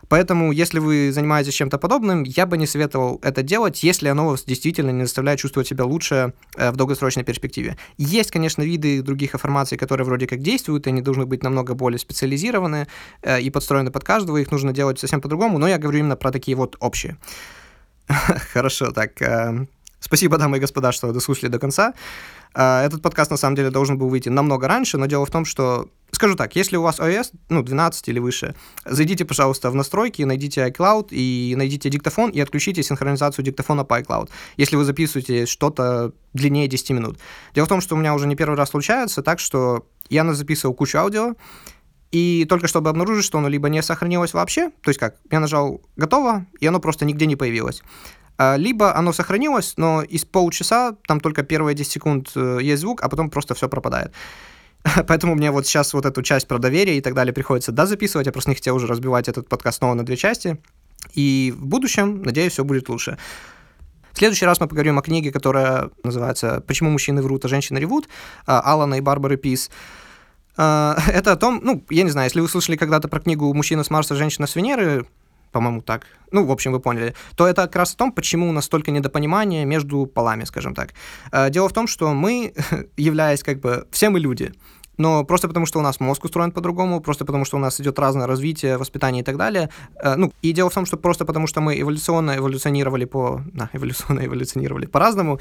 Поэтому, 0.08 0.52
если 0.52 0.78
вы 0.78 1.12
занимаетесь 1.12 1.54
чем-то 1.54 1.78
подобным, 1.78 2.22
я 2.24 2.46
бы 2.46 2.56
не 2.56 2.66
советовал 2.66 3.20
это 3.22 3.42
делать, 3.42 3.82
если 3.82 4.08
оно 4.08 4.28
вас 4.28 4.44
действительно 4.44 4.90
не 4.90 5.04
заставляет 5.04 5.40
чувствовать 5.40 5.68
себя 5.68 5.84
лучше 5.84 6.34
э, 6.56 6.70
в 6.70 6.76
долгосрочной 6.76 7.24
перспективе. 7.24 7.76
Есть, 7.96 8.30
конечно, 8.30 8.62
виды 8.62 9.02
других 9.02 9.34
информаций, 9.34 9.78
которые 9.78 10.04
вроде 10.04 10.26
как 10.26 10.40
действуют, 10.40 10.86
и 10.86 10.90
они 10.90 11.02
должны 11.02 11.26
быть 11.26 11.42
намного 11.42 11.74
более 11.74 11.98
специализированы 11.98 12.88
э, 13.22 13.40
и 13.40 13.50
подстроены 13.50 13.90
под 13.90 14.04
каждого, 14.04 14.36
их 14.36 14.50
нужно 14.50 14.72
делать 14.72 14.98
совсем 14.98 15.20
по-другому, 15.20 15.58
но 15.58 15.68
я 15.68 15.78
говорю 15.78 16.00
именно 16.00 16.16
про 16.16 16.30
такие 16.30 16.56
вот 16.56 16.76
общие. 16.80 17.16
Хорошо, 18.06 18.90
так. 18.90 19.20
Э, 19.22 19.66
спасибо, 20.00 20.36
дамы 20.38 20.58
и 20.58 20.60
господа, 20.60 20.92
что 20.92 21.12
дослушали 21.12 21.50
до 21.50 21.58
конца. 21.58 21.94
Этот 22.54 23.00
подкаст, 23.00 23.30
на 23.30 23.38
самом 23.38 23.56
деле, 23.56 23.70
должен 23.70 23.96
был 23.96 24.10
выйти 24.10 24.28
намного 24.28 24.68
раньше, 24.68 24.98
но 24.98 25.06
дело 25.06 25.24
в 25.24 25.30
том, 25.30 25.46
что 25.46 25.88
Скажу 26.22 26.36
так, 26.36 26.54
если 26.54 26.76
у 26.76 26.82
вас 26.82 27.00
iOS, 27.00 27.32
ну, 27.48 27.64
12 27.64 28.08
или 28.08 28.20
выше, 28.20 28.54
зайдите, 28.84 29.24
пожалуйста, 29.24 29.72
в 29.72 29.74
настройки, 29.74 30.22
найдите 30.22 30.60
iCloud 30.68 31.08
и 31.10 31.54
найдите 31.56 31.90
диктофон 31.90 32.30
и 32.30 32.38
отключите 32.38 32.80
синхронизацию 32.84 33.44
диктофона 33.44 33.84
по 33.84 33.98
iCloud, 34.00 34.30
если 34.56 34.76
вы 34.76 34.84
записываете 34.84 35.46
что-то 35.46 36.12
длиннее 36.32 36.68
10 36.68 36.90
минут. 36.90 37.18
Дело 37.56 37.66
в 37.66 37.68
том, 37.68 37.80
что 37.80 37.96
у 37.96 37.98
меня 37.98 38.14
уже 38.14 38.28
не 38.28 38.36
первый 38.36 38.54
раз 38.54 38.70
случается 38.70 39.20
так, 39.22 39.40
что 39.40 39.84
я 40.10 40.32
записывал 40.32 40.74
кучу 40.74 40.96
аудио, 40.96 41.34
и 42.12 42.46
только 42.48 42.68
чтобы 42.68 42.88
обнаружить, 42.90 43.24
что 43.24 43.38
оно 43.38 43.48
либо 43.48 43.68
не 43.68 43.82
сохранилось 43.82 44.32
вообще, 44.32 44.70
то 44.70 44.90
есть 44.90 45.00
как, 45.00 45.16
я 45.28 45.40
нажал 45.40 45.80
«Готово», 45.96 46.46
и 46.60 46.66
оно 46.68 46.78
просто 46.78 47.04
нигде 47.04 47.26
не 47.26 47.34
появилось. 47.34 47.82
А, 48.38 48.54
либо 48.56 48.96
оно 48.96 49.12
сохранилось, 49.12 49.74
но 49.76 50.02
из 50.02 50.24
полчаса, 50.24 50.96
там 51.08 51.18
только 51.18 51.42
первые 51.42 51.74
10 51.74 51.90
секунд 51.90 52.30
э, 52.36 52.60
есть 52.62 52.80
звук, 52.80 53.02
а 53.02 53.08
потом 53.08 53.28
просто 53.28 53.56
все 53.56 53.68
пропадает. 53.68 54.12
Поэтому 55.06 55.34
мне 55.34 55.50
вот 55.50 55.66
сейчас 55.66 55.94
вот 55.94 56.06
эту 56.06 56.22
часть 56.22 56.48
про 56.48 56.58
доверие 56.58 56.98
и 56.98 57.00
так 57.00 57.14
далее 57.14 57.32
приходится 57.32 57.72
да 57.72 57.86
записывать. 57.86 58.26
Я 58.26 58.32
просто 58.32 58.50
не 58.50 58.56
хотел 58.56 58.76
уже 58.76 58.86
разбивать 58.86 59.28
этот 59.28 59.48
подкаст 59.48 59.78
снова 59.78 59.94
на 59.94 60.04
две 60.04 60.16
части. 60.16 60.58
И 61.14 61.52
в 61.56 61.66
будущем, 61.66 62.22
надеюсь, 62.22 62.52
все 62.52 62.64
будет 62.64 62.88
лучше. 62.88 63.18
В 64.12 64.18
следующий 64.18 64.44
раз 64.44 64.60
мы 64.60 64.68
поговорим 64.68 64.98
о 64.98 65.02
книге, 65.02 65.32
которая 65.32 65.90
называется 66.04 66.62
«Почему 66.66 66.90
мужчины 66.90 67.22
врут, 67.22 67.44
а 67.44 67.48
женщины 67.48 67.78
ревут» 67.78 68.08
Алана 68.44 68.96
и 68.96 69.00
Барбары 69.00 69.36
Пис. 69.36 69.70
А, 70.56 70.96
это 71.08 71.32
о 71.32 71.36
том, 71.36 71.60
ну, 71.62 71.84
я 71.88 72.02
не 72.02 72.10
знаю, 72.10 72.26
если 72.26 72.40
вы 72.40 72.48
слышали 72.48 72.76
когда-то 72.76 73.08
про 73.08 73.20
книгу 73.20 73.52
«Мужчина 73.54 73.84
с 73.84 73.90
Марса, 73.90 74.14
женщина 74.14 74.46
с 74.46 74.54
Венеры», 74.54 75.06
по-моему, 75.52 75.82
так. 75.82 76.06
Ну, 76.32 76.44
в 76.46 76.50
общем, 76.50 76.72
вы 76.72 76.80
поняли. 76.80 77.14
То 77.36 77.46
это 77.46 77.62
как 77.62 77.76
раз 77.76 77.94
о 77.94 77.96
том, 77.96 78.12
почему 78.12 78.48
у 78.48 78.52
нас 78.52 78.64
столько 78.64 78.90
недопонимания 78.90 79.66
между 79.66 80.06
полами, 80.06 80.44
скажем 80.44 80.74
так. 80.74 80.94
Э, 81.30 81.50
дело 81.50 81.68
в 81.68 81.72
том, 81.72 81.86
что 81.86 82.12
мы, 82.14 82.54
являясь 82.96 83.42
как 83.42 83.60
бы... 83.60 83.86
Все 83.90 84.10
мы 84.10 84.20
люди. 84.20 84.52
Но 84.98 85.24
просто 85.24 85.48
потому, 85.48 85.66
что 85.66 85.78
у 85.78 85.82
нас 85.82 86.00
мозг 86.00 86.24
устроен 86.24 86.52
по-другому, 86.52 87.00
просто 87.00 87.24
потому, 87.24 87.44
что 87.44 87.56
у 87.56 87.60
нас 87.60 87.80
идет 87.80 87.98
разное 87.98 88.26
развитие, 88.26 88.76
воспитание 88.76 89.22
и 89.22 89.24
так 89.24 89.36
далее. 89.36 89.68
Э, 90.02 90.16
ну, 90.16 90.32
и 90.42 90.52
дело 90.52 90.70
в 90.70 90.74
том, 90.74 90.86
что 90.86 90.96
просто 90.96 91.24
потому, 91.24 91.46
что 91.46 91.60
мы 91.60 91.80
эволюционно 91.80 92.36
эволюционировали 92.36 93.04
по... 93.04 93.42
Да, 93.52 93.68
эволюционно 93.72 94.24
эволюционировали 94.24 94.86
по-разному, 94.86 95.38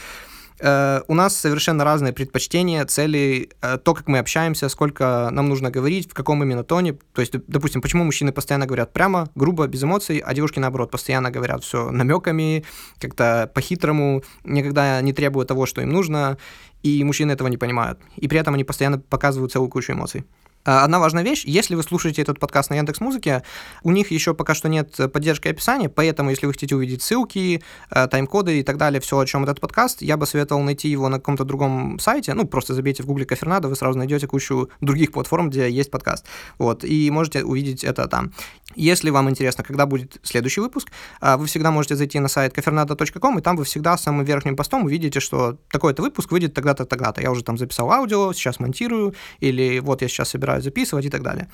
у 1.08 1.14
нас 1.14 1.36
совершенно 1.36 1.84
разные 1.84 2.14
предпочтения, 2.14 2.86
цели, 2.86 3.50
э, 3.62 3.78
то, 3.78 3.94
как 3.94 4.08
мы 4.08 4.20
общаемся, 4.20 4.70
сколько 4.70 5.30
нам 5.32 5.50
нужно 5.50 5.72
говорить, 5.72 6.10
в 6.10 6.14
каком 6.14 6.44
именно 6.44 6.64
тоне. 6.64 6.94
То 7.14 7.22
есть, 7.22 7.34
допустим, 7.48 7.82
почему 7.82 8.04
мужчины 8.04 8.32
постоянно 8.32 8.66
говорят 8.68 8.94
прямо, 8.94 9.30
грубо, 9.36 9.68
без 9.68 9.84
эмоций, 9.84 10.20
а 10.20 10.34
девушки, 10.34 10.60
наоборот, 10.60 10.92
постоянно 10.92 11.32
говорят 11.32 11.64
все 11.64 11.90
намеками, 11.90 12.64
как-то 13.00 13.50
по-хитрому, 13.54 14.24
никогда 14.44 15.02
не 15.02 15.14
требуют 15.14 15.48
того, 15.48 15.66
что 15.66 15.82
им 15.82 15.90
нужно, 15.90 16.38
и 16.84 17.04
мужчины 17.04 17.32
этого 17.32 17.48
не 17.48 17.58
понимают. 17.58 18.00
И 18.16 18.28
при 18.28 18.40
этом 18.40 18.54
они 18.54 18.64
постоянно 18.64 19.00
показывают 19.00 19.52
целую 19.52 19.70
кучу 19.70 19.94
эмоций. 19.94 20.26
А, 20.64 20.84
одна 20.84 21.00
важная 21.00 21.24
вещь, 21.24 21.44
если 21.46 21.74
вы 21.74 21.82
слушаете 21.82 22.22
этот 22.22 22.40
подкаст 22.40 22.70
на 22.70 22.76
Яндекс 22.76 23.00
Музыке, 23.00 23.44
у 23.84 23.92
них 23.92 24.12
еще 24.12 24.34
пока 24.36 24.54
что 24.54 24.70
нет 24.70 24.96
поддержки 25.12 25.48
описания, 25.48 25.90
поэтому 25.90 26.30
если 26.30 26.46
вы 26.46 26.54
хотите 26.54 26.76
увидеть 26.76 27.02
ссылки, 27.02 27.64
э, 27.90 28.08
тайм-коды 28.08 28.60
и 28.60 28.64
так 28.64 28.78
далее, 28.78 29.02
все, 29.02 29.18
о 29.18 29.26
чем 29.26 29.44
этот 29.44 29.60
подкаст, 29.60 30.04
я 30.04 30.18
бы 30.18 30.28
советовал 30.28 30.62
найти 30.62 30.88
его 30.88 31.10
на 31.10 31.18
каком-то 31.18 31.46
другом 31.46 31.98
сайте, 32.00 32.36
ну, 32.36 32.46
просто 32.46 32.76
забейте 32.76 33.02
в 33.02 33.08
гугле 33.08 33.26
Кафернадо, 33.26 33.70
вы 33.70 33.76
сразу 33.76 33.98
найдете 33.98 34.28
кучу 34.28 34.70
других 34.82 35.12
платформ, 35.12 35.50
где 35.50 35.70
есть 35.70 35.90
подкаст, 35.90 36.26
вот, 36.60 36.84
и 36.84 37.10
можете 37.10 37.44
увидеть 37.44 37.84
это 37.84 38.08
там. 38.08 38.32
Если 38.76 39.10
вам 39.10 39.30
интересно, 39.30 39.64
когда 39.64 39.86
будет 39.86 40.20
следующий 40.24 40.62
выпуск, 40.62 40.92
э, 41.22 41.38
вы 41.38 41.48
всегда 41.48 41.72
можете 41.72 41.96
зайти 41.96 42.20
на 42.20 42.28
сайт 42.28 42.56
kafernado.com, 42.56 43.40
и 43.40 43.42
там 43.42 43.58
вы 43.58 43.64
всегда 43.64 43.98
самым 43.98 44.26
верхним 44.26 44.56
постом 44.56 44.86
увидите, 44.86 45.20
что 45.20 45.58
такой-то 45.72 46.04
выпуск 46.04 46.32
выйдет 46.32 46.54
тогда-то, 46.54 46.86
тогда-то. 46.86 47.22
Я 47.22 47.32
уже 47.32 47.44
там 47.44 47.58
записал 47.58 47.92
аудио, 47.92 48.32
сейчас 48.34 48.60
монтирую, 48.60 49.16
или 49.40 49.80
вот 49.80 50.04
я 50.04 50.08
сейчас 50.08 50.30
собираю 50.30 50.51
собираюсь 50.52 50.64
записывать 50.64 51.06
и 51.06 51.10
так 51.10 51.22
далее. 51.22 51.48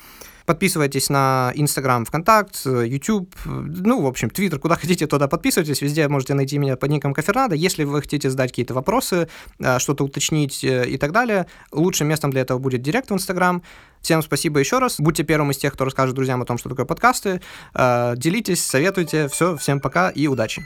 Подписывайтесь 0.46 1.10
на 1.10 1.52
Инстаграм, 1.54 2.04
ВКонтакт, 2.06 2.64
YouTube, 2.64 3.34
ну, 3.44 4.00
в 4.00 4.06
общем, 4.06 4.30
Твиттер, 4.30 4.58
куда 4.58 4.76
хотите, 4.80 5.06
туда 5.06 5.28
подписывайтесь. 5.28 5.82
Везде 5.82 6.08
можете 6.08 6.34
найти 6.34 6.58
меня 6.58 6.76
под 6.76 6.90
ником 6.90 7.12
Кафернадо. 7.12 7.54
Если 7.54 7.84
вы 7.84 8.00
хотите 8.00 8.30
задать 8.30 8.50
какие-то 8.50 8.74
вопросы, 8.74 9.28
э, 9.58 9.78
что-то 9.78 10.04
уточнить 10.04 10.64
э, 10.64 10.88
и 10.88 10.96
так 10.96 11.12
далее, 11.12 11.46
лучшим 11.70 12.08
местом 12.08 12.30
для 12.30 12.40
этого 12.40 12.58
будет 12.58 12.82
директ 12.82 13.10
в 13.10 13.14
Инстаграм. 13.14 13.62
Всем 14.00 14.22
спасибо 14.22 14.58
еще 14.58 14.78
раз. 14.78 14.98
Будьте 14.98 15.22
первым 15.22 15.50
из 15.50 15.58
тех, 15.58 15.74
кто 15.74 15.84
расскажет 15.84 16.14
друзьям 16.14 16.40
о 16.40 16.44
том, 16.44 16.56
что 16.56 16.68
такое 16.70 16.86
подкасты. 16.86 17.40
Э, 17.74 18.14
делитесь, 18.16 18.64
советуйте. 18.64 19.28
Все, 19.28 19.56
всем 19.56 19.80
пока 19.80 20.08
и 20.08 20.28
удачи. 20.28 20.62